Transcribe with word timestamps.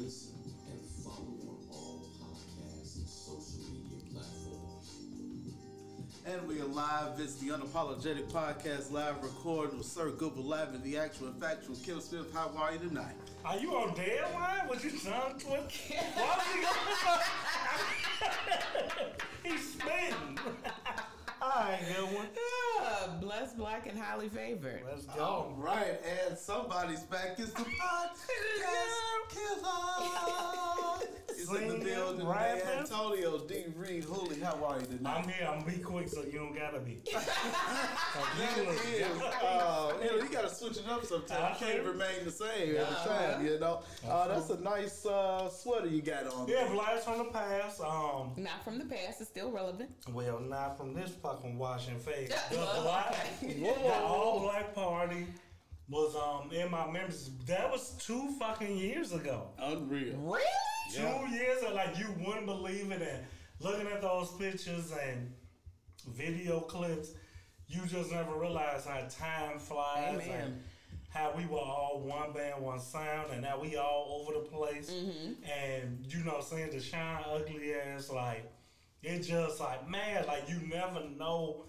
listen 0.00 0.32
and 0.70 0.80
follow 1.04 1.36
on 1.46 1.58
all 1.70 2.08
podcasts 2.22 2.96
and 2.96 3.06
social 3.08 3.60
media 3.70 3.98
platforms. 4.10 4.88
And 6.26 6.48
we 6.48 6.60
are 6.62 6.64
live. 6.64 7.20
It's 7.20 7.34
the 7.34 7.48
Unapologetic 7.48 8.30
Podcast 8.30 8.90
live 8.92 9.22
recording 9.22 9.76
with 9.76 9.86
Sir 9.86 10.10
Google 10.10 10.44
Live 10.44 10.72
and 10.74 10.82
the 10.82 10.96
actual 10.96 11.26
and 11.26 11.38
factual 11.40 11.76
Kim 11.76 12.00
Smith. 12.00 12.32
How 12.32 12.50
are 12.56 12.72
you 12.72 12.78
tonight? 12.78 13.14
Are 13.44 13.58
you 13.58 13.74
on 13.74 13.94
deadline? 13.94 14.68
Was 14.68 14.82
you 14.84 14.90
trying 14.98 15.38
to 15.38 15.46
Why 15.46 15.58
was 15.58 16.46
he 16.54 16.60
going? 19.44 19.56
He's 19.56 19.72
spitting. 19.72 20.38
I 21.42 21.78
ain't 21.78 21.88
good 21.96 22.16
one. 22.16 22.26
Blessed, 23.40 23.56
black, 23.56 23.86
and 23.86 23.98
highly 23.98 24.28
favored. 24.28 24.82
Let's 24.86 25.06
go. 25.06 25.54
right, 25.56 25.98
and 26.28 26.36
somebody's 26.36 27.00
back. 27.04 27.36
It's 27.38 27.50
the 27.52 27.62
podcast 27.62 29.30
killer. 29.30 30.99
He's 31.50 31.60
in 31.60 31.68
the 31.68 31.84
building, 31.84 32.26
rapping. 32.26 32.64
man. 32.64 32.78
Antonio 32.78 33.38
D. 33.38 33.64
Reed 33.76 34.04
Hooley. 34.04 34.40
How 34.40 34.62
are 34.64 34.80
you 34.80 34.86
tonight? 34.86 35.22
I'm 35.24 35.28
here. 35.28 35.48
I'm 35.48 35.64
be 35.64 35.78
quick 35.82 36.08
so 36.08 36.22
you 36.22 36.38
don't 36.38 36.54
gotta 36.54 36.80
be. 36.80 36.98
That 38.38 38.58
is, 38.58 39.22
uh, 39.42 39.92
you 40.02 40.10
know, 40.10 40.16
you 40.16 40.28
gotta 40.30 40.48
switch 40.48 40.78
it 40.78 40.84
up 40.88 41.04
sometimes. 41.04 41.60
You 41.60 41.66
can't 41.66 41.84
remain 41.84 42.24
the 42.24 42.30
same 42.30 42.76
every 42.76 42.94
time, 43.04 43.44
you 43.44 43.58
know. 43.58 43.82
Uh, 44.08 44.28
that's 44.28 44.50
a 44.50 44.60
nice 44.60 45.04
uh, 45.06 45.48
sweater 45.48 45.86
you 45.88 46.02
got 46.02 46.26
on. 46.32 46.48
Yeah, 46.48 46.68
blast 46.72 47.04
from 47.04 47.18
the 47.18 47.24
past. 47.24 47.80
Um, 47.80 48.32
Not 48.36 48.64
from 48.64 48.78
the 48.78 48.84
past, 48.84 49.20
it's 49.20 49.30
still 49.30 49.50
relevant. 49.50 49.90
well, 50.12 50.40
not 50.40 50.76
from 50.76 50.94
this 50.94 51.10
fucking 51.22 51.58
washing 51.58 51.98
face. 51.98 52.32
The 52.50 52.56
black, 52.82 53.40
the 53.40 53.94
all 54.02 54.40
black 54.40 54.74
party 54.74 55.26
was 55.90 56.14
um 56.14 56.52
in 56.52 56.70
my 56.70 56.86
memories. 56.90 57.30
That 57.46 57.70
was 57.70 57.92
two 57.98 58.34
fucking 58.38 58.76
years 58.76 59.12
ago. 59.12 59.48
Unreal. 59.58 60.16
Really? 60.16 60.44
Yeah. 60.92 61.18
Two 61.18 61.34
years 61.34 61.62
ago, 61.62 61.74
like 61.74 61.98
you 61.98 62.06
wouldn't 62.24 62.46
believe 62.46 62.90
it. 62.92 63.02
And 63.02 63.24
looking 63.58 63.86
at 63.88 64.00
those 64.00 64.30
pictures 64.38 64.92
and 64.92 65.32
video 66.08 66.60
clips, 66.60 67.10
you 67.66 67.84
just 67.86 68.12
never 68.12 68.34
realize 68.38 68.86
how 68.86 69.00
time 69.08 69.58
flies 69.58 70.20
Amen. 70.22 70.30
and 70.30 70.62
how 71.08 71.32
we 71.36 71.44
were 71.46 71.58
all 71.58 72.02
one 72.04 72.32
band, 72.32 72.62
one 72.62 72.78
sound, 72.78 73.32
and 73.32 73.42
now 73.42 73.60
we 73.60 73.76
all 73.76 74.22
over 74.22 74.38
the 74.38 74.44
place. 74.48 74.90
Mm-hmm. 74.90 75.32
And 75.44 76.06
you 76.06 76.24
know, 76.24 76.40
seeing 76.40 76.70
the 76.70 76.80
shine 76.80 77.24
ugly 77.28 77.74
ass, 77.74 78.10
like 78.10 78.50
it 79.02 79.20
just 79.20 79.58
like 79.58 79.88
man, 79.88 80.24
like 80.28 80.48
you 80.48 80.60
never 80.68 81.02
know. 81.18 81.64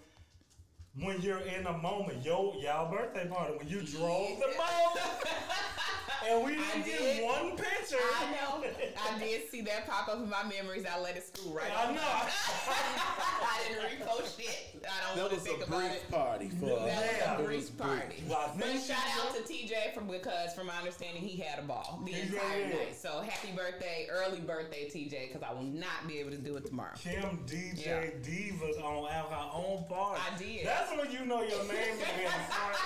When 1.00 1.22
you're 1.22 1.38
in 1.40 1.66
a 1.66 1.78
moment, 1.78 2.22
yo, 2.22 2.54
y'all 2.60 2.90
birthday 2.92 3.26
party, 3.26 3.54
when 3.56 3.66
you 3.66 3.80
drove 3.80 4.38
the 4.38 4.48
most, 4.58 5.00
and 6.28 6.44
we 6.44 6.50
didn't 6.52 6.66
I 6.70 6.80
get 6.82 7.24
one 7.24 7.56
picture. 7.56 7.96
I 7.96 8.30
know. 8.32 8.62
I 9.02 9.18
did 9.18 9.48
see 9.50 9.62
that 9.62 9.88
pop 9.88 10.08
up 10.08 10.18
in 10.18 10.28
my 10.28 10.42
memories. 10.44 10.84
I 10.84 11.00
let 11.00 11.16
it 11.16 11.24
school 11.34 11.54
right 11.54 11.70
I 11.74 11.86
on. 11.86 11.94
know. 11.94 12.00
I 12.04 13.62
didn't 13.68 13.84
repost 14.06 14.38
shit. 14.38 14.84
I 14.86 15.06
don't 15.06 15.16
That 15.16 15.22
want 15.22 15.30
to 15.30 15.34
was 15.36 15.44
think 15.44 15.60
a 15.62 15.64
about 15.64 15.78
brief 15.80 15.92
it. 15.92 16.10
party 16.10 16.48
for 16.50 16.66
That 16.66 16.86
Yeah. 16.86 17.38
was 17.38 17.40
a 17.40 17.42
It 17.54 17.56
was 17.56 17.70
brief 17.70 17.76
brief. 17.78 17.88
party. 17.88 18.24
Well, 18.28 18.54
But 18.58 18.80
shout 18.82 18.98
out 19.18 19.34
to 19.34 19.42
TJ 19.50 19.94
from 19.94 20.08
because 20.08 20.52
from 20.54 20.66
my 20.66 20.76
understanding 20.76 21.22
he 21.22 21.40
had 21.40 21.58
a 21.58 21.62
ball 21.62 22.02
the 22.04 22.12
entire 22.20 22.66
did. 22.68 22.74
night. 22.78 22.96
So 23.00 23.20
happy 23.22 23.52
birthday, 23.56 24.08
early 24.10 24.40
birthday, 24.40 24.90
TJ, 24.90 25.28
because 25.28 25.42
I 25.42 25.54
will 25.54 25.62
not 25.62 26.06
be 26.06 26.18
able 26.18 26.32
to 26.32 26.36
do 26.38 26.56
it 26.56 26.66
tomorrow. 26.66 26.92
Kim 27.02 27.38
DJ 27.46 27.86
Yeah. 27.86 28.10
Divas 28.22 28.76
on 28.84 29.06
our 29.06 29.50
own 29.54 29.84
party. 29.88 30.20
I 30.22 30.36
did. 30.38 30.66
That's 30.66 30.81
when 30.90 31.10
you 31.10 31.24
know 31.24 31.42
your 31.42 31.62
name 31.64 31.70
is 31.70 32.00
in 32.00 32.24
the 32.24 32.30
front 32.48 32.76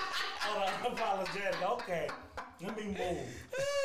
of 0.47 0.93
the 0.93 0.95
unapologetic. 0.95 1.71
Okay, 1.71 2.07
let 2.61 2.77
me 2.77 2.85
move. 2.85 3.17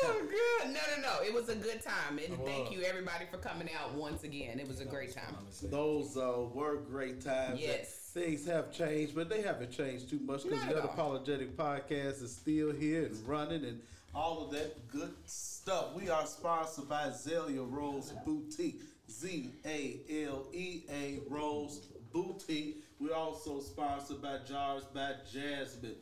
Oh, 0.05 0.21
good. 0.21 0.73
No, 0.73 0.79
no, 0.95 1.01
no. 1.01 1.23
It 1.23 1.33
was 1.33 1.49
a 1.49 1.55
good 1.55 1.81
time. 1.81 2.19
And 2.19 2.37
was. 2.37 2.47
thank 2.47 2.71
you, 2.71 2.81
everybody, 2.83 3.25
for 3.29 3.37
coming 3.37 3.69
out 3.79 3.93
once 3.93 4.23
again. 4.23 4.59
It 4.59 4.67
was 4.67 4.81
a 4.81 4.85
great 4.85 5.13
time. 5.13 5.35
Those 5.63 6.17
uh, 6.17 6.45
were 6.53 6.77
great 6.77 7.23
times. 7.23 7.59
Yes. 7.59 7.89
Things 8.13 8.45
have 8.45 8.71
changed, 8.71 9.15
but 9.15 9.29
they 9.29 9.41
haven't 9.41 9.71
changed 9.71 10.09
too 10.09 10.19
much 10.19 10.43
because 10.43 10.63
the 10.65 10.77
at. 10.77 10.95
Unapologetic 10.95 11.55
Podcast 11.55 12.21
is 12.21 12.35
still 12.35 12.71
here 12.71 13.05
and 13.05 13.27
running 13.27 13.65
and 13.65 13.81
all 14.13 14.45
of 14.45 14.51
that 14.51 14.87
good 14.89 15.13
stuff. 15.25 15.95
We 15.95 16.09
are 16.09 16.25
sponsored 16.27 16.87
by 16.87 17.07
Zalea 17.07 17.65
Rose 17.67 18.13
Boutique. 18.25 18.81
Z 19.09 19.51
A 19.65 19.99
L 20.27 20.45
E 20.53 20.83
A 20.89 21.19
Rose 21.29 21.81
Boutique. 22.11 22.83
We're 23.03 23.13
also 23.15 23.59
sponsored 23.59 24.21
by 24.21 24.37
Jars 24.47 24.83
by 24.93 25.15
Jasmine. 25.29 25.95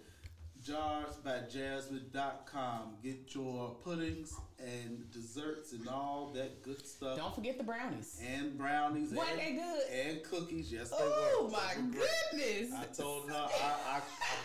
JarsByJasmine.com. 0.63 2.97
Get 3.01 3.33
your 3.33 3.71
puddings 3.83 4.35
and 4.59 5.09
desserts 5.11 5.71
and 5.73 5.87
all 5.89 6.29
that 6.35 6.61
good 6.61 6.85
stuff 6.85 7.17
Don't 7.17 7.33
forget 7.33 7.57
the 7.57 7.63
brownies. 7.63 8.21
and 8.35 8.55
brownies 8.55 9.11
Weren't 9.11 9.31
and, 9.31 9.39
they 9.39 9.53
good? 9.53 9.83
and 9.89 10.21
cookies. 10.23 10.71
Yes, 10.71 10.91
they 10.91 10.97
Oh, 10.99 11.09
were. 11.09 11.47
Oh, 11.47 11.49
my 11.49 11.73
They 11.73 11.81
were 11.81 11.87
great. 11.91 12.07
goodness. 12.31 12.71
I 12.79 12.83
told 13.01 13.27
her 13.29 13.35
I, 13.35 13.73
I, 13.87 13.97
I 13.97 14.01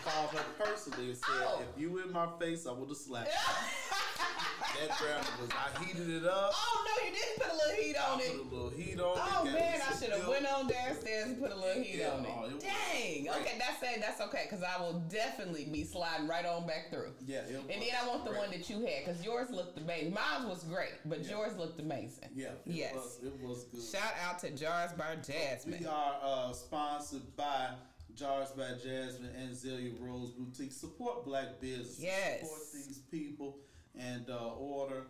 called 0.09 0.31
her 0.31 0.43
personally 0.57 1.09
and 1.09 1.17
said, 1.17 1.45
Oh. 1.47 1.61
if 1.61 1.67
you 1.79 1.99
in 1.99 2.11
my 2.11 2.27
face, 2.39 2.65
I 2.65 2.71
would 2.71 2.89
have 2.89 2.97
slapped 2.97 3.29
you. 3.29 3.35
that 4.75 5.39
was. 5.39 5.49
I 5.51 5.83
heated 5.83 6.09
it 6.09 6.25
up. 6.25 6.51
Oh, 6.53 6.85
no, 6.85 7.07
you 7.07 7.13
didn't 7.15 7.37
put 7.37 7.51
a 7.51 7.55
little 7.55 7.83
heat 7.83 7.95
I 7.97 8.11
on 8.11 8.19
put 8.19 8.27
a 8.27 8.55
little 8.55 8.69
heat 8.69 8.99
on 8.99 9.17
it. 9.17 9.23
Oh 9.37 9.45
man, 9.45 9.79
I 9.89 9.95
should 9.95 10.09
have 10.11 10.27
went 10.27 10.45
on 10.45 10.67
downstairs 10.67 11.27
and 11.29 11.39
put 11.39 11.51
a 11.51 11.55
little 11.55 11.81
heat 11.81 11.95
Yeah, 11.99 12.11
on 12.11 12.25
oh, 12.27 12.45
it 12.45 12.51
it. 12.53 12.59
Dang. 12.61 13.23
great. 13.23 13.35
Okay, 13.41 13.57
that's 13.59 13.83
it. 13.83 14.01
That's 14.01 14.21
okay 14.21 14.47
because 14.49 14.63
I 14.63 14.79
will 14.81 14.99
definitely 15.09 15.65
be 15.71 15.83
sliding 15.83 16.27
right 16.27 16.45
on 16.45 16.67
back 16.67 16.91
through. 16.91 17.11
Yeah, 17.25 17.39
it 17.39 17.55
And 17.55 17.81
then 17.81 17.89
I 18.01 18.07
want 18.07 18.23
the 18.25 18.31
great. 18.31 18.41
one 18.41 18.51
that 18.51 18.69
you 18.69 18.79
had 18.85 19.05
because 19.05 19.23
yours 19.23 19.49
looked 19.51 19.77
amazing. 19.77 20.13
Mine 20.13 20.47
was 20.49 20.63
great, 20.63 20.93
but 21.05 21.23
Yeah. 21.23 21.31
yours 21.37 21.57
looked 21.57 21.79
amazing. 21.79 22.29
Yeah, 22.35 22.47
it 22.47 22.61
Yes. 22.65 22.93
was. 22.95 23.19
It 23.23 23.39
was 23.39 23.63
good. 23.65 23.81
Shout 23.83 24.13
out 24.25 24.39
to 24.39 24.49
Jars 24.51 24.91
by 24.93 25.15
Jasmine. 25.15 25.79
We 25.79 25.85
are 25.85 26.15
uh, 26.21 26.53
sponsored 26.53 27.35
by 27.35 27.69
Jars 28.15 28.49
by 28.51 28.69
Jasmine 28.83 29.29
and 29.37 29.51
Zalea 29.55 29.93
Rose 29.99 30.31
Boutique. 30.31 30.71
Support 30.71 31.25
black 31.25 31.59
business. 31.61 31.99
Yes. 31.99 32.41
Support 32.41 32.61
these 32.73 32.97
people 33.11 33.59
and 33.99 34.29
uh, 34.29 34.53
order 34.55 35.07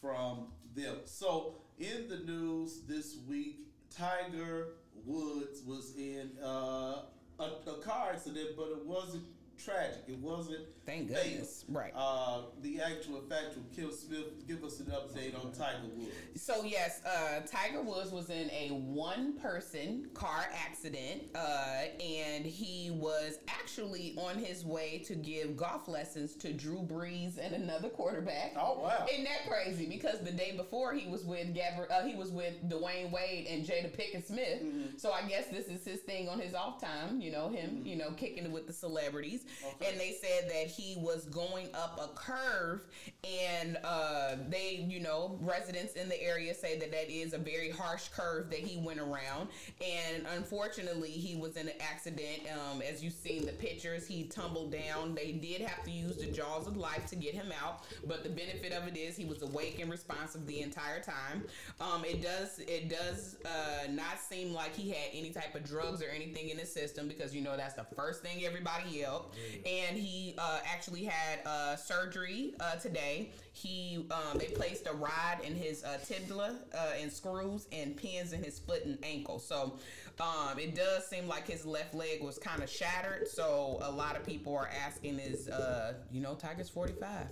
from 0.00 0.48
them. 0.74 0.96
So, 1.04 1.54
in 1.78 2.08
the 2.08 2.18
news 2.18 2.82
this 2.88 3.16
week, 3.28 3.60
Tiger 3.94 4.68
Woods 5.04 5.62
was 5.66 5.94
in 5.96 6.30
uh, 6.42 7.02
a, 7.38 7.44
a 7.66 7.78
car 7.82 8.10
accident, 8.12 8.50
but 8.56 8.68
it 8.68 8.84
wasn't 8.84 9.24
tragic. 9.62 10.04
It 10.08 10.18
wasn't. 10.18 10.66
Thank 10.84 11.08
fatal. 11.08 11.24
goodness. 11.24 11.64
Right. 11.68 11.92
Uh, 11.96 12.42
the 12.62 12.80
actual 12.80 13.20
factual 13.28 13.64
Kim 13.74 13.90
Smith, 13.90 14.46
give 14.46 14.62
us 14.62 14.78
an 14.78 14.86
update 14.86 15.34
on 15.34 15.50
Tiger 15.52 15.88
Woods. 15.96 16.12
So 16.36 16.62
yes, 16.64 17.00
uh, 17.04 17.40
Tiger 17.46 17.82
Woods 17.82 18.12
was 18.12 18.30
in 18.30 18.48
a 18.50 18.68
one-person 18.68 20.08
car 20.14 20.46
accident, 20.54 21.24
uh, 21.34 21.84
and 22.00 22.46
he 22.46 22.90
was 22.92 23.38
actually 23.48 24.14
on 24.16 24.36
his 24.38 24.64
way 24.64 25.02
to 25.06 25.14
give 25.14 25.56
golf 25.56 25.88
lessons 25.88 26.34
to 26.36 26.52
Drew 26.52 26.82
Brees 26.82 27.36
and 27.38 27.54
another 27.54 27.88
quarterback. 27.88 28.52
Oh, 28.56 28.80
wow. 28.80 29.06
Isn't 29.12 29.24
that 29.24 29.48
crazy? 29.48 29.86
Because 29.86 30.20
the 30.20 30.32
day 30.32 30.54
before 30.56 30.92
he 30.92 31.10
was 31.10 31.24
with 31.24 31.54
Gabri- 31.54 31.90
uh, 31.90 32.04
he 32.04 32.14
was 32.14 32.30
with 32.30 32.54
Dwyane 32.68 33.10
Wade 33.10 33.46
and 33.48 33.64
Jada 33.66 33.90
Pinkett 33.90 34.26
Smith. 34.26 34.62
Mm-hmm. 34.62 34.96
So 34.98 35.10
I 35.10 35.26
guess 35.28 35.48
this 35.48 35.66
is 35.66 35.84
his 35.84 36.00
thing 36.00 36.28
on 36.28 36.38
his 36.38 36.54
off 36.54 36.80
time. 36.80 37.20
You 37.20 37.32
know 37.32 37.48
him, 37.48 37.82
you 37.84 37.96
know, 37.96 38.12
kicking 38.12 38.44
it 38.44 38.50
with 38.52 38.66
the 38.66 38.72
celebrities. 38.72 39.45
Okay. 39.64 39.90
And 39.90 40.00
they 40.00 40.16
said 40.20 40.50
that 40.50 40.66
he 40.66 40.96
was 40.98 41.26
going 41.26 41.68
up 41.74 42.00
a 42.02 42.08
curve, 42.16 42.82
and 43.24 43.78
uh, 43.84 44.36
they, 44.48 44.86
you 44.88 45.00
know, 45.00 45.38
residents 45.40 45.94
in 45.94 46.08
the 46.08 46.20
area 46.22 46.54
say 46.54 46.78
that 46.78 46.90
that 46.92 47.10
is 47.10 47.32
a 47.32 47.38
very 47.38 47.70
harsh 47.70 48.08
curve 48.08 48.50
that 48.50 48.60
he 48.60 48.78
went 48.80 49.00
around. 49.00 49.48
And 49.80 50.26
unfortunately, 50.36 51.10
he 51.10 51.36
was 51.36 51.56
in 51.56 51.68
an 51.68 51.74
accident. 51.80 52.42
Um, 52.52 52.82
as 52.82 53.02
you've 53.02 53.12
seen 53.12 53.46
the 53.46 53.52
pictures, 53.52 54.06
he 54.06 54.24
tumbled 54.24 54.72
down. 54.72 55.14
They 55.14 55.32
did 55.32 55.60
have 55.62 55.84
to 55.84 55.90
use 55.90 56.16
the 56.16 56.26
jaws 56.26 56.66
of 56.66 56.76
life 56.76 57.06
to 57.06 57.16
get 57.16 57.34
him 57.34 57.52
out, 57.62 57.84
but 58.06 58.22
the 58.22 58.28
benefit 58.28 58.72
of 58.72 58.86
it 58.88 58.96
is 58.96 59.16
he 59.16 59.24
was 59.24 59.42
awake 59.42 59.78
and 59.80 59.90
responsive 59.90 60.46
the 60.46 60.60
entire 60.60 61.00
time. 61.00 61.44
Um, 61.80 62.04
it 62.04 62.22
does 62.22 62.58
it 62.60 62.88
does 62.88 63.36
uh, 63.44 63.90
not 63.90 64.20
seem 64.20 64.52
like 64.52 64.74
he 64.74 64.90
had 64.90 65.10
any 65.12 65.30
type 65.30 65.54
of 65.54 65.64
drugs 65.64 66.02
or 66.02 66.08
anything 66.14 66.50
in 66.50 66.58
his 66.58 66.72
system 66.72 67.08
because 67.08 67.34
you 67.34 67.42
know 67.42 67.56
that's 67.56 67.74
the 67.74 67.86
first 67.94 68.22
thing 68.22 68.44
everybody 68.44 68.90
yelled. 68.90 69.35
And 69.64 69.96
he 69.96 70.34
uh, 70.38 70.60
actually 70.64 71.04
had 71.04 71.40
uh, 71.46 71.76
surgery 71.76 72.54
uh, 72.60 72.76
today. 72.76 73.30
He 73.52 74.06
um, 74.10 74.38
they 74.38 74.46
placed 74.46 74.86
a 74.86 74.92
rod 74.92 75.38
in 75.42 75.54
his 75.54 75.84
uh, 75.84 75.98
tibia 76.06 76.56
uh, 76.74 76.92
and 77.00 77.10
screws 77.10 77.66
and 77.72 77.96
pins 77.96 78.32
in 78.32 78.42
his 78.42 78.58
foot 78.58 78.84
and 78.84 78.98
ankle. 79.02 79.38
So 79.38 79.78
um, 80.20 80.58
it 80.58 80.74
does 80.74 81.06
seem 81.06 81.26
like 81.28 81.46
his 81.46 81.66
left 81.66 81.94
leg 81.94 82.22
was 82.22 82.38
kind 82.38 82.62
of 82.62 82.70
shattered. 82.70 83.28
So 83.28 83.78
a 83.82 83.90
lot 83.90 84.16
of 84.16 84.24
people 84.24 84.54
are 84.56 84.70
asking, 84.86 85.18
is 85.18 85.48
uh, 85.48 85.94
you 86.10 86.20
know 86.20 86.34
Tiger's 86.34 86.68
forty 86.68 86.94
five? 86.94 87.26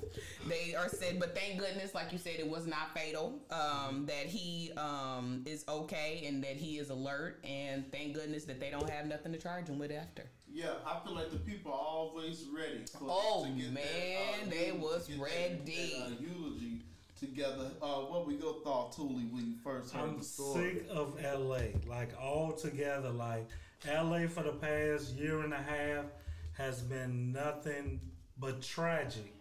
They 0.47 0.75
are 0.75 0.89
said, 0.89 1.19
but 1.19 1.35
thank 1.35 1.59
goodness, 1.59 1.95
like 1.95 2.13
you 2.13 2.19
said, 2.19 2.35
it 2.39 2.49
was 2.49 2.67
not 2.67 2.95
fatal. 2.95 3.41
Um, 3.51 4.05
that 4.07 4.27
he 4.27 4.73
um, 4.77 5.43
is 5.47 5.65
okay 5.69 6.25
and 6.27 6.43
that 6.45 6.57
he 6.57 6.79
is 6.79 6.91
alert, 6.91 7.41
and 7.45 7.91
thank 7.91 8.15
goodness 8.15 8.45
that 8.45 8.61
they 8.61 8.71
don't 8.71 8.89
have 8.91 9.07
nothing 9.07 9.33
to 9.33 9.39
charge 9.39 9.69
him 9.69 9.79
with 9.79 9.91
after. 9.91 10.25
Yeah, 10.53 10.75
I 10.87 11.01
feel 11.05 11.17
like 11.17 11.33
the 11.33 11.39
people 11.39 11.73
are 11.73 11.79
always 11.79 12.47
ready. 12.57 12.85
For, 12.93 13.07
Oh, 13.11 13.45
man, 13.45 13.75
that, 13.75 14.51
they 14.51 14.67
eulogy- 14.69 14.79
was 14.79 15.07
that- 15.09 15.19
ready. 15.21 15.97
that, 15.99 16.07
uh, 16.07 16.21
eulogy 16.21 16.84
together. 17.27 17.71
Uh, 17.83 18.01
what 18.01 18.27
we 18.27 18.35
go 18.37 18.55
thought, 18.65 18.95
Thule, 18.95 19.09
when 19.31 19.47
you 19.47 19.55
first 19.63 19.93
heard 19.93 20.03
I'm 20.03 20.19
the 20.19 20.25
story? 20.25 20.75
sick 20.75 20.87
of 20.91 21.17
LA. 21.23 21.79
Like 21.87 22.11
all 22.21 22.53
together, 22.53 23.11
like 23.11 23.49
LA 23.87 24.27
for 24.27 24.43
the 24.43 24.53
past 24.53 25.15
year 25.15 25.41
and 25.41 25.53
a 25.53 25.63
half 25.63 26.05
has 26.55 26.81
been 26.83 27.33
nothing 27.33 28.01
but 28.39 28.63
tragic. 28.63 29.33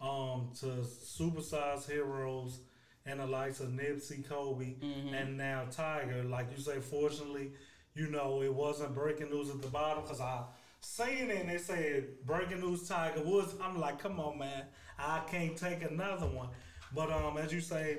Um, 0.00 0.50
to 0.60 0.66
superstars, 0.66 1.88
heroes, 1.90 2.60
and 3.06 3.20
the 3.20 3.26
likes 3.26 3.60
of 3.60 3.68
Nipsey, 3.68 4.28
Kobe, 4.28 4.74
and 5.14 5.36
now 5.38 5.64
Tiger. 5.70 6.22
Like 6.24 6.48
you 6.54 6.62
say, 6.62 6.78
fortunately, 6.80 7.52
you 7.94 8.08
know 8.08 8.42
it 8.42 8.52
wasn't 8.52 8.94
breaking 8.94 9.30
news 9.30 9.48
at 9.50 9.62
the 9.62 9.68
bottom 9.68 10.02
because 10.02 10.20
I 10.20 10.42
seen 10.80 11.30
it 11.30 11.40
and 11.40 11.48
they 11.48 11.56
said 11.56 12.04
breaking 12.26 12.60
news 12.60 12.86
Tiger 12.86 13.22
Woods. 13.22 13.54
I'm 13.62 13.80
like, 13.80 13.98
come 13.98 14.20
on, 14.20 14.38
man, 14.38 14.64
I 14.98 15.20
can't 15.30 15.56
take 15.56 15.82
another 15.82 16.26
one. 16.26 16.48
But 16.94 17.10
um, 17.10 17.36
as 17.38 17.52
you 17.52 17.60
say, 17.60 17.98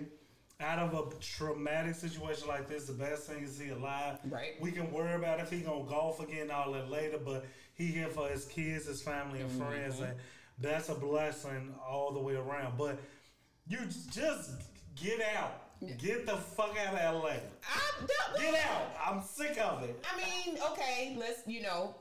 out 0.59 0.79
of 0.79 0.93
a 0.93 1.15
traumatic 1.19 1.95
situation 1.95 2.47
like 2.47 2.67
this, 2.67 2.85
the 2.85 2.93
best 2.93 3.23
thing 3.23 3.43
is 3.43 3.59
he 3.59 3.69
alive. 3.69 4.19
Right. 4.29 4.53
We 4.61 4.71
can 4.71 4.91
worry 4.91 5.15
about 5.15 5.39
if 5.39 5.51
he 5.51 5.59
gonna 5.59 5.83
golf 5.83 6.21
again 6.21 6.49
all 6.49 6.71
that 6.71 6.89
later, 6.89 7.17
but 7.23 7.45
he 7.73 7.87
here 7.87 8.07
for 8.07 8.27
his 8.29 8.45
kids, 8.45 8.85
his 8.85 9.01
family, 9.01 9.41
and 9.41 9.51
friends, 9.51 9.99
and 9.99 10.13
that's 10.59 10.89
a 10.89 10.95
blessing 10.95 11.73
all 11.85 12.11
the 12.13 12.19
way 12.19 12.35
around. 12.35 12.77
But 12.77 12.99
you 13.67 13.79
just 14.11 14.51
get 14.95 15.21
out. 15.35 15.61
Get 15.97 16.25
the 16.25 16.37
fuck 16.37 16.75
out 16.87 16.93
of 16.93 17.23
LA. 17.23 17.29
I, 17.29 17.39
that, 18.01 18.39
Get 18.39 18.55
out. 18.65 18.95
I'm 19.05 19.21
sick 19.21 19.59
of 19.59 19.83
it. 19.83 20.03
I 20.09 20.17
mean, 20.17 20.57
okay, 20.71 21.15
let's 21.19 21.45
you 21.45 21.61
know. 21.61 21.95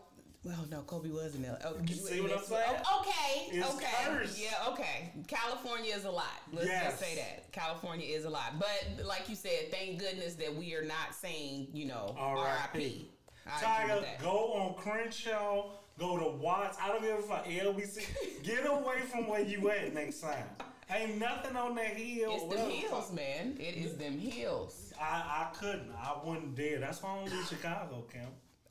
Well, 0.44 0.66
no, 0.70 0.82
Kobe 0.82 1.08
was 1.10 1.34
in 1.34 1.40
there. 1.42 1.58
Oh, 1.64 1.74
You 1.86 1.94
see 1.94 2.20
what 2.20 2.32
I'm 2.32 2.44
saying? 2.44 2.82
oh, 2.86 3.00
Okay, 3.00 3.56
It's 3.58 3.74
okay, 3.74 3.86
cursed. 4.04 4.38
yeah, 4.38 4.68
okay. 4.68 5.10
California 5.26 5.94
is 5.94 6.04
a 6.04 6.10
lot. 6.10 6.26
Let's 6.52 6.66
Yes. 6.68 6.84
just 6.84 6.98
say 7.02 7.14
that 7.16 7.50
California 7.52 8.06
is 8.06 8.26
a 8.26 8.30
lot. 8.30 8.58
But 8.58 9.06
like 9.06 9.28
you 9.30 9.36
said, 9.36 9.70
thank 9.70 9.98
goodness 9.98 10.34
that 10.34 10.54
we 10.54 10.74
are 10.74 10.84
not 10.84 11.14
saying, 11.18 11.68
you 11.72 11.86
know, 11.86 12.14
R.I.P. 12.18 12.44
R.I.P. 12.44 13.10
I 13.46 13.56
agree 13.56 13.66
Tiger, 13.88 13.94
with 14.00 14.04
that. 14.04 14.22
go 14.22 14.52
on 14.52 14.74
Crenshaw, 14.74 15.70
go 15.98 16.18
to 16.18 16.36
Watts. 16.36 16.76
I 16.80 16.88
don't 16.88 17.00
give 17.02 17.18
a 17.18 17.22
fuck. 17.22 17.46
LBC. 17.46 18.06
Get 18.42 18.66
away 18.66 19.00
from 19.10 19.26
where 19.28 19.40
you 19.42 19.70
at 19.70 19.94
next 19.94 20.20
time. 20.20 20.46
Ain't 20.90 21.18
nothing 21.18 21.56
on 21.56 21.74
that 21.76 21.96
hill. 21.96 22.32
It's 22.34 22.54
them 22.54 22.68
the 22.68 22.74
hills, 22.74 23.12
man. 23.12 23.56
It 23.58 23.76
is 23.76 23.96
them 23.96 24.18
hills. 24.18 24.92
I, 25.00 25.48
I 25.50 25.56
couldn't. 25.58 25.90
I 25.96 26.16
wouldn't 26.22 26.54
dare. 26.54 26.78
That's 26.80 27.02
why 27.02 27.12
I 27.12 27.24
don't 27.24 27.32
leave 27.34 27.48
Chicago, 27.48 28.04
Kim. 28.12 28.26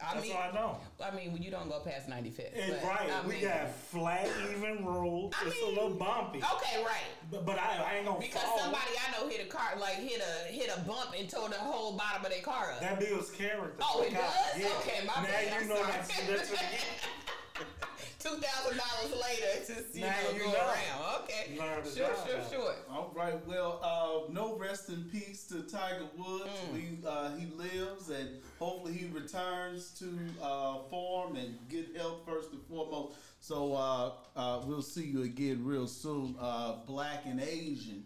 I 0.06 0.14
That's 0.16 0.26
mean, 0.28 0.36
why 0.36 0.50
I 0.50 0.52
know. 0.54 0.78
I 1.04 1.16
mean, 1.16 1.38
you 1.42 1.50
don't 1.50 1.70
go 1.70 1.80
past 1.80 2.10
95th. 2.10 2.52
And 2.62 2.76
but, 2.82 2.84
right, 2.90 3.10
I 3.10 3.26
we 3.26 3.34
mean- 3.36 3.44
got 3.44 3.74
flat, 3.74 4.28
even 4.52 4.84
roads. 4.86 5.36
I 5.42 5.48
it's 5.48 5.62
a 5.64 5.66
little 5.68 5.92
bumpy. 5.92 6.40
Okay, 6.40 6.84
right. 6.84 7.08
But, 7.32 7.46
but 7.46 7.58
I, 7.58 7.82
I 7.92 7.96
ain't 7.98 8.06
gonna 8.06 8.20
Because 8.20 8.42
fall. 8.42 8.60
somebody 8.60 8.92
I 9.00 9.12
know 9.22 9.30
hit 9.30 9.46
a 9.46 9.50
car, 9.50 9.74
like 9.80 9.96
hit 9.96 10.22
a 10.22 10.52
hit 10.52 10.70
a 10.76 10.82
bump 10.82 11.12
and 11.18 11.30
tore 11.30 11.48
the 11.50 11.56
whole 11.56 11.94
bottom 11.94 12.26
of 12.26 12.32
their 12.32 12.42
car 12.42 12.72
up. 12.74 12.82
That 12.82 13.00
builds 13.00 13.32
character. 13.32 13.78
Oh, 13.82 14.02
it 14.04 14.14
does? 14.14 14.56
Okay, 14.82 15.06
my 15.08 15.14
now 15.22 15.28
bad, 15.28 15.48
you 15.48 15.56
I'm 15.62 15.68
know 15.70 15.76
sorry. 15.76 15.92
that's, 16.28 16.52
Two 18.24 18.38
thousand 18.38 18.78
dollars 18.78 19.22
later 19.22 19.66
to 19.66 19.84
see 19.92 20.00
Now 20.00 20.16
you 20.31 20.38
you 20.38 20.44
go 20.46 20.52
know. 20.54 20.60
around. 20.60 21.24
Okay, 21.24 21.58
Learn 21.60 21.84
sure, 21.84 22.16
sure, 22.25 22.40
out. 22.40 22.50
sure. 22.50 22.75
All 22.90 23.12
right. 23.14 23.46
Well, 23.46 23.80
uh, 23.84 24.31
no 24.31 24.58
rest 24.58 24.88
in 24.88 25.04
peace 25.12 25.46
to 25.48 25.64
Tiger 25.64 26.06
Woods. 26.18 26.50
Mm. 26.70 26.74
We 26.74 26.98
uh, 27.06 27.36
he 27.36 27.48
lives, 27.58 28.10
and 28.10 28.30
hopefully 28.60 28.94
he 28.94 29.08
returns 29.08 29.90
to 30.00 30.08
uh, 30.42 30.78
form 30.90 31.36
and 31.36 31.58
good 31.70 31.88
health 31.98 32.22
first 32.25 32.54
and 32.54 32.62
foremost. 32.70 33.18
So 33.42 33.74
uh, 33.75 34.12
uh, 34.38 34.62
we'll 34.66 34.81
see 34.81 35.04
you 35.06 35.24
again 35.24 35.66
real 35.66 35.86
soon. 35.88 36.36
Uh, 36.40 36.78
black 36.88 37.24
and 37.26 37.42
Asian. 37.42 38.06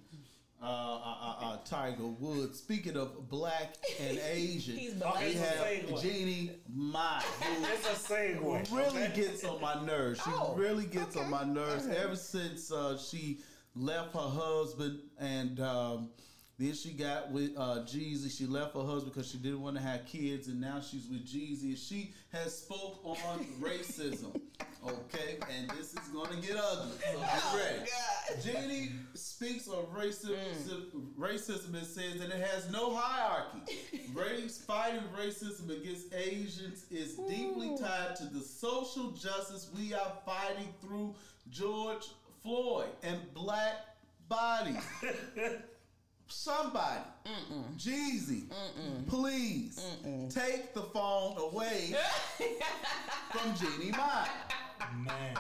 Uh, 0.61 0.65
uh, 0.65 1.15
uh, 1.21 1.35
uh, 1.45 1.57
Tiger 1.65 2.07
Woods. 2.07 2.57
Speaking 2.57 2.97
of 2.97 3.29
black 3.29 3.75
and 4.01 4.17
Asian, 4.31 4.75
He's 4.75 4.93
we 4.93 4.99
black. 4.99 5.21
It's 5.21 5.35
a 5.39 5.45
have 5.45 5.67
segue. 5.67 6.01
Jeannie 6.01 6.51
Mai, 6.73 7.21
It's 7.41 8.09
a 8.09 8.13
segue. 8.13 8.71
really 8.75 9.03
okay? 9.03 9.11
gets 9.15 9.43
on 9.45 9.61
my 9.61 9.85
nerves. 9.85 10.19
She 10.23 10.31
Oh, 10.33 10.55
really 10.55 10.85
gets 10.85 11.15
okay. 11.15 11.23
on 11.25 11.29
my 11.31 11.43
nerves 11.43 11.85
Okay. 11.85 11.97
ever 11.97 12.15
since 12.15 12.71
uh, 12.71 12.97
she 12.97 13.39
left 13.75 14.13
her 14.15 14.19
husband 14.19 14.99
and 15.19 15.59
um, 15.59 16.09
then 16.59 16.73
she 16.73 16.89
got 16.89 17.31
with 17.31 17.51
uh, 17.55 17.83
Jeezy. 17.85 18.35
She 18.35 18.45
left 18.47 18.73
her 18.75 18.81
husband 18.83 19.13
because 19.13 19.29
she 19.29 19.37
didn't 19.37 19.61
want 19.61 19.75
to 19.77 19.81
have 19.81 20.05
kids, 20.07 20.47
and 20.47 20.59
now 20.59 20.79
she's 20.81 21.07
with 21.07 21.25
Jeezy. 21.27 21.77
She 21.77 22.13
has 22.33 22.57
spoke 22.57 22.99
on 23.03 23.45
racism. 23.61 24.39
Okay, 24.87 25.37
and 25.55 25.69
this 25.71 25.93
is 25.93 25.99
gonna 26.13 26.39
get 26.41 26.55
ugly. 26.55 26.91
So 27.13 27.19
get 27.19 27.29
Oh 27.43 27.57
ready. 27.57 27.79
God. 27.89 28.41
Jeannie 28.43 28.91
speaks 29.15 29.67
of 29.67 29.93
racism, 29.93 30.37
Mm. 30.67 31.13
racism 31.19 31.75
and 31.75 31.85
says 31.85 32.19
that 32.19 32.29
it 32.29 32.41
has 32.47 32.69
no 32.71 32.95
hierarchy. 32.95 33.59
Race 34.13 34.57
fighting 34.59 35.01
racism 35.19 35.69
against 35.69 36.13
Asians 36.13 36.85
is 36.89 37.15
deeply 37.15 37.75
tied 37.77 38.15
to 38.17 38.25
the 38.25 38.39
social 38.39 39.11
justice 39.11 39.69
we 39.77 39.93
are 39.93 40.13
fighting 40.25 40.73
through 40.81 41.13
George 41.49 42.05
Floyd 42.41 42.89
and 43.03 43.19
black 43.33 43.75
bodies. 44.29 44.83
Somebody, 46.29 47.01
Jeezy, 47.77 48.43
please 49.07 49.79
take 50.29 50.73
the 50.73 50.81
phone 50.83 51.37
away 51.37 51.95
from 53.31 53.55
Jeannie 53.55 53.91
Mai. 53.91 54.27
Man. 55.05 55.37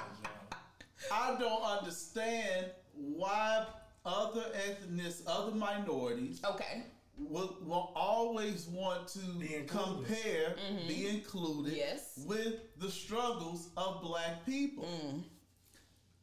I 1.11 1.35
don't 1.39 1.61
understand 1.63 2.67
why 2.93 3.65
other 4.05 4.45
ethnics, 4.67 5.23
other 5.27 5.51
minorities 5.55 6.41
Okay. 6.43 6.83
will, 7.17 7.57
will 7.65 7.91
always 7.95 8.67
want 8.67 9.07
to 9.09 9.19
Be 9.19 9.55
included. 9.55 9.67
compare, 9.69 10.55
be 10.87 11.07
included 11.07 11.73
Yes. 11.73 12.19
with 12.25 12.55
the 12.79 12.89
struggles 12.89 13.69
of 13.77 14.01
black 14.01 14.45
people. 14.45 14.85
Mm. 14.85 15.23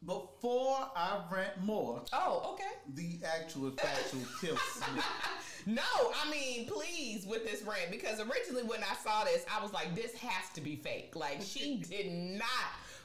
Before 0.07 0.91
I 0.95 1.21
rant 1.33 1.63
more, 1.63 2.03
Oh, 2.13 2.53
okay. 2.53 2.73
the 2.95 3.19
actual 3.27 3.71
factual 3.71 4.21
kills 4.41 4.59
me. 4.95 5.01
No, 5.67 5.83
I 6.23 6.31
mean, 6.31 6.67
please 6.67 7.25
with 7.27 7.45
this 7.51 7.63
rant 7.63 7.91
because 7.91 8.21
originally 8.21 8.65
when 8.65 8.81
I 8.83 8.95
saw 9.03 9.25
this, 9.25 9.47
I 9.51 9.63
was 9.63 9.73
like, 9.73 9.95
this 9.95 10.15
has 10.17 10.51
to 10.55 10.61
be 10.61 10.77
fake. 10.77 11.17
Like 11.17 11.41
she 11.41 11.79
did 11.89 12.13
not 12.13 12.49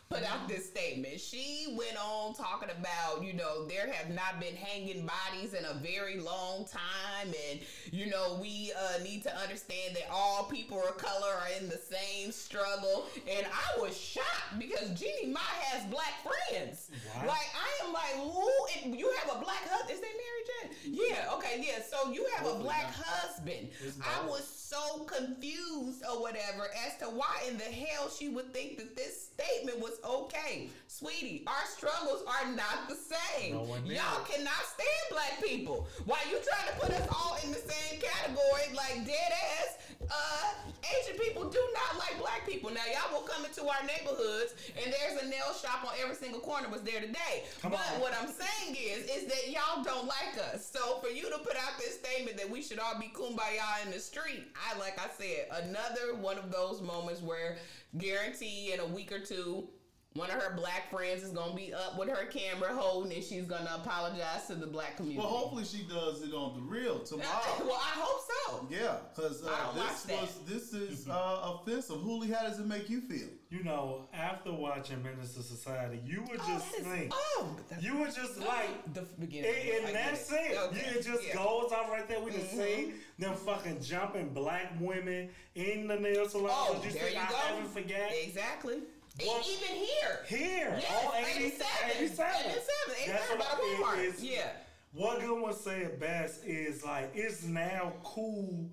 put 0.10 0.24
out 0.24 0.48
this 0.48 0.66
statement. 0.66 1.20
She 1.20 1.76
went 1.78 1.96
on 2.04 2.34
talking 2.34 2.70
about, 2.72 3.24
you 3.24 3.34
know, 3.34 3.68
there 3.68 3.92
have 3.92 4.10
not 4.10 4.40
been 4.40 4.56
hanging 4.56 5.06
bodies 5.06 5.54
in 5.54 5.64
a 5.66 5.76
very 5.76 6.20
long 6.20 6.66
time, 6.66 7.32
and 7.52 7.60
you 7.92 8.08
know, 8.08 8.40
we 8.42 8.72
uh, 8.76 9.04
need 9.04 9.22
to 9.24 9.38
understand 9.38 9.96
that 9.96 10.10
all 10.12 10.46
people 10.46 10.80
of 10.80 10.98
color 10.98 11.28
are 11.28 11.62
in 11.62 11.70
the 11.70 11.78
same 11.78 12.32
struggle. 12.32 13.06
And 13.30 13.46
I 13.46 13.80
was 13.80 13.96
shocked 13.96 14.58
because 14.58 15.00
Jeannie 15.00 15.32
Mai 15.32 15.40
has 15.70 15.86
black 15.92 16.14
friends. 16.24 16.90
Wow. 17.16 17.28
Like 17.28 17.50
I 17.54 17.86
am 17.86 17.94
like, 17.94 18.34
who? 18.34 18.50
And 18.84 19.00
you 19.00 19.14
have 19.20 19.38
a 19.38 19.40
black 19.40 19.62
husband? 19.70 19.92
Is 19.92 20.02
they 20.02 20.08
married 20.08 20.98
yet? 20.98 21.12
Yeah. 21.12 21.34
Okay. 21.36 21.64
Yeah. 21.68 21.84
So 21.88 22.12
you 22.12 22.26
have 22.36 22.48
a 22.48 22.56
black 22.56 22.86
not. 22.86 23.06
husband. 23.06 23.70
I 24.02 24.26
was 24.26 24.44
so 24.48 25.04
confused 25.06 26.04
or 26.12 26.22
whatever 26.22 26.68
as 26.88 26.98
to 26.98 27.06
why 27.06 27.44
in 27.48 27.58
the 27.58 27.64
hell 27.64 28.10
she 28.10 28.30
would 28.30 28.52
think 28.54 28.78
that 28.78 28.96
this 28.96 29.30
statement 29.34 29.80
was 29.80 29.99
okay. 30.04 30.70
Sweetie, 30.88 31.44
our 31.48 31.66
struggles 31.66 32.24
are 32.28 32.52
not 32.52 32.90
the 32.90 32.96
same. 32.96 33.54
No 33.54 33.64
Y'all 33.86 34.24
cannot 34.26 34.64
stand 34.66 35.06
black 35.12 35.42
people. 35.44 35.88
Why 36.06 36.20
you 36.30 36.38
trying 36.44 36.74
to 36.74 36.80
put 36.80 36.92
us 36.92 37.08
all 37.12 37.38
in 37.44 37.52
the 37.52 37.60
same 37.60 38.02
category 38.02 38.76
like 38.76 39.06
dead 39.06 39.32
ass? 39.60 39.78
Uh, 40.10 40.54
Asian 40.82 41.20
people 41.20 41.50
do 41.50 41.60
not 41.74 42.00
like 42.00 42.18
black 42.20 42.48
people. 42.48 42.70
Now 42.72 42.82
y'all 42.88 43.20
will 43.20 43.28
come 43.28 43.46
into 43.46 43.68
our 43.68 43.84
neighborhoods 43.86 44.56
and 44.82 44.94
there's 44.94 45.22
a 45.22 45.28
nail 45.28 45.54
shop 45.62 45.86
on 45.86 45.94
every 46.02 46.16
single 46.16 46.40
corner 46.40 46.70
was 46.70 46.82
there 46.82 47.02
today. 47.02 47.46
Come 47.62 47.72
but 47.72 47.82
on. 47.96 48.02
what 48.02 48.14
I'm 48.20 48.30
saying 48.30 48.76
is, 48.76 49.06
is 49.06 49.26
that 49.26 49.50
y'all 49.50 49.84
don't 49.84 50.08
like 50.08 50.38
us. 50.54 50.66
So 50.66 51.00
for 51.00 51.10
you 51.10 51.30
to 51.30 51.38
put 51.40 51.56
out 51.56 51.78
this 51.78 52.00
statement 52.00 52.38
that 52.38 52.50
we 52.50 52.62
should 52.62 52.80
all 52.80 53.00
be 53.00 53.12
kumbaya 53.14 53.86
in 53.86 53.92
the 53.92 54.00
street, 54.00 54.48
I 54.56 54.78
like 54.80 55.00
I 55.00 55.10
said, 55.18 55.66
another 55.66 56.16
one 56.20 56.38
of 56.38 56.52
those 56.52 56.82
moments 56.82 57.22
where 57.22 57.58
guarantee 57.98 58.72
in 58.74 58.80
a 58.80 58.86
week 58.86 59.12
or 59.12 59.20
two. 59.20 59.68
One 60.16 60.32
of 60.32 60.42
her 60.42 60.56
black 60.56 60.90
friends 60.90 61.22
is 61.22 61.30
gonna 61.30 61.54
be 61.56 61.72
up 61.72 61.98
with 62.00 62.10
her 62.10 62.26
camera 62.26 62.74
holding, 62.76 63.14
and 63.14 63.24
she's 63.24 63.46
gonna 63.46 63.80
apologize 63.84 64.48
to 64.48 64.56
the 64.56 64.66
black 64.66 64.98
community. 64.98 65.20
Well, 65.20 65.28
hopefully 65.30 65.64
she 65.64 65.84
does 65.84 66.24
it 66.24 66.34
on 66.34 66.56
the 66.56 66.62
real 66.64 67.00
tomorrow. 67.04 67.30
well, 67.60 67.76
I 67.80 67.94
hope 68.00 68.22
so. 68.48 68.68
Yeah, 68.72 68.98
because 69.16 69.44
uh, 69.46 69.72
this 69.76 70.08
was 70.10 70.40
this 70.48 70.74
is 70.74 71.08
uh, 71.10 71.54
offensive. 71.62 71.98
Huli, 71.98 72.34
how 72.34 72.42
does 72.42 72.58
it 72.60 72.66
make 72.66 72.90
you 72.90 73.02
feel? 73.02 73.28
You 73.52 73.64
know, 73.64 74.08
after 74.12 74.52
watching 74.52 75.02
Menace 75.04 75.36
II 75.38 75.44
Society, 75.44 76.02
you 76.04 76.24
would 76.24 76.40
Oh, 76.44 76.48
just 76.48 76.72
that 76.72 76.80
is- 76.82 76.88
think. 76.88 77.12
oh, 77.14 77.56
that- 77.70 77.82
You 77.84 77.98
would 77.98 78.14
just 78.14 78.40
like. 78.40 78.94
the 78.94 79.02
beginning. 79.20 79.52
And, 79.52 79.86
and 79.86 79.94
get 79.94 79.94
that's 79.94 80.32
it. 80.32 80.58
Okay, 80.58 80.76
You- 80.92 81.00
It 81.00 81.04
just 81.06 81.28
yeah. 81.28 81.36
Mm-hmm. 81.36 81.38
goes 81.38 81.72
off 81.72 81.90
right 81.92 82.08
there. 82.08 82.20
We 82.20 82.32
just 82.32 82.52
see 82.52 82.94
them 83.20 83.36
fucking 83.36 83.82
jumping 83.82 84.30
black 84.34 84.74
women 84.80 85.30
in 85.56 85.88
the 85.88 85.98
nail 85.98 86.28
salon. 86.28 86.50
Oh, 86.52 86.80
Did 86.82 86.94
you 86.94 87.00
there 87.00 87.10
see? 87.10 87.16
you 87.16 87.22
I 87.22 87.30
go. 87.30 87.36
haven't 87.36 87.70
forget. 87.72 88.12
Exactly. 88.24 88.80
What? 89.24 89.46
Even 89.48 89.76
here. 89.76 90.20
Here, 90.28 90.80
Yes, 90.80 91.06
on 91.06 91.16
80, 91.16 91.46
87. 91.46 91.68
87. 91.98 92.00
87. 92.00 92.32
That's 92.46 93.02
87 93.02 93.38
by 93.38 93.44
what 93.46 93.58
the 93.58 93.64
it 93.64 93.80
Walmart. 93.84 94.06
is. 94.14 94.24
Yeah. 94.24 94.52
what 94.94 95.20
Goodwin 95.22 95.54
said 95.54 96.00
best 96.00 96.46
is 96.46 96.84
like 96.86 97.12
it's 97.14 97.44
now 97.44 97.94
cool 98.04 98.70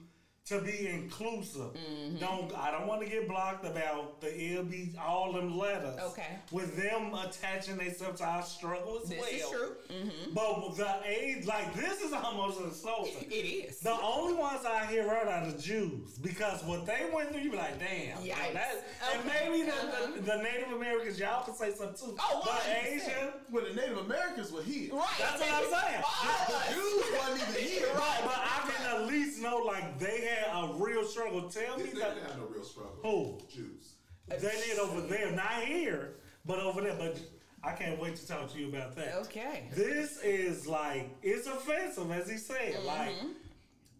to 0.47 0.61
be 0.61 0.87
inclusive. 0.88 1.73
Mm-hmm. 1.75 2.19
Don't 2.19 2.57
I 2.57 2.71
don't 2.71 2.87
want 2.87 3.03
to 3.03 3.09
get 3.09 3.26
blocked 3.29 3.65
about 3.67 4.21
the 4.21 4.29
LB 4.29 4.97
all 4.97 5.33
them 5.33 5.59
letters. 5.59 5.99
Okay. 6.00 6.38
With 6.53 6.76
them 6.76 7.12
attaching 7.15 7.76
themselves 7.79 8.21
to 8.21 8.26
our 8.26 8.43
struggle 8.43 9.00
as 9.03 9.09
This 9.09 9.19
well. 9.21 9.29
is 9.31 9.50
true. 9.50 9.76
Mm-hmm. 9.91 10.35
But 10.35 10.76
the 10.76 10.97
age, 11.05 11.47
like 11.47 11.75
this 11.75 12.00
is 12.00 12.12
almost 12.12 12.61
insulting. 12.61 13.26
It 13.29 13.35
is. 13.35 13.81
The 13.81 13.99
only 14.00 14.35
ones 14.35 14.61
I 14.65 14.87
hear 14.87 15.07
right 15.09 15.26
are 15.26 15.50
the 15.50 15.59
Jews 15.59 16.17
because 16.23 16.62
what 16.65 16.87
they 16.87 17.11
went 17.12 17.31
through, 17.33 17.41
you 17.41 17.50
be 17.50 17.57
like, 17.57 17.79
damn. 17.81 18.19
Yikes. 18.19 18.53
that- 18.53 18.85
And 19.15 19.26
maybe 19.26 19.65
the, 19.65 19.73
Uh-huh. 19.73 20.12
the, 20.15 20.21
the 20.23 20.37
Native 20.37 20.71
Americans, 20.73 21.19
y'all 21.19 21.45
can 21.45 21.55
say 21.55 21.73
something 21.75 21.97
too. 22.11 22.17
Oh, 22.21 22.43
but 22.45 22.55
100%. 22.62 22.87
Asian, 22.87 23.33
Well, 23.50 23.65
the 23.69 23.75
Native 23.75 23.99
Americans 23.99 24.53
were 24.53 24.62
here. 24.62 24.95
Right. 24.95 25.07
that's 25.19 25.41
what 25.41 25.50
I'm 25.53 25.65
saying. 25.91 26.03
All 26.05 26.47
The 26.49 26.55
of. 26.57 26.75
Jews 26.75 27.05
wasn't 27.19 27.50
even 27.50 27.62
here. 27.69 27.87
Right, 27.97 28.21
but 28.23 28.38
I 28.38 28.71
can 28.71 28.97
at 29.03 29.07
least 29.09 29.43
know 29.43 29.59
like 29.59 29.99
they 29.99 30.21
had 30.21 30.36
a 30.52 30.73
real 30.75 31.05
struggle. 31.05 31.43
Tell 31.49 31.76
They 31.76 31.85
me 31.85 31.90
didn't 31.90 32.00
that 32.00 32.16
have 32.28 32.38
no 32.38 32.47
real 32.47 32.64
struggle. 32.64 32.99
Who? 33.02 33.38
Jews. 33.49 33.95
they 34.28 34.37
did 34.38 34.78
over 34.78 35.00
there, 35.02 35.31
not 35.33 35.62
here, 35.64 36.14
but 36.45 36.59
over 36.61 36.81
there. 36.81 36.97
But 36.99 37.19
I 37.62 37.73
can't 37.73 38.00
wait 38.00 38.16
to 38.16 38.26
talk 38.26 38.52
to 38.52 38.59
you 38.59 38.69
about 38.69 38.95
that. 38.97 39.14
Okay. 39.23 39.69
This 39.75 40.19
is 40.23 40.66
like 40.66 41.11
it's 41.23 41.47
offensive, 41.47 42.11
as 42.11 42.28
he 42.31 42.37
said. 42.37 42.75
Mm-hmm. 42.75 42.87
Like 42.87 43.12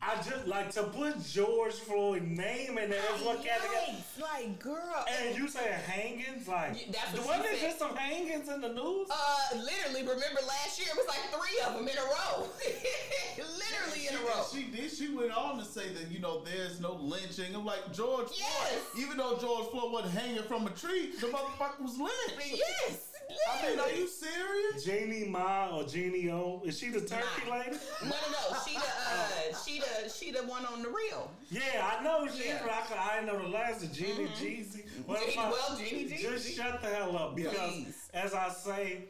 I 0.03 0.17
just 0.23 0.47
like 0.47 0.71
to 0.73 0.85
put 0.85 1.21
George 1.25 1.73
Floyd 1.75 2.23
name 2.23 2.79
in 2.79 2.91
there. 2.91 3.01
That's 3.11 3.23
what 3.25 3.43
category. 3.43 3.77
Yikes, 3.89 4.21
like 4.21 4.59
girl. 4.61 5.05
And 5.21 5.37
you 5.37 5.49
say 5.49 5.73
hangings, 5.87 6.47
like 6.47 6.77
Yeah, 6.79 6.93
that's 6.93 7.19
what 7.27 7.39
wasn't 7.39 7.57
she 7.59 7.67
just 7.67 7.79
some 7.79 7.97
hangings 7.97 8.49
in 8.49 8.61
the 8.61 8.69
news? 8.69 9.09
Uh, 9.11 9.57
literally, 9.57 10.03
remember 10.03 10.41
last 10.47 10.79
year 10.79 10.89
it 10.93 10.97
was 10.97 11.09
like 11.09 11.19
three 11.33 11.59
of 11.67 11.75
them 11.75 11.89
in 11.89 11.97
a 11.97 12.03
row. 12.03 12.47
literally 13.37 14.07
in 14.09 14.15
a 14.15 14.21
row. 14.21 14.45
She 14.53 14.65
did. 14.65 14.91
She 14.93 15.09
went 15.15 15.33
on 15.33 15.59
to 15.59 15.65
say 15.65 15.93
that 15.95 16.11
you 16.11 16.21
know 16.21 16.43
there's 16.45 16.79
no 16.81 16.93
lynching. 16.95 17.55
I'm 17.55 17.65
like 17.65 17.93
George 17.93 18.29
Yes. 18.39 18.49
Floyd. 18.93 19.05
Even 19.05 19.17
though 19.17 19.39
George 19.39 19.69
Floyd 19.71 19.93
wasn't 19.93 20.13
hanging 20.15 20.43
from 20.45 20.67
a 20.67 20.71
tree, 20.71 21.11
the 21.21 21.27
motherfucker 21.29 21.81
was 21.83 21.99
lynched. 21.99 22.37
Yes. 22.55 23.09
I 23.29 23.69
mean, 23.71 23.79
are 23.81 23.91
you 23.91 24.07
serious? 24.07 24.85
Jeannie 24.85 25.29
Ma 25.29 25.77
or 25.77 25.85
Jeannie 25.85 26.31
O? 26.31 26.63
Is 26.65 26.79
she 26.79 26.91
the 26.91 27.01
turkey 27.01 27.25
Nah. 27.49 27.57
lady? 27.57 27.77
No, 28.03 28.09
no, 28.09 28.15
no. 28.51 28.57
She 28.67 28.75
the 28.75 28.81
uh, 28.81 29.59
she 29.65 29.81
the 29.81 30.09
she 30.09 30.31
the 30.33 30.47
one 30.47 30.65
on 30.67 30.83
the 30.83 30.89
reel. 30.89 31.31
Yeah, 31.51 31.91
I 31.99 32.03
know 32.05 32.27
she's 32.29 32.47
Yeah. 32.47 32.61
but 32.63 32.71
I, 32.73 32.81
could- 32.83 32.97
I 32.97 33.21
didn't 33.21 33.27
know 33.35 33.43
the 33.43 33.49
last 33.49 33.83
of 33.85 33.93
Jeannie 33.93 34.29
Jeezy. 34.29 34.85
Well, 35.07 35.19
Jeannie- 35.21 35.33
fuck, 35.35 35.51
well, 35.53 35.77
Jeannie 35.79 36.17
Just 36.21 36.57
shut 36.57 36.81
the 36.83 36.89
hell 36.89 37.17
up 37.17 37.37
because, 37.37 37.55
Please. 37.73 38.09
as 38.15 38.33
I 38.35 38.49
say, 38.49 39.05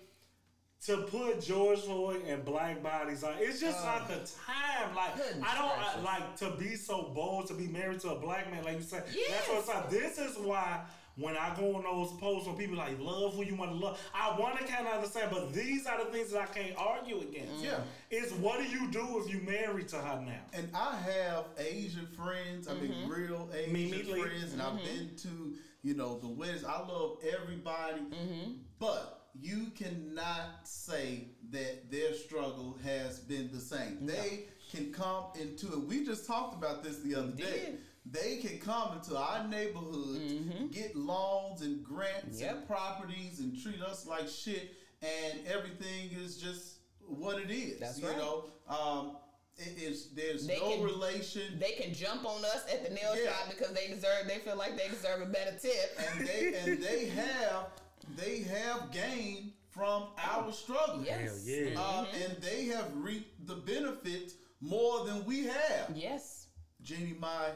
to 0.87 0.99
put 0.99 1.41
George 1.43 1.81
Floyd 1.81 2.23
and 2.29 2.45
black 2.45 2.83
bodies 2.83 3.25
on, 3.25 3.35
it's 3.39 3.61
just 3.61 3.83
not 3.85 4.09
the 4.09 4.15
time. 4.17 4.95
Like 4.95 5.15
I 5.43 5.55
don't 5.57 5.73
I, 5.79 6.01
like 6.05 6.37
to 6.37 6.51
be 6.59 6.77
so 6.77 7.11
bold 7.15 7.47
to 7.49 7.55
be 7.55 7.67
married 7.67 8.01
to 8.01 8.11
a 8.11 8.19
black 8.19 8.51
man, 8.53 8.63
like 8.65 8.77
you 8.77 8.83
said. 8.83 9.05
That's 9.07 9.49
what 9.49 9.57
Yes. 9.67 9.69
I'm 9.75 9.91
saying. 9.91 10.03
This 10.03 10.19
is 10.19 10.37
why. 10.39 10.83
When 11.17 11.35
I 11.35 11.55
go 11.57 11.77
on 11.77 11.83
those 11.83 12.13
posts 12.21 12.47
when 12.47 12.57
people 12.57 12.77
like 12.77 12.99
love 13.01 13.35
who 13.35 13.45
you 13.45 13.55
want 13.55 13.71
to 13.71 13.77
love, 13.77 13.99
I 14.15 14.39
want 14.39 14.59
to 14.59 14.65
kind 14.65 14.87
of 14.87 14.95
understand, 14.95 15.31
but 15.33 15.53
these 15.53 15.87
are 15.87 16.05
the 16.05 16.11
things 16.11 16.31
that 16.33 16.43
I 16.43 16.47
can't 16.47 16.77
argue 16.77 17.21
against. 17.21 17.65
Yeah. 17.65 17.79
It's 18.11 18.33
what 18.33 18.61
do 18.61 18.67
you 18.69 18.91
do 18.91 19.23
if 19.25 19.33
you 19.33 19.41
married 19.41 19.89
to 19.89 19.97
her 19.97 20.21
now? 20.21 20.43
And 20.53 20.69
I 20.75 20.97
have 20.97 21.47
Asian 21.59 22.07
friends. 22.07 22.69
I 22.69 22.75
mean, 22.75 22.93
mm-hmm. 22.93 23.11
real 23.11 23.49
Asian 23.55 23.73
Mimi 23.73 24.03
Lee. 24.03 24.23
friends, 24.23 24.53
and 24.53 24.61
I've 24.61 24.75
mm-hmm. 24.75 24.85
been 24.85 25.17
to 25.23 25.55
you 25.83 25.95
know 25.95 26.19
the 26.19 26.29
weddings. 26.29 26.65
I 26.65 26.81
love 26.81 27.19
everybody, 27.25 28.01
mm-hmm. 28.01 28.53
but 28.79 29.29
you 29.41 29.67
cannot 29.75 30.65
say 30.65 31.29
that 31.51 31.91
their 31.91 32.15
struggle 32.15 32.79
has 32.85 33.21
been 33.21 33.51
the 33.53 33.61
same. 33.61 34.05
They 34.05 34.47
can 34.71 34.93
come 34.93 35.25
into 35.41 35.73
it. 35.73 35.87
We 35.87 36.05
just 36.05 36.27
talked 36.27 36.55
about 36.55 36.83
this 36.83 36.99
the 36.99 37.15
other 37.15 37.33
day. 37.33 37.75
Did. 38.11 38.23
They 38.23 38.37
can 38.37 38.59
come 38.59 38.97
into 38.99 39.17
our 39.17 39.47
neighborhood, 39.49 40.71
get 40.73 40.95
loans 40.97 41.63
and 41.63 41.83
grants 41.85 42.41
and 42.41 42.67
properties, 42.67 43.41
and 43.41 43.61
treat 43.61 43.81
us 43.83 44.07
like 44.07 44.29
shit, 44.29 44.75
and 45.03 45.41
everything 45.47 46.11
is 46.13 46.37
just 46.37 46.79
what 47.07 47.41
it 47.41 47.51
is. 47.51 47.81
That's 47.81 47.99
you 48.01 48.09
right. 48.09 48.17
know, 48.17 48.45
um, 48.69 49.17
it 49.57 49.79
is 49.83 50.11
there's 50.15 50.47
They 50.47 50.59
no 50.59 50.71
can- 50.77 50.83
relation, 50.85 51.59
They 51.59 51.73
can 51.73 51.95
jump 51.95 52.25
on 52.27 52.45
us 52.45 52.65
at 52.73 52.85
the 52.87 52.95
nail 52.95 53.17
Yeah. 53.17 53.31
shop 53.33 53.49
because 53.51 53.73
they 53.75 53.89
deserve. 53.89 54.27
They 54.29 54.39
feel 54.39 54.57
like 54.57 54.77
they 54.77 54.89
deserve 54.89 55.23
a 55.23 55.27
better 55.27 55.57
tip. 55.59 55.99
and 56.11 56.27
they 56.27 56.55
and 56.55 56.83
they 56.83 57.07
have 57.07 57.69
they 58.17 58.41
have 58.43 58.91
gained 58.93 59.53
from 59.71 60.05
our 60.19 60.53
struggle. 60.53 61.03
Yes. 61.05 61.47
Hell 61.47 61.57
yeah. 61.57 61.81
Uh, 61.81 62.07
and 62.25 62.37
they 62.43 62.67
have 62.67 62.91
reaped 62.95 63.47
the 63.47 63.57
benefit 63.57 64.33
more 64.61 65.05
than 65.07 65.25
we 65.27 65.45
have. 65.45 65.91
Yes. 65.95 66.47
Jeannie, 66.83 67.17
Mai 67.19 67.51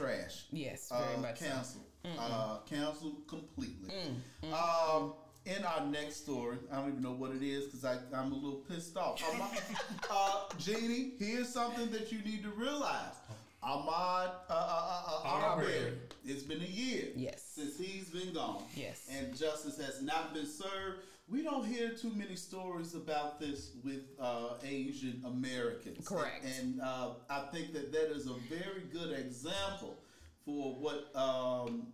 trash. 0.00 0.44
Yes. 0.52 0.90
Very 0.90 1.14
uh, 1.14 1.20
much. 1.20 1.38
so. 1.38 1.46
cancel. 1.46 1.80
Uh, 2.18 2.58
cancel 2.68 3.12
completely. 3.26 3.90
Mm, 4.44 4.52
Um, 4.52 5.14
in 5.44 5.64
our 5.64 5.86
next 5.86 6.16
story, 6.16 6.56
I 6.72 6.76
don't 6.76 6.88
even 6.90 7.02
know 7.02 7.12
what 7.12 7.30
it 7.32 7.42
is 7.42 7.64
because 7.66 7.84
I'm 7.84 8.32
a 8.32 8.34
little 8.34 8.60
pissed 8.68 8.96
off. 8.96 9.20
Ahmaud, 9.20 10.10
uh, 10.10 10.56
Jeannie, 10.58 11.12
here's 11.18 11.48
something 11.48 11.90
that 11.90 12.12
you 12.12 12.18
need 12.20 12.42
to 12.44 12.50
realize. 12.50 13.14
Ahmaud 13.62 14.30
uh, 14.48 14.52
uh, 14.52 14.54
uh, 14.54 15.24
uh, 15.24 15.28
Arbery. 15.28 15.78
Arbery. 15.78 15.92
It's 16.24 16.42
been 16.44 16.60
a 16.60 16.64
year 16.64 17.06
Yes. 17.16 17.42
since 17.54 17.76
he's 17.78 18.08
been 18.10 18.32
gone. 18.32 18.62
Yes. 18.76 19.08
And 19.10 19.36
justice 19.36 19.76
has 19.84 20.02
not 20.02 20.32
been 20.34 20.46
served. 20.46 21.00
We 21.28 21.42
don't 21.42 21.66
hear 21.66 21.90
too 21.90 22.12
many 22.14 22.36
stories 22.36 22.94
about 22.94 23.40
this 23.40 23.72
with 23.82 24.02
uh, 24.20 24.54
Asian 24.64 25.22
Americans. 25.26 26.06
Correct. 26.06 26.44
And 26.60 26.80
uh, 26.80 27.14
I 27.28 27.46
think 27.52 27.72
that 27.72 27.92
that 27.92 28.12
is 28.12 28.28
a 28.28 28.34
very 28.48 28.82
good 28.92 29.12
example 29.18 29.98
for 30.44 30.74
what 30.74 31.10
um, 31.16 31.88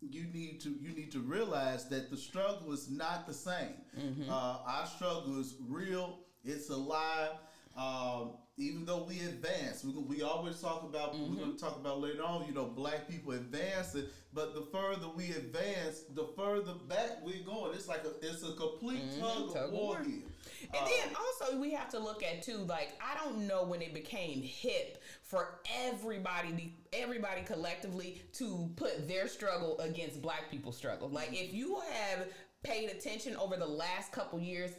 you 0.00 0.24
need 0.32 0.60
to 0.62 0.70
you 0.80 0.94
need 0.94 1.12
to 1.12 1.20
realize 1.20 1.88
that 1.90 2.10
the 2.10 2.16
struggle 2.16 2.72
is 2.72 2.90
not 2.90 3.26
the 3.26 3.34
same. 3.34 3.76
Mm-hmm. 3.98 4.30
Uh, 4.30 4.58
our 4.66 4.86
struggle 4.86 5.38
is 5.38 5.56
real. 5.68 6.20
It's 6.42 6.70
alive. 6.70 7.32
Um, 7.76 8.32
even 8.60 8.84
though 8.84 9.04
we 9.08 9.20
advance, 9.20 9.82
we, 9.84 9.92
we 9.92 10.22
always 10.22 10.60
talk 10.60 10.82
about. 10.82 11.14
Mm-hmm. 11.14 11.34
We're 11.34 11.44
going 11.44 11.56
to 11.56 11.60
talk 11.60 11.76
about 11.76 12.00
later 12.00 12.22
on. 12.22 12.46
You 12.46 12.52
know, 12.52 12.66
black 12.66 13.08
people 13.08 13.32
advancing, 13.32 14.04
but 14.34 14.54
the 14.54 14.62
further 14.70 15.08
we 15.08 15.30
advance, 15.30 16.02
the 16.14 16.26
further 16.36 16.74
back 16.88 17.18
we're 17.24 17.42
going. 17.44 17.74
It's 17.74 17.88
like 17.88 18.04
a 18.04 18.10
it's 18.20 18.42
a 18.42 18.52
complete 18.52 19.00
tug, 19.18 19.20
Mm-hmm. 19.20 19.52
Tug 19.52 19.56
of 19.56 19.56
of 19.64 19.72
war 19.72 19.94
war. 19.94 20.02
here. 20.04 20.22
And 20.62 20.86
then 20.86 21.16
also 21.16 21.58
we 21.58 21.72
have 21.72 21.88
to 21.90 21.98
look 21.98 22.22
at 22.22 22.42
too, 22.42 22.58
like 22.58 22.92
I 23.00 23.16
don't 23.24 23.46
know 23.46 23.64
when 23.64 23.80
it 23.82 23.94
became 23.94 24.42
hip 24.42 25.02
for 25.22 25.60
everybody, 25.86 26.74
everybody 26.92 27.42
collectively 27.42 28.22
to 28.34 28.70
put 28.76 29.08
their 29.08 29.26
struggle 29.26 29.78
against 29.80 30.20
Black 30.20 30.50
people's 30.50 30.76
struggle. 30.76 31.08
Like 31.08 31.30
if 31.32 31.54
you 31.54 31.80
have 31.92 32.26
paid 32.62 32.90
attention 32.90 33.36
over 33.36 33.56
the 33.56 33.66
last 33.66 34.12
couple 34.12 34.38
years, 34.38 34.72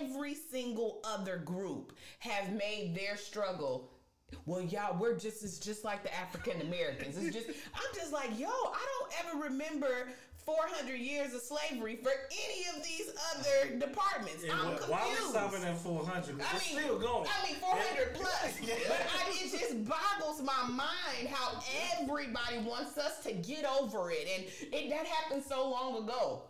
every 0.00 0.34
single 0.34 1.00
other 1.04 1.38
group 1.38 1.92
have 2.20 2.52
made 2.52 2.94
their 2.94 3.16
struggle. 3.16 3.90
Well, 4.44 4.60
y'all, 4.62 4.98
we're 4.98 5.16
just 5.16 5.42
it's 5.44 5.58
just 5.58 5.84
like 5.84 6.02
the 6.02 6.14
African 6.14 6.60
Americans. 6.60 7.16
It's 7.16 7.34
just 7.34 7.48
I'm 7.74 7.94
just 7.94 8.12
like, 8.12 8.38
yo, 8.38 8.48
I 8.48 8.86
don't 8.98 9.26
ever 9.26 9.44
remember 9.44 10.08
400 10.44 10.94
years 10.94 11.34
of 11.34 11.40
slavery 11.40 11.96
for 11.96 12.12
any 12.30 12.76
of 12.76 12.84
these 12.84 13.10
other 13.34 13.78
departments. 13.78 14.44
And 14.44 14.52
I'm 14.52 14.76
wh- 14.76 14.90
why 14.90 15.02
we 15.02 15.16
confused. 15.16 15.30
stopping 15.30 15.62
at 15.64 15.76
400? 15.78 16.40
I 16.40 16.52
mean, 16.52 16.60
still 16.60 16.98
going. 17.00 17.28
I 17.28 17.46
mean, 17.46 17.56
400 17.60 18.14
plus. 18.14 18.52
But 18.88 19.00
I, 19.26 19.30
it 19.30 19.50
just 19.50 19.84
boggles 19.84 20.42
my 20.42 20.68
mind 20.68 21.28
how 21.28 21.60
everybody 22.00 22.58
wants 22.58 22.96
us 22.96 23.22
to 23.24 23.32
get 23.32 23.64
over 23.64 24.10
it. 24.12 24.28
And 24.36 24.72
it, 24.72 24.88
that 24.90 25.06
happened 25.06 25.42
so 25.48 25.68
long 25.68 26.04
ago. 26.04 26.42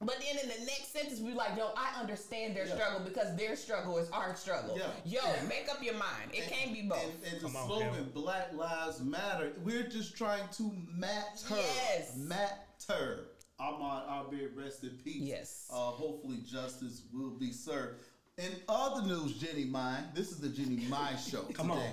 But 0.00 0.20
then 0.20 0.38
in 0.40 0.48
the 0.48 0.64
next 0.64 0.92
sentence, 0.92 1.18
we 1.20 1.32
like, 1.34 1.56
yo, 1.56 1.70
I 1.76 2.00
understand 2.00 2.54
their 2.56 2.66
Yeah. 2.66 2.74
struggle 2.76 3.00
because 3.00 3.34
their 3.36 3.56
struggle 3.56 3.98
is 3.98 4.08
our 4.10 4.36
struggle. 4.36 4.78
Yeah. 4.78 4.92
Yo, 5.04 5.46
make 5.48 5.68
up 5.68 5.82
your 5.82 5.94
mind. 5.94 6.30
It 6.32 6.48
can't 6.48 6.72
be 6.72 6.82
both. 6.82 7.02
And, 7.02 7.32
and 7.32 7.36
the 7.40 7.48
Come 7.48 7.66
slogan 7.66 7.88
Kevin. 7.90 8.10
"Black 8.10 8.52
Lives 8.54 9.00
Matter," 9.00 9.52
we're 9.64 9.88
just 9.88 10.16
trying 10.16 10.48
to 10.50 10.72
matter. 10.94 11.56
Yes. 11.56 12.16
matter. 12.16 13.24
Ahmaud 13.60 14.08
Arbery, 14.08 14.46
rest 14.54 14.84
in 14.84 14.90
peace. 15.02 15.16
Yes. 15.22 15.66
Uh, 15.68 15.74
hopefully, 15.90 16.38
justice 16.48 17.02
will 17.12 17.30
be 17.30 17.50
served. 17.50 18.00
In 18.36 18.52
other 18.68 19.02
news, 19.04 19.32
Jenny 19.36 19.64
Mine. 19.64 20.04
This 20.14 20.30
is 20.30 20.38
the 20.38 20.48
Jenny 20.48 20.86
Mine 20.88 21.18
show. 21.30 21.42
Come 21.54 21.70
today. 21.70 21.90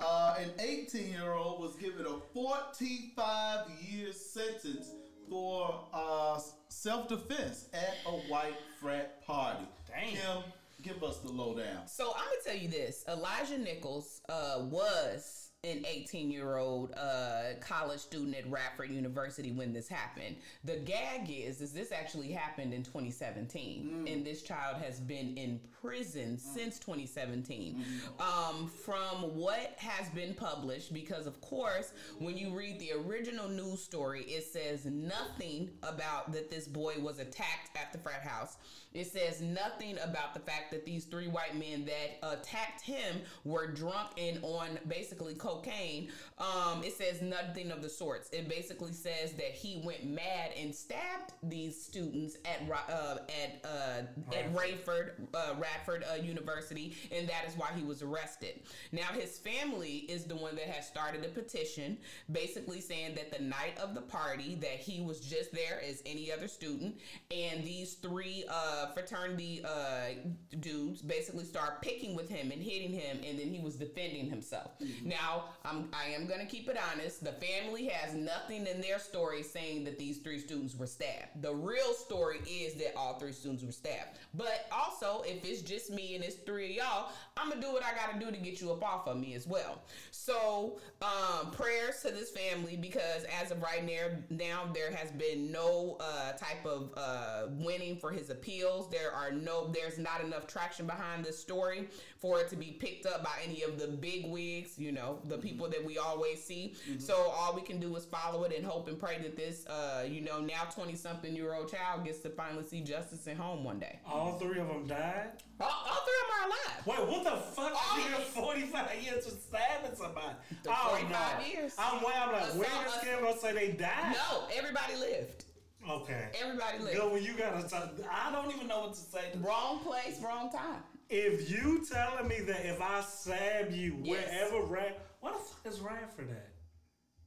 Uh, 0.00 0.34
an 0.40 0.50
18 0.58 1.10
year 1.12 1.32
old 1.34 1.60
was 1.60 1.76
given 1.76 2.04
a 2.06 2.18
45 2.34 3.70
year 3.88 4.12
sentence 4.12 4.90
for 5.28 5.84
uh, 5.92 6.40
self 6.68 7.08
defense 7.08 7.68
at 7.72 7.96
a 8.06 8.10
white 8.30 8.56
frat 8.80 9.24
party. 9.26 9.66
Damn. 9.88 10.10
Kim, 10.10 10.52
give 10.82 11.02
us 11.02 11.18
the 11.18 11.30
lowdown. 11.30 11.86
So 11.86 12.12
I'm 12.16 12.24
gonna 12.24 12.36
tell 12.44 12.56
you 12.56 12.68
this: 12.68 13.04
Elijah 13.08 13.58
Nichols 13.58 14.20
uh, 14.28 14.62
was 14.62 15.46
an 15.64 15.84
18 15.86 16.30
year 16.30 16.56
old 16.56 16.92
uh, 16.96 17.54
college 17.60 18.00
student 18.00 18.36
at 18.36 18.48
Radford 18.50 18.90
University 18.90 19.52
when 19.52 19.72
this 19.72 19.88
happened. 19.88 20.36
The 20.64 20.76
gag 20.76 21.30
is, 21.30 21.60
is 21.60 21.72
this 21.72 21.92
actually 21.92 22.30
happened 22.30 22.72
in 22.72 22.82
2017, 22.82 24.06
and 24.08 24.24
this 24.24 24.42
child 24.42 24.76
has 24.82 25.00
been 25.00 25.36
in 25.36 25.60
prison 25.86 26.36
since 26.36 26.78
2017. 26.80 27.84
Um, 28.18 28.66
from 28.66 29.36
what 29.36 29.74
has 29.78 30.08
been 30.10 30.34
published, 30.34 30.92
because 30.92 31.26
of 31.26 31.40
course, 31.40 31.92
when 32.18 32.36
you 32.36 32.56
read 32.56 32.80
the 32.80 32.92
original 32.92 33.48
news 33.48 33.82
story, 33.82 34.22
it 34.22 34.44
says 34.44 34.84
nothing 34.84 35.70
about 35.82 36.32
that 36.32 36.50
this 36.50 36.66
boy 36.66 36.94
was 36.98 37.20
attacked 37.20 37.76
at 37.76 37.92
the 37.92 37.98
frat 37.98 38.22
house. 38.22 38.56
It 38.96 39.06
says 39.06 39.42
nothing 39.42 39.98
about 40.02 40.32
the 40.32 40.40
fact 40.40 40.70
that 40.70 40.86
these 40.86 41.04
three 41.04 41.28
white 41.28 41.54
men 41.54 41.84
that 41.84 42.32
attacked 42.32 42.80
him 42.80 43.20
were 43.44 43.66
drunk 43.66 44.08
and 44.16 44.38
on 44.42 44.78
basically 44.88 45.34
cocaine. 45.34 46.08
Um, 46.38 46.82
it 46.82 46.94
says 46.94 47.20
nothing 47.20 47.70
of 47.70 47.82
the 47.82 47.90
sorts. 47.90 48.30
It 48.30 48.48
basically 48.48 48.92
says 48.92 49.32
that 49.34 49.52
he 49.52 49.82
went 49.84 50.06
mad 50.06 50.52
and 50.58 50.74
stabbed 50.74 51.34
these 51.42 51.80
students 51.80 52.38
at 52.46 52.62
uh, 52.70 53.18
at 53.28 53.64
uh, 53.64 54.34
at 54.34 54.54
Rayford 54.54 55.10
uh, 55.34 55.54
Radford 55.76 56.04
uh, 56.10 56.22
University, 56.22 56.96
and 57.12 57.28
that 57.28 57.44
is 57.46 57.56
why 57.56 57.68
he 57.74 57.82
was 57.82 58.02
arrested. 58.02 58.60
Now 58.92 59.08
his 59.12 59.38
family 59.38 60.06
is 60.08 60.24
the 60.24 60.36
one 60.36 60.54
that 60.56 60.64
has 60.64 60.86
started 60.86 61.24
a 61.24 61.28
petition, 61.28 61.98
basically 62.30 62.80
saying 62.80 63.14
that 63.16 63.36
the 63.36 63.42
night 63.42 63.78
of 63.82 63.94
the 63.94 64.00
party 64.00 64.56
that 64.56 64.78
he 64.78 65.00
was 65.02 65.20
just 65.20 65.52
there 65.52 65.80
as 65.86 66.02
any 66.06 66.32
other 66.32 66.48
student, 66.48 66.98
and 67.30 67.64
these 67.64 67.94
three 67.94 68.44
uh, 68.48 68.86
fraternity 68.92 69.62
uh, 69.64 70.14
dudes 70.60 71.02
basically 71.02 71.44
start 71.44 71.82
picking 71.82 72.14
with 72.14 72.28
him 72.28 72.50
and 72.50 72.62
hitting 72.62 72.92
him, 72.92 73.18
and 73.26 73.38
then 73.38 73.48
he 73.48 73.60
was 73.60 73.76
defending 73.76 74.28
himself. 74.28 74.72
Now 75.04 75.44
I'm 75.64 75.88
I 75.92 76.10
am 76.10 76.26
gonna 76.26 76.46
keep 76.46 76.68
it 76.68 76.78
honest. 76.92 77.22
The 77.24 77.32
family 77.32 77.86
has 77.88 78.14
nothing 78.14 78.66
in 78.66 78.80
their 78.80 78.98
story 78.98 79.42
saying 79.42 79.84
that 79.84 79.98
these 79.98 80.18
three 80.18 80.38
students 80.38 80.74
were 80.74 80.86
stabbed. 80.86 81.42
The 81.42 81.54
real 81.54 81.92
story 81.92 82.38
is 82.48 82.74
that 82.74 82.94
all 82.96 83.18
three 83.18 83.32
students 83.32 83.62
were 83.62 83.72
stabbed. 83.72 84.18
But 84.34 84.66
also, 84.72 85.22
if 85.26 85.44
it's 85.44 85.62
just 85.66 85.90
me 85.90 86.14
and 86.14 86.24
it's 86.24 86.36
three 86.36 86.70
of 86.70 86.76
y'all, 86.76 87.10
I'm 87.36 87.50
gonna 87.50 87.60
do 87.60 87.72
what 87.72 87.82
I 87.84 87.94
gotta 87.94 88.18
do 88.18 88.30
to 88.30 88.38
get 88.38 88.60
you 88.60 88.72
up 88.72 88.82
off 88.82 89.06
of 89.06 89.18
me 89.18 89.34
as 89.34 89.46
well. 89.46 89.82
So 90.10 90.78
um, 91.02 91.50
prayers 91.50 92.00
to 92.02 92.10
this 92.10 92.30
family 92.30 92.76
because 92.76 93.24
as 93.42 93.50
of 93.50 93.62
right 93.62 93.84
now, 94.30 94.70
there 94.72 94.90
has 94.92 95.10
been 95.12 95.50
no 95.52 95.96
uh, 96.00 96.32
type 96.32 96.64
of 96.64 96.90
uh, 96.96 97.48
winning 97.50 97.96
for 97.96 98.10
his 98.10 98.30
appeals. 98.30 98.88
There 98.90 99.12
are 99.12 99.30
no, 99.32 99.68
there's 99.68 99.98
not 99.98 100.22
enough 100.22 100.46
traction 100.46 100.86
behind 100.86 101.24
this 101.24 101.38
story 101.38 101.88
for 102.20 102.40
it 102.40 102.48
to 102.48 102.56
be 102.56 102.72
picked 102.72 103.06
up 103.06 103.22
by 103.22 103.32
any 103.44 103.62
of 103.62 103.78
the 103.78 103.88
big 103.88 104.26
wigs. 104.26 104.78
You 104.78 104.92
know, 104.92 105.18
the 105.24 105.38
people 105.38 105.68
that 105.68 105.84
we 105.84 105.98
always 105.98 106.42
see. 106.42 106.74
So 106.98 107.14
all 107.14 107.54
we 107.54 107.62
can 107.62 107.78
do 107.78 107.94
is 107.96 108.04
follow 108.04 108.44
it 108.44 108.56
and 108.56 108.64
hope 108.64 108.88
and 108.88 108.98
pray 108.98 109.18
that 109.22 109.36
this, 109.36 109.66
uh, 109.66 110.04
you 110.08 110.20
know, 110.20 110.40
now 110.40 110.64
twenty 110.70 110.94
something 110.94 111.34
year 111.34 111.54
old 111.54 111.70
child 111.70 112.04
gets 112.04 112.20
to 112.20 112.30
finally 112.30 112.64
see 112.64 112.80
justice 112.80 113.26
at 113.26 113.36
home 113.36 113.64
one 113.64 113.78
day. 113.78 113.98
All 114.06 114.38
three 114.38 114.58
of 114.58 114.68
them 114.68 114.86
died. 114.86 115.30
All, 115.60 115.68
all 115.68 116.04
three 116.04 116.14
of 116.22 116.26
them 116.26 116.36
are 116.38 116.46
alive. 116.46 116.86
Wait, 116.86 117.08
what 117.08 117.24
the 117.24 117.36
fuck? 117.54 117.72
You 117.96 118.42
45 118.42 119.02
years 119.02 119.24
for 119.24 119.30
stabbing 119.30 119.96
somebody. 119.96 120.36
The 120.62 120.70
oh, 120.70 120.88
45 120.90 121.10
no. 121.10 121.46
years. 121.46 121.74
I'm 121.78 122.02
way, 122.02 122.12
I'm 122.14 122.32
like, 122.32 122.42
Assault- 122.42 122.58
where 122.58 123.20
gonna 123.26 123.38
say 123.38 123.52
they 123.54 123.72
died? 123.72 124.14
No, 124.14 124.44
everybody 124.56 124.96
lived. 124.96 125.44
Okay. 125.88 126.28
Everybody 126.42 126.78
lived. 126.78 126.96
Good, 126.96 127.12
when 127.12 127.22
you 127.22 127.34
gotta 127.36 127.68
talk, 127.68 127.92
I 128.10 128.32
don't 128.32 128.54
even 128.54 128.66
know 128.66 128.80
what 128.80 128.94
to 128.94 129.00
say. 129.00 129.32
Wrong 129.40 129.78
place, 129.80 130.20
wrong 130.22 130.50
time. 130.50 130.82
If 131.08 131.50
you 131.50 131.84
telling 131.84 132.28
me 132.28 132.40
that 132.40 132.66
if 132.66 132.80
I 132.80 133.00
stab 133.02 133.70
you 133.72 133.96
Yes. 134.02 134.28
wherever 134.28 134.66
Rad, 134.66 134.94
what 135.20 135.34
the 135.34 135.38
fuck 135.44 135.72
is 135.72 135.80
Radford 135.80 136.30
at? 136.30 136.48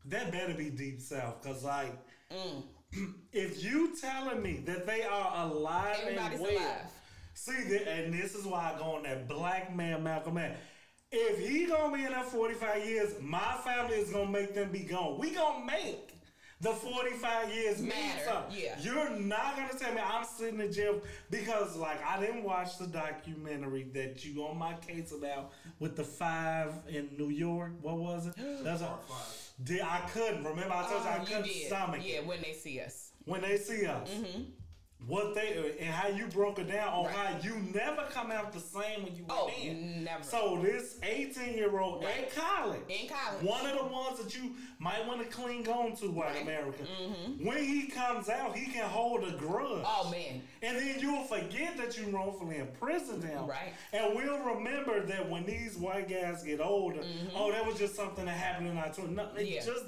That 0.06 0.26
That 0.26 0.32
better 0.32 0.54
be 0.54 0.70
deep 0.70 1.02
south, 1.02 1.42
cause 1.44 1.64
like, 1.64 1.92
Mm. 2.32 2.64
if 3.32 3.64
you 3.64 3.96
telling 4.00 4.42
me 4.42 4.58
that 4.66 4.86
they 4.86 5.04
are 5.04 5.46
alive 5.48 5.98
Everybody's 6.02 6.40
and 6.40 6.42
well, 6.42 6.58
alive. 6.58 6.92
see 7.34 7.64
that, 7.70 7.88
and 7.88 8.14
this 8.14 8.36
is 8.36 8.46
why 8.46 8.74
I 8.74 8.78
go 8.78 8.96
on 8.96 9.04
that 9.04 9.28
black 9.28 9.74
man 9.76 10.04
Malcolm 10.04 10.38
X. 10.38 10.58
If 11.12 11.40
he 11.40 11.66
gonna 11.66 11.96
be 11.96 12.04
in 12.06 12.12
that 12.12 12.26
forty 12.28 12.54
five 12.54 12.86
years, 12.86 13.20
my 13.22 13.58
family 13.64 13.96
is 13.98 14.12
gonna 14.12 14.30
make 14.30 14.54
them 14.54 14.72
be 14.72 14.80
gone. 14.80 15.18
We 15.18 15.32
gonna 15.32 15.66
make 15.66 16.09
the 16.62 16.72
forty 16.72 17.12
five 17.12 17.54
years 17.54 17.80
mean 17.80 17.90
Matter, 17.90 18.22
something. 18.26 18.58
yeah. 18.62 18.76
You're 18.82 19.12
not 19.12 19.56
gonna 19.56 19.78
tell 19.80 19.94
me 19.94 20.02
I'm 20.02 20.26
sitting 20.26 20.60
in 20.60 20.72
jail 20.74 21.02
because, 21.30 21.76
like, 21.78 22.04
I 22.06 22.20
didn't 22.20 22.44
watch 22.44 22.78
the 22.78 22.88
documentary 22.88 23.84
that 23.94 24.26
you 24.26 24.44
on 24.44 24.58
my 24.58 24.74
case 24.76 25.12
about 25.12 25.52
with 25.80 25.96
the 25.96 26.04
five 26.04 26.74
in 26.90 27.10
New 27.18 27.30
York. 27.30 27.72
What 27.82 27.98
was 27.98 28.28
it? 28.28 28.34
That's 28.64 28.82
a, 28.82 28.94
did 29.64 29.82
I 29.82 30.00
couldn't 30.12 30.44
remember? 30.44 30.74
I 30.74 30.90
told 30.90 31.04
you 31.04 31.10
I 31.10 31.18
Oh, 31.22 31.26
couldn't 31.26 31.44
did. 31.44 31.68
stomach 31.68 32.02
Yeah, 32.04 32.16
it 32.18 32.26
when 32.28 32.42
they 32.42 32.54
see 32.54 32.80
us. 32.82 33.12
when 33.26 33.42
they 33.42 33.58
see 33.58 33.86
us. 33.86 34.10
Mm-hmm. 34.10 34.42
What 35.08 35.34
they 35.34 35.76
and 35.80 35.90
how 35.90 36.10
you 36.10 36.28
broke 36.28 36.60
it 36.60 36.70
down 36.70 36.90
on 36.90 37.06
Right. 37.06 37.16
how 37.16 37.40
you 37.42 37.56
never 37.74 38.04
come 38.12 38.32
out 38.32 38.52
the 38.52 38.60
same 38.60 39.04
when 39.04 39.16
you 39.16 39.24
went 39.24 39.32
Oh, 39.42 39.50
in. 39.60 40.04
never. 40.04 40.24
So 40.24 40.60
this 40.62 40.98
18 41.02 41.54
year 41.56 41.80
old 41.80 42.04
Right. 42.04 42.26
in 42.26 42.30
college, 42.42 42.82
In 42.90 43.08
college. 43.08 43.42
one 43.44 43.66
of 43.66 43.78
the 43.78 43.86
ones 43.86 44.20
that 44.22 44.36
you 44.36 44.52
might 44.78 45.08
want 45.08 45.22
to 45.22 45.28
cling 45.28 45.68
on 45.70 45.96
to, 45.96 46.12
white 46.12 46.34
Right. 46.34 46.42
America. 46.44 46.84
Mm-hmm. 46.84 47.46
When 47.46 47.64
he 47.64 47.88
comes 47.88 48.28
out, 48.30 48.56
he 48.58 48.70
can 48.72 48.88
hold 48.90 49.24
a 49.24 49.32
grudge. 49.32 49.84
Oh 49.88 50.10
man. 50.12 50.42
And 50.62 50.78
then 50.78 51.00
you'll 51.00 51.24
forget 51.24 51.78
that 51.78 51.98
you 51.98 52.08
wrongfully 52.10 52.58
imprisoned 52.58 53.24
him. 53.24 53.48
Right. 53.48 53.74
And 53.94 54.16
we'll 54.16 54.40
remember 54.40 55.00
that 55.06 55.30
when 55.30 55.46
these 55.46 55.78
white 55.78 56.10
guys 56.10 56.44
get 56.44 56.60
older, 56.60 57.02
oh, 57.36 57.52
that 57.54 57.66
was 57.66 57.80
just 57.80 57.96
something 57.96 58.26
that 58.26 58.38
happened 58.38 58.68
in 58.68 58.78
our 58.78 58.90
20s. 58.90 59.10
No, 59.16 59.24
it 59.24 59.30
Mm-hmm. 59.38 59.46
Yeah. 59.46 59.66
just 59.66 59.86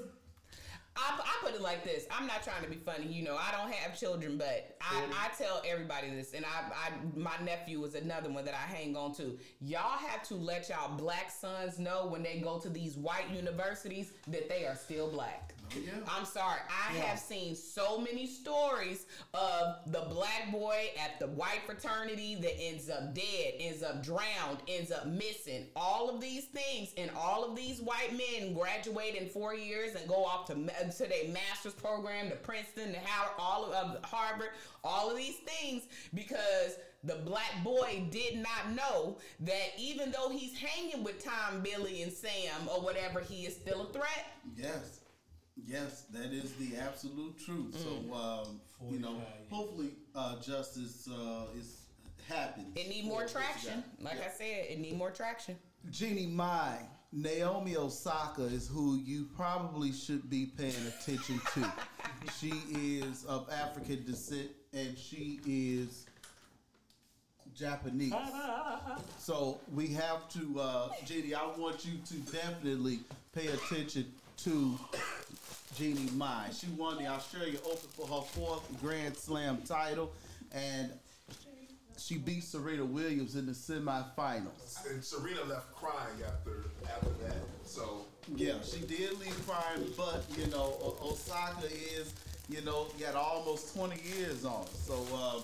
I, 0.95 1.19
I 1.19 1.45
put 1.45 1.56
it 1.56 1.62
like 1.62 1.84
this. 1.84 2.06
I'm 2.12 2.27
not 2.27 2.43
trying 2.43 2.63
to 2.63 2.69
be 2.69 2.75
funny. 2.75 3.08
You 3.08 3.23
know, 3.23 3.38
I 3.38 3.51
don't 3.51 3.71
have 3.71 3.97
children, 3.97 4.38
but 4.38 4.75
I, 4.82 5.04
I 5.13 5.30
tell 5.38 5.62
everybody 5.65 6.10
this, 6.10 6.34
and 6.34 6.45
I, 6.45 6.69
I 6.69 6.91
my 7.15 7.38
nephew 7.43 7.84
is 7.86 7.95
another 7.95 8.30
one 8.30 8.43
that 8.45 8.54
I 8.54 8.73
hang 8.73 8.95
on 8.95 9.13
to. 9.15 9.38
Y'all 9.62 9.97
have 9.97 10.23
to 10.23 10.36
let 10.36 10.69
y'all 10.69 10.95
black 10.97 11.32
sons 11.32 11.80
know 11.80 12.08
when 12.08 12.23
they 12.23 12.39
go 12.39 12.60
to 12.60 12.69
these 12.69 12.97
white 12.97 13.30
universities 13.32 14.12
that 14.27 14.49
they 14.49 14.65
are 14.65 14.75
still 14.75 15.10
black. 15.10 15.54
Yeah. 15.75 15.91
I'm 16.07 16.25
sorry. 16.25 16.60
I 16.69 16.93
have 16.97 17.19
seen 17.19 17.55
so 17.55 17.97
many 17.99 18.27
stories 18.27 19.05
of 19.34 19.75
the 19.88 20.05
black 20.10 20.51
boy 20.51 20.89
at 21.03 21.19
the 21.19 21.27
white 21.27 21.62
fraternity 21.65 22.36
that 22.36 22.60
ends 22.60 22.89
up 22.89 23.13
dead, 23.13 23.53
ends 23.60 23.84
up 23.84 24.03
drowned, 24.03 24.60
ends 24.67 24.91
up 24.91 25.07
missing. 25.07 25.67
All 25.75 26.10
of 26.10 26.21
these 26.21 26.45
things, 26.45 26.93
and 26.97 27.12
all 27.15 27.43
of 27.43 27.55
these 27.55 27.81
white 27.81 28.12
men 28.12 28.53
graduate 28.53 29.15
in 29.15 29.27
four 29.29 29.53
years 29.53 29.95
and 29.95 30.07
go 30.07 30.25
off 30.25 30.45
to 30.47 30.53
to 30.53 31.07
their 31.07 31.31
master's 31.31 31.73
program, 31.73 32.29
to 32.29 32.36
Princeton, 32.36 32.93
to 32.93 32.99
Howard, 32.99 33.31
all 33.38 33.73
of 33.73 34.03
Harvard, 34.03 34.49
all 34.84 35.10
of 35.10 35.17
these 35.17 35.38
things 35.38 35.84
because 36.13 36.77
the 37.03 37.15
black 37.15 37.63
boy 37.63 38.03
did 38.12 38.38
not 38.38 38.71
know 38.75 39.17
that 39.39 39.69
even 39.77 40.12
though 40.12 40.29
he's 40.29 40.55
hanging 40.57 41.03
with 41.03 41.23
Tom, 41.23 41.62
Billy, 41.62 42.03
and 42.03 42.12
Sam 42.12 42.67
or 42.67 42.81
whatever, 42.81 43.19
he 43.19 43.45
is 43.45 43.55
still 43.55 43.89
a 43.89 43.93
threat. 43.93 44.27
Yes. 44.55 45.00
Yes, 45.65 46.06
that 46.12 46.32
is 46.34 46.54
the 46.54 46.78
absolute 46.78 47.38
truth. 47.39 47.76
Mm. 47.76 47.84
So, 47.84 48.13
um, 48.13 48.62
you 48.89 49.00
know, 49.00 49.12
years. 49.12 49.21
hopefully 49.50 49.91
uh, 50.15 50.39
justice 50.41 51.08
uh, 51.12 51.45
is 51.58 51.82
happens. 52.28 52.67
It 52.76 52.89
need 52.89 53.06
more 53.06 53.26
traction. 53.26 53.84
Like 54.00 54.17
Yeah. 54.17 54.26
I 54.28 54.30
said, 54.38 54.65
it 54.69 54.80
need 54.80 54.97
more 54.97 55.12
traction. 55.12 55.58
Jeannie 55.89 56.28
Mai, 56.28 56.78
Naomi 57.12 57.76
Osaka 57.76 58.43
is 58.43 58.67
who 58.67 58.97
you 58.97 59.26
probably 59.36 59.91
should 59.91 60.30
be 60.30 60.45
paying 60.45 60.74
attention 60.88 61.41
to. 61.54 61.71
she 62.39 62.54
is 62.74 63.26
of 63.26 63.50
African 63.52 64.06
descent 64.06 64.50
and 64.74 64.97
she 64.97 65.39
is 65.45 66.06
Japanese. 67.56 68.13
So 69.17 69.60
we 69.74 69.88
have 69.89 70.28
to, 70.30 70.60
uh, 70.60 70.89
Jeannie, 71.06 71.36
I 71.36 71.45
want 71.58 71.86
you 71.86 71.93
to 72.08 72.32
definitely 72.32 73.00
pay 73.34 73.47
attention 73.47 74.12
to 74.38 74.80
Jeannie 75.75 76.10
Mai. 76.15 76.47
She 76.53 76.67
won 76.77 76.97
the 76.97 77.07
Australia 77.07 77.60
Open 77.65 77.89
for 77.95 78.07
her 78.07 78.21
fourth 78.21 78.81
Grand 78.81 79.15
Slam 79.15 79.62
title 79.65 80.12
and 80.53 80.91
she 81.97 82.17
beat 82.17 82.43
Serena 82.43 82.84
Williams 82.84 83.36
in 83.36 83.45
the 83.45 83.51
semifinals. 83.51 84.86
And 84.89 85.03
Serena 85.03 85.43
left 85.43 85.73
crying 85.75 86.23
after 86.25 86.63
after 86.84 87.10
that. 87.25 87.38
So 87.65 88.05
Yeah, 88.36 88.55
she 88.63 88.79
did 88.79 89.17
leave 89.19 89.47
crying, 89.47 89.86
but 89.95 90.23
you 90.38 90.47
know, 90.47 90.77
Osaka 91.03 91.67
is, 91.67 92.13
you 92.49 92.62
know, 92.62 92.88
got 92.99 93.15
almost 93.15 93.75
20 93.75 93.95
years 94.17 94.45
on. 94.45 94.65
So, 94.73 94.93
um, 95.15 95.41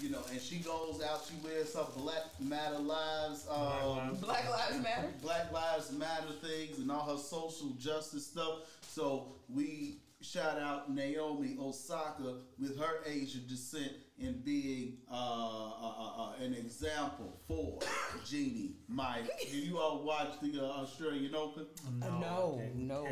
you 0.00 0.10
know, 0.10 0.20
and 0.30 0.40
she 0.40 0.56
goes 0.56 1.00
out, 1.08 1.22
she 1.28 1.34
wears 1.46 1.74
her 1.74 1.86
Black 1.96 2.24
Matter 2.40 2.78
Lives, 2.78 3.46
um, 3.50 4.16
Black 4.20 4.48
Lives 4.50 4.82
Matter. 4.82 5.08
Black 5.22 5.52
Lives 5.52 5.92
Matter 5.92 6.32
things 6.42 6.78
and 6.78 6.90
all 6.90 7.16
her 7.16 7.22
social 7.22 7.68
justice 7.78 8.26
stuff. 8.26 8.58
So 8.94 9.32
we 9.48 10.02
shout 10.20 10.56
out 10.56 10.94
Naomi 10.94 11.56
Osaka 11.60 12.36
with 12.60 12.78
her 12.78 13.02
Asian 13.04 13.44
descent 13.48 13.90
and 14.22 14.44
being 14.44 14.98
uh, 15.10 15.14
uh, 15.16 15.92
uh, 15.98 16.22
uh, 16.22 16.32
an 16.40 16.54
example 16.54 17.40
for 17.48 17.80
Jeannie, 18.24 18.76
Mike. 18.86 19.28
Did 19.50 19.64
you 19.64 19.80
all 19.80 20.04
watch 20.04 20.34
the 20.40 20.62
uh, 20.62 20.82
Australian 20.82 21.34
Open? 21.34 21.66
No, 21.98 22.56
I 22.60 22.66
didn't 22.66 22.86
no, 22.86 23.02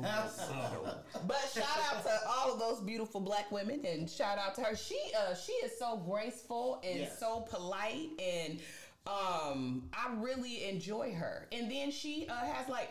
no. 0.00 0.94
But 1.28 1.52
shout 1.54 1.78
out 1.92 2.02
to 2.02 2.18
all 2.28 2.52
of 2.52 2.58
those 2.58 2.80
beautiful 2.80 3.20
black 3.20 3.52
women, 3.52 3.82
and 3.86 4.10
shout 4.10 4.36
out 4.36 4.56
to 4.56 4.62
her. 4.62 4.74
She 4.74 4.98
uh 5.16 5.36
she 5.36 5.52
is 5.52 5.78
so 5.78 5.96
graceful 5.98 6.80
and 6.82 6.98
Yes. 7.02 7.20
so 7.20 7.42
polite, 7.48 8.10
and 8.20 8.58
um 9.06 9.88
I 9.92 10.12
really 10.18 10.64
enjoy 10.68 11.12
her. 11.14 11.46
And 11.52 11.70
then 11.70 11.92
she 11.92 12.26
uh, 12.28 12.34
has 12.34 12.68
like 12.68 12.90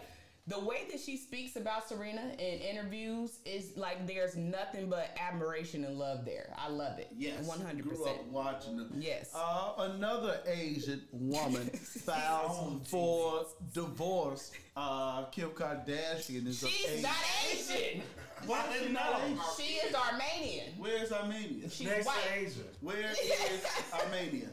the 0.49 0.59
way 0.59 0.87
that 0.91 0.99
she 0.99 1.15
speaks 1.15 1.55
about 1.55 1.87
Serena 1.87 2.31
in 2.39 2.59
interviews 2.59 3.39
is 3.45 3.77
like 3.77 4.05
there's 4.07 4.35
nothing 4.35 4.89
but 4.89 5.15
admiration 5.19 5.85
and 5.85 5.97
love 5.97 6.25
there. 6.25 6.53
I 6.57 6.69
love 6.69 6.97
it. 6.99 7.07
Yes, 7.15 7.45
one 7.47 7.61
hundred 7.61 7.87
percent. 7.87 8.25
watching 8.31 8.77
them. 8.77 8.91
Yes. 8.97 9.29
Uh, 9.33 9.73
another 9.77 10.39
Asian 10.47 11.03
woman 11.11 11.67
filed 11.69 12.85
for 12.87 13.45
divorce. 13.73 14.51
Uh, 14.75 15.25
Kim 15.25 15.49
Kardashian 15.49 16.47
is 16.47 16.59
She's 16.59 16.85
Asian. 16.89 17.01
not 17.03 17.15
Asian. 17.51 18.01
Why 18.45 18.65
is 18.67 18.73
she 18.73 18.79
didn't 18.79 18.93
know. 18.93 19.17
Asian? 19.25 19.39
She 19.57 19.63
is 19.85 19.93
Armenian. 19.93 20.65
Where's 20.77 21.11
Armenia? 21.11 21.69
She's 21.69 21.85
next 21.87 22.05
white. 22.05 22.15
to 22.33 22.39
Asia. 22.39 22.63
Where 22.81 23.11
is 23.11 23.65
Armenia? 23.93 24.47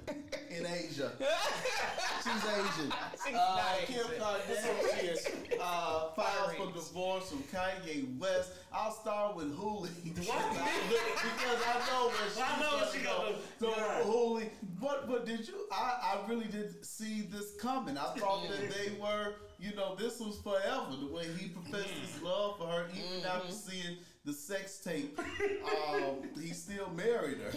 In 0.57 0.65
Asia. 0.65 1.13
She's 2.25 2.45
Asian. 2.45 2.93
She's 3.25 3.35
Uh, 3.35 3.57
not 3.57 3.79
Kim 3.87 4.07
Asian. 4.07 4.21
Kardashian 4.21 5.59
uh, 5.61 6.09
filed 6.17 6.57
for 6.57 6.73
divorce 6.73 7.29
from 7.29 7.43
Kanye 7.45 8.17
West. 8.19 8.53
I'll 8.73 8.91
start 8.93 9.37
with 9.37 9.55
Hooli 9.57 9.91
because 10.05 10.29
I 10.31 11.75
know 11.91 12.09
where 12.09 12.29
she's 12.29 12.39
I 12.39 12.61
know 12.61 12.77
what 12.79 12.93
she 12.93 12.99
go. 13.01 13.17
gonna- 13.17 13.37
So 13.61 13.69
yeah. 13.69 14.03
Hooli, 14.05 14.49
but 14.81 15.07
but 15.09 15.27
did 15.27 15.47
you? 15.47 15.55
I 15.71 16.15
I 16.25 16.29
really 16.29 16.47
did 16.47 16.85
see 16.85 17.23
this 17.31 17.53
coming. 17.61 17.99
I 17.99 18.15
thought 18.17 18.49
that 18.49 18.71
they 18.71 18.93
were, 19.01 19.35
you 19.59 19.75
know, 19.75 19.95
this 19.95 20.21
was 20.21 20.39
forever. 20.41 20.97
The 21.01 21.13
way 21.15 21.27
he 21.39 21.49
professed 21.49 21.89
his 21.91 22.23
love 22.23 22.59
for 22.59 22.67
her, 22.69 22.87
even 22.95 23.27
after 23.27 23.53
seeing 23.53 23.99
the 24.27 24.33
sex 24.33 24.79
tape, 24.79 25.19
um, 25.89 26.17
he 26.43 26.49
still 26.53 26.91
married 26.97 27.39
her. 27.39 27.53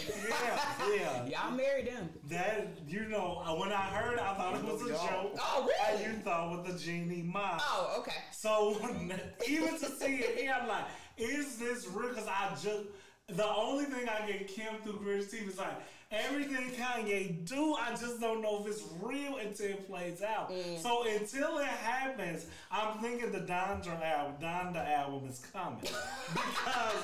Yeah, 0.87 0.95
yeah. 0.95 1.25
Y'all 1.47 1.57
married 1.57 1.87
him. 1.87 2.09
That 2.29 2.77
you 2.87 3.07
know, 3.09 3.41
uh, 3.43 3.55
when 3.55 3.71
I 3.71 3.81
heard, 3.81 4.19
I 4.19 4.35
thought 4.35 4.55
it 4.55 4.63
was 4.63 4.83
a 4.83 4.89
Y'all. 4.89 5.07
joke. 5.07 5.39
Oh, 5.39 5.67
really? 5.67 6.05
And 6.05 6.13
you 6.13 6.21
thought 6.21 6.51
with 6.51 6.71
the 6.71 6.77
genie 6.79 7.23
mom. 7.23 7.59
Oh, 7.59 7.95
okay. 7.99 8.17
So 8.31 8.77
even 9.49 9.79
to 9.79 9.89
see 9.89 10.17
it 10.17 10.37
here, 10.37 10.55
I'm 10.61 10.67
like, 10.67 10.85
is 11.17 11.57
this 11.57 11.87
real? 11.87 12.09
Because 12.09 12.27
I 12.27 12.51
just 12.61 12.83
the 13.27 13.47
only 13.47 13.85
thing 13.85 14.07
I 14.07 14.27
get 14.27 14.47
Kim 14.47 14.75
through 14.83 14.97
Chris 14.97 15.33
TV 15.33 15.47
is 15.47 15.57
like 15.57 15.73
everything 16.11 16.71
Kanye 16.71 17.45
do. 17.45 17.75
I 17.75 17.91
just 17.91 18.19
don't 18.19 18.41
know 18.41 18.61
if 18.61 18.67
it's 18.67 18.83
real 19.01 19.37
until 19.37 19.67
it 19.67 19.87
plays 19.87 20.21
out. 20.21 20.51
Mm. 20.51 20.81
So 20.81 21.03
until 21.07 21.59
it 21.59 21.67
happens, 21.67 22.45
I'm 22.71 22.97
thinking 22.99 23.31
the 23.31 23.39
Donda 23.39 24.01
album, 24.01 24.35
Donda 24.41 24.87
album 24.89 25.29
is 25.29 25.39
coming 25.53 25.79
because 26.33 26.95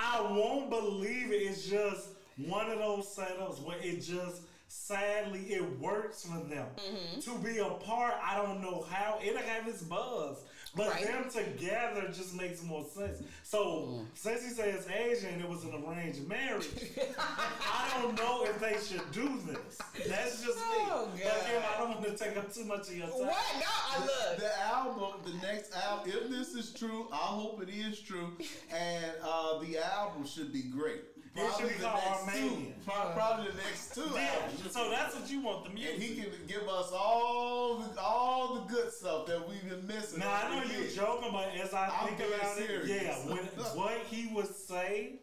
I 0.00 0.20
won't 0.22 0.70
believe 0.70 1.30
it. 1.30 1.34
It's 1.42 1.66
just 1.68 2.08
one 2.36 2.70
of 2.70 2.78
those 2.78 3.06
setups 3.14 3.62
where 3.62 3.78
it 3.80 4.00
just. 4.00 4.42
Sadly, 4.66 5.40
it 5.50 5.78
works 5.78 6.24
for 6.24 6.42
them 6.48 6.66
Mm-hmm. 6.76 7.20
to 7.20 7.38
be 7.44 7.58
apart. 7.58 8.14
I 8.20 8.34
don't 8.36 8.60
know 8.60 8.84
how 8.90 9.18
it'll 9.22 9.38
have 9.38 9.68
its 9.68 9.82
buzz, 9.82 10.38
but 10.76 10.88
Right. 10.88 11.06
them 11.06 11.30
together 11.30 12.08
just 12.08 12.34
makes 12.34 12.62
more 12.62 12.84
sense. 12.84 13.22
So 13.42 14.04
since 14.14 14.42
he 14.42 14.50
says 14.50 14.86
Asian, 14.88 15.40
it 15.40 15.48
was 15.48 15.64
an 15.64 15.72
arranged 15.86 16.26
marriage. 16.28 16.68
I 17.18 18.00
don't 18.00 18.16
know 18.16 18.44
if 18.44 18.58
they 18.60 18.76
should 18.84 19.10
do 19.12 19.38
this. 19.46 19.78
That's 20.08 20.42
just 20.44 20.56
me. 20.58 20.62
Oh, 20.90 21.08
But 21.12 21.20
Kim, 21.22 21.60
God. 21.60 21.64
I 21.74 21.78
don't 21.80 21.90
want 22.00 22.16
to 22.18 22.24
take 22.24 22.36
up 22.36 22.52
too 22.52 22.64
much 22.64 22.88
of 22.88 22.96
your 22.96 23.06
time. 23.06 23.18
What? 23.18 23.54
No, 23.60 23.66
I 23.66 24.00
look. 24.00 24.38
The 24.38 24.60
album, 24.62 25.20
the 25.24 25.46
next 25.46 25.74
album, 25.76 26.12
if 26.14 26.28
this 26.30 26.54
is 26.54 26.72
true, 26.72 27.08
I 27.12 27.16
hope 27.16 27.62
it 27.62 27.68
is 27.70 28.00
true, 28.00 28.32
and 28.70 29.06
uh, 29.22 29.58
the 29.60 29.78
album 29.78 30.26
should 30.26 30.52
be 30.52 30.62
great. 30.62 31.02
It 31.36 31.50
should 31.58 31.68
be 31.68 31.74
the 31.74 31.88
called 31.88 32.26
next 32.26 32.38
two. 32.38 32.66
Pro- 32.86 33.12
Probably 33.12 33.50
the 33.50 33.56
next 33.56 33.94
two 33.94 34.02
Yeah, 34.14 34.28
albums. 34.44 34.72
so 34.72 34.90
that's 34.90 35.14
what 35.16 35.28
you 35.30 35.40
want 35.40 35.64
the 35.64 35.70
music. 35.70 35.94
and 35.94 36.02
he 36.02 36.14
can 36.14 36.30
give 36.46 36.68
us 36.68 36.92
all 36.92 37.78
the, 37.78 38.00
all 38.00 38.54
the 38.54 38.72
good 38.72 38.92
stuff 38.92 39.26
that 39.26 39.48
we've 39.48 39.68
been 39.68 39.84
missing. 39.86 40.20
Now 40.20 40.32
I 40.32 40.48
know 40.50 40.58
over 40.58 40.66
the 40.68 40.72
you're 40.74 40.82
years. 40.82 40.94
joking, 40.94 41.30
but 41.32 41.48
as 41.60 41.74
I 41.74 41.86
I'm 41.88 42.06
think 42.06 42.18
being 42.18 42.32
about 42.34 42.58
it, 42.58 42.66
serious. 42.68 43.02
yeah, 43.02 43.16
when 43.34 43.38
what 43.76 43.98
he 44.08 44.32
would 44.32 44.54
say, 44.54 45.14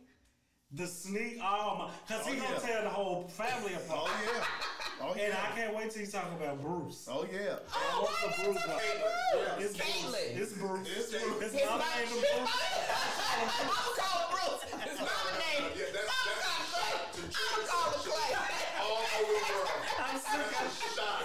the 0.74 0.88
sneak, 0.88 1.38
um, 1.40 1.46
oh 1.50 1.76
my, 1.80 1.90
because 2.08 2.26
he 2.28 2.34
Oh, 2.34 2.42
gonna 2.44 2.54
yeah. 2.54 2.60
tear 2.60 2.82
the 2.84 2.90
whole 2.90 3.28
family 3.28 3.74
apart. 3.74 4.08
Oh 4.10 4.24
yeah. 4.24 4.46
Oh 5.04 5.14
And. 5.14 5.34
I 5.34 5.52
can't 5.56 5.76
wait 5.76 5.92
till 5.92 6.02
you 6.04 6.08
talk 6.08 6.32
about 6.32 6.62
Bruce. 6.62 7.08
Oh 7.12 7.26
yeah. 7.32 7.58
Oh, 7.76 8.08
What's 8.08 8.38
the 8.38 8.44
did 8.44 8.54
Bruce 8.54 8.64
you 8.64 8.72
like? 8.72 8.82
say 8.82 8.94
Bruce? 9.02 9.66
It's 9.66 9.76
Bruce. 9.76 10.16
It's 10.40 10.54
Bruce. 10.62 10.88
It's 10.88 11.12
Bruce. 11.12 11.42
His 11.44 11.52
His 11.52 11.66
mama 11.68 11.84
mom, 11.84 11.92
named 11.92 12.12
him 12.12 12.20
Bruce. 12.22 12.32
I'm 12.32 13.68
gonna 13.68 14.00
call 14.00 14.16
him 14.22 14.30
Bruce. 14.32 14.64
His 14.86 14.98
mama 15.02 15.32
name. 15.42 15.66
Yeah, 15.76 15.92
that's- 15.92 16.08
I'm 16.08 16.32
that's 16.32 16.40
gonna 16.40 16.56
a 16.56 16.72
shot 16.72 17.12
to 17.12 17.20
I'm 17.20 17.52
gonna 17.52 17.68
call 17.68 17.88
him 17.92 18.00
Clay. 18.08 18.32
All 18.80 19.02
over 19.02 19.28
the 19.28 19.52
world. 19.52 19.76
I'm 20.00 20.18
sick 20.24 20.56
of 20.56 20.72
Shot. 20.96 21.24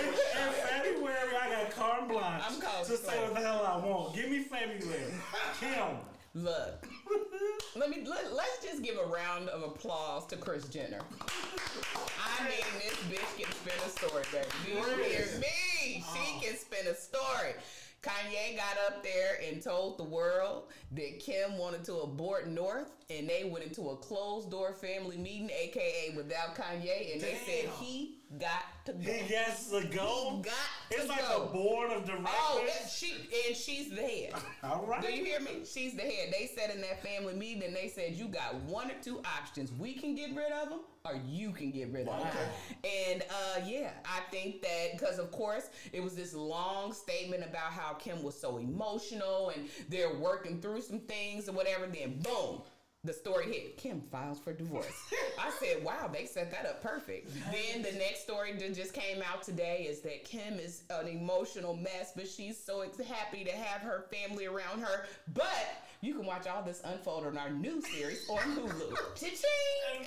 In 0.00 0.10
in 0.10 0.50
February, 0.66 1.32
I 1.36 1.46
got 1.54 1.70
carte 1.70 2.08
blanche 2.08 2.42
I'm 2.46 2.58
called 2.60 2.86
to 2.86 2.96
say 2.96 3.16
what 3.22 3.34
the 3.34 3.40
hell 3.40 3.62
I 3.62 3.76
want. 3.78 4.14
Give 4.16 4.28
me 4.30 4.40
February. 4.42 5.12
Kim. 5.60 6.02
Look, 6.34 6.86
let 7.76 7.90
me 7.90 8.04
let, 8.06 8.32
let's 8.32 8.62
just 8.62 8.82
give 8.82 8.96
a 8.96 9.06
round 9.06 9.48
of 9.48 9.62
applause 9.62 10.26
to 10.26 10.36
Kris 10.36 10.68
Jenner. 10.68 11.00
I 11.04 12.44
mean, 12.44 12.64
this 12.78 12.96
bitch 13.10 13.42
can 13.42 13.52
spin 13.52 13.74
a 13.84 13.88
story, 13.88 14.24
baby. 14.32 14.46
You 14.66 14.84
hear 15.04 15.26
me? 15.40 16.04
She 16.12 16.36
oh. 16.36 16.40
can 16.42 16.56
spin 16.56 16.86
a 16.86 16.94
story. 16.94 17.54
Kanye 18.02 18.56
got 18.56 18.76
up 18.86 19.02
there 19.02 19.40
and 19.48 19.60
told 19.60 19.98
the 19.98 20.04
world 20.04 20.64
that 20.92 21.18
Kim 21.18 21.58
wanted 21.58 21.82
to 21.84 21.94
abort 22.00 22.46
North, 22.46 22.92
and 23.10 23.28
they 23.28 23.48
went 23.50 23.64
into 23.64 23.90
a 23.90 23.96
closed 23.96 24.50
door 24.50 24.72
family 24.74 25.16
meeting, 25.16 25.50
aka 25.50 26.12
without 26.16 26.54
Kanye, 26.54 27.14
and 27.14 27.20
they 27.20 27.36
said 27.44 27.70
he 27.80 28.15
got 28.38 28.64
to 28.86 28.92
go. 28.92 28.98
He 29.12 29.28
gets 29.28 29.70
to 29.70 29.82
go. 29.86 30.36
He 30.36 30.42
got 30.42 30.54
it's 30.90 31.02
to 31.04 31.08
like 31.08 31.28
go. 31.28 31.44
a 31.44 31.46
board 31.52 31.90
of 31.92 32.04
directors. 32.04 32.28
Oh, 32.34 32.64
that- 32.66 32.90
she 32.90 33.12
and 33.46 33.56
she's 33.56 33.90
the 33.90 34.02
head. 34.02 34.34
All 34.62 34.84
right. 34.86 35.02
Do 35.02 35.12
you 35.12 35.24
hear 35.24 35.40
me? 35.40 35.62
She's 35.64 35.94
the 35.94 36.02
head. 36.02 36.32
They 36.32 36.50
said 36.54 36.74
in 36.74 36.80
that 36.82 37.02
family 37.02 37.34
meeting, 37.34 37.72
they 37.72 37.88
said 37.88 38.14
you 38.14 38.28
got 38.28 38.54
one 38.62 38.90
or 38.90 38.94
two 39.02 39.20
options. 39.38 39.70
We 39.72 39.94
can 39.94 40.14
get 40.14 40.34
rid 40.34 40.50
of 40.52 40.68
them, 40.70 40.80
or 41.04 41.20
you 41.26 41.52
can 41.52 41.70
get 41.70 41.92
rid 41.92 42.08
of 42.08 42.20
them. 42.22 42.48
And 42.84 43.22
uh, 43.22 43.60
yeah, 43.66 43.90
I 44.04 44.20
think 44.30 44.62
that 44.62 44.98
because 44.98 45.18
of 45.18 45.30
course 45.30 45.68
it 45.92 46.02
was 46.02 46.14
this 46.16 46.34
long 46.34 46.92
statement 46.92 47.44
about 47.44 47.72
how 47.72 47.94
Kim 47.94 48.22
was 48.22 48.38
so 48.38 48.58
emotional 48.58 49.50
and 49.54 49.68
they're 49.88 50.14
working 50.18 50.60
through 50.60 50.80
some 50.82 51.00
things 51.00 51.48
or 51.48 51.52
whatever. 51.52 51.86
Then 51.86 52.18
boom. 52.20 52.62
The 53.06 53.12
story 53.12 53.46
hit. 53.52 53.76
Kim 53.76 54.00
files 54.10 54.38
for 54.40 54.52
divorce. 54.52 54.86
I 55.38 55.50
said, 55.60 55.84
"Wow, 55.84 56.10
they 56.12 56.26
set 56.26 56.50
that 56.50 56.66
up 56.66 56.82
perfect." 56.82 57.30
Then 57.52 57.82
the 57.82 57.92
next 57.98 58.22
story 58.22 58.52
that 58.52 58.74
just 58.74 58.92
came 58.92 59.22
out 59.22 59.42
today 59.44 59.86
is 59.88 60.00
that 60.00 60.24
Kim 60.24 60.54
is 60.58 60.82
an 60.90 61.06
emotional 61.06 61.74
mess, 61.76 62.12
but 62.16 62.26
she's 62.28 62.58
so 62.62 62.84
happy 63.08 63.44
to 63.44 63.52
have 63.52 63.80
her 63.82 64.06
family 64.12 64.46
around 64.46 64.80
her. 64.80 65.06
But 65.32 65.82
you 66.00 66.14
can 66.14 66.26
watch 66.26 66.46
all 66.48 66.62
this 66.62 66.82
unfold 66.84 67.26
on 67.26 67.38
our 67.38 67.50
new 67.50 67.80
series 67.80 68.28
on 68.28 68.38
Hulu. 68.38 68.90
Cha-ching! 69.14 70.06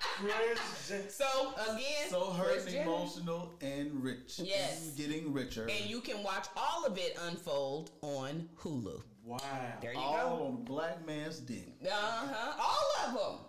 Chris 0.00 1.04
so 1.14 1.52
again, 1.72 2.08
So 2.10 2.30
Kris 2.38 2.64
hurt, 2.64 2.72
Jenner. 2.72 2.82
emotional, 2.90 3.52
and 3.60 4.02
rich. 4.02 4.40
Yes. 4.42 4.92
Getting 4.96 5.32
richer. 5.32 5.64
and 5.70 5.88
you 5.90 6.00
can 6.00 6.22
watch 6.22 6.46
all 6.56 6.84
of 6.86 6.96
it 6.96 7.18
unfold 7.28 7.90
on 8.02 8.48
Hulu. 8.60 9.02
Wow. 9.26 9.38
There 9.82 9.92
you 9.92 9.98
all 9.98 10.38
go. 10.38 10.44
on 10.46 10.64
black 10.64 11.04
man's 11.06 11.40
dick. 11.40 11.74
Uh 11.84 11.90
huh. 11.90 12.52
All 12.60 13.08
of 13.08 13.14
them. 13.14 13.46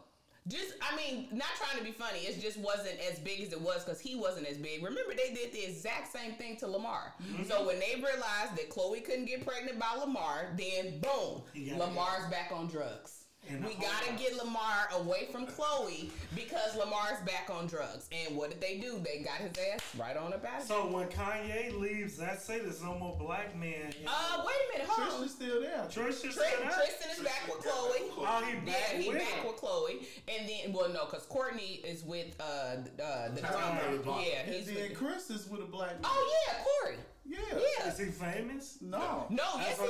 Just, 0.47 0.75
I 0.81 0.95
mean, 0.95 1.27
not 1.33 1.49
trying 1.57 1.77
to 1.77 1.83
be 1.83 1.91
funny. 1.91 2.19
It 2.19 2.39
just 2.39 2.57
wasn't 2.57 2.95
as 3.11 3.19
big 3.19 3.41
as 3.41 3.51
it 3.51 3.59
was 3.61 3.83
because 3.83 3.99
he 3.99 4.15
wasn't 4.15 4.47
as 4.47 4.57
big. 4.57 4.81
Remember, 4.81 5.13
they 5.13 5.33
did 5.33 5.51
the 5.51 5.61
exact 5.69 6.11
same 6.11 6.33
thing 6.35 6.55
to 6.57 6.67
Lamar. 6.67 7.13
So 7.49 7.67
when 7.67 7.79
they 7.79 7.95
realized 7.95 8.55
that 8.55 8.69
Khloé 8.69 9.03
couldn't 9.03 9.25
get 9.25 9.45
pregnant 9.45 9.77
by 9.77 9.93
Lamar, 9.99 10.55
then 10.57 11.01
boom, 11.01 11.41
Lamar's 11.77 12.29
back 12.31 12.51
on 12.53 12.67
drugs. 12.67 13.16
And 13.49 13.63
we 13.65 13.73
gotta 13.75 13.87
whole- 14.07 14.17
get 14.17 14.35
Lamar 14.35 14.89
away 14.93 15.27
from 15.31 15.47
Khloé 15.47 16.09
because 16.35 16.75
Lamar's 16.75 17.19
back 17.25 17.49
on 17.49 17.67
drugs. 17.67 18.07
And 18.11 18.35
what 18.35 18.49
did 18.49 18.59
they 18.61 18.77
do? 18.77 18.99
They 18.99 19.19
got 19.19 19.35
his 19.37 19.51
ass 19.73 19.79
right 19.97 20.17
on 20.17 20.33
up 20.33 20.43
out 20.45 20.61
of 20.61 20.67
So 20.67 20.87
when 20.87 21.07
Kanye 21.09 21.77
leaves, 21.79 22.19
I 22.21 22.35
say 22.35 22.59
There's 22.59 22.81
no 22.83 22.95
more 22.97 23.15
black 23.17 23.55
men. 23.55 23.93
Uh, 24.05 24.43
wait 24.45 24.55
a 24.55 24.73
minute, 24.77 24.87
hold 24.89 25.07
on. 25.09 25.19
Tristan's 25.19 25.31
still 25.31 25.61
there. 25.61 25.85
Trish 25.89 26.07
just 26.07 26.21
Tris- 26.23 26.35
said 26.35 26.53
that? 26.63 26.73
Tristan 26.73 27.11
is 27.11 27.19
back 27.23 27.47
with 27.47 27.65
Khloé. 27.65 28.09
Oh, 28.17 28.43
he 28.45 28.55
back 28.65 28.75
Yeah, 28.93 28.97
he 28.99 29.09
with 29.09 29.17
back 29.19 29.27
her. 29.27 29.47
with 29.47 29.57
Khloé, 29.61 30.05
and 30.27 30.49
then 30.49 30.73
well, 30.73 30.89
no, 30.89 31.05
because 31.05 31.25
Kourtney 31.27 31.83
is 31.85 32.03
with 32.03 32.35
uh, 32.39 32.43
uh 32.43 33.29
the 33.29 33.41
drummer. 33.41 33.97
Right. 34.05 34.27
Yeah, 34.27 34.39
And 34.41 34.53
he's 34.55 34.65
then 34.67 34.75
with. 34.89 34.97
Kris 34.97 35.29
is 35.29 35.47
with 35.47 35.61
a 35.61 35.65
black 35.65 35.91
man. 36.01 36.05
Oh 36.05 36.43
yeah, 36.47 36.53
Corey. 36.63 36.97
Yeah. 37.27 37.37
Yeah, 37.51 37.87
Is 37.89 37.99
Is 37.99 38.05
he 38.05 38.11
famous? 38.11 38.77
No. 38.81 39.25
No, 39.29 39.43
yes 39.57 39.79
he 39.79 39.85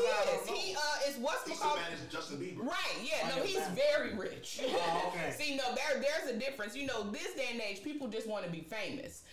is. 0.55 0.61
He 0.63 0.75
uh 0.75 1.09
is 1.09 1.17
what's 1.17 1.47
He's 1.47 1.59
called 1.59 1.77
the 1.77 1.81
man 1.81 1.91
is 1.93 2.13
Justin 2.13 2.37
Bieber. 2.37 2.59
Right, 2.59 2.97
yeah, 3.03 3.27
no, 3.35 3.43
he's 3.43 3.57
man. 3.57 3.75
very 3.75 4.15
rich. 4.15 4.61
Oh, 4.65 5.11
okay. 5.13 5.31
See, 5.37 5.55
no, 5.55 5.63
there, 5.75 6.01
there's 6.01 6.35
a 6.35 6.37
difference. 6.39 6.75
You 6.75 6.87
know, 6.87 7.09
this 7.11 7.33
day 7.33 7.47
and 7.51 7.61
age, 7.61 7.83
people 7.83 8.07
just 8.07 8.27
want 8.27 8.45
to 8.45 8.51
be 8.51 8.61
famous. 8.61 9.23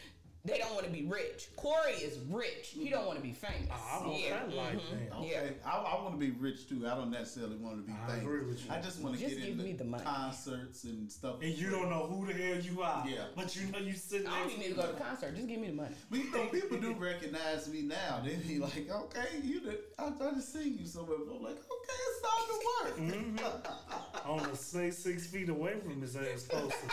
They 0.46 0.58
don't 0.58 0.74
want 0.74 0.84
to 0.84 0.92
be 0.92 1.06
rich. 1.06 1.48
Corey 1.56 1.92
is 1.92 2.18
rich. 2.30 2.68
He 2.74 2.90
don't 2.90 3.06
want 3.06 3.16
to 3.18 3.22
be 3.24 3.32
famous. 3.32 3.70
I'm 3.90 4.08
okay 4.08 4.28
yeah. 4.28 4.42
like 4.62 4.74
mhm. 4.74 5.08
that. 5.08 5.16
Okay, 5.16 5.30
Yeah. 5.32 5.70
I, 5.70 5.76
I 5.78 6.02
want 6.02 6.12
to 6.12 6.18
be 6.20 6.32
rich 6.32 6.68
too. 6.68 6.86
I 6.86 6.94
don't 6.94 7.10
necessarily 7.10 7.56
want 7.56 7.76
to 7.76 7.90
be 7.90 7.96
I 7.96 8.06
famous. 8.08 8.22
agree 8.22 8.44
with 8.44 8.64
you. 8.64 8.70
I 8.70 8.78
just 8.82 9.00
want 9.00 9.14
to 9.16 9.22
Just 9.22 9.34
get 9.36 9.40
give 9.40 9.52
into 9.52 9.64
me 9.64 9.72
the 9.72 9.84
money. 9.84 10.04
concerts 10.04 10.84
and 10.84 11.10
stuff. 11.10 11.36
And 11.40 11.54
you 11.56 11.70
don't 11.70 11.88
know 11.88 12.06
who 12.06 12.26
the 12.26 12.34
hell 12.34 12.58
you 12.60 12.82
are. 12.82 13.06
Yeah. 13.08 13.24
But 13.34 13.56
you 13.56 13.72
know 13.72 13.78
you 13.78 13.94
sitting 13.94 14.26
I 14.26 14.40
don't 14.40 14.50
even 14.50 14.60
need 14.60 14.68
to 14.68 14.74
go 14.74 14.82
to 14.86 14.92
the 14.92 15.00
concert. 15.00 15.34
Just 15.34 15.48
give 15.48 15.60
me 15.60 15.68
the 15.68 15.72
money. 15.76 15.94
But 16.10 16.18
you 16.18 16.30
know, 16.30 16.44
people 16.46 16.76
do 16.78 16.92
recognize 16.98 17.66
me 17.70 17.80
now. 17.80 18.20
They 18.22 18.36
be 18.36 18.58
like, 18.58 18.90
"Okay, 18.90 19.40
you 19.42 19.60
did. 19.60 19.78
I 19.98 20.10
tried 20.10 20.34
to 20.34 20.42
see 20.42 20.68
you 20.68 20.84
somewhere." 20.86 21.16
But 21.26 21.36
I'm 21.36 21.42
like, 21.42 21.52
"Okay, 21.56 21.73
it's 21.88 22.20
time 22.22 22.46
to 22.48 22.56
work." 22.66 22.94
Mm-hmm. 22.98 24.30
on 24.30 24.50
the 24.50 24.56
stay 24.56 24.90
six 24.90 25.26
feet 25.26 25.48
away 25.48 25.74
from 25.80 26.00
his 26.00 26.16
ass 26.16 26.46
closer. 26.48 26.74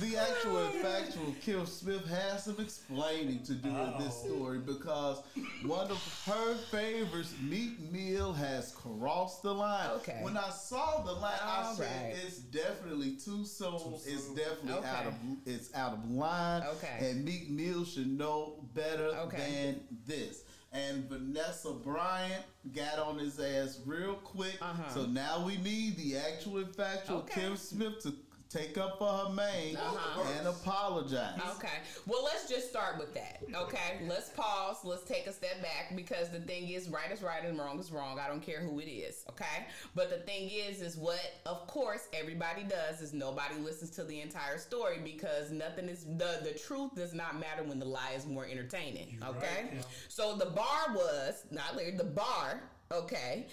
The 0.00 0.14
actual 0.18 0.58
and 0.58 0.74
factual 0.82 1.34
Kim 1.40 1.64
Smith 1.64 2.06
has 2.06 2.44
some 2.44 2.56
explaining 2.60 3.42
to 3.44 3.54
do 3.54 3.70
in 3.70 3.94
this 3.98 4.14
story 4.14 4.58
because 4.58 5.22
one 5.64 5.90
of 5.90 6.22
her 6.26 6.54
favorites, 6.70 7.32
Meek 7.42 7.78
Mill, 7.90 8.34
has 8.34 8.72
crossed 8.72 9.42
the 9.42 9.54
line. 9.54 9.88
Okay. 9.96 10.18
When 10.20 10.36
I 10.36 10.50
saw 10.50 11.02
the 11.02 11.12
line, 11.12 11.38
I 11.42 11.62
All 11.68 11.74
said 11.76 11.86
right. 12.10 12.14
it's 12.26 12.36
definitely 12.38 13.12
too 13.12 13.46
soon. 13.46 13.94
It's 14.04 14.26
soon. 14.26 14.36
definitely 14.36 14.72
Okay. 14.74 14.86
out 14.88 15.06
of 15.06 15.14
it's 15.46 15.74
out 15.74 15.94
of 15.94 16.10
line. 16.10 16.62
Okay. 16.76 16.98
And 17.10 17.24
Meek 17.24 17.48
Mill 17.48 17.86
should 17.86 18.08
know 18.18 18.56
better 18.74 19.06
Okay. 19.06 19.38
than 19.38 19.80
this. 20.06 20.42
And 20.76 21.08
Vanessa 21.08 21.72
Bryant 21.72 22.44
got 22.74 22.98
on 22.98 23.18
his 23.18 23.40
ass 23.40 23.80
real 23.86 24.14
quick. 24.14 24.58
Uh-huh. 24.60 24.88
So 24.92 25.06
now 25.06 25.42
we 25.44 25.56
need 25.58 25.96
the 25.96 26.18
actual 26.18 26.58
and 26.58 26.74
factual 26.74 27.18
Okay. 27.18 27.40
Kim 27.40 27.56
Smith 27.56 28.02
to 28.02 28.12
take 28.48 28.78
up 28.78 28.98
for 28.98 29.08
her 29.08 29.28
man 29.30 29.76
Uh-huh. 29.76 30.22
and 30.38 30.46
apologize. 30.46 31.38
Okay. 31.56 31.68
Well, 32.06 32.22
let's 32.24 32.48
just 32.48 32.68
start 32.70 32.98
with 32.98 33.12
that. 33.14 33.42
Okay. 33.54 33.98
Let's 34.06 34.30
pause. 34.30 34.76
Let's 34.84 35.02
take 35.02 35.26
a 35.26 35.32
step 35.32 35.60
back 35.62 35.94
because 35.96 36.30
the 36.30 36.40
thing 36.40 36.68
is, 36.68 36.88
right 36.88 37.10
is 37.10 37.22
right 37.22 37.44
and 37.44 37.58
wrong 37.58 37.78
is 37.80 37.90
wrong. 37.90 38.18
I 38.18 38.28
don't 38.28 38.42
care 38.42 38.60
who 38.60 38.78
it 38.80 38.84
is. 38.88 39.24
Okay. 39.30 39.66
But 39.94 40.10
the 40.10 40.18
thing 40.18 40.48
is, 40.50 40.80
is 40.80 40.96
what, 40.96 41.20
of 41.44 41.66
course, 41.66 42.08
everybody 42.12 42.62
does 42.62 43.00
is 43.00 43.12
nobody 43.12 43.56
listens 43.56 43.90
to 43.92 44.04
the 44.04 44.20
entire 44.20 44.58
story 44.58 44.98
because 45.02 45.50
nothing 45.50 45.88
is 45.88 46.04
the 46.04 46.40
the 46.42 46.52
truth 46.56 46.94
does 46.94 47.14
not 47.14 47.38
matter 47.40 47.62
when 47.64 47.78
the 47.78 47.84
lie 47.86 48.12
is 48.16 48.26
more 48.26 48.46
entertaining. 48.46 49.18
You're 49.20 49.30
Okay. 49.30 49.62
right, 49.64 49.72
yeah. 49.74 49.82
So 50.08 50.36
the 50.36 50.46
bar 50.46 50.94
was 50.94 51.44
not 51.50 51.76
Larry. 51.76 51.92
The 51.92 52.04
bar. 52.04 52.60
Okay. 52.92 53.46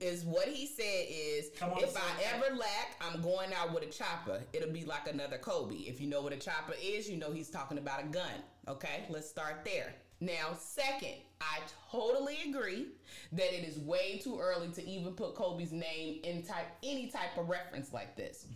Is 0.00 0.24
what 0.24 0.46
he 0.46 0.66
said 0.66 1.06
is 1.08 1.50
on, 1.60 1.82
if 1.82 1.96
I 1.96 2.10
ever 2.34 2.54
lack, 2.54 2.96
I'm 3.00 3.20
going 3.20 3.52
out 3.52 3.74
with 3.74 3.82
a 3.82 3.86
chopper. 3.86 4.40
It'll 4.52 4.72
be 4.72 4.84
like 4.84 5.08
another 5.08 5.38
Kobe. 5.38 5.74
If 5.74 6.00
you 6.00 6.06
know 6.06 6.22
what 6.22 6.32
a 6.32 6.36
chopper 6.36 6.74
is, 6.80 7.10
you 7.10 7.16
know 7.16 7.32
he's 7.32 7.50
talking 7.50 7.78
about 7.78 8.00
a 8.00 8.06
gun. 8.06 8.30
Okay, 8.68 9.04
let's 9.10 9.28
start 9.28 9.64
there. 9.64 9.92
Now, 10.20 10.54
second, 10.56 11.16
I 11.40 11.58
totally 11.90 12.38
agree 12.48 12.86
that 13.32 13.52
it 13.52 13.66
is 13.66 13.76
way 13.80 14.20
too 14.22 14.38
early 14.38 14.68
to 14.68 14.88
even 14.88 15.14
put 15.14 15.34
Kobe's 15.34 15.72
name 15.72 16.20
in 16.22 16.44
type 16.44 16.68
any 16.84 17.08
type 17.08 17.36
of 17.36 17.48
reference 17.48 17.92
like 17.92 18.16
this. 18.16 18.46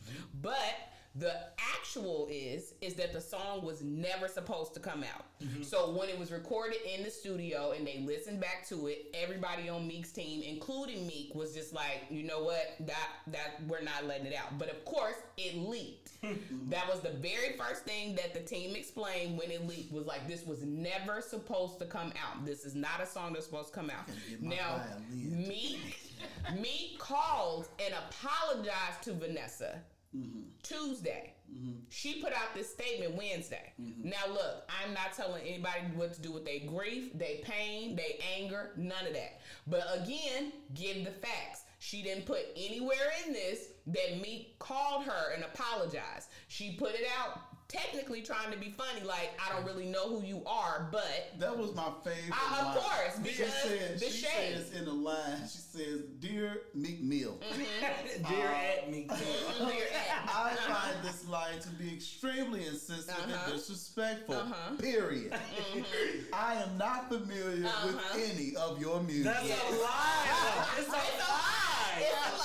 But 0.40 0.54
the 1.18 1.32
actual 1.74 2.28
is 2.30 2.74
is 2.80 2.94
that 2.94 3.12
the 3.12 3.20
song 3.20 3.64
was 3.64 3.82
never 3.82 4.28
supposed 4.28 4.74
to 4.74 4.80
come 4.80 5.02
out. 5.02 5.24
So 5.62 5.90
when 5.92 6.08
it 6.08 6.18
was 6.18 6.30
recorded 6.30 6.78
in 6.94 7.02
the 7.02 7.10
studio 7.10 7.72
and 7.72 7.86
they 7.86 8.02
listened 8.04 8.40
back 8.40 8.66
to 8.68 8.88
it, 8.88 9.14
everybody 9.14 9.68
on 9.68 9.86
Meek's 9.86 10.12
team, 10.12 10.42
including 10.42 11.06
Meek, 11.06 11.34
was 11.34 11.54
just 11.54 11.72
like, 11.72 12.04
you 12.10 12.22
know 12.22 12.42
what, 12.42 12.74
that 12.80 13.08
that 13.28 13.60
we're 13.66 13.82
not 13.82 14.06
letting 14.06 14.26
it 14.26 14.34
out. 14.34 14.58
But 14.58 14.70
of 14.70 14.84
course, 14.84 15.16
it 15.36 15.56
leaked. 15.56 16.10
that 16.70 16.88
was 16.88 17.00
the 17.00 17.12
very 17.12 17.56
first 17.56 17.84
thing 17.84 18.14
that 18.16 18.34
the 18.34 18.40
team 18.40 18.74
explained 18.76 19.38
when 19.38 19.50
it 19.50 19.66
leaked 19.66 19.92
was 19.92 20.06
like 20.06 20.26
this 20.28 20.44
was 20.46 20.62
never 20.62 21.20
supposed 21.20 21.78
to 21.78 21.86
come 21.86 22.12
out. 22.22 22.44
This 22.44 22.64
is 22.64 22.74
not 22.74 23.00
a 23.00 23.06
song 23.06 23.32
that's 23.32 23.46
supposed 23.46 23.68
to 23.68 23.74
come 23.74 23.90
out. 23.90 24.08
Now, 24.40 24.82
violin. 25.10 25.48
Meek 25.48 26.00
Meek 26.60 26.98
called 26.98 27.68
and 27.84 27.94
apologized 27.94 29.02
to 29.02 29.12
Vanessa. 29.14 29.80
Tuesday. 30.62 31.32
She 31.90 32.20
put 32.20 32.32
out 32.32 32.54
this 32.54 32.70
statement 32.72 33.14
Wednesday. 33.14 33.72
Now 33.78 34.26
look, 34.28 34.68
I'm 34.84 34.92
not 34.92 35.12
telling 35.16 35.42
anybody 35.46 35.80
what 35.94 36.12
to 36.14 36.20
do 36.20 36.32
with 36.32 36.44
their 36.44 36.58
grief, 36.66 37.16
their 37.16 37.36
pain, 37.42 37.94
their 37.96 38.06
anger, 38.36 38.72
none 38.76 39.06
of 39.06 39.12
that. 39.14 39.40
But 39.66 39.84
again, 39.94 40.52
give 40.74 41.04
the 41.04 41.12
facts. 41.12 41.62
She 41.78 42.02
didn't 42.02 42.26
put 42.26 42.40
anywhere 42.56 43.12
in 43.26 43.32
this 43.32 43.68
that 43.86 44.20
Meek 44.20 44.58
called 44.58 45.04
her 45.04 45.32
and 45.34 45.44
apologized. 45.44 46.28
She 46.48 46.72
put 46.72 46.94
it 46.94 47.06
out 47.20 47.40
technically 47.68 48.22
trying 48.22 48.50
to 48.52 48.58
be 48.58 48.70
funny, 48.76 49.04
like 49.06 49.30
I 49.44 49.52
don't 49.54 49.64
really 49.66 49.86
know 49.86 50.08
who 50.08 50.22
you 50.26 50.42
are, 50.46 50.88
but 50.90 51.32
That 51.38 51.56
was 51.56 51.74
my 51.74 51.90
favorite. 52.04 52.32
Uh, 52.32 52.60
of 52.60 52.66
line. 52.66 52.76
course, 52.76 53.16
she 53.16 53.22
because 53.22 53.52
said, 53.54 53.98
the 54.00 54.06
she 54.06 54.24
shade. 54.24 54.56
says 54.56 54.72
in 54.72 54.84
the 54.84 54.92
line, 54.92 55.40
she 55.42 55.58
says, 55.76 56.00
"Dear 56.20 56.62
Meek 56.74 57.02
Mill, 57.02 57.38
Dear 58.28 58.46
at 58.48 58.90
me. 58.90 59.06
Dear 59.08 59.84
Ed. 59.92 60.28
I 60.28 60.54
find 60.68 61.04
this 61.06 61.28
line 61.28 61.58
to 61.60 61.68
be 61.70 61.92
extremely 61.94 62.66
insensitive 62.66 63.14
Uh-huh. 63.14 63.44
and 63.46 63.52
disrespectful. 63.54 64.34
Uh-huh. 64.34 64.74
Period. 64.78 65.34
I 66.32 66.54
am 66.54 66.76
not 66.78 67.08
familiar 67.08 67.66
Uh-huh. 67.66 67.86
with 67.88 68.30
any 68.30 68.56
of 68.56 68.80
your 68.80 69.00
music." 69.02 69.24
That's 69.32 69.48
a 69.48 69.82
lie. 69.82 70.26
It's 70.78 70.80
a 70.80 70.80
It's 70.80 70.88
a 70.88 70.92
lie. 70.92 70.98
lie. 71.28 71.98
It's 71.98 72.12
a 72.12 72.38
lie 72.38 72.42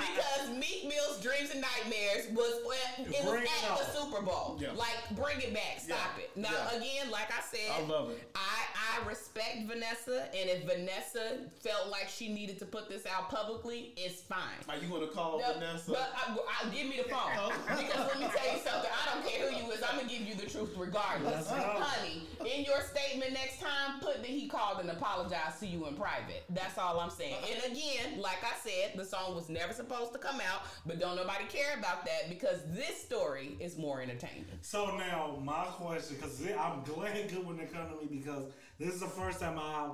because 0.00 0.56
Meek 0.58 0.84
Mill's 0.88 1.20
Dreams 1.22 1.50
and 1.52 1.60
Nightmares 1.62 2.26
was 2.32 2.60
well, 2.66 3.06
it 3.06 3.24
was 3.24 3.30
Bring 3.32 3.42
it 3.44 3.48
at 3.70 3.78
the. 3.78 3.98
Super 3.98 4.22
Bowl. 4.22 4.58
Yeah. 4.60 4.72
Like 4.72 4.96
bring 5.12 5.40
it 5.40 5.54
back, 5.54 5.80
stop 5.80 5.98
Yeah. 6.16 6.22
it. 6.24 6.30
Now 6.36 6.50
Yeah. 6.50 6.76
again, 6.78 7.10
like 7.10 7.30
I 7.32 7.40
said, 7.42 7.70
I 7.72 7.80
love 7.86 8.10
it. 8.10 8.22
I 8.34 8.40
I 8.76 9.08
respect 9.08 9.66
Vanessa, 9.66 10.28
and 10.36 10.48
if 10.50 10.64
Vanessa 10.64 11.38
felt 11.62 11.88
like 11.88 12.08
she 12.08 12.28
needed 12.28 12.53
to 12.58 12.66
put 12.66 12.88
this 12.88 13.04
out 13.06 13.30
publicly, 13.30 13.92
it's 13.96 14.22
fine. 14.22 14.58
Are 14.68 14.76
you 14.76 14.88
gonna 14.88 15.08
call 15.08 15.40
No, 15.40 15.54
Vanessa? 15.54 15.90
But 15.90 16.12
uh, 16.28 16.36
I, 16.36 16.66
I, 16.66 16.70
give 16.70 16.88
me 16.88 16.96
the 16.96 17.08
phone 17.08 17.52
because 17.68 18.06
let 18.06 18.18
me 18.18 18.26
tell 18.34 18.52
you 18.52 18.60
something. 18.62 18.90
I 18.90 19.14
don't 19.14 19.26
care 19.26 19.50
who 19.50 19.56
you 19.56 19.72
is. 19.72 19.82
I'm 19.82 19.96
gonna 19.96 20.08
give 20.08 20.22
you 20.22 20.34
the 20.34 20.46
truth 20.46 20.74
regardless, 20.76 21.48
honey. 21.48 22.22
In 22.40 22.64
your 22.64 22.80
statement 22.82 23.32
next 23.32 23.60
time, 23.60 24.00
put 24.00 24.18
that 24.18 24.26
he 24.26 24.48
called 24.48 24.80
and 24.80 24.90
apologized 24.90 25.60
to 25.60 25.66
you 25.66 25.86
in 25.86 25.94
private. 25.94 26.44
That's 26.50 26.78
all 26.78 27.00
I'm 27.00 27.10
saying. 27.10 27.36
And 27.50 27.72
again, 27.72 28.20
like 28.20 28.42
I 28.42 28.56
said, 28.62 28.98
the 28.98 29.04
song 29.04 29.34
was 29.34 29.48
never 29.48 29.72
supposed 29.72 30.12
to 30.12 30.18
come 30.18 30.40
out, 30.40 30.62
but 30.86 31.00
don't 31.00 31.16
nobody 31.16 31.44
care 31.44 31.78
about 31.78 32.04
that 32.04 32.28
because 32.28 32.58
this 32.68 33.00
story 33.02 33.56
is 33.60 33.76
more 33.76 34.00
entertaining. 34.00 34.44
So 34.62 34.96
now 34.96 35.38
my 35.42 35.64
question, 35.64 36.16
because 36.16 36.40
I'm 36.58 36.82
glad 36.82 37.28
Goodwin 37.30 37.58
to 37.58 37.66
come 37.66 37.88
to 37.88 37.96
me 37.96 38.08
because 38.10 38.44
this 38.78 38.94
is 38.94 39.00
the 39.00 39.06
first 39.06 39.40
time 39.40 39.58
I've 39.58 39.92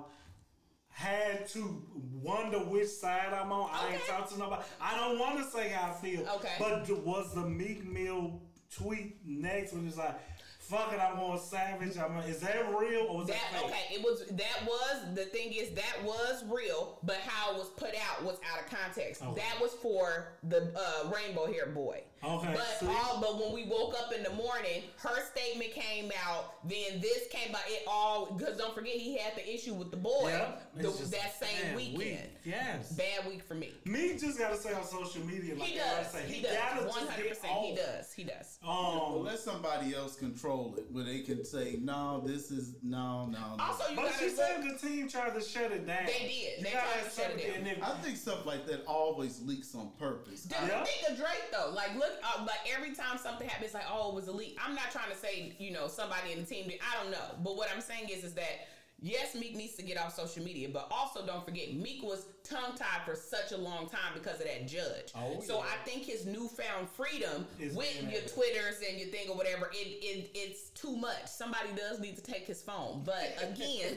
had 0.90 1.48
to 1.48 1.82
wonder 2.22 2.58
which 2.58 2.88
side 2.88 3.32
I'm 3.32 3.52
on. 3.52 3.70
I 3.72 3.92
ain't 3.92 4.02
Okay. 4.02 4.12
talked 4.12 4.32
to 4.32 4.38
nobody. 4.38 4.62
I 4.80 4.96
don't 4.96 5.18
want 5.18 5.38
to 5.38 5.50
say 5.50 5.68
how 5.70 5.90
I 5.90 5.94
feel. 5.94 6.26
Okay. 6.36 6.52
But 6.58 6.88
was 7.04 7.34
the 7.34 7.42
Meek 7.42 7.84
Mill 7.84 8.40
tweet 8.76 9.16
next 9.24 9.72
when 9.72 9.86
it's 9.86 9.96
like, 9.96 10.16
"Fuck 10.58 10.92
it, 10.92 11.00
I'm 11.00 11.18
on 11.18 11.38
savage." 11.40 11.96
I'm. 11.96 12.16
Is 12.18 12.40
that 12.40 12.68
real 12.78 13.06
or 13.08 13.18
was 13.18 13.28
that, 13.28 13.36
That 13.52 13.62
fake? 13.62 13.70
okay, 13.70 13.94
it 13.94 14.02
was 14.02 14.26
that 14.30 14.66
was 14.66 15.14
the 15.14 15.24
thing 15.26 15.52
is 15.52 15.70
that 15.70 16.04
was 16.04 16.44
real, 16.48 16.98
but 17.02 17.16
how 17.16 17.52
it 17.52 17.58
was 17.58 17.68
put 17.70 17.94
out 17.96 18.22
was 18.24 18.38
out 18.52 18.60
of 18.62 18.70
context. 18.70 19.22
Okay. 19.22 19.40
That 19.40 19.60
was 19.60 19.72
for 19.74 20.28
the 20.44 20.72
uh, 20.76 21.10
rainbow 21.10 21.46
hair 21.52 21.66
boy. 21.66 22.02
Okay, 22.22 22.52
But 22.54 22.66
see? 22.80 22.86
all 22.86 23.18
but 23.20 23.38
when 23.42 23.54
we 23.54 23.64
woke 23.64 23.94
up 23.98 24.12
in 24.12 24.22
the 24.22 24.30
morning, 24.30 24.82
her 24.98 25.22
statement 25.34 25.72
came 25.72 26.12
out. 26.26 26.54
Then 26.68 27.00
this 27.00 27.28
came 27.30 27.54
out. 27.54 27.62
It 27.66 27.82
all 27.86 28.26
because 28.36 28.58
don't 28.58 28.74
forget 28.74 28.94
he 28.96 29.16
had 29.16 29.34
the 29.36 29.54
issue 29.54 29.72
with 29.72 29.90
the 29.90 29.96
boy 29.96 30.24
Yeah, 30.28 30.52
the, 30.76 30.82
just 30.82 31.10
that 31.12 31.34
same 31.40 31.74
weekend. 31.74 31.96
week. 31.98 32.18
Yes. 32.44 32.92
Bad 32.92 33.26
week 33.26 33.42
for 33.42 33.54
me. 33.54 33.72
Me 33.86 34.18
just 34.18 34.38
gotta 34.38 34.56
say 34.58 34.74
on 34.74 34.84
social 34.84 35.24
media, 35.24 35.54
like 35.54 35.68
He 35.68 35.80
I 35.80 36.02
does. 36.02 36.12
say, 36.12 36.26
He, 36.26 36.42
gotta 36.42 36.56
does. 36.76 36.84
just 36.84 36.98
One 36.98 37.08
hundred 37.08 37.22
get 37.22 37.40
percent. 37.40 37.52
He 37.58 37.70
off. 37.72 37.76
does. 37.78 38.12
He 38.12 38.24
does. 38.24 38.58
well, 38.62 39.12
Um, 39.16 39.24
let 39.24 39.38
somebody 39.38 39.94
else 39.94 40.16
control 40.16 40.74
it, 40.76 40.84
where 40.90 41.04
they 41.04 41.20
can 41.20 41.42
say, 41.44 41.78
"No, 41.80 42.22
this 42.26 42.50
is 42.50 42.74
no, 42.82 43.26
no." 43.26 43.38
no. 43.56 43.64
Also, 43.64 43.88
you 43.90 43.96
but 43.96 44.12
she 44.18 44.26
look- 44.26 44.34
said 44.36 44.62
the 44.62 44.76
team 44.78 45.08
tried 45.08 45.34
to 45.34 45.40
shut 45.40 45.72
it 45.72 45.86
down. 45.86 46.04
They 46.04 46.18
did. 46.18 46.58
You 46.58 46.64
They 46.64 46.70
tried 46.72 47.04
to 47.04 47.10
shut 47.10 47.30
it 47.38 47.64
down. 47.64 47.82
I 47.82 47.94
think 48.02 48.16
stuff 48.18 48.44
like 48.44 48.66
that 48.66 48.84
always 48.86 49.40
leaks 49.42 49.74
on 49.74 49.90
purpose. 49.98 50.42
Dude, 50.42 50.58
Yeah. 50.68 50.84
think 50.84 51.10
of 51.10 51.16
Drake 51.16 51.44
though. 51.52 51.70
Like, 51.74 51.94
look, 51.96 52.09
uh, 52.22 52.44
like 52.44 52.60
every 52.76 52.94
time 52.94 53.18
something 53.18 53.48
happens, 53.48 53.74
like, 53.74 53.84
oh, 53.90 54.10
it 54.10 54.14
was 54.14 54.28
a 54.28 54.32
leak. 54.32 54.58
I'm 54.64 54.74
not 54.74 54.90
trying 54.90 55.10
to 55.10 55.16
say, 55.16 55.54
you 55.58 55.72
know, 55.72 55.88
somebody 55.88 56.32
in 56.32 56.40
the 56.40 56.46
team. 56.46 56.70
I 56.80 57.02
don't 57.02 57.12
know, 57.12 57.34
but 57.42 57.56
what 57.56 57.68
I'm 57.74 57.80
saying 57.80 58.08
is, 58.08 58.24
is 58.24 58.34
that 58.34 58.68
yes, 59.02 59.34
Meek 59.34 59.56
needs 59.56 59.74
to 59.74 59.82
get 59.82 59.98
off 59.98 60.14
social 60.14 60.42
media, 60.42 60.68
but 60.72 60.88
also 60.90 61.24
don't 61.26 61.44
forget 61.44 61.74
Meek 61.74 62.02
was 62.02 62.26
tongue 62.44 62.74
tied 62.76 63.02
for 63.04 63.14
such 63.14 63.52
a 63.52 63.56
long 63.56 63.88
time 63.88 64.12
because 64.14 64.40
of 64.40 64.46
that 64.46 64.66
judge. 64.66 65.12
Oh, 65.14 65.40
so 65.40 65.58
yeah. 65.58 65.64
I 65.64 65.88
think 65.88 66.04
his 66.04 66.26
newfound 66.26 66.88
freedom 66.88 67.46
with 67.58 68.02
your 68.02 68.22
Twitters 68.22 68.80
and 68.88 68.98
your 68.98 69.08
thing 69.08 69.28
or 69.28 69.36
whatever, 69.36 69.70
it, 69.72 69.86
it 70.02 70.30
it's 70.34 70.70
too 70.70 70.96
much. 70.96 71.26
Somebody 71.26 71.70
does 71.76 72.00
need 72.00 72.16
to 72.16 72.22
take 72.22 72.46
his 72.46 72.62
phone. 72.62 73.02
But 73.04 73.36
again, 73.42 73.96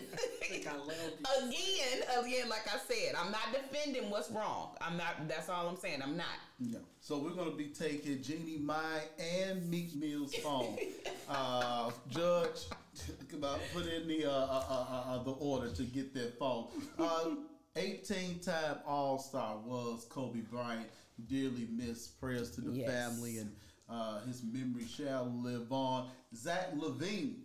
I 0.67 0.75
love 0.77 0.89
you. 1.19 1.47
again, 1.47 2.07
again, 2.19 2.49
like 2.49 2.67
I 2.67 2.77
said, 2.87 3.15
I'm 3.17 3.31
not 3.31 3.47
defending 3.51 4.09
what's 4.09 4.29
wrong. 4.31 4.75
I'm 4.81 4.97
not. 4.97 5.27
That's 5.27 5.49
all 5.49 5.67
I'm 5.67 5.77
saying. 5.77 6.01
I'm 6.01 6.17
not. 6.17 6.27
Yeah. 6.59 6.79
So 6.99 7.17
we're 7.17 7.31
gonna 7.31 7.51
be 7.51 7.67
taking 7.67 8.21
Jeannie 8.21 8.59
Mai, 8.59 9.01
and 9.19 9.69
Meek 9.69 9.95
Mill's 9.95 10.35
phone. 10.35 10.77
uh, 11.29 11.91
Judge, 12.09 12.67
about 13.33 13.59
put 13.73 13.87
in 13.87 14.07
the 14.07 14.25
uh, 14.25 14.31
uh, 14.31 14.63
uh, 14.69 15.03
uh, 15.15 15.23
the 15.23 15.31
order 15.31 15.69
to 15.71 15.83
get 15.83 16.13
that 16.13 16.37
phone. 16.37 16.67
Uh, 16.97 17.31
18-time 17.75 18.77
All-Star 18.85 19.57
was 19.65 20.05
Kobe 20.09 20.41
Bryant. 20.41 20.87
Dearly 21.27 21.67
missed. 21.71 22.19
Prayers 22.19 22.51
to 22.51 22.61
the 22.61 22.71
Yes. 22.71 22.89
family 22.89 23.37
and 23.39 23.51
uh, 23.89 24.21
his 24.21 24.43
memory 24.43 24.85
shall 24.85 25.25
live 25.43 25.71
on. 25.71 26.07
Zach 26.35 26.73
LaVine 26.75 27.35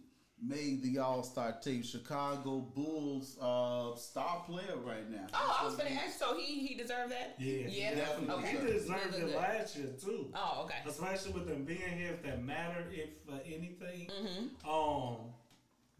made 0.42 0.82
the 0.82 0.98
All-Star 0.98 1.52
team. 1.62 1.82
Chicago 1.82 2.60
Bulls 2.60 3.36
uh, 3.40 3.96
star 3.96 4.42
player 4.46 4.76
right 4.84 5.10
now. 5.10 5.26
Oh, 5.34 5.58
I 5.60 5.64
was 5.64 5.76
gonna 5.76 5.90
ask. 5.90 6.18
So 6.18 6.36
he 6.36 6.66
he 6.66 6.74
deserved 6.76 7.10
that. 7.12 7.34
Yeah, 7.38 7.66
Yeah. 7.68 7.94
definitely 7.94 8.34
Okay. 8.36 8.50
He 8.50 8.56
deserved 8.58 8.72
deserved 8.84 9.10
Good, 9.12 9.20
good, 9.22 9.30
it 9.30 9.36
last 9.36 9.76
year 9.76 9.88
too. 10.00 10.30
Oh, 10.34 10.62
okay. 10.64 10.76
Especially 10.86 11.32
with 11.32 11.48
them 11.48 11.64
being 11.64 11.80
here, 11.80 12.12
if 12.12 12.22
that 12.22 12.42
mattered, 12.44 12.86
if 12.92 13.08
uh, 13.32 13.38
anything. 13.46 14.08
Mm-hmm. 14.08 14.70
Um, 14.70 15.16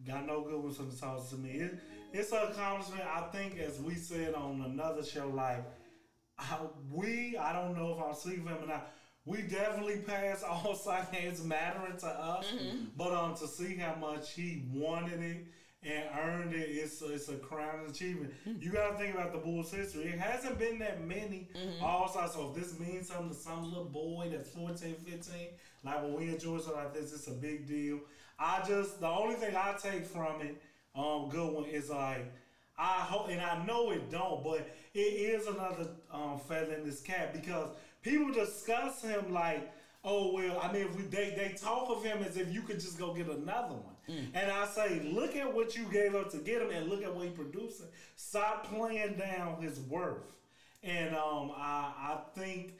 got 0.08 0.26
no 0.26 0.40
good 0.42 0.62
ones 0.62 0.76
from 0.76 0.90
the 0.90 0.96
talks 0.96 1.28
to 1.30 1.36
me. 1.36 1.50
It, 1.50 1.78
it's 2.12 2.32
an 2.32 2.38
accomplishment. 2.50 3.02
I 3.06 3.20
think, 3.32 3.58
as 3.58 3.78
we 3.80 3.94
said 3.94 4.34
on 4.34 4.62
another 4.62 5.04
show, 5.04 5.28
like 5.28 5.64
how 6.36 6.70
we, 6.90 7.36
I 7.36 7.52
don't 7.52 7.76
know 7.76 7.92
if 7.96 8.02
I'm 8.04 8.14
speaking 8.14 8.44
for 8.44 8.50
him 8.52 8.64
or 8.64 8.66
not. 8.66 8.90
We 9.24 9.42
definitely 9.42 9.98
passed 9.98 10.42
all 10.48 10.78
games 11.12 11.44
mattering 11.44 11.98
to 11.98 12.06
us, 12.06 12.46
Mm-hmm. 12.46 12.84
but 12.96 13.12
um, 13.12 13.34
to 13.36 13.46
see 13.46 13.76
how 13.76 13.94
much 13.96 14.32
he 14.32 14.64
wanted 14.72 15.20
it 15.22 15.44
and 15.84 16.04
earned 16.20 16.52
it, 16.54 16.68
it's 16.70 17.00
it's 17.02 17.28
a 17.28 17.36
crown 17.36 17.86
achievement. 17.88 18.32
Mm-hmm. 18.46 18.62
You 18.62 18.70
got 18.72 18.90
to 18.92 18.98
think 18.98 19.14
about 19.14 19.32
the 19.32 19.38
Bulls' 19.38 19.70
history. 19.72 20.04
It 20.04 20.18
hasn't 20.18 20.58
been 20.58 20.78
that 20.80 21.04
many 21.06 21.48
Mm-hmm. 21.54 21.84
all 21.84 22.08
stars. 22.08 22.32
So 22.32 22.50
if 22.54 22.60
this 22.62 22.78
means 22.80 23.08
something 23.08 23.30
to 23.30 23.34
some 23.34 23.64
little 23.68 23.84
boy 23.84 24.28
that's 24.30 24.48
14, 24.50 24.94
15, 25.06 25.34
like 25.84 26.02
when 26.02 26.14
we 26.14 26.28
enjoy 26.28 26.58
something 26.58 26.74
like 26.74 26.94
this, 26.94 27.12
it's 27.12 27.28
a 27.28 27.32
big 27.32 27.66
deal. 27.66 28.00
I 28.38 28.62
just 28.66 29.00
the 29.00 29.08
only 29.08 29.36
thing 29.36 29.54
I 29.56 29.74
take 29.80 30.04
from 30.06 30.40
it, 30.42 30.60
um, 30.94 31.28
good 31.28 31.52
one 31.52 31.64
is 31.64 31.90
like. 31.90 32.32
I 32.80 33.00
hope, 33.00 33.28
and 33.28 33.40
I 33.40 33.64
know 33.66 33.90
it 33.90 34.08
don't, 34.08 34.44
but 34.44 34.70
it 34.94 34.98
is 35.00 35.48
another 35.48 35.88
um, 36.12 36.38
feather 36.38 36.74
in 36.74 36.84
this 36.84 37.00
cap 37.00 37.32
because 37.32 37.70
people 38.02 38.32
discuss 38.32 39.02
him 39.02 39.32
like, 39.32 39.72
oh 40.04 40.32
well. 40.32 40.60
I 40.62 40.72
mean, 40.72 40.82
if 40.86 40.96
we 40.96 41.02
they 41.02 41.30
they 41.30 41.56
talk 41.60 41.90
of 41.90 42.04
him 42.04 42.18
as 42.22 42.36
if 42.36 42.52
you 42.54 42.62
could 42.62 42.78
just 42.78 42.96
go 42.96 43.12
get 43.12 43.26
another 43.26 43.74
one, 43.74 43.96
and 44.08 44.50
I 44.50 44.66
say, 44.66 45.00
look 45.12 45.36
at 45.36 45.52
what 45.52 45.76
you 45.76 45.84
gave 45.92 46.14
up 46.14 46.30
to 46.30 46.38
get 46.38 46.62
him, 46.62 46.70
and 46.70 46.88
look 46.88 47.02
at 47.02 47.14
what 47.14 47.24
he 47.24 47.30
producing. 47.30 47.86
Stop 48.16 48.66
playing 48.66 49.14
down 49.14 49.60
his 49.60 49.80
worth, 49.80 50.36
and 50.82 51.14
um, 51.14 51.52
I 51.56 51.92
I 51.98 52.18
think 52.34 52.74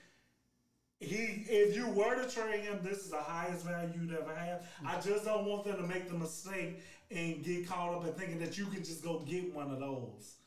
he 1.01 1.45
if 1.49 1.77
you 1.77 1.88
were 1.88 2.14
to 2.14 2.29
trade 2.29 2.64
him, 2.64 2.81
this 2.83 2.99
is 2.99 3.11
the 3.11 3.19
highest 3.19 3.64
value 3.67 4.01
you'd 4.01 4.14
ever 4.14 4.35
have. 4.35 4.67
I 4.85 5.01
just 5.01 5.25
don't 5.25 5.45
want 5.45 5.64
them 5.64 5.77
to 5.77 5.87
make 5.87 6.09
the 6.09 6.17
mistake 6.17 6.81
and 7.11 7.45
get 7.45 7.69
caught 7.69 7.95
up 7.95 8.07
in 8.07 8.12
thinking 8.14 8.38
that 8.41 8.59
you 8.59 8.67
can 8.67 8.83
just 8.85 9.03
go 9.05 9.21
get 9.21 9.55
one 9.55 9.71
of 9.71 9.81
those. 9.81 10.38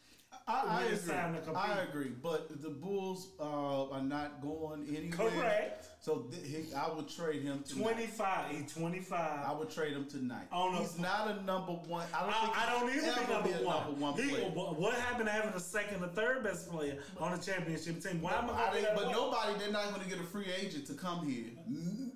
I, 0.48 0.62
I 0.68 0.84
agree. 0.86 1.56
I 1.56 1.80
agree, 1.90 2.12
but 2.22 2.62
the 2.62 2.70
Bulls 2.70 3.30
uh, 3.40 3.90
are 3.92 4.02
not 4.02 4.42
going 4.42 4.86
anywhere. 4.90 5.30
Correct. 5.32 5.88
So 6.02 6.28
th- 6.32 6.44
he, 6.46 6.74
I 6.74 6.92
would 6.94 7.08
trade 7.08 7.44
him 7.44 7.64
tonight. 7.64 7.82
Twenty 7.84 8.08
five, 8.08 8.56
he 8.56 8.64
twenty 8.64 9.06
I 9.12 9.54
would 9.58 9.70
trade 9.70 9.94
him 9.94 10.06
tonight. 10.08 10.48
Oh, 10.52 10.72
no. 10.72 10.80
He's 10.80 10.98
not 10.98 11.28
a 11.30 11.44
number 11.44 11.74
one. 11.74 12.08
I 12.14 12.22
don't 12.22 12.34
think 12.42 12.58
I, 12.58 12.66
I 12.66 12.80
don't 12.80 12.90
even 12.90 13.02
think 13.14 13.30
number 13.30 13.50
be 13.50 13.54
a 13.56 13.66
one. 13.66 13.76
number 13.84 14.02
one 14.02 14.14
He- 14.16 14.30
player. 14.30 14.50
what 14.50 14.96
happened 14.96 15.28
to 15.28 15.32
having 15.32 15.52
the 15.52 15.60
second 15.60 16.04
or 16.04 16.08
third 16.08 16.44
best 16.44 16.70
player 16.72 16.98
on 17.20 17.38
the 17.38 17.44
championship 17.44 18.02
team? 18.02 18.20
Why 18.22 18.34
am 18.34 18.50
I 18.50 18.54
I 18.54 18.58
gonna 18.58 18.72
be 18.72 18.76
think- 18.78 18.88
that 18.88 18.96
but 18.96 19.06
one? 19.06 19.14
nobody, 19.16 19.60
they're 19.60 19.72
not 19.72 19.90
going 19.94 20.02
to 20.02 20.10
get 20.10 20.20
a 20.20 20.24
free 20.28 20.48
agent 20.60 20.88
to 20.88 20.94
come 20.96 21.26
here. 21.30 21.52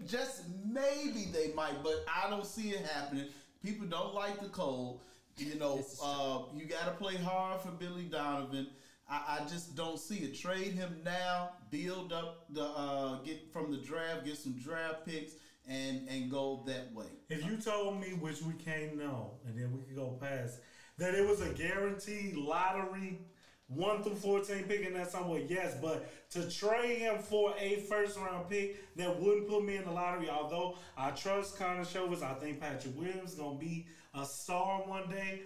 Just 0.07 0.43
maybe 0.65 1.27
they 1.31 1.53
might, 1.53 1.83
but 1.83 2.03
I 2.13 2.29
don't 2.29 2.45
see 2.45 2.69
it 2.69 2.85
happening. 2.88 3.25
People 3.63 3.88
don't 3.88 4.13
like 4.13 4.39
the 4.41 4.49
cold. 4.49 5.01
You 5.38 5.56
know, 5.60 5.86
uh, 6.02 6.43
you 6.56 6.65
got 6.65 6.86
to 6.86 6.91
play 6.91 7.17
hard 7.17 7.60
for 7.60 7.71
Billy 7.71 8.04
Donovan. 8.04 8.67
I, 9.10 9.39
I 9.39 9.50
just 9.50 9.76
don't 9.76 10.00
see 10.00 10.19
it. 10.19 10.34
Trade 10.39 10.74
him 10.74 11.02
now, 11.04 11.52
build 11.69 12.13
up 12.13 12.45
the 12.50 12.63
uh, 12.63 13.21
get 13.21 13.52
from 13.52 13.69
the 13.69 13.78
draft, 13.78 14.26
get 14.26 14.38
some 14.38 14.54
draft 14.54 15.06
picks, 15.06 15.34
and 15.67 16.08
and 16.08 16.32
go 16.32 16.63
that 16.67 16.93
way. 16.93 17.08
If 17.30 17.45
you 17.45 17.58
told 17.58 18.00
me, 18.00 18.13
which 18.13 18.41
we 18.43 18.54
can't 18.54 18.98
know, 18.98 19.32
and 19.45 19.60
then 19.60 19.74
we 19.74 19.84
could 19.84 19.95
go 19.95 20.17
past, 20.21 20.60
that 20.98 21.13
it 21.13 21.28
was 21.28 21.41
a 21.41 21.50
guaranteed 21.50 22.38
lottery, 22.38 23.19
one 23.67 24.04
through 24.04 24.15
fourteen 24.15 24.63
pick 24.63 24.82
in 24.88 24.93
that 24.93 25.12
somewhere, 25.12 25.41
yes. 25.45 25.76
But 25.82 26.10
to 26.32 26.50
trade 26.50 27.00
him 27.00 27.19
for 27.19 27.54
a 27.60 27.82
first 27.82 28.17
round 28.17 28.50
pick 28.50 28.95
that 28.95 29.19
wouldn't 29.19 29.50
put 29.50 29.65
me 29.65 29.76
in 29.76 29.84
the 29.84 29.91
lottery, 29.91 30.30
although 30.30 30.78
I 30.98 31.12
trust 31.12 31.60
Karnisovas, 31.60 32.24
I 32.24 32.36
think 32.36 32.62
Patrick 32.62 32.98
Williams 32.98 33.34
is 33.34 33.36
gonna 33.38 33.60
be 33.60 33.86
a 34.17 34.25
star 34.25 34.80
one 34.86 35.10
day. 35.10 35.41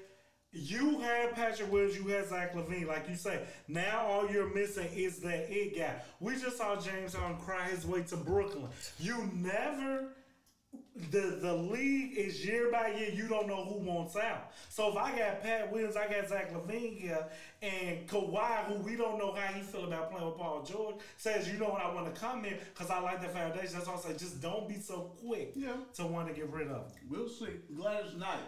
You 0.51 0.99
had 0.99 1.35
Patrick 1.35 1.71
Williams, 1.71 1.95
you 1.95 2.07
had 2.07 2.27
Zach 2.27 2.55
LaVine, 2.55 2.87
like 2.87 3.07
you 3.07 3.15
say. 3.15 3.41
Now 3.67 4.05
all 4.07 4.31
you're 4.31 4.51
missing 4.53 4.87
is 4.95 5.19
that 5.19 5.45
it 5.49 5.77
guy. 5.77 6.01
We 6.19 6.33
just 6.39 6.57
saw 6.57 6.75
James 6.75 7.13
Harden 7.13 7.37
cry 7.37 7.65
his 7.69 7.85
way 7.85 8.01
to 8.03 8.15
Brooklyn. 8.17 8.69
You 8.99 9.29
never 9.35 10.07
the 11.11 11.39
the 11.41 11.53
league 11.53 12.17
is 12.17 12.45
year 12.45 12.71
by 12.71 12.89
year. 12.89 13.09
You 13.09 13.27
don't 13.27 13.47
know 13.47 13.63
who 13.63 13.75
wants 13.79 14.15
out. 14.15 14.51
So 14.69 14.89
if 14.89 14.97
I 14.97 15.17
got 15.17 15.41
Pat 15.41 15.71
Williams, 15.71 15.95
I 15.95 16.07
got 16.07 16.27
Zach 16.27 16.51
LaVine 16.51 16.97
here, 16.97 17.25
and 17.61 18.07
Kawhi, 18.07 18.65
who 18.65 18.75
we 18.83 18.95
don't 18.95 19.17
know 19.17 19.31
how 19.33 19.53
he 19.53 19.61
feel 19.61 19.85
about 19.85 20.11
playing 20.11 20.25
with 20.27 20.37
Paul 20.37 20.63
George, 20.63 20.95
says, 21.17 21.51
you 21.51 21.57
know 21.57 21.69
what, 21.69 21.81
I 21.81 21.93
want 21.93 22.13
to 22.13 22.19
come 22.19 22.43
in 22.45 22.55
because 22.73 22.89
I 22.89 22.99
like 22.99 23.21
the 23.21 23.29
foundation. 23.29 23.73
That's 23.73 23.87
why 23.87 23.95
I 23.95 23.99
say, 23.99 24.17
just 24.17 24.41
don't 24.41 24.67
be 24.67 24.75
so 24.79 25.11
quick 25.25 25.53
Yeah. 25.55 25.77
to 25.95 26.05
want 26.05 26.27
to 26.27 26.33
get 26.33 26.49
rid 26.51 26.67
of 26.67 26.77
him. 26.91 27.07
We'll 27.09 27.29
see. 27.29 27.53
Gladys 27.75 28.15
Knight 28.15 28.39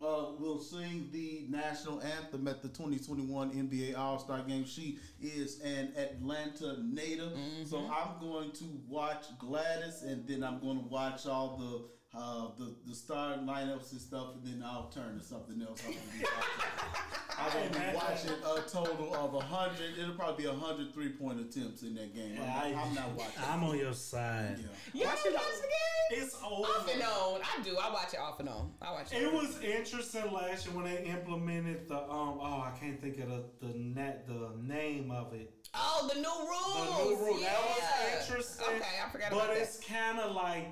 uh, 0.00 0.26
will 0.38 0.60
sing 0.60 1.08
the 1.12 1.44
national 1.48 2.00
anthem 2.02 2.46
at 2.48 2.62
the 2.62 2.68
2021 2.68 3.50
NBA 3.50 3.98
All 3.98 4.18
Star 4.18 4.42
Game. 4.42 4.64
She 4.64 4.98
is 5.20 5.60
an 5.60 5.92
Atlanta 5.96 6.76
native, 6.82 7.32
so 7.66 7.78
I'm 7.92 8.20
going 8.20 8.52
to 8.52 8.64
watch 8.88 9.24
Gladys, 9.38 10.02
and 10.02 10.26
then 10.26 10.44
I'm 10.44 10.60
going 10.60 10.78
to 10.78 10.84
watch 10.88 11.26
all 11.26 11.56
the. 11.56 11.97
Uh, 12.16 12.48
the 12.58 12.74
the 12.86 12.94
starting 12.94 13.44
lineups 13.44 13.92
and 13.92 14.00
stuff, 14.00 14.28
and 14.34 14.42
then 14.44 14.62
I'll 14.66 14.88
turn 14.88 15.18
to 15.18 15.22
something 15.24 15.60
else. 15.60 15.82
I'm 15.86 15.92
gonna 15.92 16.04
be 16.18 16.24
watching. 17.36 17.60
I'm 17.84 17.90
be 17.90 17.96
watching 17.96 18.30
a 18.30 18.68
total 18.68 19.14
of 19.14 19.34
a 19.34 19.40
hundred. 19.40 19.98
It'll 20.00 20.14
probably 20.14 20.44
be 20.44 20.48
a 20.48 20.54
hundred 20.54 20.94
three 20.94 21.10
point 21.10 21.38
attempts 21.38 21.82
in 21.82 21.94
that 21.96 22.14
game. 22.14 22.38
I'm, 22.40 22.72
not, 22.72 22.86
I'm 22.86 22.94
not 22.94 23.10
watching. 23.12 23.42
I'm 23.46 23.62
on 23.64 23.78
your 23.78 23.92
side. 23.92 24.56
yeah. 24.94 25.04
Y'all 25.04 25.10
watch 25.10 25.22
the 25.22 25.30
game? 25.30 26.22
It's 26.22 26.34
over. 26.42 26.62
Off 26.62 26.90
and 26.90 27.02
on. 27.02 27.40
I 27.42 27.62
do. 27.62 27.76
I 27.76 27.92
watch 27.92 28.14
it 28.14 28.20
off 28.20 28.40
and 28.40 28.48
on. 28.48 28.72
I 28.80 28.90
watch 28.92 29.12
it. 29.12 29.22
It 29.22 29.30
was 29.30 29.60
interesting 29.60 30.32
last 30.32 30.66
year 30.66 30.74
when 30.74 30.86
they 30.86 31.04
implemented 31.04 31.88
the 31.88 31.98
um 31.98 32.38
oh 32.40 32.64
I 32.66 32.72
can't 32.80 32.98
think 32.98 33.18
of 33.18 33.28
the 33.28 33.44
the 33.60 33.74
net 33.78 34.26
the 34.26 34.50
name 34.62 35.10
of 35.10 35.34
it. 35.34 35.52
Oh, 35.74 36.08
the 36.12 36.18
new 36.18 36.26
rules. 36.26 36.98
The 36.98 37.04
new 37.04 37.16
rule 37.26 37.38
Yeah. 37.38 37.50
that 37.50 38.16
was 38.16 38.28
interesting. 38.30 38.66
Okay, 38.76 38.84
I 39.06 39.10
forgot 39.10 39.30
but 39.30 39.36
about 39.36 39.48
that. 39.48 39.58
it's 39.58 39.78
kind 39.86 40.18
of 40.18 40.34
like. 40.34 40.68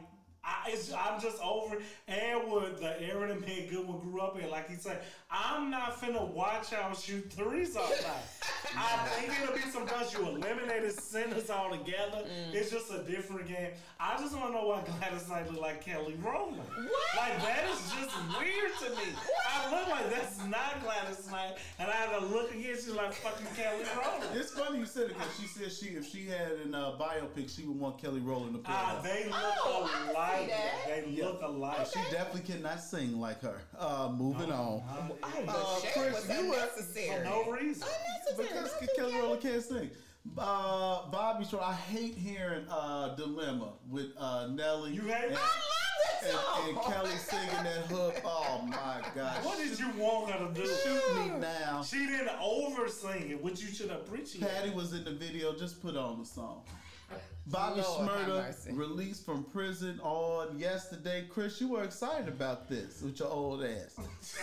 I, 0.47 0.77
I'm 0.97 1.21
just 1.21 1.43
over 1.43 1.79
and 2.07 2.51
with 2.51 2.81
the 2.81 3.03
era 3.03 3.29
that 3.29 3.47
me 3.47 3.63
and 3.63 3.71
Goodwin 3.71 3.99
grew 4.01 4.21
up 4.21 4.41
in, 4.41 4.49
like 4.49 4.71
he 4.71 4.77
said, 4.77 5.03
I'm 5.29 5.71
not 5.71 6.01
finna 6.01 6.27
watch 6.33 6.71
y'all 6.73 6.95
shoot 6.95 7.33
threes 7.33 7.77
all 7.77 7.89
night. 7.89 8.25
I 8.77 8.97
think 9.09 9.33
it'll 9.43 9.55
be 9.55 9.61
some 9.63 9.87
times 9.87 10.13
you 10.13 10.27
eliminated 10.29 10.93
centers 10.93 11.51
altogether. 11.51 12.23
Mm. 12.25 12.55
It's 12.55 12.71
just 12.71 12.93
a 12.93 13.03
different 13.03 13.49
game. 13.49 13.71
I 13.99 14.17
just 14.19 14.37
want 14.37 14.49
to 14.49 14.53
know 14.53 14.67
why 14.69 14.83
Gladys 14.85 15.29
Knight 15.29 15.51
look 15.51 15.61
like 15.61 15.85
Kelly 15.85 16.15
Rowland. 16.23 16.59
What? 16.59 17.17
Like 17.17 17.43
that 17.43 17.65
is 17.71 17.79
just 17.99 18.15
weird 18.39 18.71
to 18.83 18.91
me. 18.91 19.13
I 19.51 19.71
look 19.71 19.89
like 19.89 20.11
that's 20.11 20.39
not 20.47 20.83
Gladys 20.85 21.29
Knight, 21.31 21.55
and 21.79 21.89
I 21.91 21.93
had 21.95 22.19
to 22.21 22.27
look 22.27 22.51
again. 22.53 22.75
She's 22.77 22.91
like 22.91 23.13
fucking 23.15 23.47
Kelly 23.57 23.83
Rowland. 23.97 24.31
It's 24.35 24.53
funny 24.53 24.79
you 24.79 24.87
said 24.87 25.05
it 25.11 25.17
because 25.19 25.37
she 25.41 25.47
said 25.47 25.73
she 25.73 25.87
if 25.97 26.07
she 26.09 26.27
had 26.27 26.53
an 26.65 26.75
uh, 26.75 26.93
biopic, 27.01 27.49
she 27.55 27.65
would 27.67 27.79
want 27.79 27.99
Kelly 28.01 28.21
Rowland 28.21 28.53
to 28.55 28.59
play. 28.61 28.75
Ah, 28.77 29.01
her. 29.03 29.09
they 29.09 29.25
look 29.25 29.35
Oh, 29.65 30.11
alike. 30.13 30.41
see 30.43 30.47
that. 30.49 31.05
They 31.07 31.23
look 31.23 31.43
alike. 31.43 31.87
She 31.93 31.99
definitely 32.13 32.53
cannot 32.55 32.81
sing 32.81 33.19
like 33.19 33.41
her. 33.43 33.61
Uh, 33.79 34.13
moving 34.17 34.53
on. 34.53 34.83
Oh, 35.23 35.43
the 35.45 35.53
Uh, 35.53 35.81
shade 35.81 35.93
Chris, 35.93 36.15
was 36.15 36.29
you 36.39 36.49
were- 36.49 36.55
unnecessary. 36.55 37.19
For 37.19 37.25
no 37.25 37.51
reason. 37.51 37.89
Unnecessary. 37.89 38.49
Because 38.49 38.73
Nothing 38.73 38.89
Kelly 38.97 39.13
yet. 39.13 39.23
Rowland 39.23 39.43
can't 39.43 39.63
sing. 39.65 39.91
Uh, 40.37 41.09
Bobby 41.11 41.45
Shore, 41.45 41.63
I 41.63 41.73
hate 41.73 42.15
hearing 42.17 42.67
uh, 42.69 43.15
Dilemma 43.15 43.73
with 43.89 44.07
uh, 44.19 44.49
Nelly. 44.49 44.93
You 44.93 45.03
hate 45.03 45.25
and- 45.25 45.33
it? 45.33 45.39
I 45.39 45.43
love 45.43 46.23
that 46.23 46.33
song. 46.33 46.69
And, 46.69 46.77
and 46.77 46.87
Kelly 46.87 47.11
singing 47.17 47.65
that 47.65 47.87
hook. 47.87 48.21
Oh 48.25 48.63
my 48.67 49.03
gosh. 49.15 49.45
What 49.45 49.59
did 49.59 49.79
you 49.79 49.89
want 49.97 50.31
her 50.33 50.47
to 50.49 50.53
do? 50.53 50.67
Shoot 50.67 51.17
me 51.19 51.31
now. 51.39 51.83
She 51.85 52.07
didn't 52.07 52.31
over 52.41 52.89
sing 52.89 53.31
it, 53.31 53.43
which 53.43 53.61
you 53.61 53.69
should 53.69 53.91
appreciate. 53.91 54.43
Patti 54.49 54.71
was 54.71 54.93
in 54.95 55.05
the 55.05 55.13
video. 55.13 55.55
Just 55.55 55.81
put 55.81 55.97
on 55.97 56.19
the 56.19 56.27
song. 56.27 56.63
Bobby 57.47 57.81
Lord 57.81 58.09
have 58.09 58.57
released 58.77 59.25
from 59.25 59.45
prison 59.45 60.01
on 60.03 60.59
yesterday. 60.59 61.27
Chris, 61.31 61.61
you 61.61 61.69
were 61.69 61.85
excited 61.85 62.27
about 62.29 62.69
this 62.69 63.03
with 63.03 63.19
your 63.21 63.29
old 63.29 63.63
ass. 63.65 63.97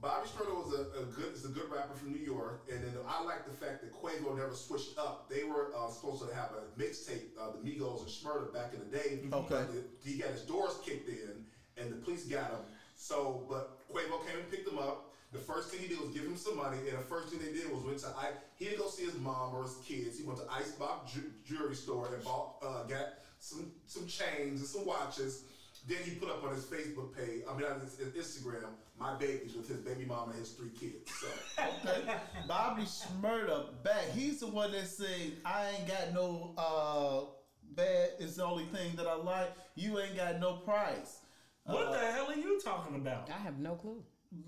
Bobby 0.00 0.28
Shmurda 0.28 0.54
was 0.64 0.74
a, 0.74 1.00
a 1.00 1.04
good 1.06 1.34
is 1.34 1.44
a 1.44 1.48
good 1.48 1.68
rapper 1.70 1.94
from 1.94 2.12
New 2.12 2.24
York, 2.24 2.62
and 2.70 2.84
then 2.84 2.92
I 3.08 3.24
like 3.24 3.44
the 3.46 3.52
fact 3.52 3.80
that 3.80 3.92
Quavo 3.92 4.36
never 4.36 4.54
switched 4.54 4.96
up. 4.96 5.28
They 5.28 5.42
were 5.42 5.72
uh, 5.76 5.88
supposed 5.88 6.22
to 6.28 6.32
have 6.34 6.50
a 6.52 6.80
mixtape, 6.80 7.30
uh, 7.40 7.50
the 7.52 7.68
Migos 7.68 8.00
and 8.02 8.08
Shmurda 8.08 8.52
back 8.54 8.74
in 8.74 8.78
the 8.80 8.96
day. 8.96 9.20
Okay. 9.32 9.46
but 9.48 9.72
the- 9.72 9.84
he 10.08 10.18
got 10.18 10.30
his 10.30 10.42
doors 10.42 10.78
kicked 10.84 11.08
in, 11.08 11.44
and 11.76 11.90
the 11.90 11.96
police 11.96 12.26
got 12.26 12.50
him. 12.50 12.60
So, 12.96 13.44
but 13.48 13.80
Quavo 13.92 14.24
came 14.26 14.38
and 14.38 14.50
picked 14.50 14.68
him 14.68 14.78
up. 14.78 15.07
The 15.30 15.38
first 15.38 15.68
thing 15.70 15.80
he 15.80 15.88
did 15.88 16.00
was 16.00 16.10
give 16.10 16.24
him 16.24 16.36
some 16.36 16.56
money, 16.56 16.78
and 16.88 16.96
the 16.98 17.02
first 17.02 17.28
thing 17.28 17.38
they 17.38 17.52
did 17.52 17.70
was 17.70 17.84
went 17.84 17.98
to 17.98 18.06
I. 18.08 18.30
He 18.56 18.64
didn't 18.66 18.78
go 18.80 18.88
see 18.88 19.04
his 19.04 19.18
mom 19.18 19.54
or 19.54 19.62
his 19.64 19.76
kids. 19.84 20.18
He 20.18 20.24
went 20.24 20.38
to 20.40 20.46
Icebox 20.50 21.12
Ju- 21.12 21.32
Jewelry 21.44 21.74
Store 21.74 22.08
and 22.14 22.24
bought 22.24 22.54
uh, 22.62 22.84
got 22.84 23.08
some 23.38 23.70
some 23.86 24.06
chains 24.06 24.60
and 24.60 24.66
some 24.68 24.86
watches. 24.86 25.44
Then 25.86 25.98
he 26.04 26.12
put 26.12 26.28
up 26.28 26.42
on 26.44 26.54
his 26.54 26.64
Facebook 26.64 27.14
page, 27.16 27.42
I 27.48 27.56
mean 27.56 27.66
on 27.66 27.80
his, 27.80 27.96
his 27.98 28.08
Instagram, 28.14 28.70
my 28.98 29.14
babies 29.16 29.54
with 29.54 29.68
his 29.68 29.78
baby 29.78 30.04
mama 30.06 30.30
and 30.32 30.40
his 30.40 30.50
three 30.52 30.70
kids. 30.70 31.10
So 31.20 31.28
Okay. 31.88 32.14
Bobby 32.46 32.82
Shmurda 32.82 33.82
back. 33.82 34.10
He's 34.12 34.40
the 34.40 34.48
one 34.48 34.72
that 34.72 34.86
said, 34.86 35.32
I 35.44 35.70
ain't 35.76 35.86
got 35.88 36.12
no 36.12 36.54
uh 36.58 37.30
bad 37.74 38.10
it's 38.18 38.36
the 38.36 38.44
only 38.44 38.64
thing 38.64 38.96
that 38.96 39.06
I 39.06 39.14
like. 39.14 39.52
You 39.76 39.98
ain't 40.00 40.16
got 40.16 40.40
no 40.40 40.54
price. 40.54 41.20
What 41.64 41.92
the 41.92 41.98
hell 41.98 42.26
are 42.28 42.34
you 42.34 42.60
talking 42.60 42.96
about? 42.96 43.28
I 43.30 43.38
have 43.38 43.58
no 43.58 43.74
clue. 43.74 44.02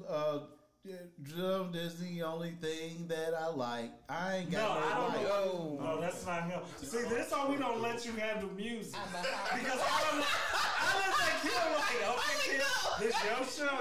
Uh 0.08 0.40
yeah, 0.82 0.94
drum 1.22 1.74
is 1.74 1.96
the 2.00 2.22
only 2.22 2.52
thing 2.52 3.06
that 3.08 3.34
I 3.38 3.48
like. 3.48 3.92
I 4.08 4.36
ain't 4.38 4.50
got 4.50 4.60
No, 4.62 4.80
got 4.80 4.82
I 4.82 4.94
no, 4.94 5.00
don't 5.00 5.12
life. 5.12 5.28
know. 5.28 5.78
No, 5.94 6.00
that's 6.00 6.24
not 6.26 6.44
him. 6.50 6.60
See, 6.78 7.02
this 7.08 7.30
why 7.30 7.48
we 7.50 7.56
don't 7.56 7.82
let 7.82 8.04
you 8.06 8.12
handle 8.12 8.48
music. 8.56 8.94
I'm 8.96 9.14
a 9.14 9.58
Because 9.58 9.78
I 9.78 10.00
don't 10.10 10.24
I 10.24 10.96
look 10.96 11.18
like 11.20 11.40
him 11.44 11.68
like, 11.76 12.00
okay, 12.16 12.36
kid, 12.50 12.62
this 12.98 13.14
your 13.24 13.68
show. 13.68 13.76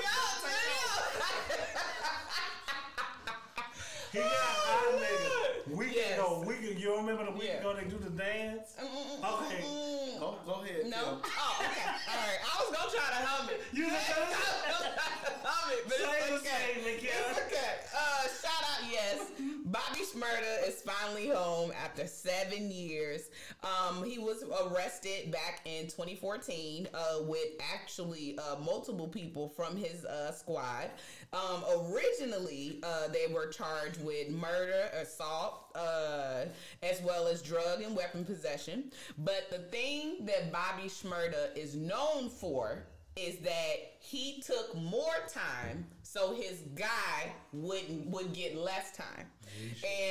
He 4.12 4.18
got 4.18 4.26
hot 4.26 4.89
oh, 4.89 4.97
nigga. 4.97 5.78
We 5.78 5.86
Yes. 5.93 6.18
can 6.18 6.18
go. 6.18 6.41
We 6.45 6.56
can. 6.56 6.78
You 6.82 6.97
remember 6.97 7.26
the 7.26 7.32
week 7.32 7.43
Yeah. 7.45 7.60
ago 7.62 7.76
they 7.78 7.86
do 7.86 8.00
the 8.02 8.10
dance? 8.10 8.74
Mm, 8.82 8.89
mm, 8.89 9.22
mm, 9.22 9.45
okay. 9.45 9.62
Go, 10.20 10.36
go 10.50 10.54
ahead. 10.66 10.89
No. 10.89 11.22
Kim. 11.22 11.30
Oh, 11.30 11.62
okay. 11.62 11.86
All 12.10 12.18
right. 12.18 12.41
I 12.41 12.54
was 12.58 12.70
gonna 12.74 12.89
try 12.89 13.06
to 13.06 13.22
hum 13.22 13.50
it. 13.54 13.62
You 13.72 13.86
just 13.86 14.10
Shmurda 20.20 20.67
is 20.67 20.82
finally 20.82 21.30
home 21.30 21.72
after 21.84 22.05
seven 22.05 22.72
years. 22.72 23.30
Um, 23.63 24.03
he 24.03 24.20
was 24.20 24.43
arrested 24.43 25.32
back 25.32 25.61
in 25.65 25.86
2014 25.86 26.88
uh, 26.93 26.99
with 27.24 27.47
actually 27.74 28.38
uh, 28.38 28.57
multiple 28.59 29.07
people 29.07 29.49
from 29.49 29.78
his 29.78 30.05
uh, 30.05 30.32
squad. 30.32 30.89
Um, 31.32 31.63
originally, 31.86 32.80
uh, 32.84 33.07
they 33.07 33.32
were 33.34 33.47
charged 33.47 34.03
with 34.03 34.30
murder, 34.30 34.89
assault, 35.01 35.72
uh, 35.76 36.45
as 36.84 37.01
well 37.01 37.28
as 37.28 37.41
drug 37.41 37.82
and 37.82 37.95
weapon 37.95 38.26
possession. 38.26 38.91
But 39.20 39.49
the 39.49 39.59
thing 39.59 40.26
that 40.26 40.51
Bobby 40.51 40.89
Shmurda 40.89 41.55
is 41.55 41.76
known 41.76 42.30
for 42.30 42.84
is 43.15 43.38
that 43.39 43.76
he 43.99 44.41
took 44.45 44.76
more 44.76 45.15
time 45.28 45.86
so 46.12 46.34
his 46.34 46.64
guy 46.74 47.32
wouldn't 47.53 48.07
would 48.07 48.34
get 48.34 48.57
less 48.57 48.91
time. 48.91 49.28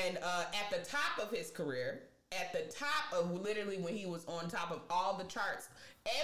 And 0.07 0.19
uh, 0.23 0.45
at 0.55 0.71
the 0.71 0.89
top 0.89 1.19
of 1.21 1.37
his 1.37 1.51
career, 1.51 2.03
at 2.33 2.53
the 2.53 2.73
top 2.73 3.13
of 3.13 3.33
literally 3.33 3.79
when 3.79 3.97
he 3.97 4.07
was 4.07 4.25
on 4.27 4.49
top 4.49 4.71
of 4.71 4.81
all 4.91 5.17
the 5.17 5.25
charts, 5.25 5.69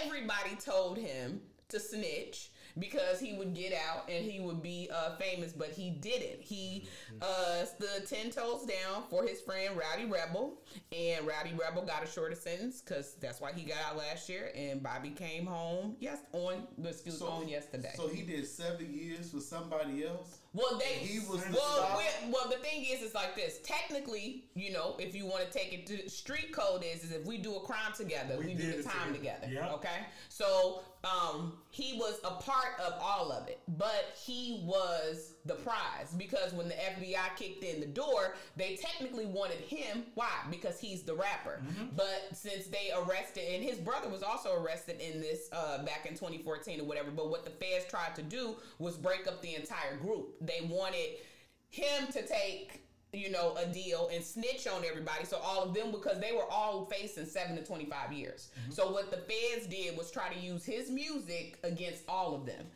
everybody 0.01 0.55
told 0.57 0.97
him 0.99 1.41
to 1.71 1.81
snitch 1.81 2.51
because 2.79 3.21
he 3.21 3.35
would 3.35 3.55
get 3.55 3.73
out 3.73 4.09
and 4.09 4.25
he 4.25 4.41
would 4.41 4.63
be 4.63 4.89
uh, 4.93 5.17
famous, 5.17 5.53
but 5.53 5.69
he 5.69 5.91
didn't. 5.91 6.41
He 6.41 6.89
uh, 7.23 7.65
stood 7.65 8.07
ten 8.07 8.31
toes 8.31 8.67
down 8.67 9.05
for 9.09 9.25
his 9.25 9.41
friend 9.41 9.77
Rowdy 9.77 10.11
Rebel, 10.11 10.55
and 10.93 11.27
Rowdy 11.27 11.53
Rebel 11.59 11.83
got 11.85 12.03
a 12.03 12.07
shorter 12.07 12.35
sentence 12.35 12.81
because 12.81 13.15
that's 13.21 13.41
why 13.41 13.53
he 13.53 13.63
got 13.63 13.79
out 13.89 13.97
last 13.97 14.29
year. 14.29 14.51
And 14.57 14.83
Bobby 14.83 15.11
came 15.11 15.47
home 15.47 15.97
yes 16.01 16.19
on 16.33 16.67
the 16.79 16.89
excuse 16.89 17.23
on 17.23 17.49
yesterday. 17.49 17.93
So 17.97 18.09
he 18.09 18.23
did 18.23 18.47
seven 18.47 18.93
years 18.93 19.33
with 19.33 19.45
somebody 19.45 20.05
else. 20.07 20.39
Well, 20.53 20.79
they 20.79 21.05
He 21.05 21.19
was 21.19 21.45
well, 21.53 22.01
well. 22.31 22.49
The 22.49 22.57
thing 22.59 22.85
is, 22.85 23.03
it's 23.03 23.15
like 23.15 23.35
this. 23.35 23.59
Technically, 23.65 24.45
you 24.55 24.73
know, 24.73 24.95
if 25.01 25.15
you 25.15 25.27
want 25.27 25.45
to 25.45 25.51
take 25.51 25.73
it 25.73 25.87
to 25.87 26.09
street 26.09 26.53
code, 26.53 26.85
is 26.85 27.03
is 27.03 27.13
if 27.13 27.25
we 27.27 27.39
do 27.39 27.57
a 27.57 27.61
crime 27.61 27.93
together, 27.97 28.37
we, 28.39 28.47
We 28.47 28.55
do 28.55 28.77
the 28.77 28.83
time 28.85 29.13
together. 29.13 29.47
together. 29.47 29.67
Yep. 29.67 29.73
Okay, 29.75 29.99
so 30.29 30.83
um, 31.05 31.53
he 31.71 31.99
was 31.99 32.19
a 32.25 32.31
part 32.31 32.81
of 32.85 32.95
all 33.01 33.31
of 33.31 33.49
it, 33.49 33.61
but 33.77 34.17
he 34.17 34.63
was 34.65 35.35
the 35.45 35.55
prize 35.55 36.13
because 36.17 36.53
when 36.53 36.69
the 36.69 36.75
FBI 36.75 37.37
kicked 37.37 37.63
in 37.63 37.81
the 37.81 37.87
door, 37.87 38.35
they 38.57 38.77
technically 38.77 39.27
wanted 39.27 39.59
him. 39.59 40.05
Why? 40.15 40.31
Because 40.51 40.81
he's 40.81 41.03
the 41.03 41.15
rapper. 41.15 41.61
But 41.97 42.29
since 42.33 42.67
they 42.67 42.91
arrested, 42.97 43.45
and 43.55 43.63
his 43.63 43.79
brother 43.79 44.09
was 44.09 44.23
also 44.23 44.55
arrested 44.61 45.01
in 45.01 45.21
this 45.21 45.49
uh, 45.53 45.85
back 45.85 46.07
in 46.07 46.15
2014 46.15 46.81
or 46.81 46.85
whatever. 46.85 47.11
But 47.11 47.29
what 47.31 47.45
the 47.45 47.51
feds 47.51 47.85
tried 47.89 48.15
to 48.15 48.23
do 48.23 48.57
was 48.79 48.97
break 48.97 49.27
up 49.27 49.43
the 49.43 49.55
entire 49.55 49.97
group. 50.01 50.35
They 50.41 50.67
wanted 50.69 51.19
him 51.71 52.07
to 52.13 52.27
take 52.27 52.84
you 53.17 53.31
know 53.31 53.57
a 53.57 53.67
deal 53.67 54.11
and 54.13 54.23
snitch 54.23 54.67
on 54.67 54.85
everybody. 54.85 55.25
So 55.25 55.39
all 55.39 55.63
of 55.63 55.75
them 55.75 55.91
because 55.91 56.21
they 56.21 56.33
were 56.33 56.51
all 56.51 56.87
facing 56.87 57.27
7 57.27 57.57
to 57.57 57.65
25 57.65 58.13
years. 58.13 58.51
Mm-hmm. 58.61 58.73
So 58.73 58.91
what 58.91 59.11
the 59.11 59.19
feds 59.19 59.67
did 59.67 59.97
was 59.97 60.11
try 60.11 60.33
to 60.33 60.39
use 60.39 60.65
his 60.65 60.91
music 60.91 61.59
against 61.63 62.03
all 62.09 62.35
of 62.35 62.47
them. 62.47 62.67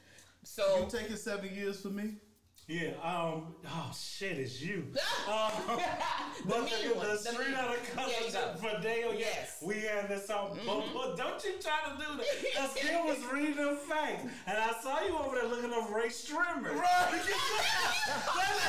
So 0.45 0.81
You 0.81 0.87
taking 0.89 1.17
seven 1.17 1.55
years 1.55 1.81
for 1.81 1.89
me? 1.89 2.15
Yeah. 2.69 2.93
Um. 3.03 3.55
Oh 3.65 3.91
shit, 3.97 4.37
it's 4.37 4.61
you. 4.61 4.85
the 4.93 5.01
Um, 5.33 5.81
but 6.45 6.65
mean 6.69 6.85
the, 6.85 6.95
one, 6.95 7.07
the 7.09 7.13
the 7.15 7.19
street 7.19 7.57
of 7.57 7.73
the 7.73 8.27
you 8.27 8.29
go. 8.31 8.55
for 8.61 8.77
Dale. 8.85 9.15
Yes. 9.17 9.57
Mm-hmm. 9.57 9.69
We 9.69 9.75
had 9.89 10.09
this 10.11 10.27
song. 10.29 10.53
But, 10.67 10.85
but 10.93 11.17
don't 11.17 11.41
you 11.49 11.57
try 11.65 11.81
to 11.89 11.97
do 11.97 12.05
that. 12.21 12.29
Because 12.45 12.75
Kim 12.77 13.07
was 13.09 13.25
reading 13.33 13.57
them 13.57 13.79
facts. 13.89 14.29
And 14.47 14.59
I 14.61 14.77
saw 14.85 15.01
you 15.01 15.17
over 15.17 15.37
there 15.41 15.49
looking 15.49 15.73
up 15.73 15.89
Ray 15.89 16.13
Strimmer. 16.13 16.77
Right. 16.77 17.09
That's 17.09 17.25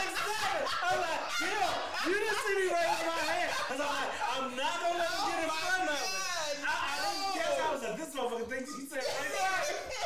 exactly. 0.07 0.63
I'm 0.79 0.95
like, 1.03 1.23
Kim, 1.35 1.59
you 2.07 2.13
didn't 2.23 2.39
see 2.39 2.55
me 2.55 2.65
raise 2.71 3.03
my 3.03 3.19
hand. 3.19 3.51
Because 3.51 3.81
I'm 3.83 3.93
like, 3.99 4.15
I'm 4.31 4.47
not 4.55 4.75
to 4.79 4.89
let 4.95 5.11
him 5.11 5.27
get 5.27 5.43
in 5.43 5.49
Oh, 5.51 5.59
front 5.59 5.83
my 5.83 5.91
of 5.91 5.99
it. 5.99 6.63
I, 6.63 6.71
I 6.71 6.95
didn't 7.03 7.35
guess. 7.35 7.51
I 7.59 7.67
was 7.67 7.83
like, 7.83 7.97
this 7.99 8.11
motherfucker 8.15 8.47
thinks 8.47 8.71
she 8.79 8.87
said 8.87 9.03
right 9.03 9.98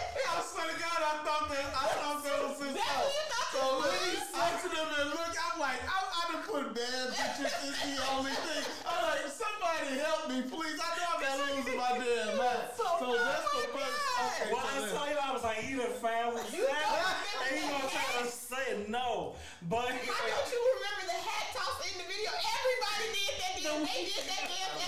swear 0.63 0.71
to 0.71 0.79
God, 0.79 0.99
I 1.03 1.13
thought 1.27 1.45
that 1.51 1.67
I 1.75 1.85
thought 1.99 2.19
that 2.23 2.37
was 2.47 2.55
his 2.63 2.73
That's 2.73 2.87
fault. 2.87 3.03
what 3.03 3.11
you 3.11 3.23
thought 3.27 3.51
So 3.51 3.59
it 3.59 3.75
when 3.83 3.99
he 3.99 4.11
was. 4.15 4.27
said 4.31 4.55
to 4.63 4.67
them 4.71 4.87
and 5.03 5.09
look, 5.11 5.33
I'm 5.35 5.57
like, 5.59 5.81
I, 5.83 5.97
I 6.07 6.21
done 6.31 6.43
put 6.47 6.65
bad 6.71 7.05
pictures. 7.11 7.53
It's 7.67 7.79
the 7.83 7.95
only 8.15 8.31
thing. 8.31 8.63
I'm 8.87 9.01
like, 9.03 9.27
somebody 9.27 9.99
help 9.99 10.23
me, 10.31 10.39
please. 10.47 10.79
I 10.79 10.89
know 10.95 11.07
I'm 11.11 11.21
not 11.27 11.35
losing 11.51 11.75
my 11.77 11.91
damn 11.99 12.37
mind. 12.39 12.63
So, 12.79 12.85
So- 13.03 13.11
that's 13.19 13.43
oh 13.43 13.59
the 13.59 13.67
first. 13.75 13.91
God. 13.91 14.23
Okay, 14.23 14.47
Well, 14.55 14.63
I 14.63 14.75
so 14.79 14.87
saw 14.87 15.03
then- 15.03 15.11
you. 15.11 15.19
I 15.19 15.29
was 15.35 15.43
like, 15.43 15.59
he 15.67 15.71
done 15.75 15.95
found 15.99 16.29
with 16.39 16.47
You 16.55 16.63
that, 16.63 16.87
don't 16.87 17.43
and 17.43 17.51
he 17.59 17.61
gonna 17.67 17.89
try 17.91 18.07
to 18.23 18.27
say 18.31 18.67
no, 18.87 19.35
but 19.67 19.91
How 19.91 20.23
don't 20.31 20.47
you 20.47 20.61
remember 20.79 21.03
the 21.11 21.19
hat 21.19 21.45
toss 21.51 21.77
in 21.91 21.97
the 21.99 22.07
video? 22.07 22.31
Everybody 22.31 23.05
did 23.11 23.33
that. 23.41 23.51
Did. 23.59 23.67
They 23.83 24.03
did 24.11 24.23
that 24.29 24.43
dance 24.47 24.75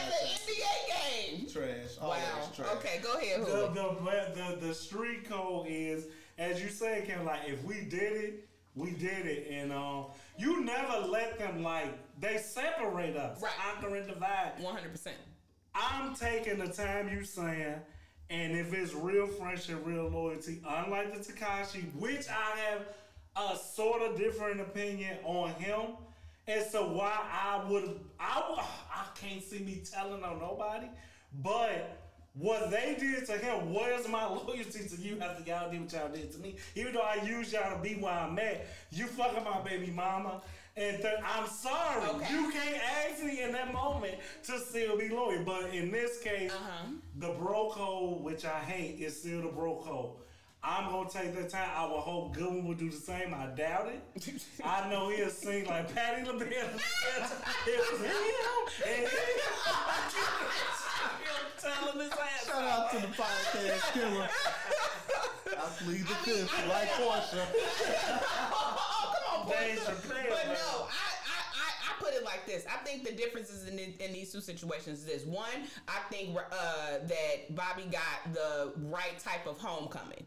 Okay, 2.73 2.99
go 3.03 3.17
ahead. 3.17 3.41
the, 3.41 3.69
the 3.73 4.55
the 4.59 4.67
the 4.67 4.73
street 4.73 5.27
code 5.29 5.67
is, 5.69 6.07
as 6.37 6.61
you 6.61 6.69
said, 6.69 7.05
Kim. 7.05 7.25
Like 7.25 7.41
if 7.47 7.63
we 7.63 7.81
did 7.81 8.13
it, 8.13 8.47
we 8.75 8.91
did 8.91 9.25
it, 9.25 9.47
and 9.51 9.71
um, 9.71 10.05
you 10.37 10.63
never 10.63 11.07
let 11.07 11.37
them 11.39 11.63
like 11.63 11.87
they 12.19 12.37
separate 12.37 13.15
us, 13.15 13.41
Right. 13.41 13.51
conquer 13.73 13.95
and 13.95 14.07
divide. 14.07 14.53
One 14.59 14.75
hundred 14.75 14.91
percent. 14.91 15.15
I'm 15.73 16.15
taking 16.15 16.57
the 16.57 16.67
time 16.67 17.09
you 17.09 17.23
saying, 17.25 17.75
and 18.29 18.53
if 18.57 18.73
it's 18.73 18.93
real 18.93 19.27
friendship, 19.27 19.81
real 19.85 20.07
loyalty, 20.09 20.61
unlike 20.67 21.13
the 21.13 21.33
Tekashi, 21.33 21.93
which 21.95 22.27
I 22.29 22.57
have 22.59 22.81
a 23.35 23.57
sort 23.57 24.01
of 24.01 24.17
different 24.17 24.61
opinion 24.61 25.17
on 25.25 25.49
him, 25.55 25.81
as 26.47 26.71
to 26.71 26.77
why 26.79 27.17
I 27.29 27.69
would, 27.69 27.99
I 28.19 28.43
would, 28.49 28.59
I 28.59 29.05
can't 29.15 29.43
see 29.43 29.59
me 29.59 29.81
telling 29.89 30.23
on 30.23 30.39
nobody, 30.39 30.87
but. 31.43 32.01
What 32.37 32.69
they 32.69 32.97
did 32.99 33.25
to 33.27 33.37
him, 33.37 33.73
where's 33.73 34.07
my 34.09 34.25
loyalty 34.27 34.87
to 34.89 35.01
you 35.01 35.19
after 35.21 35.43
y'all 35.49 35.71
did 35.71 35.81
what 35.81 35.93
y'all 35.93 36.09
did 36.11 36.31
to 36.33 36.39
me? 36.39 36.57
Even 36.75 36.93
though 36.93 37.01
I 37.01 37.23
used 37.23 37.53
y'all 37.53 37.75
to 37.77 37.81
be 37.81 37.95
where 37.95 38.11
I'm 38.11 38.37
at, 38.39 38.67
you 38.91 39.05
fucking 39.07 39.43
my 39.43 39.61
baby 39.61 39.91
mama, 39.91 40.41
And 40.77 40.97
th- 41.01 41.19
I'm 41.23 41.47
sorry, 41.47 42.03
Okay. 42.05 42.33
you 42.33 42.51
can't 42.51 42.75
ask 43.07 43.23
me 43.23 43.41
in 43.41 43.53
that 43.53 43.71
moment 43.71 44.15
to 44.43 44.59
still 44.59 44.97
be 44.97 45.07
loyal. 45.07 45.41
But 45.45 45.73
in 45.73 45.89
this 45.89 46.19
case, 46.21 46.51
Uh-huh. 46.51 46.87
the 47.15 47.29
bro 47.29 47.69
code, 47.71 48.21
which 48.21 48.43
I 48.43 48.59
hate, 48.59 48.99
is 48.99 49.17
still 49.17 49.43
the 49.43 49.47
bro 49.47 49.77
code. 49.77 50.17
I'm 50.67 50.89
gonna 50.89 51.07
take 51.07 51.35
that 51.35 51.49
time. 51.49 51.69
I 51.75 51.85
will 51.85 52.01
hope 52.01 52.33
Goodwin 52.33 52.65
will 52.65 52.73
do 52.73 52.89
the 52.89 52.97
same. 52.97 53.35
I 53.35 53.45
doubt 53.47 53.87
it. 53.87 54.01
I 54.65 54.89
know 54.89 55.09
he'll 55.09 55.29
sing 55.29 55.65
like 55.65 55.93
Patti 55.93 56.25
LaBelle. 56.25 56.39
it 56.47 57.91
was 57.91 58.01
him. 58.01 58.11
And 58.87 59.07
telling 61.61 61.99
his 61.99 62.11
ass 62.11 62.47
Shout 62.47 62.63
out 62.63 62.91
to 62.91 62.97
the 62.97 63.07
podcast 63.07 63.93
killer. 63.93 64.29
I 65.47 65.69
plead 65.83 66.01
the 66.01 66.15
fifth, 66.15 66.67
like 66.67 66.89
Portia. 66.93 67.47
oh, 68.51 69.13
come 69.13 69.39
on, 69.39 69.45
Portia. 69.45 69.93
But 70.09 70.47
no, 70.47 70.87
I, 70.89 71.14
like 72.25 72.45
this. 72.45 72.65
I 72.67 72.83
think 72.83 73.05
the 73.05 73.13
differences 73.13 73.67
in, 73.67 73.79
in 73.79 74.13
these 74.13 74.31
two 74.31 74.41
situations 74.41 74.99
is 74.99 75.05
this. 75.05 75.25
One, 75.25 75.45
I 75.87 75.99
think 76.11 76.35
uh, 76.35 76.97
that 77.03 77.55
Bobby 77.55 77.83
got 77.91 78.33
the 78.33 78.73
right 78.89 79.17
type 79.19 79.47
of 79.47 79.57
homecoming. 79.59 80.25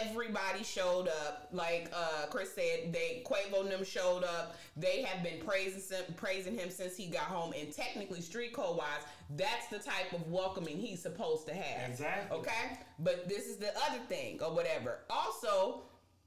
Everybody 0.00 0.62
showed 0.62 1.08
up, 1.08 1.48
like 1.52 1.90
uh, 1.92 2.26
Chris 2.30 2.54
said. 2.54 2.92
They 2.92 3.24
Quavo 3.26 3.62
and 3.62 3.70
them 3.70 3.84
showed 3.84 4.22
up. 4.22 4.56
They 4.76 5.02
have 5.02 5.24
been 5.24 5.44
praising 5.44 5.80
him, 5.80 6.14
praising 6.16 6.56
him 6.56 6.70
since 6.70 6.96
he 6.96 7.06
got 7.06 7.24
home. 7.24 7.52
And 7.58 7.72
technically, 7.72 8.20
street 8.20 8.52
code 8.52 8.78
wise, 8.78 9.02
that's 9.36 9.66
the 9.68 9.78
type 9.78 10.12
of 10.12 10.30
welcoming 10.30 10.78
he's 10.78 11.02
supposed 11.02 11.48
to 11.48 11.54
have. 11.54 11.90
Exactly. 11.90 12.38
Okay, 12.38 12.78
but 13.00 13.28
this 13.28 13.46
is 13.46 13.56
the 13.56 13.70
other 13.88 13.98
thing 14.08 14.40
or 14.40 14.54
whatever. 14.54 15.00
Also, 15.10 15.82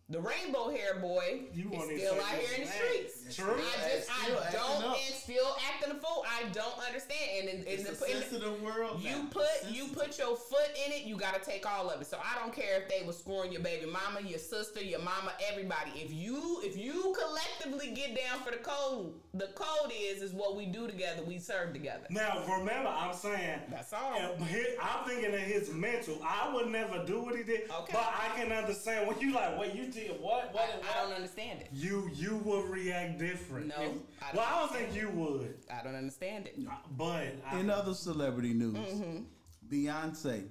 the 0.07 0.21
rainbow 0.21 0.69
hair 0.69 0.99
boy 1.01 1.45
You 1.51 1.71
is 1.73 1.99
still 1.99 2.13
out 2.13 2.27
here 2.35 2.55
in 2.57 2.61
the 2.61 2.71
streets. 2.71 3.35
True. 3.35 3.55
I 3.55 3.89
just 3.97 4.09
I 4.11 4.29
don't 4.51 4.83
and 4.85 5.15
still 5.15 5.55
acting 5.73 5.91
a 5.91 5.95
fool. 5.95 6.23
I 6.29 6.43
don't 6.49 6.77
understand. 6.85 7.19
And 7.41 7.49
in, 7.49 7.55
in 7.61 7.67
It's 7.67 7.83
the, 7.83 7.89
in 8.11 8.17
the- 8.17 8.21
sensitive 8.21 8.61
world. 8.61 9.01
you 9.01 9.09
now. 9.09 9.27
put 9.31 9.47
Sensitive. 9.61 9.75
you 9.75 9.87
put 9.95 10.19
your 10.19 10.35
foot 10.37 10.69
in 10.85 10.91
it, 10.93 11.05
you 11.05 11.17
gotta 11.17 11.39
take 11.43 11.65
all 11.67 11.89
of 11.89 11.99
it. 12.01 12.05
So 12.05 12.19
I 12.19 12.39
don't 12.39 12.53
care 12.53 12.79
if 12.83 12.87
they 12.87 13.03
were 13.05 13.13
scoring 13.13 13.51
your 13.51 13.61
baby 13.63 13.87
mama, 13.87 14.21
your 14.27 14.37
sister, 14.37 14.79
your 14.83 14.99
mama, 14.99 15.33
everybody. 15.51 15.89
If 15.95 16.13
you 16.13 16.61
if 16.63 16.77
you 16.77 17.15
collectively 17.19 17.91
get 17.95 18.15
down 18.15 18.41
for 18.45 18.51
the 18.51 18.57
code, 18.57 19.13
the 19.33 19.47
code 19.55 19.91
is 19.99 20.21
is 20.21 20.33
what 20.33 20.55
we 20.55 20.67
do 20.67 20.85
together, 20.85 21.23
we 21.25 21.39
serve 21.39 21.73
together. 21.73 22.05
Now, 22.11 22.43
remember, 22.47 22.89
I'm 22.89 23.13
saying 23.15 23.59
That's 23.71 23.91
all. 23.91 24.13
and 24.15 24.39
hi- 24.43 24.75
I'm 24.79 25.07
thinking 25.09 25.33
of 25.33 25.39
his 25.39 25.71
mental. 25.73 26.19
I 26.23 26.53
would 26.53 26.67
never 26.67 27.03
do 27.05 27.21
what 27.23 27.35
he 27.35 27.41
did, 27.43 27.71
Okay. 27.71 27.93
but 27.93 28.13
I 28.13 28.39
can 28.39 28.51
understand 28.51 29.07
when 29.07 29.19
you 29.19 29.33
like, 29.33 29.57
wait, 29.59 29.73
you 29.73 29.91
did 29.95 30.21
what? 30.21 30.53
What? 30.53 30.63
I, 30.69 30.73
and 30.77 30.81
I 30.87 31.01
don't 31.03 31.13
understand 31.13 31.61
it. 31.61 31.69
You 31.73 32.09
you 32.13 32.35
would 32.45 32.65
react 32.69 33.17
different. 33.19 33.67
No, 33.67 33.75
If- 33.81 33.91
I 34.21 34.27
don't 34.27 34.35
well, 34.35 34.45
I 34.47 34.59
don't 34.59 34.71
think 34.73 34.95
you 34.95 35.09
would, 35.09 35.55
I 35.71 35.83
don't 35.83 35.95
understand 35.95 36.47
it. 36.47 36.59
but 36.97 37.33
I, 37.49 37.59
In 37.59 37.69
other 37.69 37.93
celebrity 37.93 38.53
news, 38.53 38.75
Mm-hmm. 38.75 39.23
Beyonce 39.71 40.43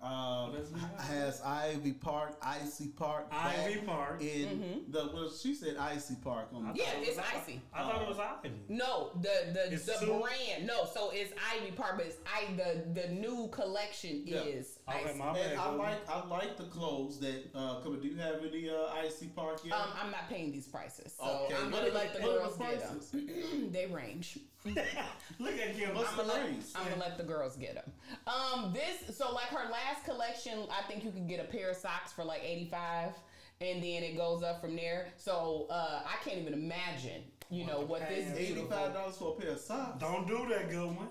uh, 0.00 0.50
That's 0.52 0.68
Beyonce. 0.70 1.00
has 1.00 1.42
Ivy 1.42 1.92
Park, 1.92 2.36
Icy 2.42 2.88
Park, 2.88 3.26
Ivy 3.32 3.80
Park. 3.80 4.20
in 4.22 4.84
the 4.88 5.10
well, 5.12 5.28
she 5.30 5.54
said 5.54 5.76
Icy 5.76 6.14
Park 6.22 6.48
on 6.54 6.62
the 6.62 6.68
Mm-hmm. 6.68 6.76
Yeah, 6.78 6.84
it's 7.08 7.16
was 7.16 7.18
I- 7.34 7.38
icy. 7.38 7.60
I 7.74 7.82
thought 7.82 8.02
it 8.02 8.08
was 8.08 8.18
Ivy. 8.18 8.50
No, 8.68 9.10
the 9.20 9.52
the 9.52 9.72
It's 9.74 9.86
the 9.86 9.94
two? 10.06 10.20
brand. 10.20 10.66
No, 10.66 10.84
so 10.92 11.10
it's 11.12 11.32
Ivy 11.52 11.72
Park, 11.72 11.94
but 11.98 12.06
it's 12.06 12.16
I 12.26 12.46
the 12.54 13.00
the 13.00 13.08
new 13.08 13.48
collection 13.48 14.22
Yeah. 14.24 14.42
is 14.42 14.77
Okay, 14.88 15.10
Icy. 15.10 15.18
my 15.18 15.32
bad. 15.32 15.50
And 15.52 15.60
I 15.60 15.70
like 15.70 16.08
I 16.08 16.26
like 16.26 16.56
the 16.56 16.64
clothes 16.64 17.18
that 17.20 17.50
uh 17.54 17.80
come. 17.80 18.00
Do 18.00 18.08
you 18.08 18.16
have 18.16 18.36
any 18.44 18.70
uh 18.70 18.86
Icy 19.04 19.26
Park 19.26 19.60
yet? 19.64 19.74
Um, 19.74 19.88
I'm 20.02 20.10
not 20.10 20.28
paying 20.28 20.50
these 20.50 20.66
prices, 20.66 21.14
so 21.18 21.46
Okay, 21.46 21.54
I'm 21.56 21.70
what 21.70 21.82
gonna 21.82 21.94
let 21.94 22.12
the- 22.14 22.20
the 22.20 22.26
what 22.26 22.38
girls 22.38 22.56
the 22.58 22.64
get 22.64 23.40
them. 23.50 23.70
they 23.72 23.86
range. 23.86 24.38
Look 24.64 25.56
at 25.58 25.76
Kim. 25.76 25.94
What's 25.94 26.10
I'm 26.10 26.16
the 26.16 26.22
gonna, 26.24 26.32
let, 26.34 26.46
range? 26.46 26.64
I'm 26.74 26.88
gonna 26.88 27.00
let 27.00 27.16
the 27.18 27.24
girls 27.24 27.56
get 27.56 27.74
them. 27.74 27.92
Um, 28.26 28.72
this 28.72 29.16
so 29.16 29.32
like 29.32 29.46
her 29.46 29.70
last 29.70 30.04
collection, 30.04 30.60
I 30.70 30.86
think 30.88 31.04
you 31.04 31.10
could 31.10 31.28
get 31.28 31.40
a 31.40 31.44
pair 31.44 31.70
of 31.70 31.76
socks 31.76 32.12
for 32.12 32.24
like 32.24 32.42
85, 32.44 33.12
and 33.60 33.82
then 33.82 34.02
it 34.02 34.16
goes 34.16 34.42
up 34.42 34.60
from 34.60 34.74
there. 34.76 35.08
So 35.16 35.66
uh, 35.70 36.02
I 36.04 36.22
can't 36.24 36.38
even 36.40 36.54
imagine, 36.54 37.22
you 37.50 37.66
know, 37.66 37.80
what 37.80 38.00
this 38.08 38.18
Eighty-five 38.18 38.36
Eighty 38.38 38.52
beautiful. 38.54 38.76
five 38.78 38.94
dollars 38.94 39.16
for 39.16 39.36
a 39.36 39.40
pair 39.40 39.52
of 39.52 39.60
socks. 39.60 40.00
Don't 40.00 40.26
do 40.26 40.46
that, 40.50 40.70
good 40.70 40.96
one. 40.96 41.08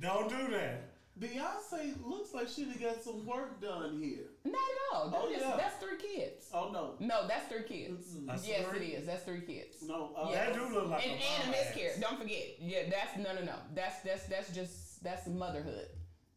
Don't 0.00 0.28
do 0.28 0.48
that. 0.52 0.87
Beyonce 1.18 1.94
looks 2.08 2.32
like 2.32 2.48
she 2.48 2.64
done 2.64 2.76
got 2.80 3.02
some 3.02 3.26
work 3.26 3.60
done 3.60 3.98
here. 4.00 4.26
Not 4.44 4.54
at 4.54 4.94
all. 4.96 5.10
That 5.10 5.20
Oh, 5.22 5.28
is- 5.30 5.40
yeah. 5.40 5.56
That's 5.56 5.76
three 5.82 5.96
kids. 5.98 6.46
Oh 6.54 6.70
no, 6.70 6.94
No, 7.00 7.26
that's 7.26 7.48
three 7.48 7.64
kids. 7.64 8.14
That's 8.26 8.46
yes, 8.46 8.66
three? 8.68 8.78
it 8.86 9.00
is. 9.00 9.06
That's 9.06 9.24
three 9.24 9.40
kids. 9.40 9.78
no. 9.82 10.14
Uh, 10.16 10.28
Yeah. 10.30 10.50
That 10.50 10.54
do 10.54 10.68
look 10.74 10.88
like 10.88 11.02
and, 11.06 11.20
a 11.20 11.24
and 11.24 11.48
a 11.48 11.50
miscarriage. 11.50 11.92
ass. 11.96 12.00
Don't 12.00 12.18
forget. 12.20 12.60
Yeah, 12.60 12.82
that's 12.90 13.16
no, 13.16 13.34
no, 13.34 13.44
no. 13.44 13.56
That's 13.74 14.00
that's 14.02 14.26
that's 14.26 14.52
just 14.54 15.02
that's 15.02 15.26
motherhood. 15.26 15.88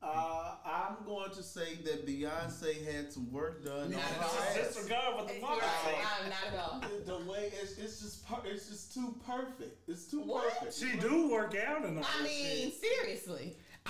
Uh, 0.04 0.56
I'm 0.66 1.06
going 1.06 1.30
to 1.30 1.44
say 1.44 1.76
that 1.86 2.08
Beyonce 2.08 2.84
had 2.92 3.14
some 3.14 3.32
work 3.32 3.64
done 3.64 3.92
Not 3.92 4.00
on 4.00 4.04
at 4.04 4.12
her 4.16 4.24
all. 4.24 4.30
Just 4.32 4.58
ass. 4.58 4.68
disregard 4.76 5.16
what 5.16 5.28
the 5.28 5.34
You're 5.36 5.42
fuck 5.44 5.52
I 5.52 5.66
right. 5.68 5.84
said. 5.86 6.24
I'm 6.24 6.30
not 6.30 6.54
at 6.54 6.60
all. 6.60 6.80
The- 7.06 7.12
The 7.24 7.32
way 7.32 7.52
it's, 7.62 7.78
it's 7.78 8.02
just 8.02 8.28
per, 8.28 8.38
it's 8.46 8.68
just 8.68 8.96
too 8.96 9.16
perfect. 9.28 9.88
It's 9.88 10.06
too 10.10 10.22
What? 10.22 10.52
perfect. 10.58 10.74
She 10.76 10.98
do 10.98 11.30
work 11.30 11.56
out 11.56 11.86
and 11.86 12.00
all 12.00 12.04
I 12.20 12.24
mean, 12.24 12.72
shit. 12.72 12.82
seriously. 12.82 13.58
I 13.86 13.90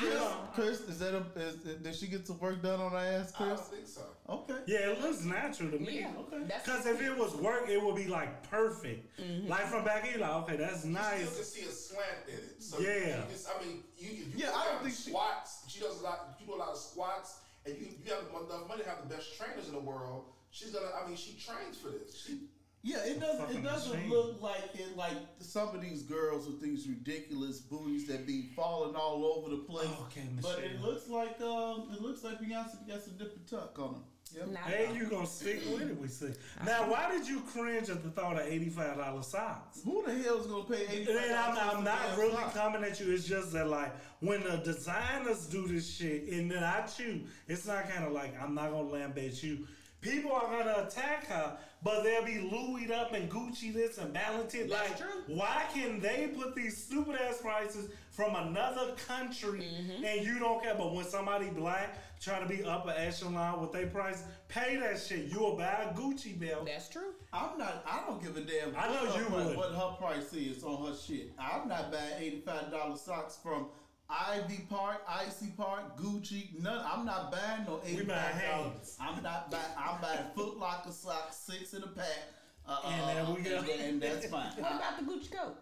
Chris. 0.53 0.77
Chris, 0.79 0.79
is 0.81 0.99
that 0.99 1.13
a 1.13 1.39
is, 1.39 1.55
did 1.55 1.95
she 1.95 2.07
get 2.07 2.25
some 2.25 2.39
work 2.39 2.61
done 2.61 2.79
on 2.79 2.91
her 2.91 2.97
ass, 2.97 3.33
I 3.37 3.43
Chris? 3.43 3.59
don't 3.59 3.69
think 3.71 3.87
so. 3.87 4.01
Okay. 4.29 4.59
Yeah, 4.65 4.91
it 4.91 5.01
looks 5.01 5.23
natural 5.23 5.71
to 5.71 5.79
me. 5.79 5.99
Yeah, 5.99 6.11
okay. 6.19 6.43
Because 6.63 6.85
if 6.85 7.01
it 7.01 7.17
was 7.17 7.35
work, 7.35 7.67
it 7.69 7.81
would 7.81 7.95
be 7.95 8.07
like 8.07 8.49
perfect. 8.49 9.19
Mm-hmm. 9.19 9.47
Like 9.49 9.65
from 9.67 9.83
back 9.83 10.05
here, 10.05 10.19
like 10.19 10.31
okay, 10.43 10.55
that's 10.55 10.85
You 10.85 10.93
still 10.95 11.03
can 11.03 11.27
see 11.43 11.65
a 11.67 11.71
slant 11.71 12.23
in 12.29 12.35
it. 12.35 12.63
So 12.63 12.79
Yeah. 12.79 12.89
You 12.89 13.23
just, 13.31 13.49
I 13.49 13.63
mean, 13.65 13.83
you, 13.97 14.09
if 14.11 14.17
you 14.19 14.45
Yeah, 14.45 14.51
I 14.55 14.63
don't 14.65 14.73
down 14.75 14.83
think 14.83 14.95
she- 14.95 15.09
squats. 15.11 15.65
She 15.67 15.79
does 15.81 15.99
a 15.99 16.03
lot. 16.03 16.35
You 16.39 16.45
do 16.47 16.53
a 16.53 16.55
lot 16.55 16.69
of 16.69 16.77
squats, 16.77 17.41
and 17.65 17.75
you 17.77 17.87
you 18.03 18.13
have 18.13 18.23
enough 18.29 18.67
money 18.67 18.83
to 18.83 18.89
have 18.89 19.07
the 19.07 19.13
best 19.13 19.37
trainers 19.37 19.67
in 19.67 19.73
the 19.73 19.81
world. 19.81 20.25
She's 20.51 20.71
gonna. 20.71 20.87
I 21.03 21.05
mean, 21.07 21.17
she 21.17 21.33
trains 21.33 21.77
for 21.77 21.89
this. 21.89 22.15
She, 22.25 22.39
Yeah, 22.83 22.97
it 23.05 23.19
doesn't. 23.19 23.51
It 23.51 23.63
doesn't 23.63 23.93
machine. 23.93 24.09
look 24.09 24.41
like 24.41 24.63
it. 24.73 24.97
Like 24.97 25.13
some 25.39 25.75
of 25.75 25.81
these 25.81 26.01
girls 26.01 26.47
with 26.47 26.61
these 26.61 26.87
ridiculous 26.87 27.59
booties 27.59 28.07
that 28.07 28.25
be 28.25 28.49
falling 28.55 28.95
all 28.95 29.23
over 29.25 29.49
the 29.49 29.61
place. 29.63 29.87
Oh, 29.91 30.07
okay, 30.09 30.27
but 30.41 30.59
it 30.59 30.81
looks 30.81 31.07
like 31.07 31.39
um, 31.41 31.89
it 31.93 32.01
looks 32.01 32.23
like 32.23 32.39
Beyonce 32.41 32.87
got 32.87 33.03
some 33.03 33.13
different 33.17 33.47
tuck 33.47 33.77
on 33.77 33.93
them. 33.93 34.03
Yep. 34.35 34.47
Not 34.47 34.61
Hey, 34.63 34.85
all. 34.87 34.95
you 34.95 35.05
gonna 35.09 35.27
stick 35.27 35.59
with 35.71 35.81
it? 35.81 35.99
We 35.99 36.07
see. 36.07 36.29
Now, 36.65 36.89
why 36.89 37.11
did 37.11 37.27
you 37.27 37.41
cringe 37.41 37.89
at 37.89 38.01
the 38.01 38.09
thought 38.09 38.39
of 38.39 38.47
eighty-five 38.47 38.97
dollars 38.97 39.27
socks? 39.27 39.81
Who 39.83 40.03
the 40.05 40.13
hell 40.23 40.39
is 40.39 40.47
gonna 40.47 40.63
pay 40.63 40.87
eighty 40.87 41.11
And 41.11 41.35
I'm, 41.35 41.77
I'm 41.77 41.83
not 41.83 42.17
really 42.17 42.37
coming 42.53 42.83
at 42.83 42.99
you. 42.99 43.11
It's 43.13 43.25
just 43.25 43.51
that 43.53 43.67
like 43.67 43.93
when 44.21 44.41
the 44.43 44.57
designers 44.57 45.47
do 45.47 45.67
this 45.67 45.87
shit, 45.97 46.29
and 46.29 46.49
then 46.49 46.63
I 46.63 46.81
choose, 46.87 47.27
it's 47.47 47.67
not 47.67 47.89
kind 47.89 48.05
of 48.05 48.13
like 48.13 48.33
I'm 48.41 48.55
not 48.55 48.71
gonna 48.71 48.89
lambaste 48.89 49.43
you. 49.43 49.67
People 50.01 50.31
are 50.31 50.47
gonna 50.47 50.85
attack 50.87 51.27
her, 51.27 51.57
but 51.83 52.03
they'll 52.03 52.25
be 52.25 52.39
Louis 52.39 52.91
up 52.91 53.13
and 53.13 53.29
Gucci 53.29 53.71
this 53.73 53.97
and 53.99 54.13
Balenciaga. 54.13 54.69
That's 54.69 54.89
Like, 54.89 54.97
true. 54.97 55.21
why 55.35 55.63
can 55.73 55.99
they 55.99 56.29
put 56.35 56.55
these 56.55 56.75
stupid 56.83 57.15
ass 57.21 57.39
prices 57.41 57.89
from 58.09 58.35
another 58.35 58.93
country 59.07 59.59
Mm-hmm. 59.61 60.03
and 60.03 60.25
you 60.25 60.39
don't 60.39 60.61
care? 60.63 60.73
But 60.75 60.93
when 60.95 61.05
somebody 61.05 61.49
black 61.49 61.97
try 62.19 62.39
to 62.39 62.45
be 62.47 62.63
upper 62.63 62.91
echelon 62.97 63.61
with 63.61 63.71
their 63.71 63.87
price, 63.87 64.23
pay 64.47 64.75
that 64.77 64.99
shit. 64.99 65.25
You'll 65.31 65.55
buy 65.55 65.89
a 65.91 65.93
Gucci 65.93 66.39
belt. 66.39 66.65
That's 66.65 66.89
true. 66.89 67.13
I'm 67.31 67.57
not. 67.59 67.83
I 67.87 68.03
don't 68.07 68.21
give 68.23 68.35
a 68.37 68.41
damn. 68.41 68.75
I 68.75 68.87
know 68.87 69.03
you 69.15 69.25
price- 69.25 69.47
would. 69.47 69.57
What 69.57 69.71
her 69.73 69.95
price 69.99 70.33
is 70.33 70.63
on 70.63 70.85
her 70.87 70.95
shit. 70.97 71.31
I'm 71.37 71.67
not 71.67 71.91
buying 71.91 72.13
eighty 72.19 72.41
five 72.41 72.71
dollars 72.71 73.01
socks 73.01 73.37
from 73.41 73.67
Ivy 74.11 74.65
Park, 74.69 75.01
Icy 75.07 75.47
Park, 75.57 75.97
Gucci. 75.97 76.59
None. 76.61 76.85
I'm 76.85 77.05
not 77.05 77.31
buying 77.31 77.63
no 77.65 77.79
eighty 77.85 78.03
buying 78.03 78.19
five 78.33 78.41
dollars. 78.51 78.97
I'm 78.99 79.23
not 79.23 79.49
buying. 79.49 79.63
I'm 79.77 80.01
buying 80.01 80.25
Foot 80.35 80.57
Locker 80.57 80.91
socks, 80.91 81.37
six 81.37 81.73
in 81.73 81.83
a 81.83 81.87
pack. 81.87 82.19
Uh, 82.67 82.79
And 82.85 83.17
there 83.17 83.35
we 83.35 83.41
go. 83.41 83.57
And, 83.59 83.69
and 83.81 84.01
that's 84.01 84.27
fine. 84.27 84.51
What 84.57 84.75
about 84.75 84.99
the 84.99 85.05
Gucci 85.05 85.31
coat? 85.31 85.55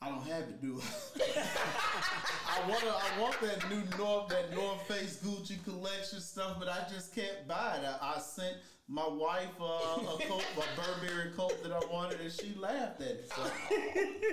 I 0.00 0.10
don't 0.10 0.22
have 0.28 0.42
it, 0.42 0.62
do 0.62 0.80
I? 0.80 1.20
I 2.64 2.68
want 2.68 2.84
I 2.84 3.20
want 3.20 3.40
that 3.40 3.68
new 3.68 3.82
North 3.98 4.28
that 4.28 4.54
North 4.54 4.82
Face 4.86 5.20
Gucci 5.24 5.62
collection 5.64 6.20
stuff, 6.20 6.56
but 6.58 6.68
I 6.68 6.86
just 6.92 7.14
can't 7.14 7.46
buy 7.48 7.78
it. 7.82 7.84
I, 7.84 8.14
I 8.16 8.18
sent 8.20 8.56
my 8.90 9.06
wife 9.06 9.48
uh, 9.60 9.64
a 9.64 10.18
coat, 10.26 10.42
a 10.56 10.80
Burberry 10.80 11.30
coat 11.36 11.62
that 11.62 11.72
I 11.72 11.92
wanted, 11.92 12.22
and 12.22 12.32
she 12.32 12.54
laughed 12.58 13.02
at 13.02 13.08
it. 13.08 13.30
So 13.34 13.42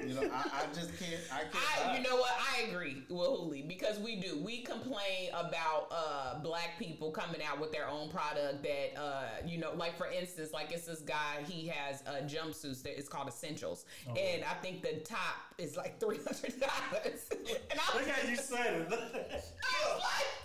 you 0.07 0.13
know, 0.13 0.31
I, 0.33 0.61
I 0.61 0.65
just 0.73 0.97
can't. 0.97 1.21
I 1.29 1.39
can't. 1.39 1.51
buy 1.51 1.91
I, 1.91 1.97
you 1.97 2.03
know 2.03 2.15
what? 2.15 2.31
I 2.39 2.69
agree 2.69 3.03
with 3.09 3.27
Hooli 3.27 3.67
because 3.67 3.99
we 3.99 4.15
do. 4.15 4.41
We 4.41 4.61
complain 4.61 5.29
about 5.33 5.87
uh, 5.91 6.39
black 6.39 6.79
people 6.79 7.11
coming 7.11 7.41
out 7.43 7.59
with 7.59 7.73
their 7.73 7.89
own 7.89 8.09
product 8.09 8.63
that, 8.63 8.97
uh, 8.97 9.23
you 9.45 9.57
know, 9.57 9.73
like 9.75 9.97
for 9.97 10.07
instance, 10.07 10.53
like 10.53 10.71
it's 10.71 10.85
this 10.85 11.01
guy. 11.01 11.43
He 11.45 11.67
has 11.67 12.01
uh, 12.07 12.21
jumpsuits 12.25 12.81
that 12.83 12.97
it's 12.97 13.09
called 13.09 13.27
Essentials, 13.27 13.83
and 14.07 14.45
I 14.45 14.53
think 14.61 14.81
the 14.81 15.01
top 15.03 15.35
is 15.57 15.75
like 15.75 15.99
three 15.99 16.19
hundred 16.19 16.61
dollars. 16.61 17.27
and 17.31 17.79
I 17.79 17.97
was, 17.97 18.07
Look 18.07 18.15
how 18.15 18.29
you 18.29 18.37
said 18.37 18.73
it. 18.73 18.87
I 18.93 19.93
was 19.93 20.01
like, 20.01 20.44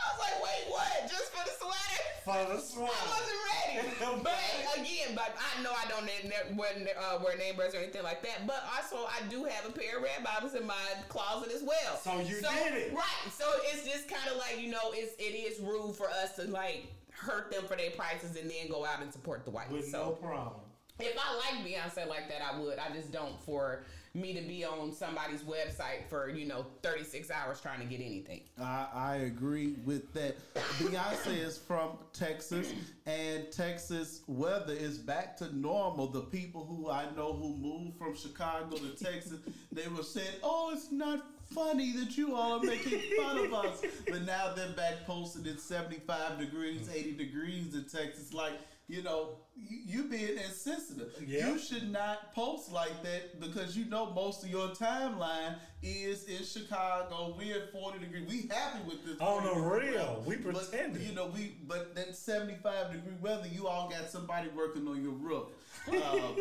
I 0.00 0.12
was 0.12 0.20
like, 0.20 0.38
wait, 0.42 0.64
what? 0.72 1.08
Just 1.08 1.30
for 1.32 1.44
the 1.44 1.52
sweater? 1.60 2.02
For 2.24 2.54
the 2.54 2.60
sweater. 2.60 2.92
I 2.92 3.06
wasn't 3.12 3.40
ready. 3.52 4.22
but 4.24 4.80
again, 4.80 5.14
but 5.14 5.34
I 5.36 5.62
know 5.62 5.70
I 5.72 5.86
don't 5.88 6.04
ne- 6.06 6.56
wear, 6.56 6.70
uh, 6.98 7.18
wear 7.22 7.36
name 7.36 7.56
brands 7.56 7.74
or 7.74 7.78
anything 7.78 8.02
like 8.02 8.22
that. 8.22 8.46
But 8.46 8.64
also, 8.76 9.06
I 9.06 9.20
do 9.28 9.44
have 9.44 9.66
a 9.68 9.72
pair 9.72 9.98
of 9.98 10.02
red 10.02 10.24
bottoms 10.24 10.54
in 10.54 10.66
my 10.66 10.74
closet 11.08 11.52
as 11.54 11.62
well. 11.62 11.96
So 12.02 12.18
you 12.20 12.40
did 12.40 12.74
it. 12.74 12.94
right? 12.94 13.32
So 13.32 13.44
it's 13.72 13.84
just 13.84 14.08
kind 14.08 14.28
of 14.30 14.36
like 14.38 14.60
you 14.60 14.70
know, 14.70 14.92
it's 14.92 15.14
it 15.18 15.36
is 15.36 15.60
rude 15.60 15.94
for 15.96 16.08
us 16.08 16.34
to 16.36 16.44
like 16.44 16.86
hurt 17.12 17.50
them 17.52 17.64
for 17.64 17.76
their 17.76 17.90
prices 17.90 18.36
and 18.40 18.50
then 18.50 18.68
go 18.70 18.84
out 18.84 19.02
and 19.02 19.12
support 19.12 19.44
the 19.44 19.50
white. 19.50 19.70
With 19.70 19.90
so 19.90 19.98
no 19.98 20.10
problem. 20.12 20.60
if 20.98 21.16
I 21.18 21.36
like 21.36 21.66
Beyonce 21.66 22.08
like 22.08 22.28
that, 22.28 22.40
I 22.42 22.58
would. 22.58 22.78
I 22.78 22.94
just 22.94 23.12
don't 23.12 23.40
for 23.42 23.84
me 24.14 24.34
to 24.34 24.40
be 24.40 24.64
on 24.64 24.92
somebody's 24.92 25.42
website 25.42 26.08
for 26.08 26.28
you 26.28 26.46
know 26.46 26.66
36 26.82 27.30
hours 27.30 27.60
trying 27.60 27.80
to 27.80 27.86
get 27.86 28.00
anything. 28.00 28.40
I, 28.60 28.86
I 28.92 29.16
agree 29.16 29.74
with 29.84 30.12
that. 30.14 30.36
Beyonce 30.78 31.38
is 31.38 31.58
from 31.58 31.98
Texas, 32.12 32.72
and 33.06 33.50
Texas 33.52 34.22
weather 34.26 34.72
is 34.72 34.98
back 34.98 35.36
to 35.38 35.56
normal. 35.56 36.08
The 36.08 36.22
people 36.22 36.64
who 36.64 36.90
I 36.90 37.06
know 37.16 37.32
who 37.32 37.56
moved 37.56 37.98
from 37.98 38.16
Chicago 38.16 38.76
to 38.76 39.04
Texas, 39.04 39.38
they 39.70 39.86
were 39.88 40.02
saying, 40.02 40.34
"Oh, 40.42 40.72
it's 40.74 40.90
not 40.90 41.24
funny 41.54 41.92
that 41.92 42.16
you 42.16 42.34
all 42.34 42.60
are 42.60 42.62
making 42.62 43.00
fun 43.16 43.38
of 43.38 43.54
us," 43.54 43.82
but 44.08 44.22
now 44.22 44.54
they're 44.54 44.72
back 44.72 45.06
posted 45.06 45.46
at 45.46 45.60
75 45.60 46.38
degrees, 46.38 46.88
80 46.92 47.12
degrees 47.12 47.74
in 47.74 47.84
Texas. 47.84 48.32
Like 48.32 48.54
you 48.90 49.04
know, 49.04 49.36
you, 49.68 49.78
you 49.86 50.02
being 50.04 50.36
insensitive. 50.38 51.12
Yeah. 51.26 51.48
You 51.48 51.58
should 51.58 51.90
not 51.90 52.34
post 52.34 52.72
like 52.72 53.02
that 53.02 53.40
because 53.40 53.76
you 53.76 53.84
know 53.86 54.10
most 54.12 54.44
of 54.44 54.50
your 54.50 54.68
timeline 54.68 55.54
is 55.82 56.24
in 56.24 56.44
Chicago. 56.44 57.34
We're 57.38 57.56
at 57.62 57.72
40 57.72 57.98
degrees. 57.98 58.28
We 58.28 58.48
happy 58.54 58.80
with 58.86 59.04
this. 59.04 59.20
On 59.20 59.42
the 59.44 59.50
40 59.50 59.86
degree 59.86 59.96
real, 59.98 60.06
weather. 60.06 60.20
we 60.26 60.36
But, 60.36 60.54
pretending. 60.70 61.02
you 61.06 61.14
know, 61.14 61.26
we 61.26 61.56
but 61.66 61.94
that 61.94 62.16
75 62.16 62.92
degree 62.92 63.14
weather, 63.20 63.48
you 63.52 63.66
all 63.66 63.88
got 63.88 64.10
somebody 64.10 64.48
working 64.54 64.86
on 64.88 65.02
your 65.02 65.12
roof. 65.12 65.48
Uh, 65.88 65.92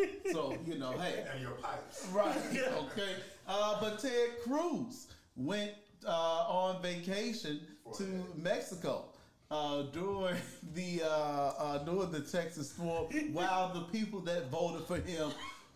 so, 0.31 0.57
you 0.65 0.77
know, 0.77 0.91
hey. 0.91 1.23
And 1.31 1.41
your 1.41 1.51
pipes. 1.51 2.07
Right. 2.11 2.35
Okay. 2.91 3.15
Uh, 3.47 3.79
but 3.81 3.99
Ted 3.99 4.29
Cruz 4.43 5.07
went 5.35 5.71
uh, 6.05 6.09
on 6.11 6.81
vacation 6.81 7.61
to 7.97 8.03
Mexico 8.35 9.05
uh, 9.51 9.83
during 9.93 10.35
the 10.73 11.01
uh, 11.03 11.07
uh, 11.07 11.77
during 11.79 12.11
the 12.11 12.21
Texas 12.21 12.71
storm, 12.71 13.07
while 13.33 13.73
the 13.73 13.81
people 13.97 14.19
that 14.21 14.49
voted 14.49 14.85
for 14.87 14.97
him 14.97 15.31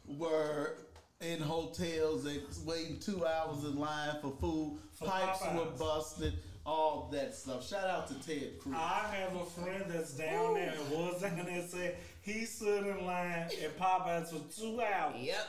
were 0.07 0.75
in 1.21 1.39
hotels 1.39 2.25
and 2.25 2.41
waiting 2.65 2.99
two 2.99 3.25
hours 3.25 3.63
in 3.63 3.77
line 3.79 4.15
for 4.21 4.31
food. 4.41 4.77
For 4.93 5.05
Pipes 5.05 5.41
were 5.55 5.65
busted. 5.77 6.33
All 6.65 7.09
that 7.11 7.35
stuff. 7.35 7.67
Shout 7.67 7.89
out 7.89 8.07
to 8.07 8.13
Ted 8.25 8.57
Cruz. 8.57 8.73
I 8.77 9.13
have 9.17 9.35
a 9.35 9.43
friend 9.43 9.83
that's 9.85 10.13
down 10.13 10.53
there 10.53 10.73
and 10.79 10.91
was 10.97 11.21
down 11.21 11.35
there 11.45 11.59
and 11.59 11.69
said 11.69 11.97
he 12.21 12.45
stood 12.45 12.87
in 12.87 13.05
line 13.05 13.49
at 13.61 13.77
Popeyes 13.77 14.29
for 14.29 14.39
two 14.61 14.81
hours. 14.81 15.15
Yep. 15.19 15.47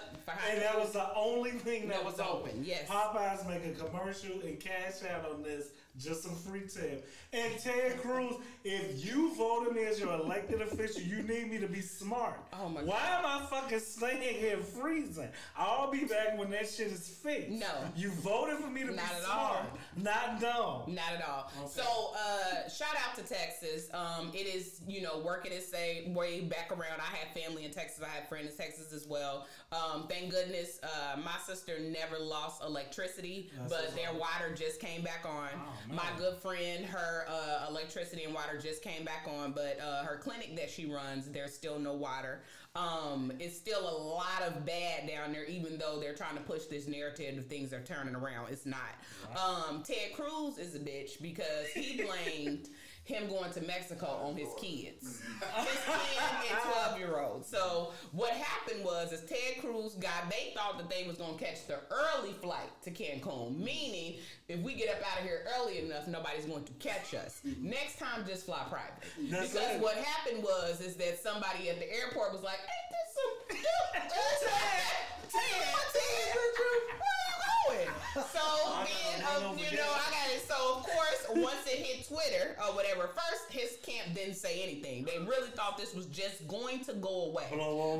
And 0.50 0.60
that 0.60 0.76
was 0.76 0.90
the 0.92 1.14
only 1.14 1.52
thing 1.52 1.86
that, 1.86 1.98
That 1.98 2.04
was 2.04 2.14
was 2.18 2.20
open. 2.20 2.50
open, 2.50 2.64
yes. 2.64 2.88
Popeyes 2.88 3.48
make 3.48 3.64
a 3.64 3.84
commercial 3.84 4.40
and 4.44 4.58
cash 4.58 5.04
out 5.08 5.30
on 5.30 5.44
this, 5.44 5.68
just 5.98 6.22
some 6.22 6.34
free 6.34 6.62
tip. 6.62 7.08
And 7.32 7.58
Ted 7.58 8.00
Cruz, 8.00 8.34
if 8.64 9.04
you 9.04 9.34
voted 9.36 9.74
me 9.74 9.84
as 9.84 10.00
your 10.00 10.12
elected 10.12 10.60
official, 10.60 11.02
you 11.02 11.22
need 11.22 11.50
me 11.50 11.58
to 11.58 11.66
be 11.68 11.80
smart. 11.80 12.40
Oh 12.52 12.68
my 12.68 12.82
Why 12.82 12.98
God. 12.98 13.24
am 13.24 13.42
I 13.42 13.46
fucking 13.46 13.78
staying 13.80 14.34
here 14.34 14.56
freezing? 14.58 15.28
I'll 15.56 15.90
be 15.90 16.04
back 16.04 16.38
when 16.38 16.50
that 16.50 16.68
shit 16.68 16.88
is 16.88 17.08
fixed. 17.08 17.50
No. 17.50 17.66
You 17.96 18.10
voted 18.10 18.58
for 18.58 18.68
me 18.68 18.80
to 18.82 18.86
Not 18.88 18.96
be 18.96 19.02
at 19.02 19.22
smart, 19.22 19.56
all. 19.60 19.78
not 20.02 20.40
dumb. 20.40 20.94
Not 20.94 21.12
at 21.14 21.28
all. 21.28 21.50
Okay. 21.60 21.70
So, 21.70 22.12
uh, 22.16 22.43
shout 22.68 22.94
out 23.06 23.16
to 23.16 23.22
Texas. 23.22 23.88
Um, 23.92 24.30
it 24.32 24.46
is, 24.46 24.80
you 24.86 25.02
know, 25.02 25.18
working 25.24 25.52
its 25.52 25.68
say 25.68 26.10
way 26.14 26.40
back 26.40 26.70
around. 26.70 27.00
I 27.00 27.16
have 27.16 27.28
family 27.34 27.64
in 27.64 27.70
Texas. 27.70 28.02
I 28.04 28.08
have 28.18 28.28
friends 28.28 28.50
in 28.50 28.56
Texas 28.56 28.92
as 28.92 29.06
well. 29.06 29.46
Um, 29.72 30.06
thank 30.08 30.30
goodness, 30.30 30.80
uh, 30.82 31.18
my 31.18 31.36
sister 31.44 31.78
never 31.80 32.18
lost 32.18 32.62
electricity, 32.62 33.50
That's 33.58 33.72
but 33.72 33.96
their 33.96 34.12
water 34.12 34.54
just 34.54 34.80
came 34.80 35.02
back 35.02 35.24
on. 35.24 35.48
Oh, 35.54 35.94
my 35.94 36.08
good 36.18 36.36
friend, 36.36 36.84
her 36.84 37.26
uh, 37.28 37.66
electricity 37.68 38.24
and 38.24 38.34
water 38.34 38.58
just 38.60 38.82
came 38.82 39.04
back 39.04 39.26
on, 39.28 39.52
but 39.52 39.78
uh, 39.80 40.04
her 40.04 40.16
clinic 40.16 40.56
that 40.56 40.70
she 40.70 40.86
runs, 40.86 41.26
there's 41.30 41.54
still 41.54 41.78
no 41.78 41.92
water. 41.92 42.40
Um, 42.76 43.32
it's 43.38 43.56
still 43.56 43.88
a 43.88 43.96
lot 44.02 44.42
of 44.44 44.66
bad 44.66 45.06
down 45.06 45.30
there, 45.32 45.44
even 45.44 45.78
though 45.78 46.00
they're 46.00 46.14
trying 46.14 46.34
to 46.34 46.42
push 46.42 46.64
this 46.64 46.88
narrative 46.88 47.38
of 47.38 47.46
things 47.46 47.72
are 47.72 47.82
turning 47.82 48.16
around. 48.16 48.48
It's 48.50 48.66
not. 48.66 48.80
Um, 49.40 49.84
Ted 49.84 50.12
Cruz 50.12 50.58
is 50.58 50.74
a 50.74 50.80
bitch 50.80 51.22
because 51.22 51.68
he 51.72 52.02
blamed 52.02 52.70
him 53.04 53.28
going 53.28 53.52
to 53.52 53.60
Mexico 53.62 54.06
on 54.24 54.34
his 54.34 54.48
kids, 54.58 55.20
his 55.20 55.78
10 55.84 55.94
and 56.50 56.72
12 56.72 56.98
year 56.98 57.20
olds. 57.20 57.46
So 57.46 57.92
what 58.12 58.32
happened 58.32 58.82
was, 58.82 59.12
is 59.12 59.20
Ted 59.28 59.60
Cruz 59.60 59.94
got, 59.94 60.30
they 60.30 60.52
thought 60.54 60.78
that 60.78 60.88
they 60.88 61.06
was 61.06 61.18
going 61.18 61.36
to 61.36 61.44
catch 61.44 61.66
the 61.66 61.78
early 61.90 62.32
flight 62.32 62.70
to 62.82 62.90
Cancun, 62.90 63.58
meaning 63.58 64.16
if 64.48 64.60
we 64.60 64.74
get 64.74 64.88
up 64.88 65.02
out 65.12 65.20
of 65.20 65.24
here 65.24 65.42
early 65.58 65.80
enough, 65.84 66.08
nobody's 66.08 66.46
going 66.46 66.64
to 66.64 66.72
catch 66.74 67.14
us. 67.14 67.42
Next 67.60 67.98
time, 67.98 68.24
just 68.26 68.46
fly 68.46 68.62
private. 68.70 68.92
That's 69.30 69.52
because 69.52 69.76
it. 69.76 69.82
what 69.82 69.96
happened 69.96 70.42
was, 70.42 70.80
is 70.80 70.96
that 70.96 71.22
somebody 71.22 71.68
at 71.68 71.78
the 71.78 71.92
airport 71.92 72.32
was 72.32 72.42
like, 72.42 72.58
ain't 72.58 72.90
this 72.90 73.14
some, 73.14 73.58
Ted, 74.08 74.64
Ted, 75.30 76.34
you 76.34 76.98
going? 76.98 77.13
So 78.14 78.84
then, 78.84 79.26
um, 79.36 79.58
you 79.58 79.76
know. 79.76 79.82
I 79.82 80.10
got 80.10 80.30
it. 80.34 80.42
So 80.46 80.54
of 80.76 80.82
course, 80.84 81.26
once 81.44 81.66
it 81.66 81.78
hit 81.78 82.06
Twitter 82.08 82.56
or 82.60 82.74
whatever, 82.74 83.08
first 83.14 83.50
his 83.50 83.76
camp 83.82 84.14
didn't 84.14 84.34
say 84.36 84.62
anything. 84.62 85.04
They 85.04 85.18
really 85.18 85.48
thought 85.50 85.76
this 85.78 85.94
was 85.94 86.06
just 86.06 86.46
going 86.46 86.84
to 86.84 86.92
go 86.94 87.26
away. 87.26 87.46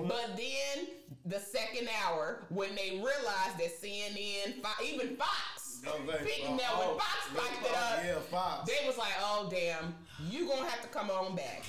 But 0.08 0.36
then 0.36 0.86
the 1.26 1.38
second 1.40 1.88
hour, 2.04 2.44
when 2.48 2.74
they 2.76 2.90
realized 2.92 3.58
that 3.58 3.70
CNN, 3.82 4.62
Fo- 4.62 4.84
even 4.84 5.16
Fox, 5.16 5.80
Okay. 5.86 6.24
picking 6.24 6.56
that 6.56 6.78
when 6.78 6.96
Fox 6.96 7.14
spiked 7.30 7.66
it 7.66 7.76
up, 7.76 8.04
Yeah, 8.04 8.14
Fox. 8.30 8.70
they 8.70 8.86
was 8.86 8.96
like, 8.96 9.12
"Oh 9.20 9.48
damn, 9.50 9.94
you 10.30 10.48
gonna 10.48 10.66
have 10.68 10.80
to 10.80 10.88
come 10.88 11.10
on 11.10 11.34
back." 11.36 11.64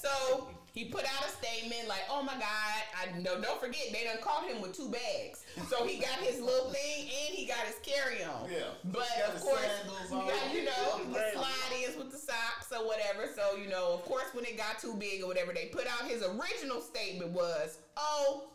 So 0.00 0.48
he 0.72 0.86
put 0.86 1.04
out 1.04 1.24
a 1.26 1.28
statement 1.28 1.86
like, 1.88 2.02
"Oh 2.10 2.22
my 2.22 2.32
God, 2.34 2.82
I 2.96 3.18
no, 3.18 3.40
don't 3.40 3.60
forget 3.60 3.82
they 3.92 4.04
done 4.04 4.16
caught 4.22 4.44
him 4.48 4.60
with 4.62 4.72
two 4.76 4.88
bags. 4.90 5.44
So 5.68 5.86
he 5.86 5.98
got 5.98 6.18
his 6.20 6.40
little 6.40 6.70
thing 6.70 7.02
and 7.02 7.34
he 7.34 7.46
got 7.46 7.58
his 7.60 7.76
carry 7.82 8.24
on. 8.24 8.50
Yeah. 8.50 8.72
but 8.84 9.06
of 9.28 9.40
course, 9.40 9.68
you 10.10 10.16
got 10.16 10.54
you 10.54 10.64
know 10.64 11.00
the 11.12 11.18
Right. 11.18 11.32
slide-ins 11.34 11.96
with 11.96 12.10
the 12.10 12.18
socks 12.18 12.72
or 12.72 12.86
whatever. 12.86 13.28
So 13.34 13.56
you 13.56 13.68
know, 13.68 13.92
of 13.92 14.04
course, 14.04 14.26
when 14.32 14.44
it 14.46 14.56
got 14.56 14.78
too 14.78 14.94
big 14.98 15.22
or 15.22 15.26
whatever, 15.28 15.52
they 15.52 15.66
put 15.66 15.86
out 15.86 16.08
his 16.08 16.22
original 16.22 16.80
statement 16.80 17.30
was, 17.32 17.78
"Oh." 17.96 18.48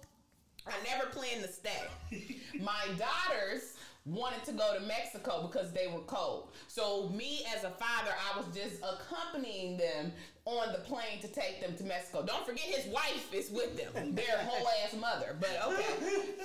I 0.70 0.74
never 0.84 1.10
planned 1.12 1.44
to 1.44 1.48
stay. 1.50 1.84
My 2.60 2.88
daughters 2.98 3.76
wanted 4.06 4.44
to 4.44 4.52
go 4.52 4.74
to 4.78 4.82
Mexico 4.82 5.48
because 5.48 5.72
they 5.72 5.88
were 5.88 6.02
cold. 6.02 6.50
So 6.68 7.08
me 7.08 7.46
as 7.56 7.64
a 7.64 7.70
father, 7.70 8.12
I 8.34 8.38
was 8.38 8.48
just 8.54 8.82
accompanying 8.84 9.78
them 9.78 10.12
on 10.48 10.72
the 10.72 10.80
plane 10.80 11.20
to 11.22 11.28
take 11.28 11.60
them 11.62 11.76
to 11.76 11.84
Mexico. 11.84 12.24
Don't 12.26 12.46
forget 12.46 12.64
his 12.64 12.92
wife 12.94 13.34
is 13.34 13.52
with 13.52 13.76
them. 13.76 14.16
Their 14.16 14.38
whole 14.46 14.68
ass 14.84 14.96
mother. 14.96 15.36
But 15.40 15.60
okay. 15.68 15.84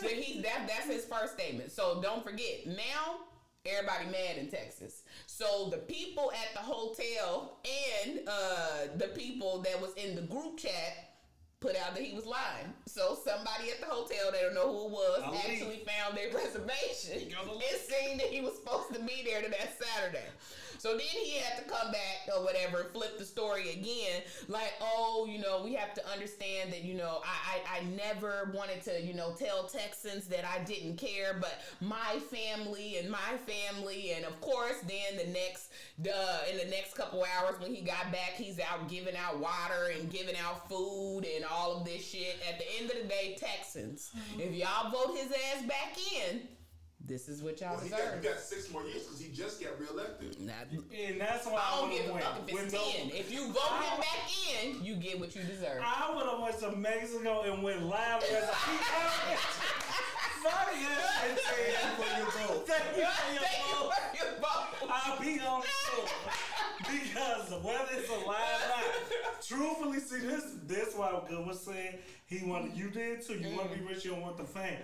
So 0.00 0.08
he 0.08 0.40
that 0.42 0.66
that's 0.66 0.86
his 0.86 1.04
first 1.04 1.34
statement. 1.34 1.70
So 1.70 2.02
don't 2.02 2.24
forget. 2.24 2.66
Now 2.66 3.20
Everybody 3.64 4.06
mad 4.06 4.38
in 4.38 4.50
Texas. 4.50 5.02
So 5.26 5.68
the 5.70 5.76
people 5.76 6.32
at 6.32 6.52
the 6.52 6.58
hotel 6.58 7.58
and 7.64 8.20
uh, 8.26 8.96
the 8.96 9.06
people 9.14 9.62
that 9.62 9.80
was 9.80 9.92
in 9.94 10.16
the 10.16 10.22
group 10.22 10.58
chat 10.58 11.12
put 11.60 11.76
out 11.76 11.94
that 11.94 12.02
he 12.02 12.12
was 12.12 12.26
lying. 12.26 12.74
So 12.86 13.16
somebody 13.24 13.70
at 13.70 13.78
the 13.78 13.86
hotel, 13.86 14.32
they 14.32 14.40
don't 14.40 14.54
know 14.54 14.66
who 14.66 14.86
it 14.86 14.90
was, 14.90 15.22
Ali. 15.24 15.38
actually 15.38 15.86
found 15.86 16.18
their 16.18 16.34
reservation 16.34 17.22
and 17.22 17.62
seen 17.86 18.18
that 18.18 18.26
he 18.26 18.40
was 18.40 18.56
supposed 18.56 18.92
to 18.94 19.00
be 19.00 19.22
there 19.24 19.42
to 19.42 19.48
that 19.48 19.78
Saturday. 19.78 20.26
So 20.82 20.88
then 20.96 21.00
he 21.00 21.38
had 21.38 21.58
to 21.58 21.70
come 21.70 21.92
back 21.92 22.34
or 22.36 22.42
whatever 22.42 22.80
and 22.80 22.90
flip 22.90 23.16
the 23.16 23.24
story 23.24 23.70
again, 23.70 24.22
like, 24.48 24.72
oh, 24.80 25.28
you 25.30 25.38
know, 25.38 25.62
we 25.62 25.74
have 25.74 25.94
to 25.94 26.10
understand 26.10 26.72
that, 26.72 26.82
you 26.82 26.94
know, 26.94 27.20
I, 27.24 27.78
I, 27.78 27.78
I 27.78 27.84
never 27.84 28.50
wanted 28.52 28.82
to, 28.86 29.00
you 29.00 29.14
know, 29.14 29.32
tell 29.38 29.68
Texans 29.68 30.26
that 30.26 30.44
I 30.44 30.64
didn't 30.64 30.96
care, 30.96 31.36
but 31.40 31.62
my 31.80 32.18
family 32.32 32.96
and 32.96 33.08
my 33.08 33.38
family, 33.46 34.10
and 34.14 34.24
of 34.24 34.40
course, 34.40 34.80
then 34.88 35.24
the 35.24 35.32
next, 35.32 35.70
the 36.00 36.10
in 36.50 36.58
the 36.58 36.68
next 36.74 36.96
couple 36.96 37.24
hours 37.38 37.60
when 37.60 37.72
he 37.72 37.82
got 37.82 38.10
back, 38.10 38.32
he's 38.34 38.58
out 38.58 38.88
giving 38.88 39.14
out 39.14 39.38
water 39.38 39.92
and 39.96 40.10
giving 40.10 40.34
out 40.44 40.68
food 40.68 41.20
and 41.36 41.44
all 41.44 41.76
of 41.76 41.84
this 41.84 42.04
shit. 42.04 42.38
At 42.48 42.58
the 42.58 42.64
end 42.80 42.90
of 42.90 42.96
the 42.96 43.08
day, 43.08 43.36
Texans, 43.38 44.10
mm-hmm. 44.18 44.40
if 44.40 44.52
y'all 44.52 44.90
vote 44.90 45.16
his 45.16 45.30
ass 45.30 45.62
back 45.62 45.96
in, 46.28 46.40
this 47.06 47.28
is 47.28 47.42
what 47.42 47.60
y'all 47.60 47.74
Well, 47.74 47.84
he 47.84 47.90
got, 47.90 47.98
deserve. 47.98 48.22
he 48.22 48.28
got 48.28 48.38
six 48.38 48.70
more 48.70 48.82
years 48.84 49.02
because 49.04 49.20
he 49.20 49.32
just 49.32 49.60
got 49.60 49.78
reelected. 49.80 50.40
Not- 50.40 50.70
And 50.72 51.20
that's 51.20 51.46
why 51.46 51.58
I 51.58 51.74
I, 51.74 51.80
don't 51.80 51.90
would 51.90 51.98
give 51.98 52.14
a 52.14 52.18
fuck 52.18 52.38
if 52.46 52.54
it's 52.54 52.72
With 52.72 52.96
10. 52.96 53.10
If 53.10 53.32
you 53.32 53.46
vote 53.48 53.82
him 53.82 54.00
back 54.00 54.30
in, 54.62 54.84
you 54.84 54.96
get 54.96 55.18
what 55.18 55.34
you 55.34 55.42
deserve. 55.42 55.82
I 55.82 56.14
would 56.14 56.26
have 56.26 56.40
went 56.40 56.58
to 56.60 56.76
Mexico 56.76 57.42
and 57.42 57.62
went 57.62 57.82
live 57.82 58.22
as 58.22 58.44
a 58.44 58.52
Fuck 60.42 60.70
yes, 60.74 60.98
and 61.28 61.38
Thank 61.38 61.70
you 61.70 62.02
for 62.02 62.18
your 62.18 62.30
vote. 62.48 62.66
Thank 62.66 62.96
you 62.96 63.06
for 63.06 63.32
your 63.32 63.42
Thank 63.42 63.68
you 63.68 63.74
vote. 63.78 63.92
for 63.94 64.24
your 64.24 64.34
vote. 64.40 64.90
I'll 64.90 65.20
be 65.20 65.40
on 65.40 65.60
the 65.60 65.66
show. 65.66 66.04
because 66.78 67.64
whether 67.64 67.86
it's 67.92 68.10
a 68.10 68.26
lie 68.26 68.58
or 68.58 68.68
not, 68.68 69.42
truthfully, 69.46 70.00
see 70.00 70.26
this. 70.26 70.44
This 70.66 70.94
why 70.96 71.20
good 71.28 71.46
was 71.46 71.60
saying 71.60 71.98
he 72.26 72.44
wanted. 72.44 72.76
You 72.76 72.90
did 72.90 73.24
too. 73.24 73.34
You 73.34 73.56
want 73.56 73.70
to 73.72 73.78
be 73.78 73.84
mm. 73.84 73.88
rich. 73.90 74.04
You 74.04 74.12
don't 74.12 74.22
want 74.22 74.36
the 74.36 74.44
fame. 74.44 74.78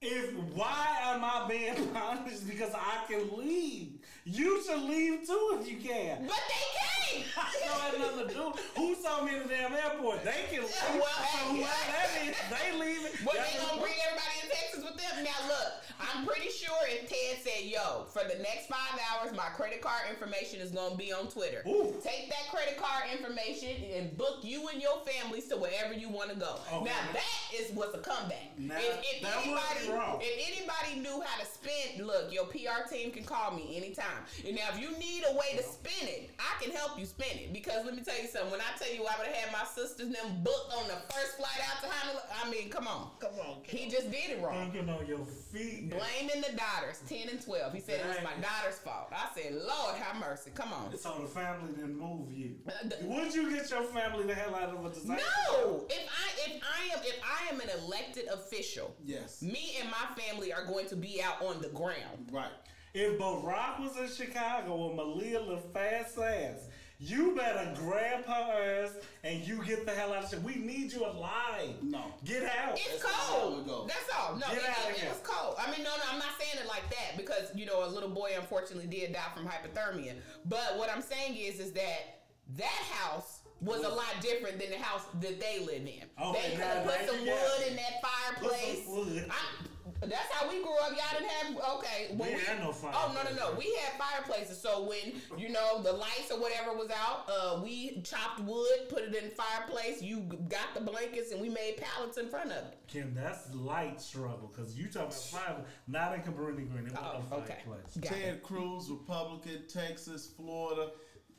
If 0.00 0.32
why 0.54 0.96
am 1.06 1.24
I 1.24 1.46
being 1.48 1.88
punished? 1.92 2.46
Because 2.46 2.72
I 2.72 3.04
can 3.10 3.36
leave. 3.36 3.98
You 4.24 4.62
should 4.62 4.82
leave 4.82 5.26
too 5.26 5.58
if 5.60 5.68
you 5.68 5.78
can. 5.78 6.26
But 6.26 6.38
they 6.46 6.64
can't. 6.78 7.26
Had 7.34 7.98
nothing 7.98 8.28
to 8.28 8.34
do. 8.34 8.52
Who 8.76 8.94
saw 8.94 9.24
me 9.24 9.34
in 9.34 9.42
the 9.42 9.48
damn 9.48 9.72
airport? 9.72 10.22
They 10.24 10.44
can 10.50 10.62
leave. 10.62 10.74
Well, 10.94 11.02
so 11.32 11.54
hey, 11.54 11.62
that 11.62 12.10
is, 12.22 12.36
they 12.50 12.78
leaving. 12.78 13.12
But 13.24 13.34
That's 13.34 13.52
they 13.54 13.58
gonna 13.58 13.80
bring 13.80 13.94
everybody 14.06 14.36
in 14.44 14.48
Texas 14.50 14.84
with 14.84 14.96
them. 15.00 15.24
Now 15.24 15.48
look, 15.48 15.72
I'm 15.98 16.26
pretty 16.26 16.50
sure 16.50 16.76
if 16.86 17.08
Ted 17.08 17.42
said, 17.42 17.64
"Yo, 17.64 18.04
for 18.12 18.22
the 18.22 18.38
next 18.42 18.68
five 18.68 19.00
hours, 19.10 19.34
my 19.34 19.48
credit 19.56 19.80
card 19.80 20.02
information 20.10 20.60
is 20.60 20.70
gonna 20.70 20.96
be 20.96 21.12
on 21.12 21.28
Twitter. 21.28 21.62
Ooh. 21.66 21.96
Take 22.04 22.28
that 22.28 22.52
credit 22.52 22.76
card 22.76 23.04
information 23.10 23.74
and 23.96 24.16
book 24.16 24.40
you 24.42 24.68
and 24.68 24.80
your 24.80 25.00
families 25.06 25.48
to 25.48 25.56
wherever 25.56 25.94
you 25.94 26.08
want 26.08 26.30
to 26.30 26.36
go." 26.36 26.60
Okay. 26.70 26.84
Now 26.84 27.00
that 27.14 27.58
is 27.58 27.72
what's 27.72 27.94
a 27.94 27.98
comeback. 27.98 28.52
Now, 28.58 28.76
if 28.76 29.00
if 29.02 29.24
anybody, 29.24 29.87
wrong. 29.92 30.20
if 30.20 30.34
anybody 30.36 31.00
knew 31.00 31.22
how 31.22 31.40
to 31.40 31.46
spend, 31.46 32.06
look, 32.06 32.32
your 32.32 32.44
PR 32.46 32.88
team 32.88 33.10
can 33.10 33.24
call 33.24 33.52
me 33.52 33.76
anytime. 33.76 34.24
And 34.46 34.56
now 34.56 34.68
if 34.72 34.80
you 34.80 34.90
need 34.98 35.24
a 35.28 35.34
way 35.34 35.56
to 35.56 35.62
spin 35.62 36.08
it, 36.08 36.30
I 36.38 36.62
can 36.62 36.74
help 36.74 36.98
you 36.98 37.06
spin 37.06 37.38
it. 37.38 37.52
Because 37.52 37.84
let 37.84 37.94
me 37.94 38.02
tell 38.02 38.20
you 38.20 38.28
something. 38.28 38.50
When 38.50 38.60
I 38.60 38.76
tell 38.78 38.92
you 38.92 39.02
I 39.02 39.18
would 39.18 39.28
have 39.28 39.36
had 39.36 39.52
my 39.52 39.64
sisters 39.64 40.06
and 40.06 40.14
them 40.14 40.42
booked 40.42 40.72
on 40.76 40.88
the 40.88 40.98
first 41.12 41.36
flight 41.36 41.60
out 41.70 41.82
to 41.82 41.88
Honolulu, 41.88 42.20
I 42.44 42.50
mean, 42.50 42.70
come 42.70 42.86
on, 42.86 43.10
come 43.20 43.34
on. 43.40 43.58
He 43.64 43.88
just 43.88 44.10
did 44.10 44.30
it 44.30 44.42
wrong. 44.42 44.70
Thinking 44.70 44.88
on 44.90 45.06
your 45.06 45.20
feet. 45.52 45.90
Blaming 45.90 46.42
the 46.42 46.56
daughters, 46.56 47.00
10 47.08 47.28
and 47.30 47.44
12. 47.44 47.72
He 47.74 47.80
said 47.80 48.00
it 48.00 48.06
was 48.06 48.16
my 48.22 48.34
daughter's 48.42 48.78
fault. 48.78 49.08
I 49.12 49.28
said, 49.34 49.54
Lord 49.54 49.96
have 49.96 50.20
mercy. 50.20 50.50
Come 50.54 50.72
on. 50.72 50.96
So 50.96 51.18
the 51.22 51.28
family 51.28 51.72
didn't 51.74 51.98
move 51.98 52.30
you. 52.32 52.56
Uh, 52.66 52.72
the- 52.88 53.06
Would 53.06 53.34
you 53.34 53.50
get 53.50 53.70
your 53.70 53.82
family 53.84 54.24
the 54.26 54.34
hell 54.34 54.54
out 54.54 54.70
of 54.74 54.84
a 54.84 54.88
disaster? 54.90 55.24
No! 55.52 55.86
If 55.88 56.08
I 56.08 56.50
if 56.50 56.62
I 56.62 56.94
am 56.96 57.00
if 57.04 57.20
I 57.24 57.52
am 57.54 57.60
an 57.60 57.68
elected 57.84 58.26
official, 58.28 58.94
Yes. 59.04 59.42
me 59.42 59.76
and 59.80 59.90
my 59.90 60.20
family 60.22 60.52
are 60.52 60.64
going 60.64 60.86
to 60.88 60.96
be 60.96 61.22
out 61.22 61.42
on 61.44 61.60
the 61.62 61.68
ground. 61.68 62.28
Right. 62.30 62.50
If 62.94 63.18
Barack 63.18 63.80
was 63.80 63.96
in 63.98 64.08
Chicago 64.08 64.88
and 64.88 64.96
Malia 64.96 65.40
fast 65.72 66.18
ass, 66.18 66.67
you 67.00 67.34
better 67.36 67.72
grab 67.76 68.24
her 68.26 68.82
ass 68.84 68.90
and 69.22 69.46
you 69.46 69.62
get 69.64 69.86
the 69.86 69.92
hell 69.92 70.12
out 70.12 70.24
of 70.24 70.30
shit. 70.30 70.42
We 70.42 70.56
need 70.56 70.92
you 70.92 71.04
alive. 71.06 71.74
No. 71.82 72.02
Get 72.24 72.42
out. 72.44 72.72
It's 72.74 73.02
That's 73.02 73.14
cold. 73.28 73.66
goes. 73.66 73.88
That's 73.88 74.18
all. 74.18 74.34
No, 74.36 74.46
Get 74.48 74.58
it, 74.58 74.64
outta 74.68 74.88
it, 74.90 74.96
it 74.96 75.00
here. 75.00 75.08
was 75.10 75.20
cold. 75.22 75.54
I 75.58 75.70
mean, 75.70 75.84
no, 75.84 75.90
no, 75.90 76.02
I'm 76.12 76.18
not 76.18 76.30
saying 76.40 76.62
it 76.62 76.66
like 76.68 76.88
that 76.90 77.16
because 77.16 77.54
you 77.54 77.66
know 77.66 77.86
a 77.86 77.90
little 77.90 78.08
boy 78.10 78.32
unfortunately 78.36 78.86
did 78.88 79.12
die 79.12 79.20
from 79.34 79.46
hypothermia. 79.46 80.14
But 80.46 80.76
what 80.76 80.90
I'm 80.90 81.02
saying 81.02 81.36
is, 81.36 81.60
is 81.60 81.72
that 81.72 82.20
that 82.56 82.64
house 82.92 83.40
was 83.60 83.84
a 83.84 83.88
lot 83.88 84.06
different 84.20 84.58
than 84.58 84.70
the 84.70 84.78
house 84.78 85.02
that 85.20 85.40
they 85.40 85.58
live 85.60 85.82
in. 85.82 86.04
Okay, 86.22 86.42
they 86.42 86.50
could 86.50 86.58
now- 86.60 86.66
have 86.66 86.84
put 86.84 87.08
some 87.08 87.20
wood 87.20 87.60
it. 87.60 87.70
in 87.70 87.76
that 87.76 88.02
Put 88.40 88.50
some 88.50 88.50
fireplace. 88.50 88.84
wood. 88.88 89.30
I, 89.30 89.66
that's 90.00 90.30
how 90.32 90.48
we 90.48 90.62
grew 90.62 90.76
up. 90.76 90.90
Y'all 90.90 91.18
didn't 91.18 91.30
have 91.30 91.56
okay. 91.78 92.14
when 92.16 92.34
We 92.34 92.40
had 92.40 92.60
no 92.60 92.72
fire. 92.72 92.92
Oh 92.94 93.12
no 93.14 93.30
no 93.30 93.36
no. 93.50 93.58
We 93.58 93.76
had 93.82 93.98
fireplaces. 93.98 94.60
So 94.60 94.86
when 94.88 95.20
you 95.38 95.48
know 95.48 95.82
the 95.82 95.92
lights 95.92 96.30
or 96.32 96.40
whatever 96.40 96.72
was 96.76 96.90
out, 96.90 97.28
uh, 97.28 97.60
we 97.62 98.00
chopped 98.02 98.40
wood, 98.40 98.88
put 98.88 99.02
it 99.02 99.14
in 99.14 99.30
fireplace. 99.30 100.00
You 100.02 100.20
got 100.48 100.74
the 100.74 100.80
blankets, 100.80 101.32
and 101.32 101.40
we 101.40 101.48
made 101.48 101.76
pallets 101.78 102.16
in 102.18 102.28
front 102.28 102.50
of 102.52 102.58
it. 102.68 102.78
Kim, 102.86 103.14
that's 103.14 103.52
light 103.54 104.00
struggle 104.00 104.50
because 104.54 104.74
you 104.76 104.84
talking 104.86 105.08
about 105.08 105.14
fire, 105.14 105.56
not 105.86 106.14
in 106.14 106.20
Cabrini 106.22 106.70
Green. 106.70 106.86
It 106.86 106.92
was 106.92 107.00
Oh, 107.02 107.22
no 107.30 107.36
okay. 107.42 107.56
fireplace. 107.64 107.96
Got 108.00 108.12
it. 108.12 108.22
Ted 108.22 108.42
Cruz, 108.42 108.88
Republican, 108.90 109.62
Texas, 109.68 110.28
Florida. 110.36 110.90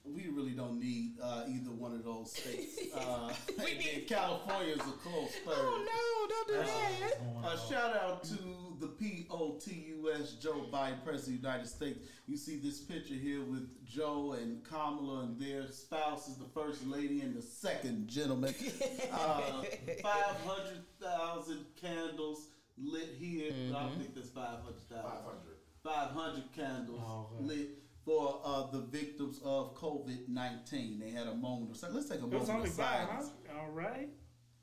We 0.05 0.27
really 0.29 0.51
don't 0.53 0.79
need 0.79 1.15
uh, 1.21 1.43
either 1.47 1.71
one 1.71 1.93
of 1.93 2.03
those 2.03 2.31
states. 2.31 2.79
Uh, 2.95 3.31
We 3.63 3.77
need- 3.77 4.05
California 4.07 4.73
is 4.73 4.79
a 4.79 4.83
close 4.83 5.31
third. 5.45 5.53
Oh 5.55 5.85
no! 5.85 6.27
Don't 6.27 6.47
do 6.47 6.53
That's 6.55 6.71
that. 6.71 7.21
what's 7.21 7.63
A 7.63 7.73
shout 7.73 7.95
out 7.95 8.23
to 8.23 8.33
the 9.39 9.45
POTUS 9.45 10.39
Joe 10.41 10.65
Biden, 10.71 11.03
President 11.03 11.37
of 11.37 11.41
the 11.41 11.47
United 11.47 11.67
States. 11.67 11.99
You 12.27 12.37
see 12.37 12.57
this 12.57 12.79
picture 12.79 13.13
here 13.13 13.41
with 13.41 13.67
Joe 13.85 14.35
and 14.39 14.63
Kamala 14.63 15.21
and 15.23 15.39
their 15.39 15.67
spouses, 15.67 16.35
the 16.37 16.45
first 16.45 16.85
lady 16.87 17.21
and 17.21 17.35
the 17.35 17.41
second 17.41 18.07
gentleman. 18.07 18.53
Uh, 19.11 19.63
500,000 20.03 21.65
candles 21.81 22.47
lit 22.77 23.09
here. 23.19 23.51
I 23.75 23.89
think 23.97 24.13
that's 24.15 24.29
500,000. 24.29 25.03
500. 25.03 25.33
500 25.83 26.43
candles 26.55 27.01
Oh, 27.03 27.29
okay. 27.35 27.43
lit 27.45 27.69
for 28.05 28.39
uh, 28.43 28.67
the 28.71 28.81
victims 28.81 29.39
of 29.43 29.75
COVID 29.75 30.29
19. 30.29 30.99
They 30.99 31.09
had 31.11 31.27
a 31.27 31.35
moment 31.35 31.71
of 31.71 31.77
silence. 31.77 31.95
Let's 31.97 32.09
take 32.09 32.19
a 32.19 32.27
moment 32.27 32.49
only 32.49 32.69
of 32.69 32.75
five, 32.75 33.07
silence. 33.07 33.31
huh? 33.51 33.59
All 33.59 33.71
right. 33.71 34.09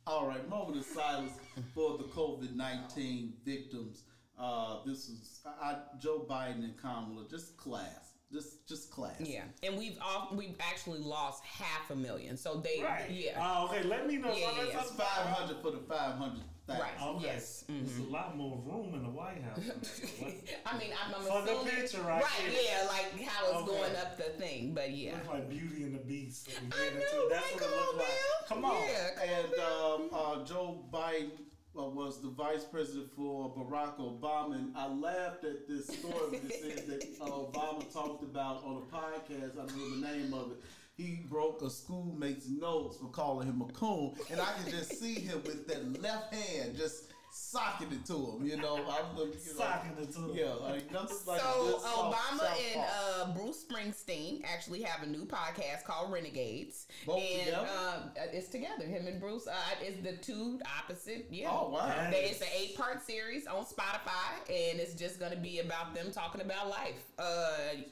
All 0.06 0.26
right, 0.28 0.48
moment 0.48 0.78
of 0.78 0.84
silence 0.86 1.32
for 1.74 1.98
the 1.98 2.04
COVID 2.04 2.54
19 2.54 3.32
victims. 3.44 4.04
Uh, 4.38 4.78
this 4.84 5.08
is 5.08 5.40
I, 5.46 5.70
I- 5.72 5.78
Joe 5.98 6.26
Biden 6.28 6.64
and 6.64 6.76
Kamala, 6.80 7.24
just 7.30 7.56
class. 7.56 8.12
Just, 8.32 8.66
just 8.68 8.90
class. 8.90 9.14
Yeah, 9.20 9.42
and 9.62 9.78
we've 9.78 9.96
all 10.02 10.30
we've 10.34 10.56
actually 10.58 10.98
lost 10.98 11.44
half 11.44 11.90
a 11.92 11.94
million. 11.96 12.36
So 12.36 12.56
they, 12.56 12.82
Right. 12.82 13.08
yeah, 13.08 13.38
Oh, 13.40 13.66
okay. 13.66 13.84
Let 13.84 14.08
me 14.08 14.16
know. 14.16 14.34
Yeah, 14.34 14.50
So 14.50 14.56
let's 14.62 14.72
yeah, 14.74 14.80
It's 14.80 14.90
500 14.90 15.62
for 15.62 15.70
the 15.70 15.78
500,000. 15.78 16.42
right. 16.68 16.90
Okay. 17.00 17.24
Yes. 17.24 17.64
There's 17.68 17.92
mhm. 17.92 18.08
a 18.08 18.10
lot 18.12 18.36
more 18.36 18.58
room 18.66 18.94
in 18.94 19.04
the 19.04 19.08
White 19.10 19.40
House. 19.44 19.58
than 19.58 19.66
there. 19.68 20.10
What? 20.18 20.34
I 20.66 20.76
mean, 20.78 20.90
I'm, 21.06 21.14
I'm 21.14 21.22
For 21.22 21.42
the 21.64 21.70
picture 21.70 22.00
right 22.02 22.20
right? 22.20 22.32
here. 22.50 22.60
Yeah, 22.66 22.88
like 22.88 23.22
how 23.22 23.46
it's 23.46 23.56
Okay. 23.70 23.78
going 23.78 23.94
up 23.96 24.16
the 24.16 24.24
thing, 24.44 24.74
but 24.74 24.90
yeah. 24.90 25.12
Looks 25.12 25.28
like 25.28 25.48
Beauty 25.48 25.84
and 25.84 25.94
the 25.94 25.98
Beast. 26.04 26.46
that 26.46 26.62
we 26.62 26.66
I 26.66 26.84
get 26.90 26.94
know, 27.14 27.28
That's 27.30 27.44
right? 27.44 27.54
what 27.54 27.62
Come 27.62 27.70
it 27.70 27.76
on, 27.76 27.96
looks 27.96 28.08
like. 28.10 28.48
Come 28.48 28.64
on. 28.64 28.82
Yeah. 28.82 29.36
And 29.38 29.54
um, 29.62 30.08
uh, 30.12 30.44
Joe 30.44 30.84
Biden 30.92 31.30
uh, 31.78 31.84
was 31.84 32.20
the 32.20 32.28
vice 32.28 32.64
president 32.64 33.10
for 33.14 33.52
Barack 33.54 33.98
Obama. 33.98 34.54
And 34.54 34.76
I 34.76 34.88
laughed 34.88 35.44
at 35.44 35.68
this 35.68 35.86
story 35.86 36.38
that 36.38 36.86
that 36.86 37.06
uh, 37.20 37.26
Obama 37.26 37.92
talked 37.92 38.22
about 38.22 38.64
on 38.64 38.76
a 38.76 38.94
podcast. 38.94 39.52
I 39.54 39.66
don't 39.66 39.76
know 39.76 40.00
the 40.00 40.16
name 40.16 40.34
of 40.34 40.52
it. 40.52 40.58
He 40.96 41.26
broke 41.28 41.60
a 41.60 41.68
schoolmate's 41.68 42.48
nose 42.48 42.96
for 42.98 43.08
calling 43.08 43.48
him 43.48 43.60
a 43.60 43.70
coon, 43.72 44.14
and 44.30 44.40
I 44.40 44.46
can 44.54 44.70
just 44.70 44.98
see 44.98 45.14
him 45.14 45.42
with 45.44 45.66
that 45.68 46.00
left 46.00 46.32
hand 46.32 46.74
just 46.76 47.12
socking 47.36 47.92
it 47.92 48.04
to 48.06 48.14
him. 48.14 48.46
You 48.46 48.56
know, 48.56 48.76
I'm 48.76 49.16
you 49.16 49.24
know, 49.26 49.32
Socking 49.56 49.92
it 50.00 50.12
to 50.14 50.18
him. 50.20 50.30
Yeah, 50.34 50.54
like 50.54 50.90
that's 50.90 51.26
like 51.26 51.40
so 51.40 51.78
soft 51.82 52.16
Obama 52.16 52.38
southpaw. 52.38 52.56
and 52.74 52.84
uh, 53.30 53.32
Bruce 53.34 53.64
Springsteen 53.64 54.42
actually 54.44 54.82
have 54.82 55.02
a 55.02 55.06
new 55.10 55.24
podcast 55.26 55.84
called 55.84 56.10
Renegades, 56.12 56.86
Both 57.06 57.22
and 57.22 57.44
together? 57.46 57.68
Uh, 57.70 57.98
it's 58.32 58.48
together. 58.48 58.84
Him 58.84 59.06
and 59.06 59.20
Bruce. 59.20 59.46
Uh, 59.46 59.52
it's 59.82 60.02
the 60.02 60.16
two 60.16 60.58
opposite. 60.82 61.26
Yeah. 61.30 61.50
Oh 61.50 61.70
wow! 61.70 61.86
Yeah. 61.86 62.10
They- 62.10 62.24
It's 62.24 62.40
an 62.40 62.48
eight 62.56 62.76
part 62.76 63.02
series 63.06 63.46
on 63.46 63.64
Spotify, 63.64 64.40
and 64.48 64.80
it's 64.80 64.94
just 64.94 65.18
going 65.20 65.32
to 65.32 65.38
be 65.38 65.60
about 65.60 65.94
them 65.94 66.10
talking 66.12 66.40
about 66.40 66.68
life. 66.68 67.04
Uh, 67.18 67.50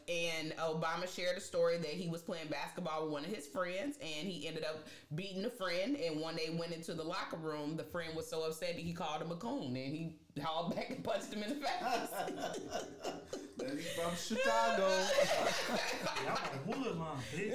and 0.09 0.53
Obama 0.59 1.13
shared 1.15 1.37
a 1.37 1.41
story 1.41 1.77
that 1.79 1.87
he 1.91 2.09
was 2.09 2.23
playing 2.23 2.49
basketball 2.49 3.05
with 3.05 3.13
one 3.13 3.25
of 3.25 3.31
his 3.31 3.47
friends, 3.47 3.97
and 4.03 4.29
he 4.29 4.47
ended 4.49 4.65
up 4.65 4.87
beating 5.15 5.45
a 5.45 5.51
friend. 5.51 5.97
And 5.97 6.21
when 6.21 6.37
they 6.37 6.51
went 6.59 6.73
into 6.73 6.95
the 6.95 7.03
locker 7.05 7.37
room, 7.37 7.77
the 7.77 7.85
friend 7.85 8.15
was 8.17 8.29
so 8.29 8.43
upset 8.47 8.75
that 8.75 8.81
he 8.81 8.93
called 8.93 9.23
him 9.23 9.31
a 9.35 9.37
coon, 9.37 9.77
and 9.77 9.77
he 9.77 10.17
hauled 10.41 10.75
back 10.75 10.91
and 10.91 11.03
punched 11.03 11.33
him 11.33 11.43
in 11.43 11.49
the 11.51 11.55
face. 11.57 11.71
That 13.57 13.71
he's 13.71 13.89
from 13.93 14.15
Chicago. 14.17 14.89
Y'all 16.25 16.35
like 16.35 16.67
Woodlawn, 16.67 17.19
bitch. 17.33 17.55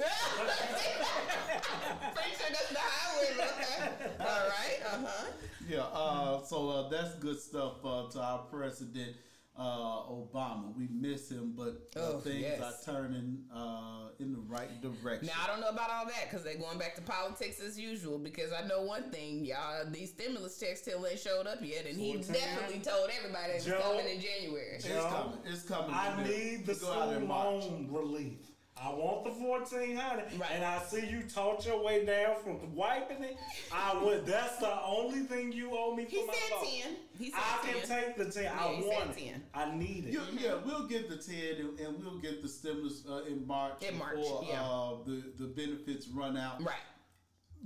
Pretty 2.14 2.34
sure 2.36 2.48
that's 2.48 2.70
the 2.70 2.78
highway, 2.78 3.30
but 3.36 3.48
okay. 3.60 3.80
All 4.18 4.48
right. 4.48 4.80
Uh 4.84 5.06
huh. 5.06 5.26
Yeah, 5.68 5.82
uh, 5.82 6.42
so 6.42 6.70
uh, 6.70 6.88
that's 6.88 7.14
good 7.16 7.38
stuff 7.38 7.84
uh, 7.84 8.08
to 8.10 8.20
our 8.20 8.38
president 8.50 9.14
uh, 9.60 10.08
Obama. 10.10 10.74
We 10.74 10.88
miss 10.90 11.30
him, 11.30 11.52
but 11.54 11.90
uh, 11.94 12.00
Oh, 12.14 12.20
things 12.20 12.40
yes. 12.40 12.60
are 12.62 12.92
turning 12.94 13.44
uh, 13.54 14.08
in 14.18 14.32
the 14.32 14.38
right 14.48 14.80
direction. 14.80 15.26
Now 15.26 15.34
I 15.44 15.46
don't 15.48 15.60
know 15.60 15.68
about 15.68 15.90
all 15.90 16.06
that 16.06 16.28
because 16.30 16.42
they're 16.44 16.56
going 16.56 16.78
back 16.78 16.94
to 16.96 17.02
politics 17.02 17.60
as 17.60 17.78
usual. 17.78 18.18
Because 18.18 18.52
I 18.52 18.66
know 18.66 18.82
one 18.82 19.10
thing, 19.10 19.44
y'all, 19.44 19.84
these 19.90 20.10
stimulus 20.10 20.58
checks 20.58 20.80
still 20.80 21.06
ain't 21.06 21.20
showed 21.20 21.46
up 21.46 21.58
yet, 21.62 21.84
and 21.86 21.96
he 21.98 22.14
definitely 22.16 22.80
told 22.80 23.10
everybody 23.18 23.52
it 23.52 23.64
was 23.66 23.82
coming 23.82 24.08
in 24.08 24.20
January. 24.20 24.76
it's 24.76 24.86
coming. 24.86 25.38
It's 25.44 25.62
coming. 25.62 25.90
I 25.94 26.24
need 26.26 26.64
the 26.66 26.74
go 26.74 26.90
out 26.92 27.02
in 27.02 27.08
student 27.10 27.28
March. 27.28 27.64
loan 27.64 27.88
relief. 27.90 28.38
I 28.82 28.88
want 28.94 29.24
the 29.24 29.30
fourteen 29.30 29.94
hundred, 29.96 30.32
Right. 30.40 30.50
and 30.54 30.64
I 30.64 30.80
see 30.82 31.06
you 31.06 31.22
taught 31.22 31.66
your 31.66 31.82
way 31.84 32.06
down 32.06 32.36
from 32.42 32.74
wiping 32.74 33.22
it. 33.22 33.36
I 33.72 34.02
would. 34.02 34.24
That's 34.24 34.56
the 34.56 34.82
only 34.84 35.20
thing 35.20 35.52
you 35.52 35.70
owe 35.76 35.94
me 35.94 36.04
for 36.06 36.10
He 36.10 36.26
my 36.26 36.32
said 36.32 36.56
loan. 36.56 36.64
ten. 36.64 36.96
He 37.18 37.30
said 37.30 37.40
I 37.40 37.66
ten. 37.66 37.74
can 37.80 37.88
take 37.88 38.16
the 38.16 38.24
ten. 38.30 38.44
Yeah, 38.44 38.58
I 38.58 38.66
want 38.80 39.10
it. 39.18 39.24
10. 39.24 39.42
I 39.52 39.74
need 39.76 40.06
it. 40.06 40.12
You, 40.12 40.22
yeah, 40.38 40.54
we'll 40.64 40.86
get 40.86 41.10
the 41.10 41.16
ten, 41.18 41.56
and, 41.58 41.78
and 41.78 42.02
we'll 42.02 42.18
get 42.20 42.42
the 42.42 42.48
stimulus 42.48 43.04
uh, 43.06 43.24
in 43.28 43.46
March. 43.46 43.82
In 43.86 43.98
March, 43.98 44.16
before, 44.16 44.44
yeah. 44.48 44.62
uh, 44.62 44.94
the 45.04 45.24
the 45.36 45.46
benefits 45.48 46.08
run 46.08 46.36
out. 46.38 46.62
Right. 46.64 46.76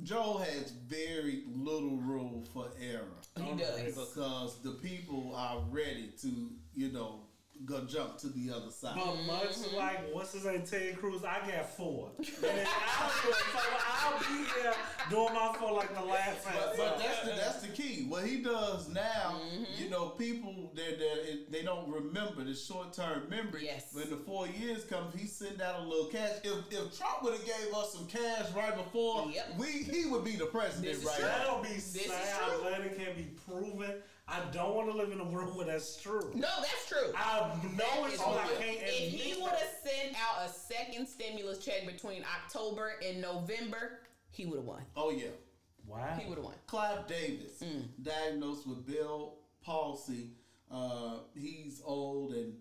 Joe 0.03 0.39
has 0.39 0.73
very 0.89 1.45
little 1.47 1.99
room 1.99 2.45
for 2.53 2.67
error 2.83 3.07
He 3.41 3.55
does. 3.57 3.81
because 3.95 4.61
the 4.63 4.73
people 4.83 5.33
are 5.37 5.61
ready 5.71 6.11
to, 6.23 6.51
you 6.75 6.91
know, 6.91 7.24
gonna 7.65 7.87
jump 7.87 8.19
to 8.19 8.29
the 8.29 8.51
other 8.55 8.71
side. 8.71 8.95
But 8.97 9.17
much 9.27 9.57
like 9.75 10.13
what's 10.13 10.33
his 10.33 10.45
name, 10.45 10.63
Ted 10.63 10.99
Cruz, 10.99 11.25
I 11.25 11.39
got 11.51 11.71
four. 11.77 12.11
And 12.19 12.27
then 12.43 12.67
I'll, 12.67 13.11
do 13.23 13.31
it. 13.31 13.37
So 13.53 13.61
I'll 14.03 14.19
be 14.19 14.45
here 14.61 14.73
doing 15.09 15.35
my 15.35 15.55
four 15.59 15.73
like 15.73 15.95
the 15.95 16.05
last 16.05 16.45
But, 16.45 16.77
but 16.77 16.99
that's 16.99 17.21
the 17.21 17.31
that's 17.31 17.63
the 17.63 17.69
key. 17.69 18.07
What 18.09 18.25
he 18.25 18.43
does 18.43 18.89
now, 18.91 19.41
mm-hmm. 19.41 19.83
you 19.83 19.89
know, 19.89 20.11
people 20.11 20.73
they 20.75 20.97
they 20.97 21.39
they 21.51 21.63
don't 21.65 21.89
remember 21.89 22.45
the 22.45 22.55
short 22.55 22.93
term 22.93 23.23
memory. 23.31 23.65
Yes. 23.65 23.87
When 23.93 24.11
the 24.11 24.17
four 24.17 24.47
years 24.49 24.85
comes, 24.85 25.15
he 25.19 25.27
send 25.27 25.63
out 25.63 25.81
a 25.81 25.83
little 25.85 26.07
cash. 26.07 26.33
If 26.43 26.71
if 26.71 26.99
Trump 26.99 27.23
would 27.23 27.35
have 27.35 27.47
gave 27.47 27.75
us 27.75 27.95
some 27.95 28.07
cash 28.07 28.53
right 28.55 28.77
before, 28.77 29.31
Yep. 29.33 29.55
we 29.59 29.67
he 29.67 30.07
would 30.07 30.25
be 30.25 30.33
the 30.37 30.47
president 30.47 30.97
This 30.97 31.05
right 31.05 31.17
true. 31.17 31.27
now. 31.27 31.39
That'll 31.39 31.63
be 31.63 31.69
This 31.69 31.95
is 31.97 32.07
sad. 32.07 32.37
true. 32.45 32.55
I'm 32.55 32.61
glad 32.61 32.81
it 32.83 32.97
can 32.99 33.17
be 33.17 33.29
proven. 33.49 33.95
I 34.27 34.41
don't 34.53 34.75
want 34.75 34.91
to 34.91 34.97
live 34.97 35.13
in 35.13 35.21
a 35.21 35.25
world 35.25 35.55
where 35.57 35.67
that's 35.67 36.01
true. 36.01 36.31
No, 36.35 36.49
that's 36.59 36.89
true. 36.89 37.13
I 37.15 37.41
know 37.77 38.07
it's 38.07 38.19
That 38.19 38.29
what 38.29 38.41
I 38.41 38.53
is 38.53 38.59
can't 38.59 38.79
true. 38.79 38.89
If 38.89 39.13
he 39.13 39.43
would 39.43 39.51
have 39.51 39.69
sent 39.85 40.15
out 40.17 40.47
a 40.47 40.49
second 40.49 41.07
stimulus 41.07 41.59
check 41.59 41.87
between 41.87 42.25
October 42.25 42.93
and 43.07 43.21
November, 43.21 44.01
he 44.31 44.47
would 44.47 44.57
have 44.57 44.65
won. 44.65 44.83
Oh 44.97 45.11
yeah. 45.11 45.29
Wow. 45.87 46.17
He 46.19 46.27
would 46.27 46.37
have 46.39 46.45
won. 46.45 46.55
Clive 46.67 47.07
Davis, 47.07 47.61
Mm. 47.63 47.85
diagnosed 48.03 48.67
with 48.67 48.87
Bell 48.87 49.35
palsy. 49.63 50.31
Uh, 50.71 51.19
he's 51.39 51.83
old 51.85 52.33
and 52.33 52.55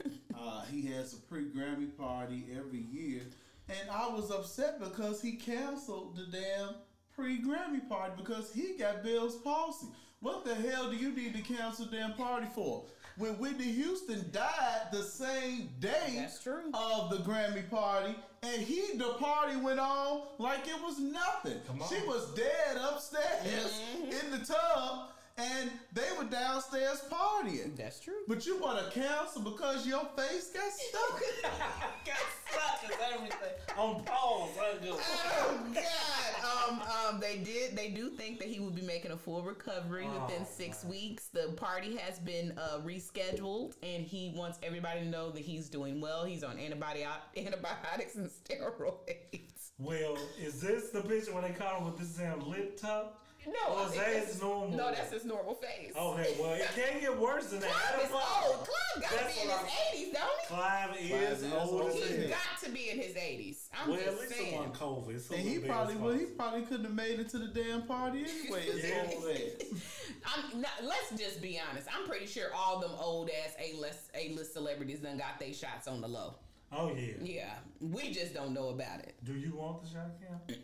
uh, 0.38 0.62
he 0.70 0.82
has 0.86 1.14
a 1.14 1.16
pre 1.16 1.46
Grammy 1.46 1.94
party 1.98 2.46
every 2.56 2.78
year. 2.92 3.22
And 3.68 3.90
I 3.90 4.06
was 4.08 4.30
upset 4.30 4.78
because 4.78 5.20
he 5.20 5.32
canceled 5.32 6.16
the 6.16 6.26
damn 6.38 6.76
pre 7.12 7.42
Grammy 7.42 7.86
party 7.88 8.12
because 8.16 8.52
he 8.54 8.76
got 8.78 9.02
Bell's 9.02 9.36
palsy. 9.42 9.88
What 10.20 10.44
the 10.44 10.54
hell 10.54 10.90
do 10.90 10.96
you 10.96 11.12
need 11.12 11.34
to 11.34 11.42
cancel 11.42 11.86
the 11.86 11.96
damn 11.96 12.14
party 12.14 12.48
for? 12.52 12.84
When 13.16 13.38
Whitney 13.38 13.70
Houston 13.72 14.28
died 14.32 14.88
the 14.92 15.02
same 15.02 15.70
day 15.78 16.26
of 16.74 17.10
the 17.10 17.18
Grammy 17.18 17.68
party, 17.70 18.16
and 18.42 18.62
he 18.62 18.96
the 18.96 19.14
party 19.20 19.56
went 19.56 19.78
on 19.78 20.22
like 20.38 20.66
it 20.66 20.80
was 20.82 20.98
nothing. 20.98 21.60
Come 21.66 21.82
on. 21.82 21.88
She 21.88 22.04
was 22.06 22.32
dead 22.34 22.76
upstairs 22.76 23.80
mm-hmm. 23.96 24.04
in 24.04 24.30
the 24.38 24.44
tub, 24.44 25.10
and 25.38 25.70
they 25.92 26.08
were 26.18 26.24
downstairs 26.24 27.00
partying. 27.10 27.76
That's 27.76 28.00
true. 28.00 28.22
But 28.26 28.44
you 28.44 28.58
want 28.60 28.84
to 28.84 28.90
cancel 29.00 29.42
because 29.42 29.86
your 29.86 30.04
face 30.16 30.50
got 30.52 30.72
stuck. 30.72 31.22
got 32.04 32.16
stuck 32.50 32.84
and 32.84 33.14
everything. 33.14 33.54
On 33.76 34.02
pause. 34.04 34.50
I 34.60 34.84
just. 34.84 35.00
Oh 35.00 35.60
God! 35.74 36.68
Um, 36.68 36.82
um, 37.14 37.20
they 37.20 37.38
did. 37.38 37.76
They 37.76 37.90
do 37.90 38.10
think 38.10 38.38
that 38.40 38.48
he 38.48 38.58
will 38.58 38.70
be 38.70 38.82
making 38.82 39.12
a 39.12 39.16
full 39.16 39.42
recovery 39.42 40.06
within 40.06 40.42
Oh, 40.42 40.46
six 40.50 40.84
weeks. 40.84 41.28
The 41.28 41.52
party 41.56 41.96
has 41.96 42.18
been 42.18 42.58
uh, 42.58 42.80
rescheduled, 42.84 43.74
and 43.82 44.04
he 44.04 44.32
wants 44.36 44.58
everybody 44.62 45.00
to 45.00 45.06
know 45.06 45.30
that 45.30 45.42
he's 45.42 45.68
doing 45.68 46.00
well. 46.00 46.24
He's 46.24 46.42
on 46.42 46.56
antibiotic 46.56 47.06
antibiotics 47.36 48.16
and 48.16 48.28
steroids. 48.28 49.70
Well, 49.78 50.18
is 50.40 50.60
this 50.60 50.90
the 50.90 51.02
picture 51.02 51.32
when 51.32 51.44
they 51.44 51.50
caught 51.50 51.78
him 51.78 51.84
with 51.84 51.98
this 51.98 52.08
damn 52.16 52.40
lip 52.40 52.76
tuck? 52.80 53.17
No, 53.48 53.74
Or 53.74 53.78
I 53.78 53.84
is 53.86 53.94
that's- 53.94 54.26
his 54.32 54.42
normal? 54.42 54.76
No, 54.76 54.90
that's 54.92 55.12
his 55.12 55.24
normal 55.24 55.54
face. 55.54 55.92
Okay, 55.96 56.36
well, 56.38 56.52
it 56.52 56.68
can't 56.74 57.00
get 57.00 57.18
worse 57.18 57.46
than 57.46 57.60
that. 57.60 57.70
Clive 57.70 57.92
That's 57.96 58.04
is 58.04 58.12
old. 58.12 58.68
Clive 58.68 59.02
got 59.02 59.10
to 59.10 59.34
be 59.34 59.40
in 59.40 59.48
what 59.48 59.60
his 59.60 59.68
I'm- 59.68 59.94
eighties, 59.94 60.12
don't 60.12 60.42
Clive 60.46 60.88
Clive 60.90 61.00
is 61.00 61.42
is 61.42 61.52
old 61.52 61.80
old 61.82 61.90
as 61.90 61.94
as 61.94 61.94
he? 61.94 62.00
hell. 62.00 62.08
He's 62.20 62.30
hell. 62.30 62.38
got 62.52 62.64
to 62.66 62.70
be 62.70 62.90
in 62.90 62.98
his 62.98 63.16
eighties. 63.16 63.68
I'm 63.72 63.88
Well, 63.90 63.98
at 63.98 64.04
just 64.04 64.20
least 64.20 64.32
saying. 64.34 64.62
it 64.62 64.72
COVID. 64.74 65.20
So 65.28 65.34
And 65.34 65.48
he 65.48 65.58
probably 65.60 65.94
his 65.94 66.02
well, 66.02 66.12
he 66.12 66.24
probably 66.26 66.62
couldn't 66.62 66.84
have 66.84 66.94
made 66.94 67.20
it 67.20 67.28
to 67.30 67.38
the 67.38 67.48
damn 67.48 67.82
party 67.86 68.24
anyway. 68.28 68.62
His 68.66 68.84
Yeah. 68.84 69.06
old 69.14 69.24
ass. 69.30 69.80
I'm 70.26 70.60
not, 70.60 70.70
let's 70.82 71.10
just 71.16 71.40
be 71.40 71.58
honest. 71.70 71.88
I'm 71.94 72.06
pretty 72.06 72.26
sure 72.26 72.52
all 72.54 72.80
them 72.80 72.92
old 72.98 73.30
ass 73.30 73.54
A 73.58 73.72
list 73.78 74.10
A 74.14 74.28
list 74.34 74.52
celebrities 74.52 74.98
done 75.00 75.16
got 75.16 75.38
their 75.40 75.52
shots 75.54 75.88
on 75.88 76.00
the 76.02 76.08
low. 76.08 76.34
Oh 76.70 76.92
yeah. 76.94 77.14
Yeah, 77.22 77.54
we 77.80 78.12
just 78.12 78.34
don't 78.34 78.52
know 78.52 78.68
about 78.68 79.00
it. 79.00 79.14
Do 79.24 79.32
you 79.34 79.54
want 79.56 79.82
the 79.82 79.88
shot, 79.88 80.10
Cam? 80.20 80.56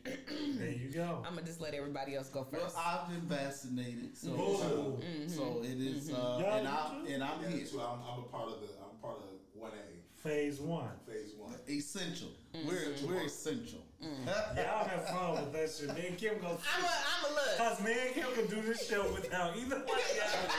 there 0.58 0.68
you 0.70 0.90
go. 0.90 1.22
I'm 1.26 1.34
gonna 1.34 1.46
just 1.46 1.60
let 1.62 1.72
everybody 1.74 2.14
else 2.14 2.28
go 2.28 2.46
Well, 2.52 2.62
first. 2.62 2.76
I've 2.78 3.08
been 3.08 3.22
vaccinated, 3.22 4.16
so 4.16 4.28
Ooh. 4.32 5.26
so 5.28 5.62
it 5.64 5.80
is, 5.80 6.10
uh, 6.10 6.38
Yeah, 6.42 6.56
and 6.56 6.68
I'm 6.68 7.06
and 7.06 7.24
I'm 7.24 7.42
Yeah, 7.42 7.48
here. 7.48 7.66
too. 7.66 7.80
I'm, 7.80 7.98
I'm 8.06 8.18
a 8.20 8.22
part 8.24 8.48
of 8.48 8.60
the. 8.60 8.66
I'm 8.82 8.96
part 9.00 9.16
of 9.16 9.24
one 9.60 9.72
A, 9.72 10.20
Phase 10.28 10.60
one. 10.60 10.88
phase 11.06 11.32
one. 11.38 11.54
Essential. 11.68 12.28
Mm-hmm. 12.54 12.68
We're 12.68 12.94
we're 13.16 13.22
essential. 13.24 13.80
Y'all 14.00 14.84
have 14.84 15.08
fun 15.08 15.32
with 15.32 15.52
that 15.54 15.70
shit. 15.70 15.94
Me 15.96 16.08
and 16.08 16.18
Kim 16.18 16.38
go. 16.38 16.48
I'm 16.48 16.84
a, 16.84 16.88
I'm 16.88 17.32
a 17.32 17.34
look. 17.34 17.56
Cause 17.56 17.80
me 17.82 17.92
and 18.06 18.14
Kim 18.14 18.26
can 18.34 18.46
do 18.46 18.60
this 18.66 18.86
show 18.88 19.02
without 19.14 19.56
either 19.56 19.76
one 19.76 19.84
of 19.98 20.16
y'all. 20.16 20.50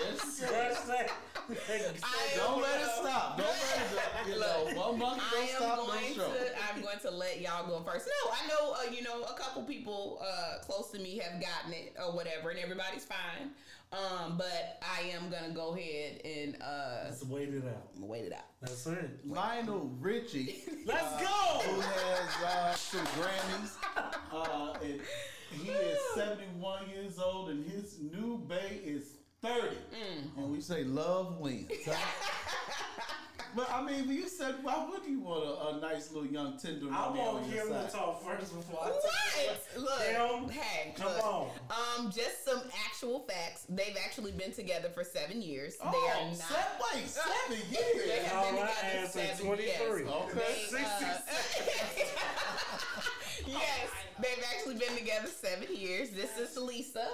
Yes, 0.00 0.86
sir. 0.86 1.06
Scratch. 1.54 1.96
I 2.02 2.36
Don't 2.36 2.62
let 2.62 2.80
it 2.80 2.88
stop. 3.00 3.36
Don't 3.38 3.46
let 3.46 4.26
it. 4.26 4.32
You 4.34 4.40
know, 4.40 4.80
one 4.80 4.98
monkey 4.98 5.22
I 5.24 5.34
don't 5.34 5.42
am 5.42 5.56
stop 5.56 5.76
no 5.78 5.86
going 5.86 6.14
show. 6.14 6.32
to. 6.32 6.74
I'm 6.74 6.82
going 6.82 6.98
to 7.00 7.10
let 7.10 7.40
y'all 7.40 7.66
go 7.66 7.82
first. 7.84 8.06
No, 8.06 8.30
I 8.32 8.46
know. 8.48 8.72
Uh, 8.72 8.90
you 8.92 9.02
know, 9.02 9.22
a 9.22 9.34
couple 9.34 9.62
people 9.64 10.20
uh, 10.22 10.58
close 10.64 10.90
to 10.92 10.98
me 10.98 11.18
have 11.18 11.40
gotten 11.40 11.72
it 11.72 11.94
or 11.98 12.14
whatever, 12.14 12.50
and 12.50 12.58
everybody's 12.58 13.04
fine. 13.04 13.50
Um, 13.92 14.38
but 14.38 14.80
I 14.80 15.02
am 15.10 15.28
gonna 15.28 15.52
go 15.52 15.74
ahead 15.74 16.22
and 16.24 16.56
uh, 16.62 17.04
Let's 17.04 17.26
wait 17.26 17.50
it 17.50 17.62
out. 17.66 17.90
wait 18.00 18.24
it 18.24 18.32
out. 18.32 18.46
That's 18.62 18.86
it. 18.86 19.20
Lionel 19.26 19.90
Richie, 20.00 20.62
Let's 20.86 21.20
go. 21.22 21.26
who 21.26 21.76
go. 21.76 21.80
has 21.82 22.42
uh, 22.42 22.74
some 22.74 23.04
Grammys, 23.04 23.72
uh, 24.32 24.72
and 24.82 24.98
he 25.50 25.68
is 25.68 25.98
71 26.14 26.88
years 26.88 27.18
old, 27.18 27.50
and 27.50 27.66
his 27.70 27.98
new 28.00 28.38
bae 28.48 28.80
is 28.82 29.16
30. 29.42 29.76
Mm. 29.76 30.36
And 30.38 30.52
we 30.52 30.60
say 30.60 30.84
love 30.84 31.38
wins. 31.38 31.68
but 33.56 33.68
I 33.72 33.82
mean, 33.82 34.06
when 34.06 34.16
you 34.16 34.28
said, 34.28 34.54
why 34.62 34.86
would 34.88 35.04
you 35.04 35.18
want 35.20 35.44
a, 35.44 35.76
a 35.76 35.80
nice 35.80 36.12
little 36.12 36.28
young 36.30 36.56
tender 36.58 36.86
I 36.92 36.96
on 37.06 37.16
want 37.18 37.48
your 37.52 37.66
Kim 37.66 37.74
to 37.74 37.88
talk 37.90 38.22
first 38.24 38.54
before 38.54 38.80
I 38.84 38.88
What? 38.90 39.02
talk. 39.02 39.82
Look, 39.82 39.98
Kim, 40.00 40.48
hey, 40.50 40.94
come 40.96 41.12
look. 41.12 41.24
on. 41.24 41.50
Um, 41.70 42.10
just 42.12 42.44
some 42.44 42.62
actual 42.86 43.20
facts. 43.28 43.66
They've 43.68 43.96
actually 44.04 44.30
been 44.32 44.52
together 44.52 44.88
for 44.94 45.02
seven 45.04 45.42
years. 45.42 45.76
they 45.76 45.82
Oh, 45.86 46.10
are 46.20 46.24
not. 46.28 46.36
se- 46.36 46.56
wait, 46.94 47.08
seven 47.08 47.58
They 47.70 47.76
years. 48.06 48.22
have 48.26 48.44
been 48.46 48.54
All 48.58 48.62
right, 48.64 48.74
together 48.76 48.98
answer 49.00 49.18
seven 49.18 49.46
23. 49.46 49.66
years. 49.66 50.08
Okay. 50.08 50.66
They, 50.70 50.78
uh, 50.84 50.88
66. 50.98 52.12
yes, 53.48 53.90
they've 54.22 54.44
actually 54.54 54.74
been 54.76 54.96
together 54.96 55.26
seven 55.28 55.74
years. 55.74 56.10
This 56.10 56.38
is 56.38 56.56
Lisa. 56.56 57.08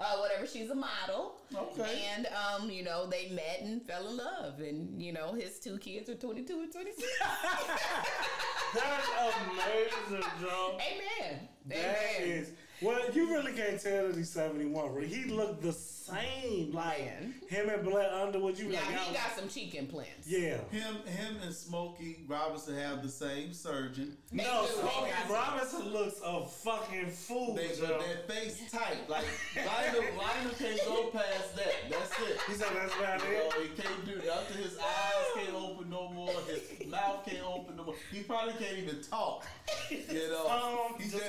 Uh, 0.00 0.16
whatever, 0.18 0.46
she's 0.46 0.70
a 0.70 0.74
model. 0.74 1.34
Okay. 1.54 2.04
And 2.16 2.28
um, 2.28 2.70
you 2.70 2.84
know, 2.84 3.06
they 3.06 3.30
met 3.30 3.62
and 3.62 3.82
fell 3.82 4.08
in 4.08 4.16
love, 4.16 4.60
and 4.60 5.00
you 5.02 5.12
know, 5.12 5.32
his 5.32 5.58
two 5.58 5.76
kids 5.78 6.08
are 6.08 6.14
twenty 6.14 6.42
two 6.42 6.60
and 6.60 6.72
twenty 6.72 6.92
six. 6.92 7.08
That's 8.74 9.08
amazing, 9.50 10.30
Joe. 10.40 10.78
Amen. 10.78 11.48
That 11.66 11.76
Amen. 12.20 12.28
is 12.28 12.52
well. 12.82 13.00
You 13.12 13.30
really 13.32 13.52
can't 13.52 13.80
tell 13.80 14.08
that 14.08 14.16
he's 14.16 14.30
seventy 14.30 14.66
one. 14.66 14.94
Right? 14.94 15.06
He 15.06 15.24
looked 15.24 15.62
the 15.62 15.72
same, 15.72 16.72
like 16.72 17.00
Man. 17.00 17.34
him 17.48 17.68
and 17.68 17.84
Blair 17.84 18.10
Underwood. 18.10 18.58
You 18.58 18.68
Now 18.68 18.76
like, 18.80 18.84
he 18.88 18.94
y'all- 18.94 19.12
got 19.14 19.36
some 19.38 19.48
cheek 19.48 19.74
implants. 19.74 20.26
yeah. 20.26 20.56
Him, 20.70 20.94
him, 21.04 21.36
and 21.44 21.54
Smokey 21.54 22.24
Robinson 22.26 22.76
have 22.78 23.02
the 23.02 23.10
same 23.10 23.52
surgeon. 23.52 24.16
They 24.32 24.42
No. 24.42 24.66
Smokey 24.66 25.04
They 25.04 25.10
got- 25.10 25.30
Robinson 25.30 25.88
looks 25.92 26.20
a 26.24 26.46
fucking 26.46 27.10
fool. 27.10 27.54
They 27.54 27.68
Joe. 27.76 27.98
their 28.00 28.16
face 28.26 28.70
tight. 28.72 29.08
Like 29.08 29.26
Lionel, 29.56 30.00
Lionel 30.16 30.52
can't 30.58 30.80
go 30.86 31.10
past 31.10 31.56
that. 31.56 31.74
That's 31.90 32.20
it. 32.20 32.38
He 32.46 32.54
said 32.54 32.68
that's 32.74 32.94
about 32.94 33.22
You 33.28 33.32
know, 33.34 33.50
he 33.62 33.68
can't 33.82 34.04
do 34.06 34.14
that. 34.16 34.34
After 34.38 34.54
his 34.54 34.78
eyes 34.78 35.24
can't 35.34 35.54
open 35.54 35.90
no 35.90 36.08
more, 36.08 36.32
his 36.48 36.86
mouth 36.88 37.24
can't 37.26 37.44
open 37.44 37.76
no 37.76 37.84
more. 37.84 37.94
He 38.10 38.22
probably 38.22 38.54
can't 38.54 38.78
even 38.78 39.02
talk. 39.02 39.44
You 39.90 40.28
know, 40.30 40.46
Um, 40.88 40.98
he 41.00 41.10
just 41.10 41.24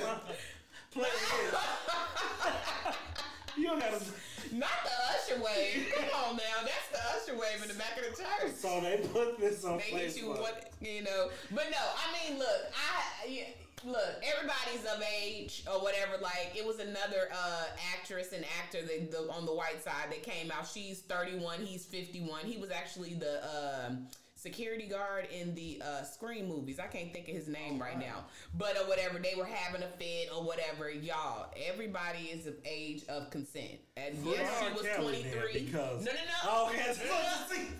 play 0.90 1.04
it. 1.04 1.54
you 3.56 3.64
don't 3.64 3.82
have 3.82 3.98
to. 3.98 4.54
Not 4.54 4.68
the 4.84 5.34
usher 5.34 5.42
wave. 5.42 5.92
Come 5.94 6.04
on 6.24 6.36
now, 6.36 6.42
that's 6.62 6.88
the 6.90 7.32
usher 7.32 7.40
wave 7.40 7.62
in 7.62 7.68
the 7.68 7.74
back 7.74 7.96
of 7.96 8.04
the 8.04 8.22
church. 8.22 8.52
So 8.56 8.80
they 8.80 9.06
put 9.12 9.38
this 9.38 9.64
on 9.64 9.78
They 9.78 9.96
get 9.96 10.16
you 10.16 10.30
what 10.30 10.72
you 10.80 11.02
know, 11.02 11.30
but 11.50 11.66
no. 11.70 11.78
I 11.78 12.30
mean, 12.30 12.38
look, 12.38 12.48
I 12.74 13.26
yeah, 13.28 13.44
look. 13.84 14.22
Everybody's 14.34 14.84
of 14.92 15.02
age 15.22 15.62
or 15.72 15.80
whatever. 15.80 16.16
Like 16.20 16.52
it 16.56 16.66
was 16.66 16.80
another 16.80 17.28
uh, 17.32 17.64
actress 17.96 18.32
and 18.32 18.44
actor 18.60 18.82
that 18.82 19.10
the, 19.12 19.30
on 19.30 19.46
the 19.46 19.54
white 19.54 19.82
side 19.84 20.10
that 20.10 20.22
came 20.24 20.50
out. 20.50 20.66
She's 20.66 21.00
thirty 21.00 21.36
one. 21.36 21.60
He's 21.60 21.84
fifty 21.84 22.20
one. 22.20 22.44
He 22.44 22.56
was 22.56 22.70
actually 22.70 23.14
the. 23.14 23.40
Um, 23.44 24.08
Security 24.44 24.86
guard 24.86 25.28
in 25.30 25.54
the 25.54 25.82
uh, 25.84 26.02
Scream 26.02 26.48
movies. 26.48 26.80
I 26.80 26.86
can't 26.86 27.12
think 27.12 27.28
of 27.28 27.34
his 27.34 27.46
name 27.46 27.78
right 27.78 27.98
now, 27.98 28.24
but 28.56 28.74
or 28.78 28.88
whatever. 28.88 29.18
They 29.18 29.34
were 29.36 29.44
having 29.44 29.82
a 29.82 29.88
fit 29.98 30.30
or 30.34 30.42
whatever. 30.42 30.88
Y'all, 30.90 31.52
everybody 31.68 32.20
is 32.32 32.46
of 32.46 32.54
age 32.64 33.02
of 33.10 33.28
consent. 33.30 33.80
And 33.98 34.14
yes, 34.24 34.48
she 34.58 34.72
was 34.72 34.86
twenty 34.96 35.26
because- 35.52 36.02
no, 36.06 36.10
no, 36.12 36.16
no. 36.16 36.38
Oh, 36.44 36.72
yes. 36.74 36.98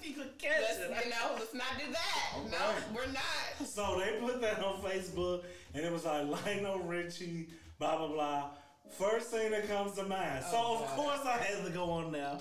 You 0.04 0.12
could 0.14 0.36
catch 0.38 0.60
it. 0.78 0.90
you 1.04 1.10
know, 1.10 1.30
let's 1.38 1.54
not 1.54 1.78
do 1.78 1.90
that. 1.90 2.50
No, 2.50 2.58
right. 2.58 2.82
we're 2.94 3.10
not. 3.10 3.66
So 3.66 3.98
they 3.98 4.18
put 4.20 4.42
that 4.42 4.62
on 4.62 4.82
Facebook, 4.82 5.44
and 5.72 5.82
it 5.82 5.90
was 5.90 6.04
like 6.04 6.26
Lionel 6.26 6.80
Richie, 6.80 7.48
blah 7.78 7.96
blah 7.96 8.08
blah. 8.08 8.50
First 8.98 9.30
thing 9.30 9.52
that 9.52 9.66
comes 9.66 9.92
to 9.96 10.02
mind. 10.04 10.44
So 10.50 10.56
Oh, 10.58 10.74
of 10.74 10.80
God. 10.88 10.96
course 10.96 11.20
I 11.24 11.38
had 11.38 11.64
to 11.64 11.70
go 11.70 11.84
on 11.90 12.12
now. 12.12 12.38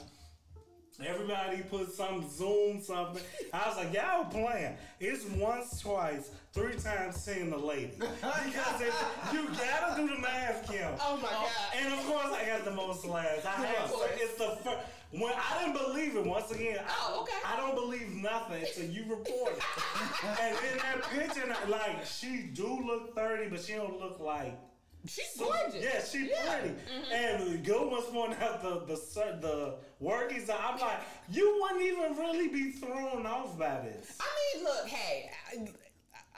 Everybody 1.05 1.61
put 1.63 1.91
some 1.93 2.29
Zoom 2.29 2.81
something. 2.81 3.23
I 3.53 3.67
was 3.69 3.77
like, 3.77 3.93
y'all 3.93 4.25
playing. 4.25 4.75
It's 4.99 5.25
once, 5.25 5.79
twice, 5.79 6.31
three 6.51 6.75
times 6.75 7.15
seeing 7.15 7.49
the 7.49 7.57
lady. 7.57 7.93
Because 7.99 8.81
you 9.33 9.47
gotta 9.47 9.95
do 10.01 10.07
the 10.13 10.19
math, 10.21 10.67
Kim. 10.69 10.91
Oh 10.99 11.17
my 11.17 11.29
God. 11.29 11.47
And 11.77 11.93
of 11.93 12.05
course, 12.05 12.33
I 12.33 12.45
got 12.45 12.65
the 12.65 12.71
most 12.71 13.05
laughs. 13.05 13.45
I 13.45 13.51
have 13.65 13.91
it's 14.15 14.35
the 14.37 14.57
first. 14.63 14.77
When 15.11 15.31
I 15.33 15.63
didn't 15.65 15.77
believe 15.81 16.15
it, 16.17 16.25
once 16.25 16.51
again, 16.51 16.77
I- 16.85 16.93
Oh, 17.01 17.21
okay. 17.21 17.33
I 17.45 17.55
don't 17.57 17.75
believe 17.75 18.09
nothing 18.15 18.61
until 18.61 18.85
you 18.85 19.03
report 19.09 19.53
it. 19.57 19.63
and 20.41 20.57
in 20.71 20.77
that 20.79 21.03
picture, 21.09 21.55
like 21.69 22.05
she 22.05 22.43
do 22.53 22.67
look 22.85 23.15
thirty, 23.15 23.49
but 23.49 23.61
she 23.61 23.73
don't 23.73 23.99
look 23.99 24.19
like 24.19 24.53
She's 25.09 25.37
gorgeous. 25.37 25.83
yeah, 25.83 26.03
she's 26.03 26.29
Yeah. 26.29 26.59
pretty. 26.59 26.75
Mm-hmm. 26.75 27.11
And 27.13 27.53
the 27.53 27.57
good 27.57 27.91
ones 27.91 28.05
pointing 28.11 28.39
out 28.41 28.61
the 28.61 28.85
the 28.85 28.95
cer- 28.95 29.39
the 29.41 29.75
workings. 29.99 30.49
I'm 30.49 30.79
like, 30.79 30.99
you 31.31 31.59
wouldn't 31.61 31.81
even 31.81 32.15
really 32.17 32.47
be 32.49 32.71
thrown 32.71 33.25
off 33.25 33.57
by 33.57 33.81
this. 33.81 34.17
I 34.19 34.55
mean, 34.55 34.63
look, 34.65 34.87
hey, 34.87 35.29
I- 35.51 35.67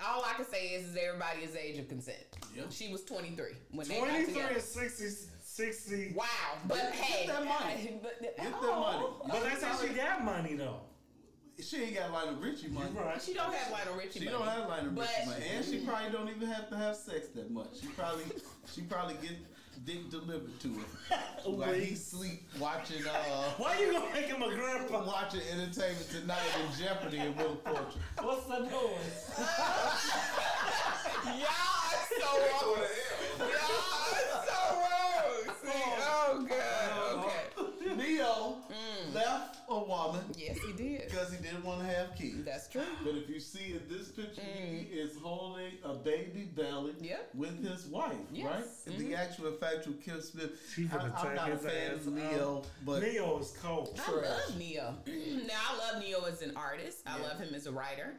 all 0.03 0.23
I 0.25 0.33
can 0.33 0.45
say 0.45 0.69
is, 0.69 0.89
is 0.89 0.97
everybody 0.97 1.41
is 1.43 1.55
age 1.55 1.77
of 1.77 1.87
consent. 1.87 2.17
Yeah. 2.55 2.63
She 2.69 2.91
was 2.91 3.03
23 3.03 3.51
when 3.71 3.87
they 3.87 3.95
got 3.99 4.07
23 4.07 4.33
together. 4.33 4.53
and 4.55 4.63
60, 4.63 5.05
60. 5.43 6.13
Wow, 6.15 6.25
but 6.67 6.75
Get- 6.77 6.93
hey, 6.93 7.25
get 7.27 7.35
that 7.35 7.45
money. 7.45 7.99
but- 8.01 8.21
Get 8.21 8.37
that 8.37 8.53
oh. 8.61 8.79
money. 9.27 9.33
But 9.33 9.43
that's 9.43 9.63
how 9.63 9.77
she 9.85 9.93
got 9.93 10.23
money 10.23 10.55
though. 10.55 10.81
She 11.59 11.77
ain't 11.83 11.95
got 11.95 12.11
Lionel 12.11 12.41
Richie 12.41 12.69
money. 12.69 12.89
You 12.95 12.99
right. 13.01 13.21
She 13.21 13.33
don't 13.35 13.53
have 13.53 13.71
Lionel 13.71 13.95
Richie 13.95 14.19
She 14.21 14.25
money. 14.25 14.37
She 14.37 14.43
don't 14.43 14.47
have 14.47 14.67
Lionel 14.69 14.91
But- 14.93 15.07
Richie 15.19 15.29
money, 15.29 15.45
and 15.55 15.65
she 15.65 15.71
mm-hmm. 15.77 15.87
probably 15.89 16.09
don't 16.11 16.29
even 16.29 16.47
have 16.49 16.69
to 16.69 16.77
have 16.77 16.95
sex 16.95 17.27
that 17.35 17.51
much. 17.51 17.67
She 17.79 17.87
probably, 17.87 18.23
she 18.67 18.81
probably 18.81 19.15
get 19.21 19.37
dick 19.85 20.09
delivered 20.11 20.59
to 20.59 20.67
her 21.09 21.17
while 21.51 21.73
he 21.73 21.95
sleep 21.95 22.43
watching, 22.59 23.05
uh, 23.07 23.11
Why 23.57 23.79
you 23.79 23.91
gonna 23.91 24.13
make 24.13 24.25
him 24.25 24.41
a 24.41 24.53
grandpa? 24.53 25.05
watching 25.05 25.41
Entertainment 25.51 26.07
Tonight 26.09 26.39
and 26.59 26.77
Jeopardy 26.77 27.17
and 27.17 27.35
Will 27.35 27.55
Fortune. 27.63 28.01
What's 28.21 28.45
the 28.45 28.59
noise? 28.59 29.31
Y'all 31.25 31.47
are 31.87 32.05
so 32.19 32.27
wrong. 32.37 32.77
to 32.77 32.83
hell. 32.91 33.49
Y'all 33.49 34.11
are 34.17 34.45
so 34.45 34.59
wrong. 34.77 35.55
See, 35.63 35.83
oh 35.99 36.47
god. 36.47 37.25
Okay. 37.25 37.95
Neo 37.95 38.57
left 39.13 39.57
a 39.69 39.79
woman 39.79 40.21
Yes, 40.37 40.57
he 40.59 40.73
did. 40.73 41.05
because 41.09 41.31
he 41.31 41.37
didn't 41.41 41.63
want 41.63 41.79
to 41.81 41.85
have 41.85 42.15
kids. 42.15 42.43
That's 42.45 42.67
true. 42.67 42.81
But 43.03 43.15
if 43.15 43.29
you 43.29 43.39
see 43.39 43.73
in 43.73 43.81
this 43.89 44.09
picture, 44.09 44.41
he 44.41 44.87
is 44.91 45.15
holding 45.21 45.71
a 45.83 45.93
baby 45.93 46.49
belly 46.55 46.93
Yep. 47.01 47.29
with 47.35 47.63
his 47.65 47.85
wife, 47.87 48.15
Yes. 48.31 48.45
right? 48.87 48.97
The 48.97 49.15
actual 49.15 49.51
factual 49.53 49.93
Kim 50.03 50.21
Smith. 50.21 50.51
She 50.73 50.89
I, 50.91 50.97
I'm 50.97 51.35
not 51.35 51.49
a 51.49 51.51
his 51.53 51.61
fan 51.65 51.91
ass 51.95 52.05
of 52.07 52.13
Ne-Yo, 52.13 52.63
but 52.85 53.01
Ne-Yo 53.01 53.39
is 53.39 53.55
cold. 53.61 53.99
I 54.05 54.11
love 54.11 54.57
Ne-Yo. 54.57 54.93
now 55.47 55.59
I 55.69 55.77
love 55.93 56.01
Ne-Yo 56.01 56.23
as 56.25 56.41
an 56.41 56.53
artist. 56.55 56.99
I 57.07 57.19
love 57.21 57.39
him 57.39 57.53
as 57.55 57.65
a 57.67 57.71
writer. 57.71 58.13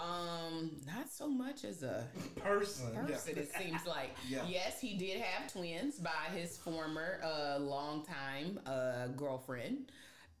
Um, 0.00 0.70
not 0.86 1.10
so 1.10 1.28
much 1.28 1.64
as 1.64 1.82
a 1.82 2.04
Person. 2.36 2.94
person. 2.94 3.38
It 3.38 3.50
seems 3.58 3.84
like 3.86 4.10
Yeah. 4.28 4.44
yes, 4.48 4.80
he 4.80 4.94
did 4.96 5.20
have 5.20 5.52
twins 5.52 5.96
by 5.96 6.10
his 6.34 6.56
former 6.56 7.20
uh, 7.22 7.58
longtime 7.60 8.60
uh, 8.66 9.08
girlfriend. 9.08 9.90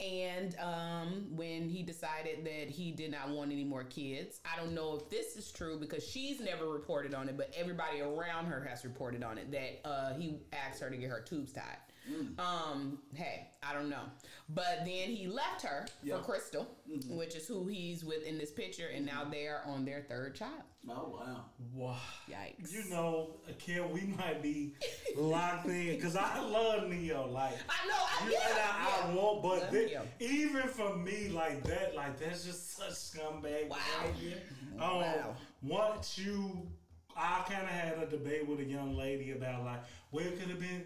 And 0.00 0.54
um, 0.60 1.26
when 1.34 1.68
he 1.68 1.82
decided 1.82 2.44
that 2.44 2.70
he 2.70 2.92
did 2.92 3.10
not 3.10 3.30
want 3.30 3.50
any 3.50 3.64
more 3.64 3.82
kids, 3.82 4.40
I 4.44 4.56
don't 4.56 4.72
know 4.72 4.94
if 4.94 5.10
this 5.10 5.36
is 5.36 5.50
true 5.50 5.76
because 5.76 6.06
she's 6.06 6.40
never 6.40 6.68
reported 6.68 7.14
on 7.14 7.28
it, 7.28 7.36
but 7.36 7.52
everybody 7.56 8.00
around 8.00 8.46
her 8.46 8.64
has 8.64 8.84
reported 8.84 9.24
on 9.24 9.38
it 9.38 9.50
that 9.50 9.80
uh, 9.84 10.14
he 10.14 10.38
asked 10.52 10.80
her 10.80 10.90
to 10.90 10.96
get 10.96 11.10
her 11.10 11.20
tubes 11.20 11.52
tied. 11.52 11.78
Um, 12.38 12.98
hey, 13.14 13.48
I 13.62 13.72
don't 13.74 13.88
know. 13.90 14.02
But 14.48 14.80
then 14.84 15.10
he 15.10 15.26
left 15.26 15.62
her 15.62 15.86
Yeah. 16.02 16.16
for 16.18 16.22
Crystal, 16.22 16.66
which 17.08 17.34
is 17.36 17.46
who 17.46 17.66
he's 17.66 18.04
with 18.04 18.22
in 18.24 18.38
this 18.38 18.50
picture, 18.50 18.86
and 18.94 19.04
now 19.04 19.24
they're 19.24 19.62
on 19.66 19.84
their 19.84 20.02
third 20.08 20.34
child. 20.34 20.62
oh 20.88 21.18
wow. 21.20 21.44
Wow. 21.74 21.96
Yikes. 22.30 22.72
You 22.72 22.88
know, 22.90 23.30
Kim, 23.58 23.90
we 23.92 24.00
might 24.16 24.42
be 24.42 24.74
locked 25.16 25.66
in 25.66 25.96
because 25.96 26.16
I 26.16 26.40
love 26.40 26.88
Ne-Yo. 26.88 27.26
Like, 27.26 27.54
I 27.68 27.88
know, 27.88 27.94
I, 27.98 28.26
You 28.26 28.32
yeah, 28.32 28.48
and 28.48 28.58
I, 28.58 28.62
I 28.62 29.08
yeah. 29.08 29.14
won't, 29.14 29.42
but 29.42 29.60
Love 29.60 29.70
thi- 29.70 29.96
even 30.20 30.62
for 30.68 30.96
me, 30.96 31.28
like 31.28 31.62
that, 31.64 31.94
like 31.94 32.18
that's 32.18 32.44
just 32.44 32.76
such 32.76 32.90
scumbag 32.90 33.68
Wow. 33.68 33.76
behavior. 34.02 34.38
Um, 34.80 34.96
Wow. 35.00 35.36
Once 35.62 36.16
you, 36.16 36.66
I 37.16 37.44
kind 37.48 37.62
of 37.64 37.68
had 37.68 37.98
a 37.98 38.06
debate 38.06 38.46
with 38.48 38.60
a 38.60 38.64
young 38.64 38.94
lady 38.96 39.32
about 39.32 39.64
like, 39.64 39.80
well, 40.12 40.24
it 40.24 40.38
could 40.38 40.48
have 40.48 40.60
been, 40.60 40.84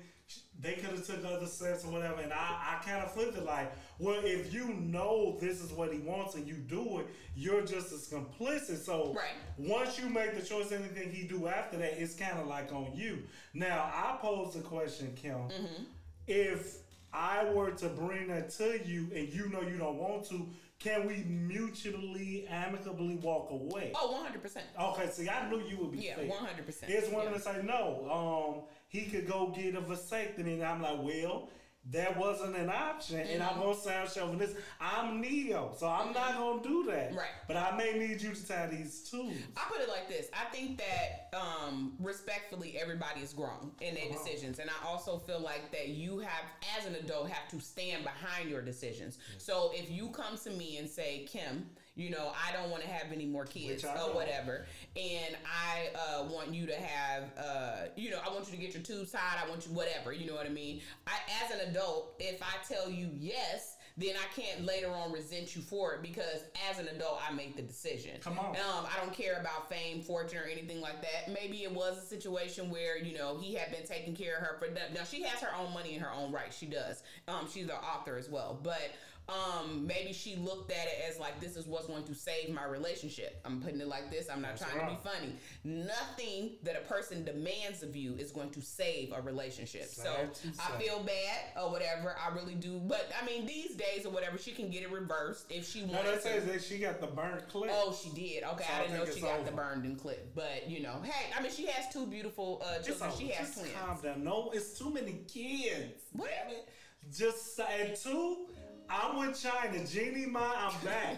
they 0.60 0.74
could 0.74 0.90
have 0.90 1.04
took 1.06 1.24
other 1.24 1.46
steps 1.46 1.84
or 1.84 1.90
whatever, 1.92 2.20
and 2.20 2.32
I, 2.32 2.78
I 2.80 2.84
kind 2.84 3.02
of 3.02 3.10
flipped 3.12 3.36
it 3.36 3.44
like, 3.44 3.72
well, 3.98 4.20
if 4.22 4.52
you 4.52 4.74
know 4.74 5.36
this 5.40 5.60
is 5.60 5.72
what 5.72 5.92
he 5.92 5.98
wants 6.00 6.34
and 6.34 6.46
you 6.46 6.54
do 6.54 7.00
it, 7.00 7.06
you're 7.34 7.62
just 7.62 7.92
as 7.92 8.08
complicit. 8.08 8.78
So 8.78 9.12
Right. 9.14 9.34
once 9.58 9.98
you 9.98 10.08
make 10.08 10.38
the 10.38 10.44
choice, 10.46 10.70
anything 10.70 11.10
he 11.10 11.26
do 11.26 11.48
after 11.48 11.78
that, 11.78 12.00
it's 12.00 12.14
kind 12.14 12.38
of 12.38 12.46
like 12.46 12.72
on 12.72 12.92
you. 12.94 13.22
Now, 13.54 13.90
I 13.94 14.16
pose 14.20 14.54
the 14.54 14.60
question, 14.60 15.14
Kim 15.20 15.32
Mm-hmm. 15.48 15.82
if 16.28 16.76
I 17.12 17.44
were 17.52 17.72
to 17.72 17.88
bring 17.88 18.28
that 18.28 18.50
to 18.50 18.80
you 18.86 19.08
and 19.14 19.28
you 19.32 19.48
know 19.50 19.60
you 19.62 19.76
don't 19.78 19.96
want 19.98 20.28
to, 20.30 20.48
can 20.78 21.06
we 21.06 21.24
mutually, 21.26 22.46
amicably 22.48 23.16
walk 23.16 23.50
away? 23.50 23.92
Oh, 23.94 24.24
100%. 24.28 24.58
Okay, 24.80 25.10
see, 25.10 25.28
I 25.28 25.48
knew 25.48 25.60
you 25.60 25.76
would 25.78 25.92
be 25.92 25.98
Yeah, 25.98 26.16
fair. 26.16 26.26
100%. 26.28 26.88
It's 26.88 27.08
women 27.08 27.26
Yeah. 27.26 27.30
that 27.32 27.42
say 27.44 27.62
no. 27.62 28.56
Um, 28.58 28.62
he 28.92 29.06
could 29.06 29.26
go 29.26 29.48
get 29.48 29.74
a 29.74 29.80
vasectomy, 29.80 30.52
and 30.52 30.62
I'm 30.62 30.82
like, 30.82 31.02
well, 31.02 31.48
that 31.90 32.16
wasn't 32.16 32.54
an 32.56 32.68
option, 32.68 33.18
and 33.18 33.42
I'm 33.42 33.58
gonna 33.58 33.74
sound 33.74 34.10
chauvinist. 34.10 34.54
I'm 34.80 35.20
Ne-Yo, 35.20 35.72
so 35.76 35.88
I'm 35.88 36.12
not 36.12 36.34
gonna 36.34 36.62
do 36.62 36.84
that. 36.84 37.08
Mm-hmm. 37.08 37.16
Right. 37.16 37.28
But 37.48 37.56
I 37.56 37.74
may 37.76 37.98
need 37.98 38.20
you 38.20 38.34
to 38.34 38.46
tie 38.46 38.66
these 38.66 39.00
tubes. 39.10 39.34
I 39.56 39.62
put 39.68 39.80
it 39.80 39.88
like 39.88 40.08
this. 40.08 40.28
I 40.32 40.44
think 40.54 40.78
that 40.78 41.36
um, 41.36 41.94
respectfully, 41.98 42.76
everybody 42.78 43.22
is 43.22 43.32
grown 43.32 43.72
in 43.80 43.94
their 43.94 44.10
decisions, 44.12 44.58
and 44.58 44.68
I 44.68 44.86
also 44.86 45.18
feel 45.18 45.40
like 45.40 45.72
that 45.72 45.88
you 45.88 46.18
have, 46.18 46.44
as 46.78 46.86
an 46.86 46.94
adult, 46.96 47.30
have 47.30 47.48
to 47.50 47.60
stand 47.64 48.04
behind 48.04 48.50
your 48.50 48.60
decisions. 48.60 49.18
So 49.38 49.72
if 49.74 49.90
you 49.90 50.10
come 50.10 50.36
to 50.44 50.50
me 50.50 50.76
and 50.76 50.88
say, 50.88 51.26
Kim, 51.28 51.66
you 51.94 52.10
know, 52.10 52.32
I 52.32 52.52
don't 52.52 52.70
want 52.70 52.82
to 52.82 52.88
have 52.88 53.12
any 53.12 53.26
more 53.26 53.44
kids 53.44 53.84
or 53.84 54.14
whatever, 54.14 54.66
and 54.96 55.36
I 55.46 55.90
uh, 55.94 56.24
want 56.24 56.54
you 56.54 56.66
to 56.66 56.74
have, 56.74 57.24
uh, 57.38 57.76
you 57.96 58.10
know, 58.10 58.18
I 58.24 58.32
want 58.32 58.46
you 58.46 58.52
to 58.52 58.58
get 58.58 58.72
your 58.72 58.82
tubes 58.82 59.12
tied. 59.12 59.38
I 59.44 59.48
want 59.48 59.66
you 59.66 59.74
whatever. 59.74 60.12
You 60.12 60.26
know 60.26 60.34
what 60.34 60.46
I 60.46 60.50
mean? 60.50 60.80
I, 61.06 61.12
as 61.44 61.50
an 61.60 61.68
adult, 61.68 62.14
if 62.18 62.42
I 62.42 62.62
tell 62.66 62.90
you 62.90 63.10
yes. 63.18 63.76
Then 63.98 64.14
I 64.16 64.40
can't 64.40 64.64
later 64.64 64.88
on 64.88 65.12
resent 65.12 65.54
you 65.54 65.60
for 65.60 65.92
it 65.92 66.02
because 66.02 66.44
as 66.70 66.78
an 66.78 66.88
adult 66.88 67.20
I 67.28 67.30
make 67.34 67.56
the 67.56 67.62
decision. 67.62 68.12
Come 68.22 68.38
on. 68.38 68.56
Um, 68.56 68.86
I 68.86 68.98
don't 68.98 69.12
care 69.12 69.38
about 69.38 69.68
fame, 69.68 70.00
fortune, 70.00 70.38
or 70.38 70.48
anything 70.50 70.80
like 70.80 71.02
that. 71.02 71.30
Maybe 71.30 71.58
it 71.58 71.70
was 71.70 71.98
a 71.98 72.06
situation 72.06 72.70
where 72.70 72.96
you 72.96 73.18
know 73.18 73.38
he 73.38 73.52
had 73.54 73.70
been 73.70 73.84
taking 73.84 74.16
care 74.16 74.36
of 74.36 74.44
her 74.44 74.56
for 74.58 74.72
that. 74.72 74.94
now. 74.94 75.04
She 75.04 75.22
has 75.24 75.40
her 75.40 75.54
own 75.54 75.74
money 75.74 75.94
in 75.94 76.00
her 76.00 76.10
own 76.10 76.32
right. 76.32 76.54
She 76.54 76.64
does. 76.64 77.02
Um, 77.28 77.46
she's 77.52 77.64
an 77.64 77.72
author 77.72 78.16
as 78.16 78.30
well, 78.30 78.58
but 78.62 78.92
um, 79.28 79.86
maybe 79.86 80.12
she 80.12 80.36
looked 80.36 80.70
at 80.72 80.86
it 80.86 81.04
as 81.08 81.18
like 81.18 81.40
this 81.40 81.56
is 81.56 81.66
what's 81.66 81.86
going 81.86 82.04
to 82.04 82.14
save 82.14 82.50
my 82.50 82.64
relationship. 82.64 83.40
I'm 83.44 83.60
putting 83.60 83.80
it 83.80 83.86
like 83.86 84.10
this. 84.10 84.28
I'm 84.28 84.42
not 84.42 84.56
That's 84.56 84.72
trying 84.72 84.86
to 84.86 84.92
be 84.94 85.08
funny. 85.08 85.32
Nothing 85.64 86.50
that 86.64 86.76
a 86.76 86.80
person 86.92 87.24
demands 87.24 87.82
of 87.82 87.94
you 87.94 88.14
is 88.16 88.32
going 88.32 88.50
to 88.50 88.60
save 88.60 89.12
a 89.12 89.20
relationship. 89.22 89.84
Sad 89.84 90.36
so 90.36 90.48
I 90.60 90.78
feel 90.80 91.02
bad 91.02 91.62
or 91.62 91.70
whatever. 91.70 92.16
I 92.18 92.34
really 92.34 92.54
do. 92.54 92.80
But 92.84 93.10
I 93.20 93.24
mean, 93.24 93.46
these 93.46 93.74
days 93.76 94.04
or 94.04 94.10
whatever, 94.10 94.38
she 94.38 94.50
can 94.50 94.70
get 94.70 94.82
it 94.82 94.90
reversed 94.90 95.46
if 95.50 95.68
she 95.68 95.82
wants. 95.82 96.04
No, 96.04 96.10
that 96.10 96.22
says 96.22 96.44
that 96.46 96.62
she 96.62 96.78
got 96.78 97.00
the 97.00 97.06
burnt 97.06 97.48
clip. 97.48 97.70
Oh, 97.72 97.94
she 97.94 98.10
did. 98.10 98.42
Okay, 98.42 98.64
So 98.66 98.72
I 98.74 98.78
I 98.78 98.82
didn't 98.82 98.98
know 98.98 99.14
she 99.14 99.20
got 99.20 99.44
the 99.46 99.52
burned 99.52 99.84
and 99.84 99.98
clip. 99.98 100.34
But 100.34 100.68
you 100.68 100.82
know, 100.82 101.00
hey, 101.02 101.32
I 101.38 101.42
mean, 101.42 101.52
she 101.52 101.66
has 101.66 101.92
two 101.92 102.06
beautiful 102.06 102.60
uh, 102.64 102.82
children. 102.82 103.10
over. 103.10 103.18
She 103.20 103.28
has 103.28 103.46
Just 103.48 103.58
twins. 103.60 103.74
calm 103.80 103.98
down. 104.02 104.24
No, 104.24 104.50
it's 104.52 104.76
too 104.78 104.90
many 104.90 105.20
kids. 105.32 106.02
What? 106.12 106.28
Damn 106.30 106.54
it. 106.56 106.68
Just 107.12 107.58
and 107.60 107.96
two, 107.96 108.46
I'm 108.92 109.18
with 109.18 109.40
China. 109.40 109.84
Jeannie 109.86 110.26
Mai, 110.26 110.54
I'm 110.56 110.84
back. 110.84 111.16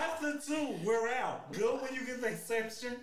After 0.00 0.38
two, 0.44 0.74
we're 0.84 1.08
out. 1.08 1.52
Good 1.52 1.80
when 1.82 1.94
you 1.94 2.04
get 2.06 2.20
the 2.20 2.28
exception. 2.28 2.96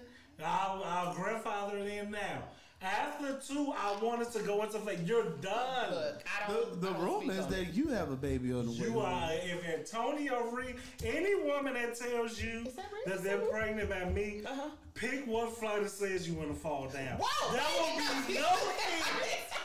Our, 0.44 0.84
our 0.84 1.14
grandfather 1.16 1.78
in 1.78 2.12
now. 2.12 2.44
After 2.82 3.40
two, 3.48 3.72
I 3.78 3.96
wanted 4.02 4.32
to 4.32 4.40
go 4.40 4.64
into 4.64 4.80
faith. 4.80 5.08
You're 5.08 5.30
done. 5.40 5.92
Look, 5.92 6.24
I 6.26 6.52
The, 6.52 6.58
don't. 6.58 6.82
the 6.82 6.90
I 6.90 6.94
don't 6.94 7.02
rumor 7.04 7.34
is 7.34 7.40
on 7.46 7.54
it. 7.54 7.58
that 7.68 7.74
you 7.76 7.90
have 7.90 8.10
a 8.10 8.16
baby 8.16 8.52
on 8.52 8.66
the 8.66 8.72
way. 8.72 8.88
You 8.90 9.00
are, 9.00 9.30
if 9.34 9.64
Antonio 9.68 10.50
Reed, 10.50 10.78
any 11.06 11.36
woman 11.44 11.76
that 11.76 11.96
tells 11.96 12.42
you 12.42 12.64
Is 12.66 12.74
that 12.74 12.86
real? 12.92 13.02
that 13.06 13.16
Is 13.18 13.22
they're 13.22 13.38
that 13.38 13.52
pregnant 13.52 13.90
by 13.90 14.06
me, 14.06 14.42
Uh-huh. 14.44 14.70
Pick 14.94 15.26
what 15.26 15.56
flight 15.58 15.84
it 15.84 15.90
says 15.90 16.28
you 16.28 16.36
want 16.36 16.50
to 16.50 16.56
fall 16.56 16.88
down. 16.88 17.18
Whoa! 17.20 17.54
That 17.54 17.68
will 17.78 18.28
be 18.28 18.34
no 18.40 18.48
kids. 18.50 19.58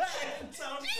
Antonio. 0.40 0.90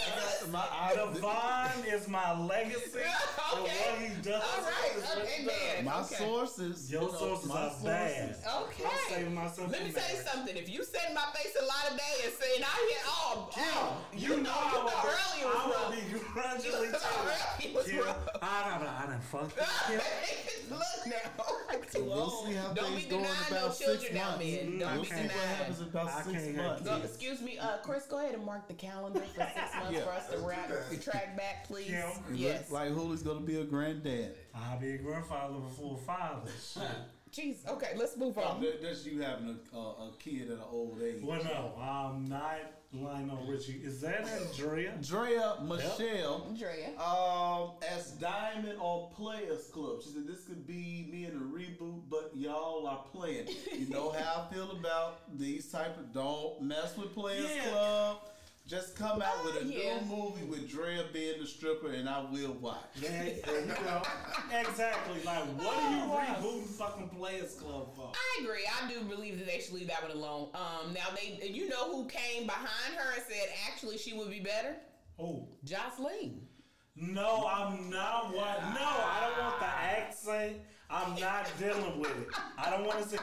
My, 0.51 0.64
I, 0.71 0.95
Devon 0.95 1.85
is 1.93 2.09
my 2.09 2.39
legacy 2.39 3.01
and 3.01 3.62
what 3.62 3.99
he 3.99 4.23
does. 4.23 4.43
All 4.43 4.64
right. 4.64 5.18
Okay, 5.18 5.45
man. 5.45 5.85
my 5.85 6.01
okay. 6.01 6.14
sources. 6.16 6.91
Your 6.91 7.03
you 7.03 7.09
know, 7.09 7.18
sources 7.18 7.49
my 7.49 7.55
are 7.55 7.73
bad. 7.85 8.37
Okay. 8.62 8.85
I'm 8.85 9.14
saving 9.14 9.35
myself 9.35 9.73
Let 9.73 9.85
me 9.85 9.93
tell 9.93 10.11
you 10.11 10.23
something. 10.23 10.57
If 10.57 10.68
you 10.71 10.85
set 10.85 11.12
my 11.14 11.25
face 11.35 11.57
a 11.61 11.64
lot 11.64 11.91
of 11.91 11.97
day 11.97 12.25
and 12.25 12.33
saying 12.33 12.62
I 12.62 12.89
hear, 12.89 13.03
oh, 13.07 13.51
oh, 13.57 13.97
You 14.16 14.33
oh, 14.33 14.37
know, 14.37 14.39
you 14.39 14.45
know 14.45 14.53
I 14.53 14.71
earlier 14.75 14.81
will 14.81 14.91
was 14.91 15.35
be, 15.37 15.43
I 15.43 15.51
wrong. 15.51 15.71
will 15.71 15.97
be 15.97 16.25
grudgingly 16.33 16.87
You 16.87 16.93
know 16.93 16.99
telling 16.99 17.29
earlier 17.29 17.75
was 17.75 17.87
I 18.53 18.69
don't 18.71 18.83
know. 18.85 18.91
I 18.91 19.07
done 19.07 19.21
fucked 19.21 19.57
this 19.57 19.69
kid. 19.87 20.01
Look 20.71 20.81
now, 21.07 21.45
I'm 21.71 22.07
We'll 22.07 22.31
see 22.31 22.53
how 22.55 22.73
Don't 22.73 22.85
things 22.93 23.05
be 23.05 23.11
go 23.11 23.17
in 23.19 23.23
denying 23.23 23.37
no 23.51 23.57
about 23.67 23.79
children 23.79 24.15
now, 24.15 24.31
months. 24.31 24.45
man. 24.45 24.79
Don't 24.79 24.93
We'll 24.93 25.01
be 25.03 25.07
see 25.09 25.15
what 25.15 25.23
denying. 25.23 25.31
happens 25.57 25.81
in 25.81 25.87
about 25.87 26.07
I 26.09 26.23
six 26.23 26.27
can't 26.33 26.45
hear 26.45 26.57
months. 26.63 26.83
Go, 26.83 26.97
you. 26.97 27.03
excuse 27.05 27.41
me, 27.43 27.59
uh, 27.59 27.77
Chris. 27.83 28.07
Go 28.07 28.19
ahead 28.19 28.35
and 28.35 28.45
mark 28.45 28.69
the 28.69 28.75
calendar 28.75 29.21
for 29.21 29.27
six 29.27 29.75
months 29.77 29.93
Yeah. 29.93 30.01
for 30.05 30.11
us 30.13 30.29
to 30.31 30.39
wrap, 30.39 30.71
the 30.91 30.97
track 30.97 31.37
back, 31.37 31.65
please. 31.69 31.87
Kim. 31.87 31.97
It 32.35 32.37
Yes. 32.37 32.71
like 32.71 32.89
Julie's 32.95 33.23
gonna 33.23 33.41
be 33.41 33.61
a 33.61 33.65
granddad. 33.65 34.35
I'll 34.55 34.79
be 34.79 34.93
a 34.95 34.99
grandfather 34.99 35.55
before 35.61 35.99
father. 35.99 36.51
Shit. 36.73 36.83
Jeez. 37.33 37.69
Okay, 37.69 37.93
let's 37.97 38.17
move 38.17 38.37
on. 38.39 38.61
that- 38.63 38.83
that's 38.83 39.07
you 39.07 39.21
having 39.23 39.57
a, 39.73 39.77
a, 39.77 39.81
a 40.09 40.13
kid 40.19 40.51
at 40.51 40.57
an 40.59 40.63
old 40.71 41.01
age. 41.03 41.23
Well, 41.23 41.43
no, 41.45 41.73
I'm 41.81 42.29
not 42.29 42.59
Lionel 42.93 43.47
Richie. 43.47 43.80
Is 43.84 44.01
that 44.01 44.26
Andrea? 44.26 44.95
Drea 45.07 45.57
Michelle. 45.62 46.47
Drea. 46.59 46.88
Um, 46.99 47.72
as 47.95 48.11
Diamond 48.12 48.78
on 48.80 49.12
Players 49.14 49.66
Club, 49.68 50.03
she 50.03 50.11
said 50.11 50.26
this 50.26 50.45
could 50.45 50.66
be 50.66 51.09
me 51.11 51.24
in 51.26 51.36
a 51.36 51.41
reboot, 51.41 52.01
but 52.11 52.32
y'all 52.34 52.86
are 52.88 53.05
playing. 53.12 53.47
You 53.78 53.88
know 53.88 54.11
how 54.18 54.47
I 54.51 54.53
feel 54.55 54.72
about 54.72 55.20
these 55.38 55.70
type 55.70 55.97
of 55.99 56.12
don't 56.12 56.62
mess 56.62 56.97
with 56.97 57.14
Players 57.14 57.49
Yeah. 57.55 57.70
Club. 57.70 58.18
Just 58.71 58.95
come 58.95 59.21
out 59.21 59.45
with 59.45 59.62
a 59.62 59.64
yeah. 59.64 59.99
new 59.99 60.07
movie 60.16 60.45
with 60.45 60.71
Drea 60.71 61.05
being 61.12 61.41
the 61.41 61.47
stripper, 61.47 61.89
and 61.91 62.09
I 62.09 62.21
will 62.31 62.53
watch. 62.53 62.79
Yeah, 63.03 63.25
there 63.45 63.61
you 63.62 63.66
go. 63.66 64.03
Exactly. 64.53 65.16
Like, 65.25 65.43
what 65.59 65.77
are 65.77 65.91
you 65.91 66.03
Oh, 66.05 66.09
wow. 66.09 66.37
rebooting 66.41 66.66
fucking 66.66 67.09
Players 67.09 67.55
Club 67.55 67.95
for? 67.97 68.12
I 68.14 68.43
agree. 68.45 68.62
I 68.81 68.89
do 68.89 69.01
believe 69.01 69.39
that 69.39 69.47
they 69.49 69.59
should 69.61 69.75
leave 69.75 69.89
that 69.89 70.03
one 70.03 70.12
alone. 70.12 70.51
Um, 70.55 70.93
now 70.93 71.07
they, 71.16 71.49
you 71.49 71.68
know, 71.68 71.91
who 71.91 72.07
came 72.07 72.47
behind 72.47 72.95
her 72.97 73.14
and 73.14 73.23
said 73.29 73.49
actually 73.73 73.99
she 73.99 74.12
would 74.12 74.31
be 74.31 74.39
better? 74.41 74.77
Oh. 75.18 75.49
Jocelyn. 75.64 76.41
No, 76.95 77.49
I'm 77.53 77.91
not 77.91 78.33
what. 78.35 78.62
No, 78.75 78.87
I 78.87 79.31
don't 79.35 79.45
want 79.47 79.59
the 79.61 79.66
accent. 79.66 80.57
I'm 80.91 81.14
not 81.20 81.47
dealing 81.59 82.01
with 82.01 82.11
it. 82.11 82.28
I 82.59 82.70
don't 82.70 82.84
want 82.84 83.03
to 83.03 83.09
say. 83.09 83.18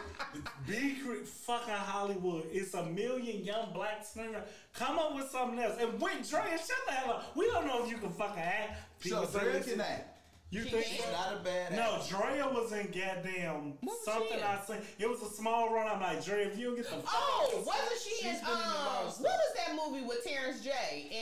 Be 0.65 0.95
fucking 1.25 1.73
Hollywood. 1.73 2.45
It's 2.51 2.73
a 2.73 2.85
million 2.85 3.43
young 3.43 3.73
black 3.73 4.05
singers. 4.05 4.43
Come 4.73 4.97
up 4.97 5.15
with 5.15 5.29
something 5.29 5.59
else. 5.59 5.75
And 5.79 5.99
wait, 5.99 6.27
Dre, 6.29 6.41
shut 6.51 6.77
the 6.87 6.93
hell 6.93 7.15
up. 7.15 7.35
We 7.35 7.47
don't 7.47 7.67
know 7.67 7.83
if 7.83 7.91
you 7.91 7.97
can 7.97 8.11
fucking 8.11 8.41
act. 8.41 8.79
So 9.01 9.25
say 9.25 9.39
Drea 9.39 9.51
this 9.53 9.69
can 9.69 9.81
act. 9.81 10.16
You 10.49 10.63
She 10.63 10.69
think? 10.69 10.85
can? 10.85 10.95
She's 10.95 11.11
not 11.11 11.33
a 11.41 11.43
bad 11.43 11.75
No, 11.75 11.95
actor. 11.99 12.15
Drea 12.15 12.47
was 12.47 12.71
in 12.71 12.85
goddamn 12.87 13.73
What 13.81 13.97
was 13.99 14.05
something 14.05 14.27
she 14.31 14.37
in? 14.37 14.43
I 14.43 14.59
seen. 14.65 14.77
It 14.97 15.09
was 15.09 15.21
a 15.21 15.29
small 15.35 15.73
run. 15.73 15.87
I'm 15.87 15.99
like, 15.99 16.23
Drea, 16.23 16.47
if 16.47 16.57
you 16.57 16.67
don't 16.67 16.75
get 16.77 16.89
the 16.89 16.95
Oh, 17.05 17.63
wasn't 17.65 17.99
she 18.01 18.27
in 18.27 18.33
She's 18.33 18.41
in 18.41 18.47
um 18.47 18.53
of 18.55 19.19
what 19.19 19.35
was 19.43 19.53
that 19.57 19.75
movie 19.75 20.05
with 20.07 20.23
Terrence 20.23 20.61
J 20.63 20.71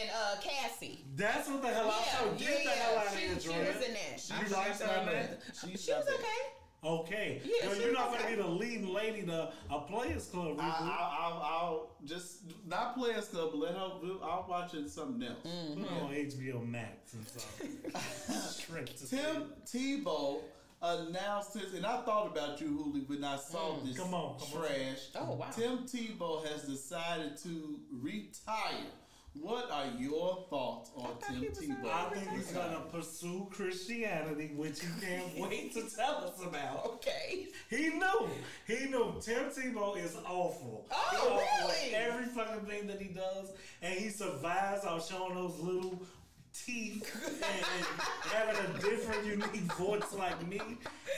and 0.02 0.10
uh 0.12 0.40
Cassie? 0.42 1.06
That's 1.16 1.50
what 1.50 1.62
the 1.64 1.70
hell 1.70 1.90
I 1.90 2.04
Yeah, 2.06 2.20
told. 2.20 2.40
yeah, 2.40 2.48
Get 2.50 2.64
the 2.66 2.70
hell 2.70 2.98
out 3.00 3.08
of 3.08 3.14
she, 3.14 3.26
here, 3.26 3.40
she 3.40 3.50
was 3.50 3.88
in 3.88 3.94
that. 3.94 4.20
She 4.20 4.34
I 4.34 4.38
likes 4.38 4.52
forgot 4.52 4.80
that 4.80 4.90
her 4.90 5.06
man? 5.06 5.16
name. 5.16 5.40
She's 5.72 5.84
She 5.86 5.92
was 5.94 6.06
okay. 6.08 6.42
Okay. 6.86 7.42
Yeah, 7.44 7.70
Yo, 7.70 7.74
she 7.74 7.82
you're 7.82 7.94
not 7.94 8.12
going 8.12 8.22
to 8.22 8.30
be 8.30 8.36
the 8.36 8.48
leading 8.48 8.94
lady 8.94 9.24
to 9.24 9.52
a 9.72 9.80
Players 9.82 10.28
Club 10.28 10.58
I, 10.60 10.64
reboot. 10.64 10.82
I, 10.82 11.18
I'll, 11.20 11.42
I'll 11.42 11.90
just 12.06 12.42
not 12.68 12.96
Players 12.96 13.28
Club, 13.30 13.50
but 13.52 13.60
let 13.60 13.74
her. 13.74 13.90
I'll 14.24 14.46
watch 14.48 14.74
it 14.76 14.90
something 14.90 15.28
else. 15.28 15.40
Mm. 15.46 15.82
Put 15.82 15.86
it 15.86 15.92
on 15.92 16.12
HBO 16.12 16.70
Max 16.70 17.14
and 17.14 17.28
stuff. 17.28 18.52
Straight 18.52 18.96
to 18.98 19.10
Tim 19.10 19.44
Tebow 19.66 20.42
announced 20.82 21.54
his, 21.56 21.74
and 21.74 21.86
I 21.86 22.02
thought 22.02 22.28
about 22.28 22.62
you, 22.62 22.68
Huli, 22.68 23.10
when 23.10 23.24
I 23.24 23.38
saw 23.38 23.78
this 23.84 23.98
Come 23.98 24.14
on, 24.14 24.38
come 24.40 24.62
on. 24.62 24.68
trash. 24.68 25.00
Oh, 25.16 25.34
wow. 25.34 25.50
Tim 25.56 25.80
Tebow 25.80 26.46
has 26.48 26.64
decided 26.64 27.38
to 27.38 27.80
retire. 27.92 28.92
What 29.42 29.70
are 29.70 29.86
your 30.00 30.46
thoughts 30.50 30.92
on 30.96 31.18
Tim 31.28 31.44
Tebow? 31.52 31.92
I 31.92 32.10
think 32.10 32.30
he's 32.32 32.52
going 32.52 32.72
to 32.72 32.80
pursue 32.92 33.48
Christianity, 33.52 34.52
which 34.56 34.80
he 34.80 34.88
can't 35.06 35.38
wait 35.38 35.74
to 35.74 35.84
tell 35.96 36.26
us 36.26 36.42
about. 36.42 36.86
Okay. 36.86 37.48
He 37.70 37.90
knew. 37.90 38.30
He 38.66 38.86
knew. 38.86 39.14
Tim 39.22 39.50
Tebow 39.50 39.98
is 40.04 40.16
awful. 40.26 40.88
Oh, 40.90 41.10
he 41.12 41.18
awful 41.18 41.68
really? 41.68 41.96
Every 41.96 42.26
fucking 42.26 42.66
thing 42.66 42.88
that 42.88 43.02
he 43.02 43.10
does, 43.10 43.52
and 43.82 43.94
he 43.94 44.10
survives 44.10 44.86
off 44.86 45.08
showing 45.08 45.36
those 45.36 45.60
little 45.60 46.02
teeth 46.66 47.14
and, 47.26 47.66
and 47.78 48.02
having 48.32 48.76
a 48.76 48.80
different, 48.80 49.26
unique 49.26 49.72
voice 49.74 50.14
like 50.18 50.48
me. 50.48 50.60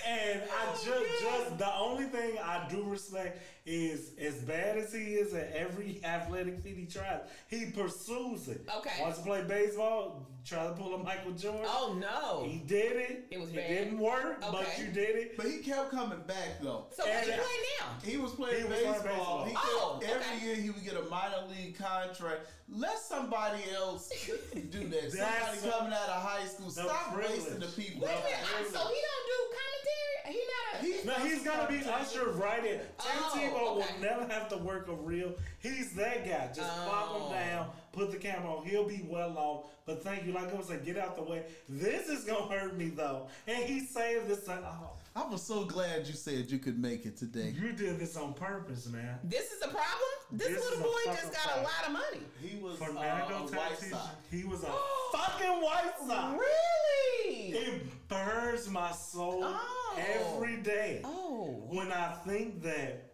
And 0.07 0.41
I 0.41 0.65
Oh, 0.69 0.81
just, 0.85 1.21
just 1.21 1.57
the 1.57 1.73
only 1.75 2.05
thing 2.05 2.37
I 2.43 2.67
do 2.69 2.83
respect 2.83 3.41
is 3.65 4.11
as 4.19 4.35
bad 4.35 4.77
as 4.77 4.93
he 4.93 5.15
is 5.15 5.33
at 5.33 5.51
every 5.53 5.99
athletic 6.03 6.59
feat 6.59 6.77
he 6.77 6.85
tries, 6.85 7.21
he 7.47 7.67
pursues 7.71 8.47
it. 8.47 8.61
Okay. 8.77 9.01
Wants 9.01 9.19
to 9.19 9.23
play 9.25 9.43
baseball, 9.43 10.27
try 10.47 10.65
to 10.65 10.71
pull 10.73 10.95
a 10.95 10.97
Michael 11.03 11.31
Jordan. 11.33 11.65
Oh 11.65 11.97
no. 11.99 12.47
He 12.47 12.59
did 12.59 12.93
it. 12.95 13.27
It 13.29 13.39
was 13.39 13.49
It 13.49 13.55
bad. 13.57 13.67
didn't 13.67 13.99
work, 13.99 14.39
but 14.41 14.67
you 14.79 14.85
did 14.85 15.15
it. 15.17 15.37
But 15.37 15.47
he 15.47 15.57
kept 15.57 15.91
coming 15.91 16.21
back 16.25 16.61
though. 16.61 16.87
So 16.95 17.03
what 17.03 17.13
And- 17.13 17.27
you 17.27 17.33
play 17.33 17.41
now? 17.79 17.87
He 18.03 18.17
was 18.17 18.31
playing 18.33 18.57
He 18.57 18.63
was 18.63 18.79
playing 18.79 18.93
baseball. 18.93 19.45
baseball. 19.45 19.45
He 19.45 19.53
Oh, 19.57 19.99
kept, 20.01 20.13
every 20.25 20.47
year 20.47 20.55
he 20.55 20.69
would 20.69 20.83
get 20.85 20.95
a 20.95 21.03
minor 21.09 21.43
league 21.49 21.77
contract. 21.77 22.47
Let 22.69 22.97
somebody 22.97 23.63
else 23.75 24.09
do 24.29 24.87
that. 24.87 25.11
Somebody 25.11 25.17
That's 25.17 25.61
coming 25.61 25.93
out 25.93 26.09
of 26.09 26.21
high 26.21 26.45
school. 26.45 26.67
the 26.67 26.83
Stop 26.83 27.17
wasting 27.17 27.59
the 27.59 27.67
people. 27.67 28.07
Wait 28.07 28.11
a 28.15 28.23
minute. 28.23 28.39
I- 28.59 28.63
So 28.63 28.79
he 28.87 29.01
don't 29.07 29.25
do 29.27 29.39
commentary? 29.57 30.03
He 30.27 30.39
not 30.39 30.81
a. 30.81 30.85
He- 30.85 31.07
No, 31.07 31.13
he's 31.27 31.43
gonna 31.43 31.67
be 31.69 31.81
oh, 31.85 31.91
ushered 31.91 32.35
right 32.35 32.63
in. 32.65 32.79
Tim 32.79 32.89
Oh, 32.99 33.31
Tebow 33.35 33.83
okay. 33.83 33.93
will 33.93 34.01
never 34.01 34.33
have 34.33 34.49
to 34.49 34.57
work 34.57 34.87
a 34.89 34.93
real. 34.93 35.33
He's 35.59 35.93
that 35.95 36.25
guy. 36.25 36.47
Just 36.53 36.59
pop 36.85 37.09
Oh. 37.11 37.29
him 37.29 37.33
down, 37.33 37.69
put 37.97 38.11
the 38.11 38.17
camera 38.17 38.55
on. 38.57 38.65
He'll 38.65 38.87
be 38.87 39.05
well 39.09 39.37
off. 39.37 39.65
But 39.85 40.03
thank 40.03 40.25
you, 40.25 40.33
like 40.33 40.53
I 40.53 40.57
was 40.57 40.67
saying, 40.67 40.81
get 40.85 40.97
out 40.97 41.15
the 41.15 41.23
way. 41.23 41.43
This 41.67 42.09
is 42.09 42.23
gonna 42.25 42.45
hurt 42.53 42.77
me 42.77 42.89
though. 42.89 43.27
And 43.47 43.63
he 43.63 43.79
saved 43.85 44.27
this. 44.27 44.47
Like, 44.47 44.63
oh, 44.63 44.91
I 45.15 45.25
was 45.27 45.41
so 45.41 45.63
glad 45.65 46.05
you 46.07 46.13
said 46.13 46.51
you 46.51 46.59
could 46.59 46.77
make 46.79 47.05
it 47.05 47.17
today. 47.17 47.53
you 47.59 47.71
did 47.71 47.97
this 47.99 48.15
on 48.17 48.33
purpose, 48.33 48.87
man. 48.87 49.17
This 49.23 49.51
is 49.51 49.61
a 49.63 49.67
problem. 49.69 50.09
This, 50.31 50.49
This 50.49 50.63
little 50.69 50.83
boy 50.83 50.99
just 51.05 51.33
got 51.33 51.57
a 51.57 51.61
lot 51.61 51.87
of 51.87 51.93
money. 51.93 52.21
He 52.41 52.61
was 52.61 52.79
uh, 52.81 52.85
Fernando 52.85 53.35
a 53.35 53.41
white 53.43 53.79
Tatis, 53.79 54.09
he 54.29 54.43
was 54.43 54.63
a 54.63 54.73
fucking 55.13 55.61
white 55.61 55.93
sox. 56.05 56.39
Really? 56.39 57.51
It 57.51 58.07
burns 58.09 58.69
my 58.69 58.91
soul 58.91 59.41
Oh. 59.43 59.97
every 59.97 60.57
day. 60.57 61.01
Oh. 61.03 61.63
when 61.69 61.91
I 61.91 62.11
think 62.25 62.61
that 62.63 63.06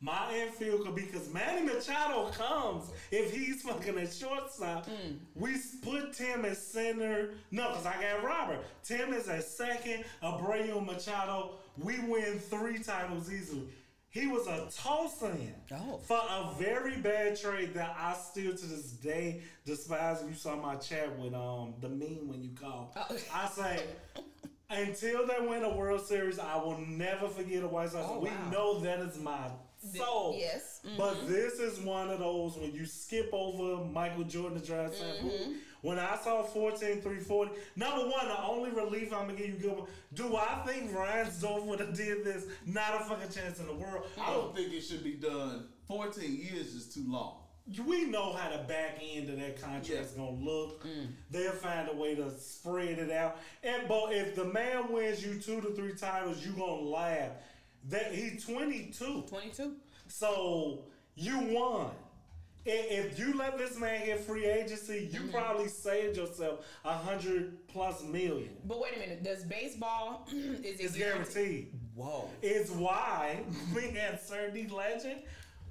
my 0.00 0.32
infield 0.34 0.84
could 0.84 0.94
be 0.94 1.02
because 1.02 1.32
Manny 1.32 1.62
Machado 1.66 2.30
comes 2.30 2.90
if 3.10 3.32
he's 3.34 3.62
fucking 3.62 3.98
at 3.98 4.12
shortstop. 4.12 4.86
Mm. 4.86 5.16
We 5.34 5.56
put 5.82 6.12
Tim 6.12 6.44
at 6.44 6.56
center. 6.56 7.30
No, 7.50 7.68
because 7.70 7.86
I 7.86 7.94
got 8.00 8.22
Robert. 8.24 8.60
Tim 8.84 9.12
is 9.12 9.28
at 9.28 9.42
second. 9.44 10.04
Abreu 10.22 10.84
Machado. 10.84 11.56
We 11.76 11.98
win 12.00 12.38
three 12.38 12.78
titles 12.78 13.32
easily. 13.32 13.64
He 14.10 14.26
was 14.26 14.46
a 14.46 14.66
toss 14.74 15.20
in 15.22 15.54
Oh. 15.72 15.98
for 16.02 16.16
a 16.16 16.52
very 16.58 16.96
bad 16.96 17.38
trade 17.38 17.74
that 17.74 17.94
I 17.98 18.14
still 18.14 18.56
to 18.56 18.66
this 18.66 18.92
day 18.92 19.42
despise. 19.66 20.22
You 20.26 20.34
saw 20.34 20.56
my 20.56 20.76
chat 20.76 21.16
with 21.18 21.34
um 21.34 21.74
the 21.80 21.88
meme 21.88 22.26
when 22.28 22.42
you 22.42 22.50
call. 22.58 22.94
Oh. 22.96 23.16
I 23.34 23.48
say 23.48 23.82
until 24.70 25.26
they 25.26 25.46
win 25.46 25.64
a 25.64 25.76
World 25.76 26.00
Series, 26.06 26.38
I 26.38 26.56
will 26.56 26.78
never 26.78 27.28
forget 27.28 27.62
a 27.62 27.68
White 27.68 27.90
Sox. 27.90 28.06
Oh, 28.08 28.20
we 28.20 28.28
wow. 28.30 28.50
know 28.50 28.80
that 28.80 29.00
is 29.00 29.18
my 29.18 29.48
soul. 29.94 30.36
yes. 30.38 30.80
Mm-hmm. 30.86 30.96
But 30.96 31.28
this 31.28 31.54
is 31.54 31.78
one 31.80 32.10
of 32.10 32.18
those 32.18 32.56
when 32.56 32.72
you 32.72 32.86
skip 32.86 33.30
over 33.32 33.84
Michael 33.84 34.24
Jordan 34.24 34.60
to 34.60 34.66
draft 34.66 34.94
Sam 34.96 35.16
Bowie. 35.22 35.30
Mm-hmm. 35.32 35.52
When 35.82 35.98
I 35.98 36.16
saw 36.16 36.42
14 36.42 37.00
340, 37.00 37.52
number 37.76 38.02
one, 38.08 38.26
the 38.26 38.42
only 38.42 38.70
relief 38.70 39.12
I'm 39.12 39.26
gonna 39.28 39.34
give 39.34 39.46
you 39.48 39.54
good 39.54 39.76
one. 39.78 39.88
Do 40.14 40.36
I 40.36 40.62
think 40.66 40.92
Ryan 40.92 41.30
Zover 41.30 41.62
would 41.66 41.78
have 41.80 41.96
did 41.96 42.24
this? 42.24 42.46
Not 42.66 43.00
a 43.00 43.04
fucking 43.04 43.30
chance 43.30 43.60
in 43.60 43.66
the 43.66 43.74
world. 43.74 44.06
I 44.20 44.32
don't 44.32 44.54
think 44.56 44.72
it 44.72 44.80
should 44.80 45.04
be 45.04 45.14
done. 45.14 45.66
14 45.86 46.24
years 46.34 46.74
is 46.74 46.92
too 46.92 47.04
long. 47.06 47.36
we 47.86 48.06
know 48.06 48.32
how 48.32 48.50
the 48.50 48.62
back 48.64 48.98
end 49.02 49.28
of 49.30 49.38
that 49.38 49.60
contract 49.60 49.88
is 49.90 50.12
Yeah. 50.16 50.24
gonna 50.24 50.42
look. 50.42 50.84
Mm. 50.84 51.08
They'll 51.30 51.52
find 51.52 51.88
a 51.88 51.94
way 51.94 52.14
to 52.16 52.30
spread 52.40 52.98
it 52.98 53.10
out. 53.12 53.36
And 53.62 53.86
but 53.86 54.12
if 54.12 54.34
the 54.34 54.46
man 54.46 54.90
wins 54.90 55.24
you 55.24 55.38
two 55.38 55.60
to 55.60 55.68
three 55.74 55.94
titles, 55.94 56.44
you 56.44 56.52
gonna 56.52 56.80
laugh. 56.80 57.32
That 57.88 58.14
he 58.14 58.38
22, 58.38 59.24
22. 59.28 59.72
so 60.08 60.84
you 61.14 61.38
won. 61.38 61.90
If 62.70 63.18
you 63.18 63.34
let 63.38 63.56
this 63.56 63.78
man 63.78 64.04
get 64.04 64.20
free 64.20 64.44
agency, 64.44 65.08
you 65.10 65.20
Mm-hmm. 65.20 65.30
probably 65.30 65.68
saved 65.68 66.18
yourself 66.18 66.66
a 66.84 66.92
hundred 66.92 67.66
plus 67.68 68.02
million. 68.04 68.50
But 68.66 68.78
wait 68.80 68.96
a 68.96 68.98
minute. 68.98 69.22
Does 69.22 69.42
baseball 69.44 70.26
is 70.32 70.60
it 70.64 70.76
It's 70.80 70.96
guaranteed. 70.96 71.72
Whoa. 71.94 72.28
It's 72.42 72.70
why 72.70 73.40
we 73.74 73.82
had 73.88 74.20
Sir 74.20 74.50
D 74.50 74.66
Legend. 74.66 75.20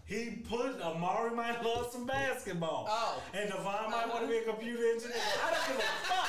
He 0.05 0.41
put 0.49 0.81
Amari 0.81 1.35
might 1.35 1.63
love 1.63 1.91
some 1.91 2.05
basketball. 2.07 2.87
Oh. 2.89 3.21
And 3.33 3.49
Devon 3.49 3.91
might 3.91 4.07
want 4.09 4.21
to 4.21 4.27
be 4.27 4.37
a 4.37 4.43
computer 4.43 4.81
engineer. 4.93 5.17
I 5.45 5.51
don't 5.53 5.67
give 5.67 5.77
a 5.77 5.81
fuck. 6.07 6.27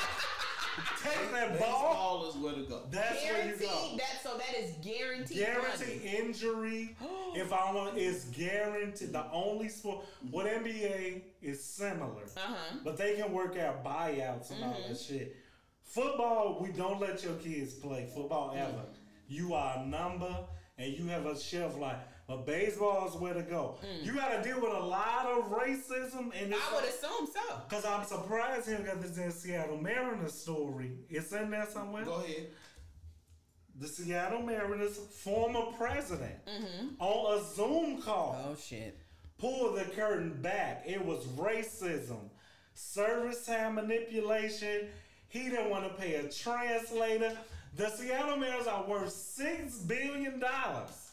Take 1.03 1.31
that 1.31 1.59
ball. 1.59 1.89
Baseball 1.89 2.29
is 2.29 2.35
where 2.37 2.53
to 2.53 2.61
go. 2.63 2.81
That's 2.91 3.23
where 3.23 3.45
you 3.47 3.53
go. 3.53 3.57
Guaranteed. 3.67 3.99
That 3.99 4.21
so 4.23 4.37
that 4.37 4.57
is 4.57 4.71
guaranteed. 4.83 5.37
Guaranteed 5.37 6.03
money. 6.03 6.17
injury. 6.17 6.95
if 7.35 7.51
I 7.53 7.71
don't 7.71 7.75
know, 7.75 7.91
it's 7.95 8.25
guaranteed. 8.25 9.13
The 9.13 9.25
only 9.31 9.69
sport, 9.69 10.05
what 10.31 10.45
NBA 10.47 11.21
is 11.41 11.63
similar, 11.63 12.23
Uh-huh. 12.35 12.75
but 12.83 12.97
they 12.97 13.15
can 13.15 13.31
work 13.31 13.57
out 13.57 13.83
buyouts 13.83 14.51
and 14.51 14.63
all 14.63 14.77
that 14.87 14.97
shit. 14.97 15.35
Football, 15.83 16.59
we 16.61 16.71
don't 16.71 16.99
let 16.99 17.23
your 17.23 17.33
kids 17.35 17.73
play 17.73 18.07
football 18.13 18.53
ever. 18.55 18.83
You 19.27 19.53
are 19.55 19.77
a 19.79 19.85
number 19.85 20.45
and 20.79 20.97
you 20.97 21.05
have 21.07 21.25
a 21.25 21.37
shelf 21.37 21.77
life. 21.77 21.97
But 22.27 22.45
baseball 22.45 23.07
is 23.07 23.15
where 23.15 23.33
to 23.33 23.41
go. 23.41 23.77
Hmm. 23.81 24.05
You 24.05 24.13
got 24.13 24.41
to 24.41 24.47
deal 24.47 24.61
with 24.61 24.71
a 24.71 24.79
lot 24.79 25.25
of 25.25 25.51
racism 25.51 26.31
and 26.39 26.53
I 26.53 26.75
would 26.75 26.83
assume 26.85 27.27
so. 27.27 27.61
Because 27.67 27.85
I'm 27.85 28.05
surprised 28.05 28.67
him 28.69 28.85
got 28.85 29.01
this 29.01 29.17
in 29.17 29.31
Seattle 29.31 29.77
Mariners 29.77 30.33
story. 30.33 30.91
It's 31.09 31.31
in 31.33 31.49
there 31.49 31.67
somewhere. 31.71 32.05
Go 32.05 32.15
ahead. 32.15 32.47
The 33.79 33.87
Seattle 33.87 34.43
Mariners 34.43 34.97
former 34.97 35.71
president 35.77 36.45
mm-hmm. 36.45 36.87
on 36.99 37.39
a 37.39 37.43
Zoom 37.43 38.01
call 38.01 38.39
Oh 38.47 38.55
shit. 38.55 38.99
pull 39.39 39.73
the 39.73 39.85
curtain 39.85 40.39
back. 40.41 40.83
It 40.85 41.03
was 41.03 41.25
racism, 41.29 42.29
service 42.75 43.45
time 43.45 43.75
manipulation. 43.75 44.87
He 45.29 45.49
didn't 45.49 45.69
want 45.69 45.87
to 45.87 46.01
pay 46.01 46.15
a 46.15 46.29
translator. 46.29 47.37
The 47.75 47.89
Seattle 47.89 48.37
Mariners 48.37 48.67
are 48.67 48.85
worth 48.87 49.11
six 49.11 49.77
billion 49.79 50.39
dollars. 50.39 51.11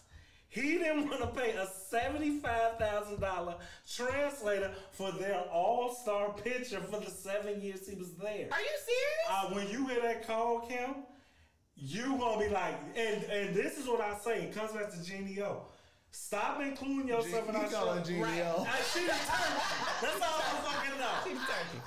He 0.48 0.78
didn't 0.78 1.08
want 1.08 1.20
to 1.20 1.26
pay 1.28 1.50
a 1.50 1.66
seventy-five 1.66 2.78
thousand 2.78 3.20
dollar 3.20 3.56
translator 3.94 4.72
for 4.92 5.12
their 5.12 5.40
all-star 5.52 6.32
pitcher 6.32 6.80
for 6.80 6.98
the 7.00 7.10
seven 7.10 7.60
years 7.60 7.86
he 7.88 7.94
was 7.96 8.14
there. 8.14 8.48
Are 8.50 8.60
you 8.60 8.76
serious? 8.86 9.28
Uh, 9.30 9.46
when 9.50 9.68
you 9.68 9.86
hear 9.86 10.00
that 10.02 10.26
call, 10.26 10.60
Kim, 10.60 11.04
you 11.76 12.16
gonna 12.18 12.40
be 12.42 12.48
like, 12.48 12.78
and 12.96 13.22
and 13.24 13.54
this 13.54 13.76
is 13.78 13.86
what 13.86 14.00
I 14.00 14.16
say. 14.18 14.44
It 14.44 14.54
comes 14.54 14.72
back 14.72 14.90
to 14.92 15.02
Genie 15.04 15.40
O. 15.42 15.66
Stop 16.10 16.60
including 16.62 17.08
yourself 17.08 17.48
in 17.50 17.54
You 17.54 17.60
our 17.60 17.68
call 17.68 17.92
her 17.92 17.98
show. 17.98 18.04
Genie 18.04 18.22
Right. 18.22 18.40
O. 18.46 18.66
I 18.66 18.76
she 18.94 19.00
the 19.00 19.08
turkey. 19.08 19.60
That's 20.00 20.22
all 20.22 20.40
I 20.40 20.54
fucking 20.64 20.98
know. 20.98 21.14
She's 21.24 21.38
turkey. 21.46 21.82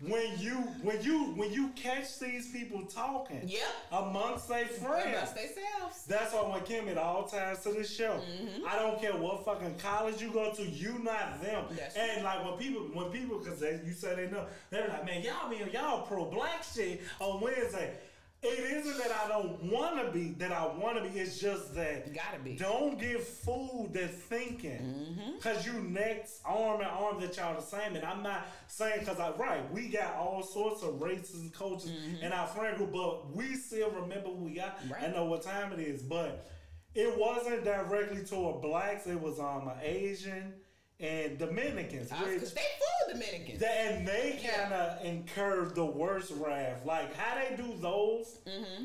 When 0.00 0.38
you 0.38 0.54
when 0.82 1.02
you 1.02 1.32
when 1.34 1.52
you 1.52 1.70
catch 1.70 2.20
these 2.20 2.52
people 2.52 2.82
talking 2.86 3.40
Yep. 3.44 3.60
amongst 3.90 4.48
their 4.48 4.66
friends. 4.66 5.06
Amongst 5.08 5.34
themselves. 5.34 6.04
That's 6.06 6.32
why 6.32 6.42
when 6.52 6.60
Kim 6.62 6.88
at 6.88 6.96
all 6.98 7.24
times 7.26 7.58
to 7.64 7.72
the 7.72 7.82
show, 7.82 8.20
Mm-hmm. 8.20 8.64
I 8.68 8.76
don't 8.76 9.00
care 9.00 9.16
what 9.16 9.44
fucking 9.44 9.74
college 9.78 10.22
you 10.22 10.30
go 10.30 10.52
to, 10.54 10.62
you 10.62 11.00
not 11.02 11.42
them. 11.42 11.64
That's 11.76 11.96
and 11.96 12.22
like 12.22 12.44
when 12.44 12.54
people, 12.58 12.82
when 12.94 13.10
people, 13.10 13.38
cause 13.40 13.58
they, 13.58 13.80
you 13.84 13.92
say 13.92 14.14
they 14.14 14.30
know, 14.30 14.46
they're 14.70 14.86
like, 14.86 15.04
man, 15.04 15.22
y'all 15.22 15.48
mean 15.50 15.68
y'all 15.72 16.06
pro 16.06 16.26
black 16.26 16.62
shit 16.62 17.00
on 17.18 17.40
Wednesday. 17.40 17.94
It 18.40 18.76
isn't 18.76 18.98
that 18.98 19.10
I 19.24 19.28
don't 19.28 19.64
want 19.64 20.04
to 20.06 20.12
be, 20.12 20.28
that 20.38 20.52
I 20.52 20.64
want 20.66 20.96
to 20.96 21.02
be. 21.10 21.18
It's 21.18 21.40
just 21.40 21.74
that 21.74 22.06
You 22.06 22.14
gotta 22.14 22.38
be. 22.42 22.54
don't 22.56 22.96
give 22.98 23.24
food 23.26 23.90
that 23.94 24.14
thinking, 24.14 24.78
Mm-hmm. 25.18 25.38
cause 25.40 25.66
you 25.66 25.72
next 25.74 26.40
arm 26.44 26.80
in 26.80 26.86
arm 26.86 27.20
that 27.20 27.36
y'all 27.36 27.56
the 27.56 27.60
same. 27.66 27.96
And 27.96 28.04
I'm 28.04 28.22
not 28.22 28.46
saying 28.68 29.04
cause 29.04 29.18
I 29.18 29.30
right, 29.32 29.68
we 29.72 29.88
got 29.88 30.14
all 30.14 30.42
sorts 30.44 30.84
of 30.84 31.00
races 31.00 31.40
and 31.40 31.52
cultures 31.52 31.90
in 32.22 32.32
our 32.32 32.46
friend 32.46 32.76
group, 32.76 32.92
but 32.92 33.34
we 33.34 33.54
still 33.56 33.90
remember 33.90 34.28
who 34.28 34.44
we 34.44 34.54
got 34.54 34.78
Mm-hmm. 34.78 34.92
Right. 34.92 35.02
and 35.02 35.14
know 35.14 35.24
what 35.24 35.42
time 35.42 35.72
it 35.72 35.80
is. 35.80 36.02
But 36.02 36.48
it 36.94 37.18
wasn't 37.18 37.64
directly 37.64 38.24
toward 38.24 38.62
blacks. 38.62 39.06
It 39.08 39.20
was 39.20 39.40
um 39.40 39.68
Asian 39.82 40.54
and 41.00 41.38
Dominicans, 41.38 42.08
Because 42.08 42.26
which 42.40 42.54
they 42.54 42.60
full 42.60 43.14
of 43.14 43.20
Dominicans. 43.20 43.60
that, 43.60 43.76
and 43.92 44.06
they 44.08 44.40
kind 44.44 44.72
of 44.72 45.04
incur 45.04 45.66
the 45.74 45.84
worst 45.84 46.32
wrath. 46.36 46.84
Like 46.84 47.14
how 47.14 47.36
they 47.36 47.54
do 47.56 47.74
those, 47.80 48.38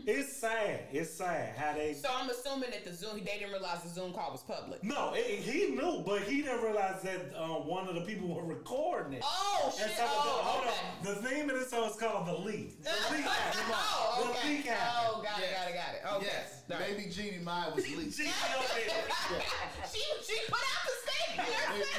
it's 0.06 0.32
sad. 0.32 0.82
It's 0.92 1.10
sad 1.12 1.58
how 1.58 1.74
they. 1.74 1.92
Mm-hmm. 1.92 2.00
so 2.02 2.10
I'm 2.16 2.30
assuming 2.30 2.70
that 2.70 2.86
the 2.86 2.94
Zoom, 2.94 3.16
they 3.18 3.40
didn't 3.40 3.52
realize 3.52 3.82
the 3.82 3.90
Zoom 3.90 4.14
call 4.14 4.32
was 4.32 4.42
public. 4.44 4.84
no, 4.84 5.14
it, 5.16 5.40
he 5.40 5.72
knew, 5.72 6.04
but 6.06 6.22
he 6.22 6.44
didn't 6.44 6.62
realize 6.62 7.02
that 7.02 7.34
um, 7.36 7.66
one 7.66 7.88
of 7.88 7.96
the 7.96 8.02
people 8.02 8.28
were 8.28 8.46
recording 8.46 9.14
it. 9.14 9.24
Oh 9.26 9.74
And 9.82 9.90
shit! 9.90 9.98
so 9.98 10.04
the, 10.04 10.10
Oh, 10.14 10.40
hold 10.44 10.68
okay. 10.68 11.10
on. 11.10 11.16
the 11.22 11.28
theme 11.30 11.50
of 11.50 11.60
this 11.60 11.72
show 11.72 11.86
is 11.90 11.96
called 11.96 12.28
the 12.28 12.34
leak. 12.38 12.78
The 12.84 12.92
leak 13.16 13.26
happened. 13.26 13.74
Oh, 13.74 14.24
The 14.24 14.38
okay. 14.38 14.50
leak 14.58 14.66
happened. 14.68 15.10
Oh, 15.18 15.22
got 15.24 15.40
it, 15.42 15.50
got 15.52 15.68
it, 15.68 15.74
got 15.74 15.96
it. 15.96 16.18
Okay. 16.18 16.26
Yes, 16.30 16.62
All 16.72 16.78
right. 16.78 16.96
baby 16.96 17.10
Genie 17.10 17.40
mine 17.44 17.72
was 17.76 17.88
leaked. 17.90 18.14
She 18.18 18.24
over 18.30 18.70
she 19.92 20.02
she 20.22 20.38
put 20.46 20.62
out 20.62 20.84
the 20.86 20.96
statement. 21.02 21.50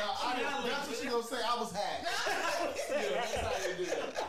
No, 0.04 0.10
I 0.12 0.68
that's 0.68 0.88
what 0.88 0.98
she 0.98 1.08
gonna 1.08 1.22
say. 1.22 1.36
I 1.46 1.56
was 1.58 1.72
hacked. 1.72 2.06
Yeah, 2.90 3.00
that's 3.14 3.34
how 3.36 3.50
they 3.58 3.84
do 3.84 3.90
it. 3.90 4.14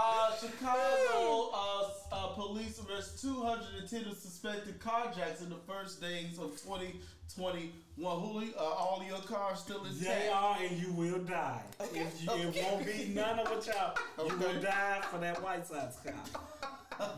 Uh, 0.00 0.36
Chicago 0.36 1.50
uh, 1.52 1.88
uh, 2.12 2.26
police 2.28 2.80
arrest 2.88 3.20
210 3.20 4.14
suspected 4.14 4.78
carjacks 4.78 5.42
in 5.42 5.48
the 5.48 5.56
first 5.66 6.00
days 6.00 6.38
of 6.38 6.50
2021. 6.62 7.72
Huli, 7.98 8.54
uh, 8.56 8.60
all 8.60 9.02
your 9.04 9.18
cars 9.18 9.58
still 9.60 9.84
intact? 9.84 10.00
They 10.04 10.28
are, 10.28 10.56
and 10.60 10.78
you 10.80 10.92
will 10.92 11.18
die. 11.18 11.62
If 11.92 12.22
you, 12.22 12.30
It 12.32 12.62
won't 12.70 12.86
be 12.86 13.12
none 13.14 13.40
of 13.40 13.48
what 13.48 13.66
y'all. 13.66 13.94
You 14.28 14.36
will 14.36 14.46
Okay. 14.50 14.60
die 14.62 15.00
for 15.10 15.18
that 15.18 15.42
White 15.42 15.66
Sox 15.66 15.96
car. 15.96 16.14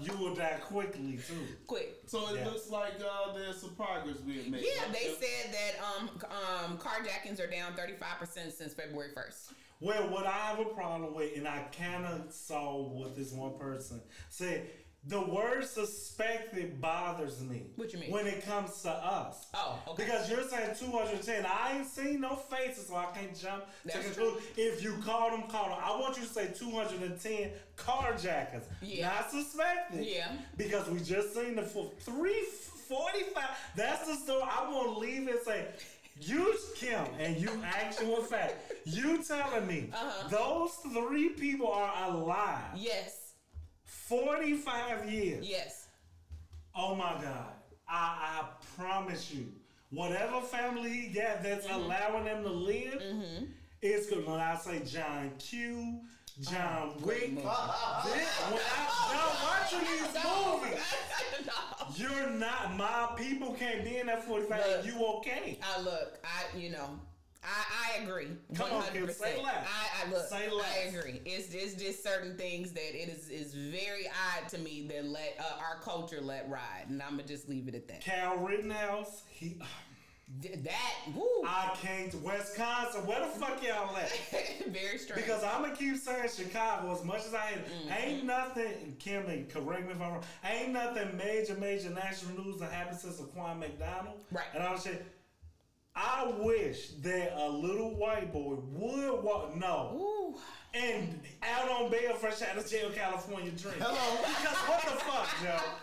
You 0.01 0.17
will 0.17 0.35
die 0.35 0.59
quickly 0.63 1.19
too. 1.27 1.47
Quick. 1.67 2.03
So 2.07 2.29
it 2.31 2.37
Yeah. 2.37 2.47
looks 2.47 2.69
like 2.71 2.95
uh, 3.01 3.33
there's 3.33 3.61
some 3.61 3.75
progress 3.75 4.19
being 4.19 4.51
made. 4.51 4.63
Yeah, 4.63 4.83
right? 4.85 4.93
they 4.93 5.15
said 5.21 5.53
that 5.53 5.83
um 5.83 6.11
um 6.31 6.79
carjackings 6.79 7.41
are 7.41 7.51
down 7.51 7.73
35% 7.75 8.53
since 8.53 8.75
February 8.75 9.11
1st. 9.17 9.53
Well, 9.81 10.11
what 10.11 10.27
I 10.27 10.31
have 10.33 10.59
a 10.61 10.67
problem 10.67 11.15
with, 11.15 11.37
and 11.37 11.49
I 11.49 11.65
kind 11.77 12.05
of 12.05 12.33
saw 12.33 12.83
what 12.83 13.17
this 13.17 13.33
one 13.33 13.59
person 13.59 14.03
said. 14.29 14.69
The 15.05 15.21
word 15.21 15.65
suspected 15.65 16.79
bothers 16.81 17.41
me. 17.41 17.63
What 17.77 17.93
you 17.93 17.99
mean? 17.99 18.11
When 18.11 18.27
it 18.27 18.45
comes 18.45 18.83
to 18.83 18.91
us. 18.91 19.47
Oh, 19.55 19.79
okay. 19.89 20.05
Because 20.05 20.29
you're 20.31 20.43
saying 20.47 20.75
210. 20.79 21.47
I 21.47 21.77
ain't 21.79 21.87
seen 21.87 22.21
no 22.21 22.37
faces, 22.37 22.89
so 22.89 22.97
I 22.97 23.07
can't 23.07 23.35
jump 23.35 23.65
to 23.89 23.99
conclude. 23.99 24.43
If 24.59 24.83
you 24.85 24.95
call 25.03 25.31
them, 25.31 25.45
call 25.49 25.71
them. 25.71 25.79
I 25.83 25.99
want 25.99 26.17
you 26.19 26.25
to 26.25 26.29
say 26.29 26.49
210 26.55 27.51
carjackers. 27.79 28.65
Yeah. 28.83 29.09
Not 29.09 29.31
suspected. 29.31 30.05
Yeah. 30.05 30.33
Because 30.59 30.87
we 30.91 30.99
just 31.01 31.35
seen 31.35 31.57
the 31.57 31.63
full 31.63 31.95
345. 32.01 33.45
That's 33.77 34.07
the 34.07 34.15
story. 34.17 34.43
I 34.43 34.71
want 34.71 34.93
to 34.95 34.99
leave 34.99 35.29
and 35.29 35.39
say, 35.45 35.67
you, 36.21 36.55
Kim, 36.77 37.03
and 37.19 37.39
you 37.39 37.49
actual 37.65 38.17
fact. 38.23 38.55
You 38.85 39.23
telling 39.23 39.67
me 39.67 39.89
Uh-huh. 39.95 40.29
those 40.29 40.73
three 40.93 41.31
people 41.31 41.69
are 41.73 42.11
alive. 42.13 42.61
Yes. 42.77 43.17
45 44.11 45.09
years. 45.11 45.49
Yes. 45.49 45.87
Oh 46.75 46.95
my 46.97 47.13
God. 47.23 47.47
I, 47.89 48.41
I 48.43 48.45
promise 48.77 49.33
you, 49.33 49.47
whatever 49.91 50.41
family 50.41 50.91
he 50.91 51.09
got 51.09 51.43
that's 51.45 51.67
Mm-hmm. 51.67 51.81
allowing 51.85 52.25
them 52.25 52.43
to 52.43 52.51
live, 52.51 53.03
it's 53.83 54.09
good. 54.11 54.27
When 54.27 54.41
I 54.41 54.57
say 54.57 54.81
John 54.85 55.31
Q, 55.39 56.01
John 56.41 56.95
Wick, 57.03 57.37
this, 57.37 57.45
when 57.45 57.47
I, 57.47 59.13
y'all 59.13 59.37
watching 59.47 59.87
these 59.87 60.15
movies, 60.75 61.97
you're 61.97 62.31
not, 62.31 62.77
my 62.77 63.11
people 63.17 63.53
can't 63.55 63.85
be 63.85 63.99
in 63.99 64.07
that 64.07 64.25
45 64.25 64.59
Look. 64.59 64.87
you 64.87 65.07
okay. 65.19 65.59
I 65.63 65.81
look, 65.83 66.19
I 66.25 66.57
you 66.59 66.71
know, 66.71 66.89
I 67.43 68.01
I 68.01 68.03
agree. 68.03 68.29
Come 68.55 68.71
on, 68.71 68.83
Kim, 68.93 69.09
say 69.11 69.43
less. 69.43 69.67
I, 69.67 70.07
I 70.07 70.11
look, 70.11 70.27
Say 70.29 70.51
less. 70.51 70.67
I 70.77 70.89
agree. 70.89 71.21
It's 71.25 71.55
it's 71.55 71.75
just 71.75 72.03
certain 72.03 72.37
things 72.37 72.73
that 72.73 72.95
it 72.95 73.09
is 73.09 73.29
is 73.31 73.55
very 73.55 74.09
odd 74.09 74.49
to 74.51 74.59
me 74.59 74.87
that 74.89 75.05
let 75.07 75.37
uh, 75.39 75.61
our 75.61 75.81
culture 75.83 76.21
let 76.21 76.49
ride, 76.51 76.87
and 76.89 77.03
I'm 77.03 77.13
gonna 77.13 77.25
just 77.25 77.49
leave 77.49 77.69
it 77.69 77.75
at 77.75 77.89
that. 77.89 78.05
Kyle 78.05 78.37
Rittenhouse, 78.37 79.23
he, 79.31 79.57
that 80.43 80.95
woo, 81.15 81.27
I 81.47 81.75
came 81.81 82.11
to 82.11 82.19
Wisconsin. 82.19 83.07
Where 83.07 83.21
the 83.21 83.27
fuck 83.27 83.63
y'all 83.63 83.97
at? 83.97 84.13
very 84.69 84.99
strange. 84.99 85.23
Because 85.23 85.43
I'm 85.43 85.63
gonna 85.63 85.75
keep 85.75 85.97
saying 85.97 86.29
Chicago 86.35 86.93
as 86.93 87.03
much 87.05 87.25
as 87.27 87.35
I 87.35 87.39
hate. 87.39 87.65
Mm-hmm. 87.65 88.05
Ain't 88.05 88.25
nothing, 88.25 88.97
Kim, 88.99 89.27
and 89.27 89.49
correct 89.49 89.87
me 89.87 89.93
if 89.93 90.01
I'm 90.01 90.13
wrong. 90.13 90.25
Ain't 90.45 90.73
nothing 90.73 91.17
major, 91.17 91.55
major 91.55 91.91
national 91.91 92.45
news 92.45 92.61
that 92.61 92.71
happened 92.71 92.99
since 92.99 93.21
Laquan 93.21 93.59
McDonald. 93.59 94.23
Right. 94.31 94.45
And 94.55 94.63
I 94.63 94.73
was 94.73 94.83
saying, 94.83 94.99
I 95.95 96.33
wish 96.39 96.91
that 97.03 97.33
a 97.37 97.49
little 97.49 97.95
white 97.97 98.33
boy 98.33 98.57
would 98.73 99.23
walk. 99.25 99.57
No. 99.57 99.91
Ooh, 100.01 100.39
And 100.73 101.21
out 101.43 101.69
on 101.69 101.91
bail 101.91 102.15
fresh 102.15 102.43
out 102.43 102.57
of 102.57 102.69
jail, 102.71 102.91
California 102.95 103.51
dream. 103.51 103.75
Hello. 103.79 104.19
Because 104.23 104.57
what 104.57 104.83
the 104.83 105.01
fuck, 105.03 105.29
Joe? 105.43 105.65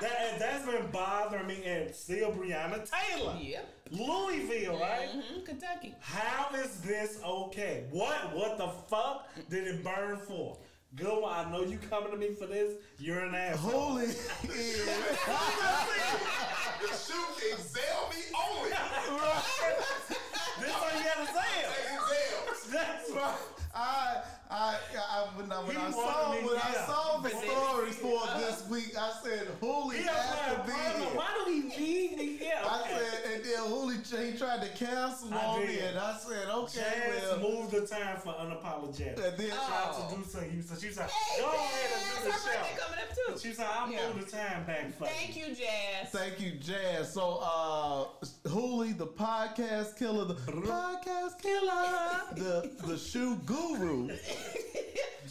That, 0.00 0.38
that's 0.38 0.64
been 0.64 0.86
bothering 0.90 1.46
me. 1.46 1.62
And 1.66 1.94
still 1.94 2.32
Breonna 2.32 2.88
Taylor. 2.90 3.36
yep. 3.38 3.68
Louisville, 3.90 4.80
right? 4.80 5.06
hmm 5.10 5.40
Kentucky. 5.44 5.94
How 6.00 6.48
is 6.56 6.80
this 6.80 7.20
okay? 7.22 7.84
What 7.90 8.34
what 8.34 8.56
the 8.56 8.68
fuck 8.88 9.28
did 9.50 9.66
it 9.66 9.84
burn 9.84 10.16
for? 10.16 10.56
Good 10.94 11.22
one. 11.22 11.32
I 11.32 11.50
know 11.50 11.62
you 11.62 11.78
coming 11.88 12.10
to 12.10 12.18
me 12.18 12.34
for 12.34 12.46
this. 12.46 12.74
You're 12.98 13.20
an 13.20 13.34
asshole. 13.34 13.70
Holy 13.70 14.04
is. 14.04 14.30
The 16.82 16.88
shoe 16.88 17.14
is 17.46 17.60
Zelle 17.72 18.10
me 18.10 18.16
only. 18.36 18.70
This 20.60 20.74
all 20.74 20.98
you 20.98 21.04
gotta 21.04 21.26
say. 21.32 21.52
Take 22.10 22.72
That's 22.72 23.10
right. 23.12 23.36
I, 23.74 24.22
I, 24.52 24.76
I, 24.94 25.26
when 25.34 25.50
I, 25.50 25.56
when 25.64 25.76
I 25.78 25.90
saw, 25.90 26.32
me, 26.32 26.38
when 26.46 26.56
I 26.58 26.72
saw 26.86 27.16
the 27.16 27.22
But 27.30 27.32
then- 27.32 27.50
stories 27.50 27.96
for 27.96 28.20
this 28.38 28.68
week, 28.68 28.92
I 28.98 29.10
said, 29.24 29.48
"Holy 29.60 29.96
He 29.98 30.02
has 30.04 30.56
to 30.56 30.62
be 30.66 30.72
here." 30.72 31.08
Why 31.16 31.28
do 31.44 31.50
he 31.50 31.60
need 31.62 32.16
me 32.18 32.36
here? 32.36 32.52
I 32.62 32.80
Okay. 32.80 32.98
said, 32.98 33.32
and 33.32 33.44
then 33.44 33.58
Hoolie 33.70 34.10
J 34.10 34.36
tried 34.36 34.60
to 34.62 34.68
cancel 34.76 35.32
I 35.32 35.36
on 35.46 35.60
me, 35.66 35.78
and 35.78 35.98
I 35.98 36.18
said, 36.18 36.48
okay, 36.48 36.80
Jazz 36.80 37.40
well. 37.40 37.50
moved 37.50 37.70
the 37.72 37.86
time 37.86 38.16
for 38.18 38.34
unapologetic. 38.34 39.16
And 39.26 39.36
then 39.38 39.48
Tried 39.48 39.90
Oh. 39.94 40.08
to 40.10 40.16
do 40.16 40.24
something. 40.28 40.52
You 40.56 40.62
said 40.62 40.78
she 40.80 40.88
was 40.88 40.98
like, 40.98 41.10
Hey, 41.10 41.40
go 41.40 41.50
Jazz, 41.50 41.60
ahead 41.60 41.90
and 41.94 42.24
do 42.24 42.30
the 42.30 42.36
show. 42.36 42.84
coming 42.84 43.00
up 43.00 43.10
too. 43.42 43.48
She 43.48 43.54
said, 43.54 43.66
I'll 43.72 43.90
Yeah. 43.90 44.08
move 44.12 44.24
the 44.24 44.30
time 44.36 44.64
back 44.66 44.98
for 44.98 45.06
Thank 45.06 45.36
you, 45.36 45.46
Jazz. 45.54 46.10
Thank 46.12 46.40
you, 46.40 46.52
Jazz. 46.52 47.12
So, 47.12 47.40
uh, 47.42 48.26
Hooli, 48.48 48.96
the 48.98 49.06
podcast 49.06 49.96
killer, 49.98 50.24
the 50.26 50.34
podcast 50.34 51.40
killer, 51.40 52.20
the 52.36 52.70
the 52.86 52.98
shoe 52.98 53.36
guru. 53.46 54.10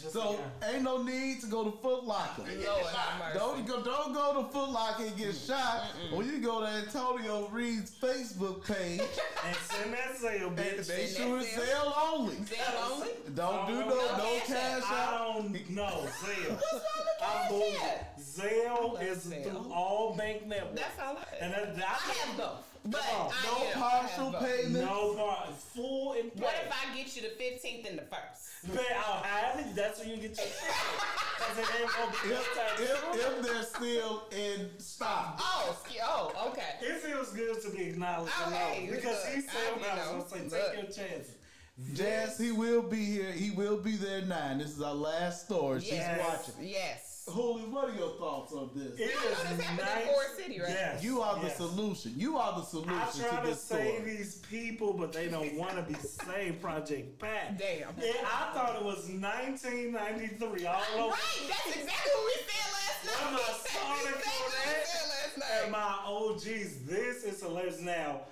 Just 0.00 0.12
So, 0.12 0.38
yeah. 0.62 0.70
ain't 0.74 0.82
no 0.82 1.02
need 1.02 1.40
to 1.42 1.46
go 1.46 1.64
to 1.64 1.70
Foot 1.78 2.04
Locker. 2.04 2.42
Lord. 2.42 3.34
Don't 3.34 3.66
go, 3.66 3.82
don't 3.82 4.12
go 4.14 4.42
to 4.42 4.48
Foot 4.48 4.70
Locker 4.70 5.04
and 5.04 5.16
get 5.16 5.34
shot. 5.34 5.84
Or 6.14 6.22
you 6.22 6.40
go 6.40 6.60
to 6.60 6.66
Antonio 6.66 7.48
Reed's 7.48 7.90
Facebook 7.90 8.64
page 8.66 9.00
and 9.46 9.56
send 9.56 9.92
that 9.92 10.16
sale, 10.16 10.48
and 10.48 10.56
bitch. 10.56 10.86
they 10.86 11.06
Send 11.06 11.16
sure 11.28 11.36
that 11.38 11.44
is 11.44 11.48
sale. 11.52 11.64
sale 11.66 11.94
only. 12.12 12.34
Zelle 12.36 12.92
only? 12.92 13.08
Don't 13.34 13.66
do 13.66 13.74
no 13.74 13.88
No 13.88 14.16
no 14.16 14.38
cash 14.40 14.46
cash 14.46 14.82
I 14.86 15.04
out. 15.04 15.34
don't 15.34 15.70
know, 15.70 15.82
Zelle. 16.22 16.50
What's 16.50 16.72
wrong 16.72 16.80
with 16.98 17.22
I'm 17.22 17.42
Cash 17.42 17.50
moving. 17.50 18.52
Zelle 18.60 19.02
is 19.02 19.26
Zelle. 19.26 19.42
through 19.50 19.72
all 19.72 20.14
bank 20.16 20.46
networks. 20.46 20.80
That's 20.80 20.98
all 21.00 21.16
I 21.16 21.44
And 21.44 21.52
that, 21.52 21.62
I 21.68 21.72
that, 21.74 21.86
have 21.86 22.36
both. 22.36 22.68
But 22.84 23.00
Come 23.00 23.30
No 23.44 23.62
yeah, 23.64 23.70
I 23.76 23.78
partial 23.80 24.30
have 24.32 24.40
both. 24.40 24.42
payment. 24.42 24.84
no 24.84 25.14
part, 25.14 25.48
full 25.74 26.12
and 26.14 26.30
What 26.34 26.54
if 26.66 26.72
I 26.72 26.96
get 26.96 27.14
you 27.14 27.22
the 27.22 27.28
15th 27.28 27.88
and 27.88 27.98
the 27.98 28.02
1st? 28.02 28.76
Pay, 28.76 28.94
I'll 29.06 29.22
have 29.22 29.60
it. 29.60 29.74
That's 29.74 30.00
when 30.00 30.10
you 30.10 30.16
get 30.16 30.36
your 30.36 30.46
Because 30.46 31.58
it 31.58 31.80
ain't 31.80 31.90
gonna 31.92 32.12
be 32.12 32.34
If, 32.34 32.80
if, 32.80 33.14
if 33.14 33.42
they're 33.46 33.62
still 33.62 34.22
in 34.32 34.70
stock. 34.78 35.36
Oh, 35.40 35.76
oh, 36.02 36.48
okay. 36.50 36.62
It 36.80 36.96
feels 37.00 37.32
good 37.32 37.60
to 37.62 37.70
be 37.70 37.84
acknowledged. 37.90 38.32
Oh, 38.38 38.50
I 38.50 38.54
hey, 38.56 38.88
because 38.90 39.04
look, 39.24 39.34
he 39.34 39.40
said 39.42 39.50
I- 39.56 39.74
you 39.74 39.80
what 39.80 39.90
I 39.98 40.14
was 40.16 40.32
gonna 40.32 40.50
say. 40.50 40.56
look. 40.58 40.74
Take 40.74 40.82
your 40.82 41.06
chances. 41.06 41.34
Jazz, 41.94 42.38
he 42.38 42.52
will 42.52 42.82
be 42.82 43.04
here. 43.04 43.32
He 43.32 43.50
will 43.50 43.78
be 43.78 43.96
there 43.96 44.18
at 44.18 44.28
nine. 44.28 44.58
This 44.58 44.70
is 44.76 44.82
our 44.82 44.94
last 44.94 45.46
story. 45.46 45.80
She's 45.80 46.02
watching. 46.18 46.54
Yes. 46.60 47.11
Holy, 47.28 47.62
what 47.62 47.88
are 47.88 47.94
your 47.94 48.10
thoughts 48.18 48.52
on 48.52 48.70
this? 48.74 48.98
It 48.98 49.00
You 49.00 49.06
know 49.06 49.28
this 49.30 49.38
happened 49.42 49.60
in 49.70 49.76
nice. 49.76 50.06
Forest 50.06 50.36
City, 50.36 50.60
right? 50.60 50.68
Yes. 50.70 51.04
You 51.04 51.20
are 51.20 51.40
the 51.40 51.50
solution. 51.50 52.12
You 52.16 52.36
are 52.36 52.58
the 52.58 52.64
solution 52.64 52.92
I 52.94 53.10
try 53.28 53.40
to 53.44 53.50
to 53.50 53.54
save 53.54 53.96
story. 53.98 54.16
these 54.16 54.34
people, 54.50 54.92
but 54.92 55.12
they 55.12 55.28
don't 55.28 55.54
want 55.56 55.76
to 55.76 55.82
be 55.82 55.94
saved. 55.94 56.60
Project 56.60 57.18
Pat. 57.20 57.58
Damn. 57.58 57.94
Yeah, 58.00 58.12
I 58.24 58.52
thought 58.52 58.76
it 58.76 58.84
was 58.84 59.08
1993 59.08 60.66
all 60.66 60.82
over. 60.96 61.08
Right, 61.10 61.18
that's 61.48 61.76
exactly 61.76 62.12
what 62.12 62.26
we 62.26 62.34
said 62.48 62.70
last 62.74 63.04
night. 63.06 63.26
Am 63.28 63.34
I 63.34 63.38
That's 63.38 63.72
sorry 63.72 63.98
exactly 63.98 64.30
for 64.32 64.42
what 64.42 64.52
that? 64.64 64.78
we 64.78 64.84
said 64.84 65.08
last 65.08 65.38
night. 65.38 65.62
And 65.62 65.72
my 65.72 65.98
OGs, 66.06 66.84
this 66.86 67.24
is 67.24 67.40
hilarious. 67.40 67.80
Now, 67.80 68.22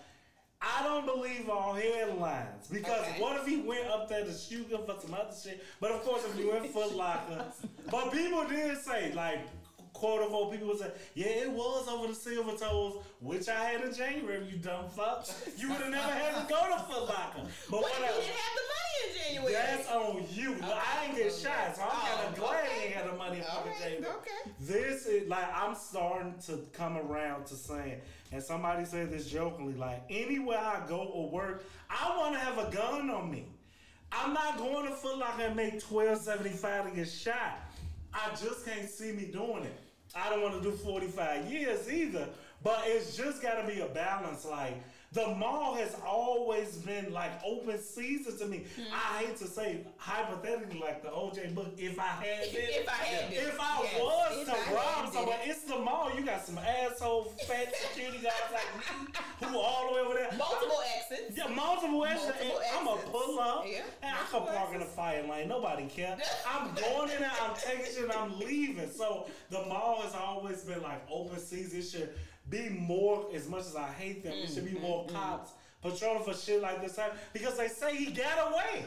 I 0.62 0.82
don't 0.82 1.06
believe 1.06 1.48
all 1.48 1.72
headlines 1.74 2.68
because 2.70 3.00
Okay. 3.08 3.20
what 3.20 3.40
if 3.40 3.46
he 3.46 3.58
went 3.62 3.86
up 3.88 4.08
there 4.08 4.24
to 4.24 4.32
shoot 4.32 4.68
him 4.70 4.80
for 4.84 4.94
some 5.00 5.14
other 5.14 5.34
shit? 5.34 5.64
But 5.80 5.92
of 5.92 6.02
course, 6.04 6.22
if 6.26 6.38
you 6.38 6.50
went 6.50 6.66
Foot 6.70 6.94
Locker, 6.94 7.46
but 7.90 8.12
people 8.12 8.46
did 8.46 8.78
say 8.78 9.12
like. 9.14 9.40
Quote 9.92 10.22
unquote, 10.22 10.52
people 10.52 10.68
would 10.68 10.78
say, 10.78 10.90
"Yeah, 11.14 11.26
it 11.26 11.50
was 11.50 11.86
over 11.88 12.06
the 12.06 12.14
silver 12.14 12.56
toes, 12.56 13.02
which 13.20 13.48
I 13.50 13.64
had 13.64 13.82
in 13.84 13.92
January. 13.92 14.46
You 14.46 14.56
dumb 14.56 14.88
fuck, 14.88 15.26
you 15.58 15.68
would 15.68 15.78
have 15.80 15.90
never 15.90 16.10
had 16.12 16.36
to 16.36 16.46
go 16.48 16.58
to 16.74 16.82
Foot 16.84 17.02
Locker." 17.08 17.42
But 17.70 17.80
what 17.82 17.92
if 17.92 17.98
he 17.98 18.20
didn't 18.22 18.36
have 18.36 18.56
the 18.56 18.62
money 18.70 18.96
in 19.04 19.34
January? 19.34 19.52
That's 19.52 19.90
on 19.90 20.24
you. 20.30 20.50
Look, 20.54 20.62
I 20.78 21.04
didn't 21.06 21.18
get 21.18 21.32
shot, 21.34 21.76
so 21.76 21.82
I'm 21.82 21.90
kind 21.90 22.28
of 22.28 22.34
Oh, 22.34 22.46
glad 22.46 22.64
okay. 22.64 22.74
he 22.78 22.84
ain't 22.86 22.94
had 22.94 23.08
the 23.12 23.16
money 23.16 23.38
in 23.38 23.42
Okay, 23.44 23.78
January. 23.96 24.14
okay. 24.16 24.50
This 24.60 25.06
is 25.06 25.28
like 25.28 25.54
I'm 25.54 25.74
starting 25.74 26.34
to 26.46 26.64
come 26.72 26.96
around 26.96 27.44
to 27.48 27.54
saying, 27.56 28.00
and 28.32 28.42
somebody 28.42 28.84
said 28.84 29.10
this 29.10 29.26
jokingly, 29.26 29.74
like 29.74 30.02
anywhere 30.08 30.58
I 30.58 30.82
go 30.88 30.98
or 30.98 31.30
work, 31.30 31.64
I 31.88 32.16
want 32.18 32.34
to 32.34 32.40
have 32.40 32.58
a 32.58 32.70
gun 32.70 33.10
on 33.10 33.30
me. 33.30 33.46
I'm 34.12 34.34
not 34.34 34.58
going 34.58 34.86
to 34.88 34.92
Foot 34.94 35.18
Locker 35.18 35.42
and 35.42 35.56
make 35.56 35.80
twelve 35.80 36.18
seventy 36.18 36.50
five 36.50 36.88
to 36.88 36.94
get 36.94 37.08
shot. 37.08 37.58
I 38.12 38.30
just 38.30 38.66
can't 38.66 38.88
see 38.88 39.12
me 39.12 39.26
doing 39.26 39.64
it. 39.64 39.78
I 40.14 40.28
don't 40.28 40.42
want 40.42 40.60
to 40.60 40.70
do 40.70 40.76
45 40.76 41.50
years 41.50 41.90
either, 41.90 42.28
but 42.64 42.82
it's 42.86 43.16
just 43.16 43.40
got 43.40 43.60
to 43.60 43.72
be 43.72 43.80
a 43.80 43.86
balance. 43.86 44.44
Like, 44.44 44.74
the 45.12 45.26
mall 45.26 45.74
has 45.74 45.96
always 46.06 46.76
been 46.76 47.12
like 47.12 47.32
open 47.44 47.78
season 47.80 48.38
to 48.38 48.46
me. 48.46 48.64
Hmm. 48.76 48.82
I 48.94 49.24
hate 49.24 49.36
to 49.38 49.46
say 49.48 49.80
hypothetically, 49.96 50.78
like 50.78 51.02
the 51.02 51.08
OJ 51.08 51.52
book, 51.52 51.72
if 51.76 51.98
I 51.98 52.02
had 52.02 52.44
it, 52.44 52.50
If 52.54 52.88
I 52.88 52.92
had 52.92 53.32
it, 53.32 53.36
if 53.36 53.58
I 53.60 53.82
yes. 53.82 54.00
was 54.00 54.38
If 54.38 54.46
to 54.46 54.52
I 54.52 54.74
rob 54.74 55.08
it. 55.08 55.12
someone, 55.12 55.36
it's 55.42 55.62
the 55.62 55.78
mall. 55.78 56.10
You 56.16 56.24
got 56.24 56.44
some 56.46 56.58
asshole 56.58 57.24
fat 57.48 57.74
security 57.74 58.18
guys 58.18 58.32
like 58.52 58.76
me 58.78 59.48
who 59.48 59.58
all 59.58 59.88
the 59.88 59.94
way 59.96 60.00
over 60.00 60.14
there. 60.14 60.30
Multiple 60.38 60.78
exits. 60.96 61.36
Yeah, 61.36 61.48
multiple 61.48 62.04
exits. 62.04 62.38
Multiple 62.44 62.60
I'm 62.78 62.86
a 62.86 62.96
pull 63.10 63.40
up, 63.40 63.64
Yeah, 63.66 63.80
and 64.02 64.14
I 64.14 64.30
can 64.30 64.46
park 64.46 64.72
in 64.74 64.78
the 64.78 64.86
fire 64.86 65.24
lane. 65.28 65.48
Nobody 65.48 65.86
care. 65.86 66.16
I'm 66.48 66.72
going 66.74 67.10
in 67.10 67.18
there. 67.20 67.32
I'm 67.42 67.56
taking 67.56 67.84
shit. 67.86 68.16
I'm 68.16 68.38
leaving. 68.38 68.88
So 68.90 69.26
the 69.50 69.58
mall 69.66 70.02
has 70.02 70.14
always 70.14 70.62
been 70.62 70.82
like 70.82 71.02
open 71.10 71.40
season. 71.40 71.80
It 71.80 71.82
should 71.82 72.10
be 72.48 72.68
more. 72.68 73.26
As 73.34 73.48
much 73.48 73.60
as 73.66 73.76
I 73.76 73.88
hate 73.92 74.24
them, 74.24 74.32
it 74.32 74.50
should 74.50 74.64
be 74.64 74.78
more 74.78 75.04
Mm, 75.06 75.12
cops 75.12 75.52
patrolling 75.82 76.24
for 76.24 76.34
shit 76.34 76.60
like 76.60 76.80
this. 76.82 76.98
Because 77.32 77.56
they 77.56 77.68
say 77.68 77.96
he 77.96 78.06
got 78.12 78.52
away. 78.52 78.84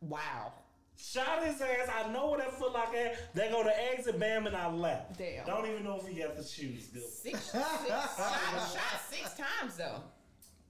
Wow. 0.00 0.52
Shot 0.96 1.44
his 1.44 1.60
ass. 1.60 1.88
I 1.92 2.12
know 2.12 2.30
where 2.30 2.38
that 2.38 2.52
foot 2.58 2.72
lock 2.72 2.94
at. 2.94 3.34
They 3.34 3.48
go 3.50 3.64
to 3.64 3.82
exit, 3.92 4.18
bam, 4.18 4.46
and 4.46 4.54
I 4.54 4.70
left. 4.70 5.18
Damn. 5.18 5.44
Don't 5.46 5.66
even 5.66 5.82
know 5.82 5.98
if 6.00 6.06
he 6.06 6.20
got 6.20 6.36
the 6.36 6.44
shoes 6.44 6.86
good. 6.86 7.02
Six, 7.02 7.40
six 7.40 7.52
shot, 7.52 8.16
shot 8.16 9.00
six 9.10 9.34
times 9.34 9.76
though. 9.76 10.02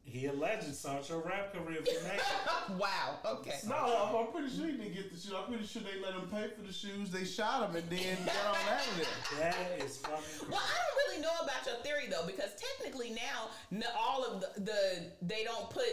He 0.05 0.27
alleged 0.27 0.75
start 0.75 1.09
your 1.09 1.21
rap 1.21 1.53
career 1.53 1.79
if 1.81 1.87
you 1.87 1.99
make 2.05 2.19
it. 2.19 2.79
Wow. 2.79 3.19
Okay. 3.25 3.59
No, 3.67 3.75
I'm, 3.75 4.15
I'm 4.17 4.33
pretty 4.33 4.55
sure 4.55 4.67
he 4.67 4.73
didn't 4.73 4.95
get 4.95 5.11
the 5.11 5.19
shoes. 5.19 5.33
I'm 5.37 5.47
pretty 5.47 5.67
sure 5.67 5.83
they 5.83 6.01
let 6.01 6.13
him 6.15 6.29
pay 6.29 6.49
for 6.55 6.63
the 6.63 6.73
shoes. 6.73 7.11
They 7.11 7.25
shot 7.25 7.71
him 7.71 7.77
and 7.77 7.89
then 7.91 8.17
got 8.27 8.47
on 8.47 8.57
out 8.71 8.87
of 8.87 8.97
there. 8.97 9.51
That 9.51 9.83
is 9.83 9.97
fucking. 9.97 10.51
Well, 10.51 10.61
I 10.61 10.77
don't 10.77 10.97
really 11.09 11.23
know 11.23 11.33
about 11.43 11.67
your 11.67 11.77
theory 11.77 12.07
though, 12.11 12.27
because 12.27 12.51
technically 12.55 13.11
now 13.11 13.49
all 13.99 14.25
of 14.25 14.41
the, 14.41 14.61
the 14.61 15.11
they 15.23 15.43
don't 15.43 15.71
put 15.71 15.89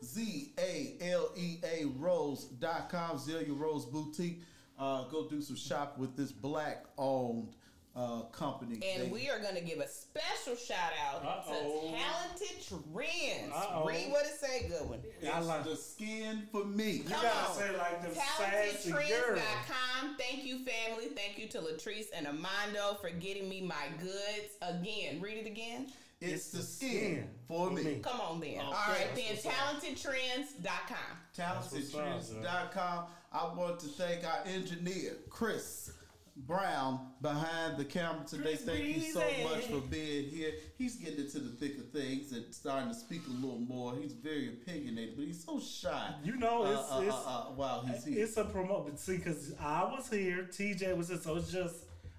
Z 0.04 0.52
A 0.58 0.94
L 1.00 1.30
E 1.36 1.58
A 1.64 1.86
Rose.com. 1.98 3.18
Zalea 3.18 3.58
Rose 3.58 3.86
Boutique. 3.86 4.42
Uh, 4.78 5.04
go 5.04 5.26
do 5.28 5.40
some 5.40 5.56
shop 5.56 5.96
with 5.98 6.14
this 6.16 6.30
black 6.32 6.84
owned 6.98 7.54
uh, 7.96 8.20
company. 8.30 8.78
And 8.86 9.04
They- 9.04 9.08
we 9.10 9.30
are 9.30 9.38
going 9.40 9.54
to 9.54 9.62
give 9.62 9.78
a 9.78 9.88
special 9.88 10.54
shout 10.54 10.92
out 11.02 11.24
Uh-oh. 11.24 11.80
to 11.88 11.96
Talented 11.96 12.92
Trends. 12.92 13.52
Uh-oh. 13.54 13.86
Read 13.86 14.12
what 14.12 14.26
it 14.26 14.38
say, 14.38 14.68
Goodwin. 14.68 15.00
I 15.32 15.40
like 15.40 15.64
the 15.64 15.76
skin 15.76 16.42
for 16.52 16.66
me. 16.66 16.90
You 16.90 17.04
Come 17.04 17.22
gotta 17.22 17.50
on. 17.52 17.56
say 17.56 17.78
like 17.78 18.02
the 18.06 18.14
sassy 18.14 18.90
girl. 18.92 19.00
TalentedTrends.com. 19.00 20.16
Thank 20.18 20.44
you, 20.44 20.58
family. 20.58 21.06
Thank 21.16 21.38
you 21.38 21.48
to 21.48 21.58
Latrice 21.60 22.08
and 22.14 22.26
Amando 22.26 23.00
for 23.00 23.08
getting 23.08 23.48
me 23.48 23.62
my 23.62 23.86
goods. 23.98 24.58
Again, 24.60 25.22
read 25.22 25.38
it 25.38 25.46
again. 25.46 25.86
It's 26.20 26.48
the 26.48 26.62
skin 26.62 27.28
for 27.46 27.70
me. 27.70 28.00
Come 28.02 28.20
on, 28.20 28.40
then. 28.40 28.52
Okay. 28.54 28.60
All 28.62 28.72
right, 28.72 29.08
then. 29.14 29.24
That's 29.34 29.44
what's 29.44 29.56
up. 29.56 29.82
TalentedTrends.com. 29.82 30.96
TalentedTrends.com. 31.36 33.04
I 33.32 33.54
want 33.54 33.80
to 33.80 33.86
thank 33.88 34.24
our 34.24 34.40
engineer, 34.46 35.12
Chris 35.28 35.92
Brown, 36.38 37.00
behind 37.20 37.76
the 37.76 37.84
camera 37.84 38.24
today. 38.26 38.42
Chris 38.56 38.60
thank 38.62 38.84
you 38.96 39.02
so 39.12 39.20
much 39.44 39.64
for 39.64 39.80
being 39.80 40.30
here. 40.30 40.52
He's 40.78 40.96
getting 40.96 41.20
into 41.24 41.38
the 41.40 41.50
thick 41.50 41.76
of 41.78 41.90
things 41.90 42.32
and 42.32 42.46
starting 42.54 42.88
to 42.88 42.94
speak 42.94 43.22
a 43.26 43.30
little 43.30 43.58
more. 43.58 43.94
He's 44.00 44.12
very 44.12 44.48
opinionated, 44.48 45.16
but 45.16 45.26
he's 45.26 45.44
so 45.44 45.60
shy. 45.60 46.14
You 46.24 46.36
know, 46.36 46.62
Uh, 46.64 46.70
it's 46.80 46.92
uh, 46.92 47.00
it's 47.04 47.14
uh, 47.14 47.28
uh, 47.28 47.42
while 47.54 47.80
he's 47.86 48.04
here. 48.04 48.24
it's 48.24 48.36
a 48.38 48.44
promote. 48.44 48.86
But 48.86 48.98
see, 48.98 49.18
because 49.18 49.52
I 49.60 49.84
was 49.84 50.08
here, 50.10 50.48
TJ 50.50 50.96
was 50.96 51.08
here, 51.08 51.18
so 51.18 51.36
it's 51.36 51.50
just 51.52 51.74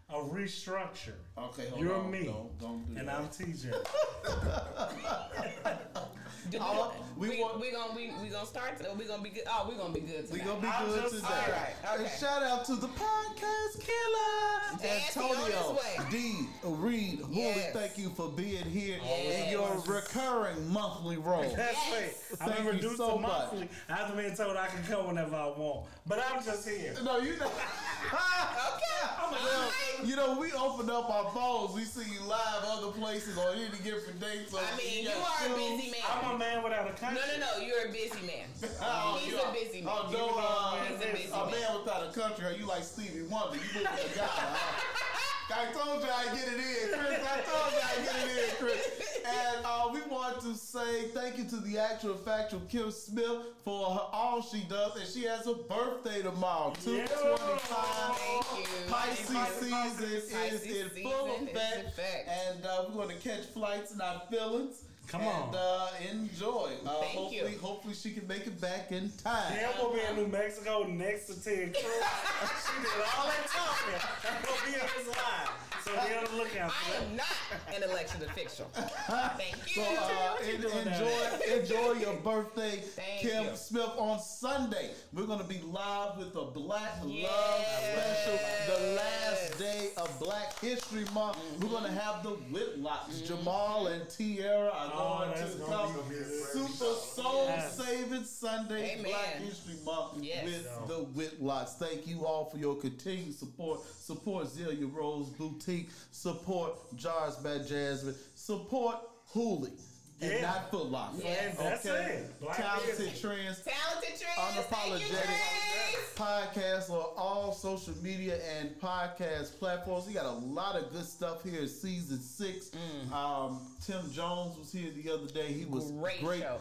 a 0.09 0.15
restructure. 0.15 1.15
Okay, 1.37 1.67
hold 1.69 1.81
You're 1.81 1.95
on. 1.95 2.11
me, 2.11 2.25
Don't, 2.25 2.59
don't 2.59 2.93
do 2.93 2.99
and 2.99 3.07
that. 3.07 3.15
I'm 3.15 3.27
TJ. 3.27 3.73
Do- 6.49 6.57
Oh, 6.61 6.93
we 7.17 7.29
we, 7.29 7.41
want- 7.41 7.59
we 7.59 7.71
gonna 7.71 7.93
we, 7.95 8.11
we 8.21 8.29
gonna 8.29 8.45
start. 8.45 8.79
To, 8.79 8.93
we 8.97 9.05
gonna 9.05 9.23
be 9.23 9.29
good. 9.29 9.43
Oh, 9.49 9.65
we 9.69 9.75
gonna 9.75 9.93
be 9.93 10.01
good 10.01 10.27
today. 10.27 10.33
We 10.33 10.39
tonight. 10.39 10.47
gonna 10.47 10.61
be 10.61 10.67
I'm 10.67 10.85
good 10.87 11.01
just- 11.03 11.15
today. 11.15 11.27
all 11.27 11.51
right, 11.51 11.75
And 11.93 12.01
okay. 12.05 12.11
shout 12.19 12.43
out 12.43 12.65
to 12.65 12.75
the 12.75 12.87
podcast 12.87 13.79
killer, 13.81 14.79
Dancing 14.81 15.23
Antonio 15.23 15.77
his. 15.95 16.05
D. 16.11 16.47
Reed. 16.63 17.21
Holy, 17.21 17.35
Yes. 17.37 17.73
thank 17.73 17.97
you 17.97 18.09
for 18.11 18.29
being 18.29 18.63
here 18.65 18.99
Yes. 19.03 19.45
in 19.45 19.51
your 19.51 19.81
recurring 19.87 20.71
monthly 20.71 21.17
role. 21.17 21.41
That's 21.41 21.57
Yes. 21.57 21.93
right. 21.93 22.37
Thank 22.39 22.51
I've 22.51 22.57
you 22.59 22.63
been 22.65 22.75
reduced 22.75 22.97
so 22.97 23.15
to 23.15 23.19
much. 23.19 23.31
monthly. 23.31 23.69
I've 23.89 24.15
been 24.15 24.35
told 24.35 24.57
I 24.57 24.67
can 24.67 24.83
come 24.83 25.07
whenever 25.07 25.35
I 25.35 25.47
want, 25.47 25.87
but 26.05 26.19
I'm 26.31 26.43
just 26.43 26.67
here. 26.67 26.93
No, 27.03 27.17
you 27.17 27.35
know. 27.37 27.51
Okay. 28.07 29.09
Well, 29.19 29.33
All 29.33 29.69
right. 29.69 30.05
you 30.07 30.15
know, 30.15 30.39
we 30.39 30.51
opened 30.53 30.89
up 30.89 31.09
our 31.09 31.29
phones. 31.31 31.73
We 31.75 31.83
see 31.83 32.09
you 32.11 32.21
live 32.21 32.63
other 32.65 32.91
places 32.91 33.37
on 33.37 33.55
any 33.57 33.67
different 33.83 34.19
dates. 34.21 34.51
So 34.51 34.59
I 34.59 34.77
mean, 34.77 35.03
you 35.03 35.09
got 35.09 35.17
are 35.17 35.45
a 35.45 35.49
shows. 35.49 35.57
busy 35.81 35.93
I'm 36.09 36.35
a 36.35 36.36
man. 36.37 36.55
man 36.55 36.63
without 36.63 36.85
a 36.87 36.89
No, 36.89 36.95
country. 36.95 37.21
no, 37.39 37.59
no. 37.59 37.65
You're 37.65 37.87
a 37.87 37.91
busy 37.91 38.25
man. 38.27 38.47
Oh, 38.81 39.19
He's 39.21 39.33
a 39.33 39.51
busy 39.53 39.81
man. 39.81 39.93
Oh, 39.95 40.09
no, 40.11 40.35
uh, 40.37 40.85
He's 40.85 40.97
a 41.01 41.11
busy 41.13 41.29
a 41.33 41.37
man. 41.37 41.51
man 41.51 41.79
without 41.79 42.07
a 42.07 42.19
country. 42.19 42.45
are 42.45 42.51
You 42.51 42.65
like 42.65 42.83
Stevie 42.83 43.23
Wonder. 43.23 43.57
You 43.57 43.63
moving 43.73 43.83
the 43.83 44.15
guy. 44.15 44.25
huh? 44.27 45.03
I 45.49 45.71
told 45.71 46.03
you 46.03 46.09
I 46.09 46.25
get 46.35 46.45
it 46.49 46.59
in, 46.59 46.99
Chris. 46.99 47.25
I 47.25 47.39
told 47.41 47.71
you 47.71 47.79
I 47.79 48.03
get 48.03 48.27
it 48.27 48.49
in, 48.49 48.55
Chris. 48.57 49.01
And 49.25 49.65
uh, 49.65 49.89
we 49.93 50.01
want 50.13 50.41
to 50.41 50.53
say 50.55 51.07
thank 51.13 51.37
you 51.37 51.45
to 51.45 51.55
the 51.57 51.77
actual 51.79 52.15
factual 52.15 52.59
Kim 52.67 52.91
Smith 52.91 53.43
for 53.63 53.91
her, 53.91 54.01
all 54.11 54.41
she 54.41 54.63
does, 54.69 54.97
and 54.99 55.07
she 55.07 55.23
has 55.23 55.47
a 55.47 55.53
birthday 55.53 56.21
tomorrow, 56.21 56.73
two 56.83 56.97
Yeah. 56.97 57.07
Thank 57.07 58.59
you. 58.59 58.91
Pisces 58.91 59.47
season 59.59 60.13
is 60.13 60.63
in 60.63 60.89
full 61.03 61.35
effect, 61.35 61.87
effect. 61.87 62.29
and 62.29 62.65
uh, 62.65 62.85
we're 62.89 63.05
going 63.05 63.17
to 63.17 63.23
catch 63.29 63.45
flights 63.45 63.93
in 63.93 64.01
our 64.01 64.21
feelings. 64.29 64.83
Come 65.07 65.21
and, 65.21 65.29
on. 65.29 65.55
uh, 65.55 65.87
enjoy. 66.11 66.71
Uh, 66.85 66.99
Thank 67.01 67.13
hopefully, 67.13 67.51
you. 67.53 67.57
hopefully 67.59 67.93
she 67.93 68.11
can 68.11 68.27
make 68.27 68.45
it 68.45 68.59
back 68.59 68.91
in 68.91 69.09
time. 69.23 69.53
Cam 69.53 69.69
will 69.81 69.93
be 69.93 70.01
in 70.01 70.15
New 70.17 70.27
Mexico 70.27 70.83
next 70.83 71.27
to 71.27 71.41
Ted 71.43 71.73
Cruz. 71.73 71.83
she 71.83 72.81
did 72.81 72.91
all 73.17 73.27
that 73.27 73.47
talking. 73.47 74.09
I'm 74.27 74.43
gonna 74.43 74.71
be 74.75 74.79
on 74.81 74.87
his 74.97 75.07
live. 75.07 75.49
So 75.83 75.93
be 75.93 76.13
on 76.17 76.25
the 76.25 76.31
lookout 76.43 76.69
for 76.73 76.91
I 76.91 76.99
that. 76.99 77.07
am 77.07 77.15
not 77.15 77.75
an 77.83 77.89
election 77.89 78.21
official. 78.23 78.65
Thank 78.73 79.55
you. 79.77 79.83
So 79.83 79.95
uh, 79.95 80.35
en- 80.43 80.59
doing 80.61 80.87
enjoy 80.87 81.93
enjoy 81.93 81.99
your 82.01 82.15
birthday, 82.15 82.77
Thank 82.95 83.21
Kim 83.21 83.45
you. 83.45 83.55
Smith. 83.55 83.87
On 83.97 84.19
Sunday, 84.19 84.91
we're 85.13 85.25
gonna 85.25 85.45
be 85.45 85.61
live 85.65 86.17
with 86.17 86.35
a 86.35 86.43
Black 86.45 86.91
Love 87.05 87.65
special, 87.65 88.39
the 88.67 88.95
last 88.95 89.57
day 89.57 89.89
of 89.95 90.19
Black 90.19 90.59
History 90.59 91.05
Month. 91.13 91.37
We're 91.61 91.69
gonna 91.69 91.87
Mm-hmm. 91.87 91.95
have 91.97 92.21
the 92.23 92.31
Whitlocks, 92.51 93.25
Jamal 93.25 93.87
and 93.87 94.09
Tiara 94.09 94.71
are 94.97 95.23
Oh, 95.23 95.25
going 95.25 95.39
that's 95.39 95.53
to 95.53 95.59
gonna 95.59 95.93
come. 95.93 96.09
be. 96.09 96.15
Super 96.15 96.93
Soul 97.15 97.45
Yes. 97.45 97.77
Saving 97.77 98.23
Sunday, 98.23 98.91
Amen. 98.99 99.03
Black 99.11 99.35
History 99.41 99.75
Month 99.85 100.23
Yes. 100.23 100.45
with 100.45 100.87
the 100.87 101.05
Whitlocks. 101.19 101.69
Thank 101.77 102.07
you 102.07 102.25
all 102.25 102.45
for 102.45 102.57
your 102.57 102.75
continued 102.75 103.35
support. 103.37 103.81
Support 103.99 104.47
Zalea 104.47 104.91
Rose 104.93 105.29
Boutique. 105.29 105.89
Support 106.11 106.95
Jars 106.95 107.35
by 107.37 107.59
Jasmine. 107.59 108.15
Support 108.35 108.97
Hooli. 109.33 109.71
And 110.19 110.31
Yeah. 110.31 110.41
not 110.41 110.71
Foot 110.71 110.87
Locker. 110.89 111.17
Yes. 111.23 111.57
That's 111.57 111.85
okay? 111.85 112.13
it. 112.15 112.39
Black 112.41 112.57
Talented 112.57 112.97
business. 112.97 113.21
Trends 113.21 113.61
Talented 113.61 114.19
Trends. 114.19 114.57
Unapologetic. 114.57 116.15
Podcast 116.15 116.89
on 116.89 117.05
all 117.15 117.53
social 117.53 117.93
media 118.01 118.39
and 118.57 118.69
podcast 118.81 119.59
platforms. 119.59 120.07
We 120.07 120.13
got 120.13 120.25
a 120.25 120.31
lot 120.31 120.75
of 120.75 120.91
good 120.91 121.05
stuff 121.05 121.43
here 121.43 121.61
in 121.61 121.67
season 121.67 122.19
six. 122.19 122.69
Mm. 122.69 123.11
Um, 123.13 123.61
Tim 123.85 124.11
Jones 124.11 124.57
was 124.57 124.71
here 124.71 124.89
the 124.91 125.11
other 125.11 125.27
day. 125.27 125.53
He 125.53 125.65
was 125.65 125.91
Great 125.91 126.19
great. 126.23 126.41
show. 126.41 126.57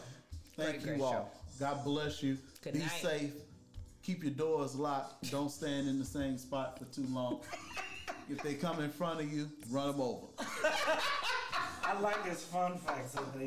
Thank 0.55 0.69
Great, 0.69 0.81
you 0.81 0.87
great 0.97 1.01
all. 1.01 1.31
God 1.59 1.83
bless 1.83 2.21
you. 2.21 2.37
Good 2.63 2.73
Be 2.73 2.79
night. 2.79 2.91
safe. 3.01 3.33
Keep 4.03 4.23
your 4.23 4.33
doors 4.33 4.75
locked. 4.75 5.31
Don't 5.31 5.49
stand 5.51 5.87
in 5.87 5.97
the 5.97 6.05
same 6.05 6.37
spot 6.37 6.77
for 6.77 6.85
too 6.93 7.05
long. 7.09 7.41
if 8.29 8.41
they 8.43 8.53
come 8.53 8.79
in 8.81 8.91
front 8.91 9.19
of 9.19 9.31
you, 9.33 9.49
run 9.71 9.87
them 9.91 9.99
over. 10.01 10.27
I 11.83 11.99
like 12.01 12.25
his 12.25 12.43
fun 12.43 12.77
facts 12.79 13.15
at 13.15 13.31
the 13.33 13.39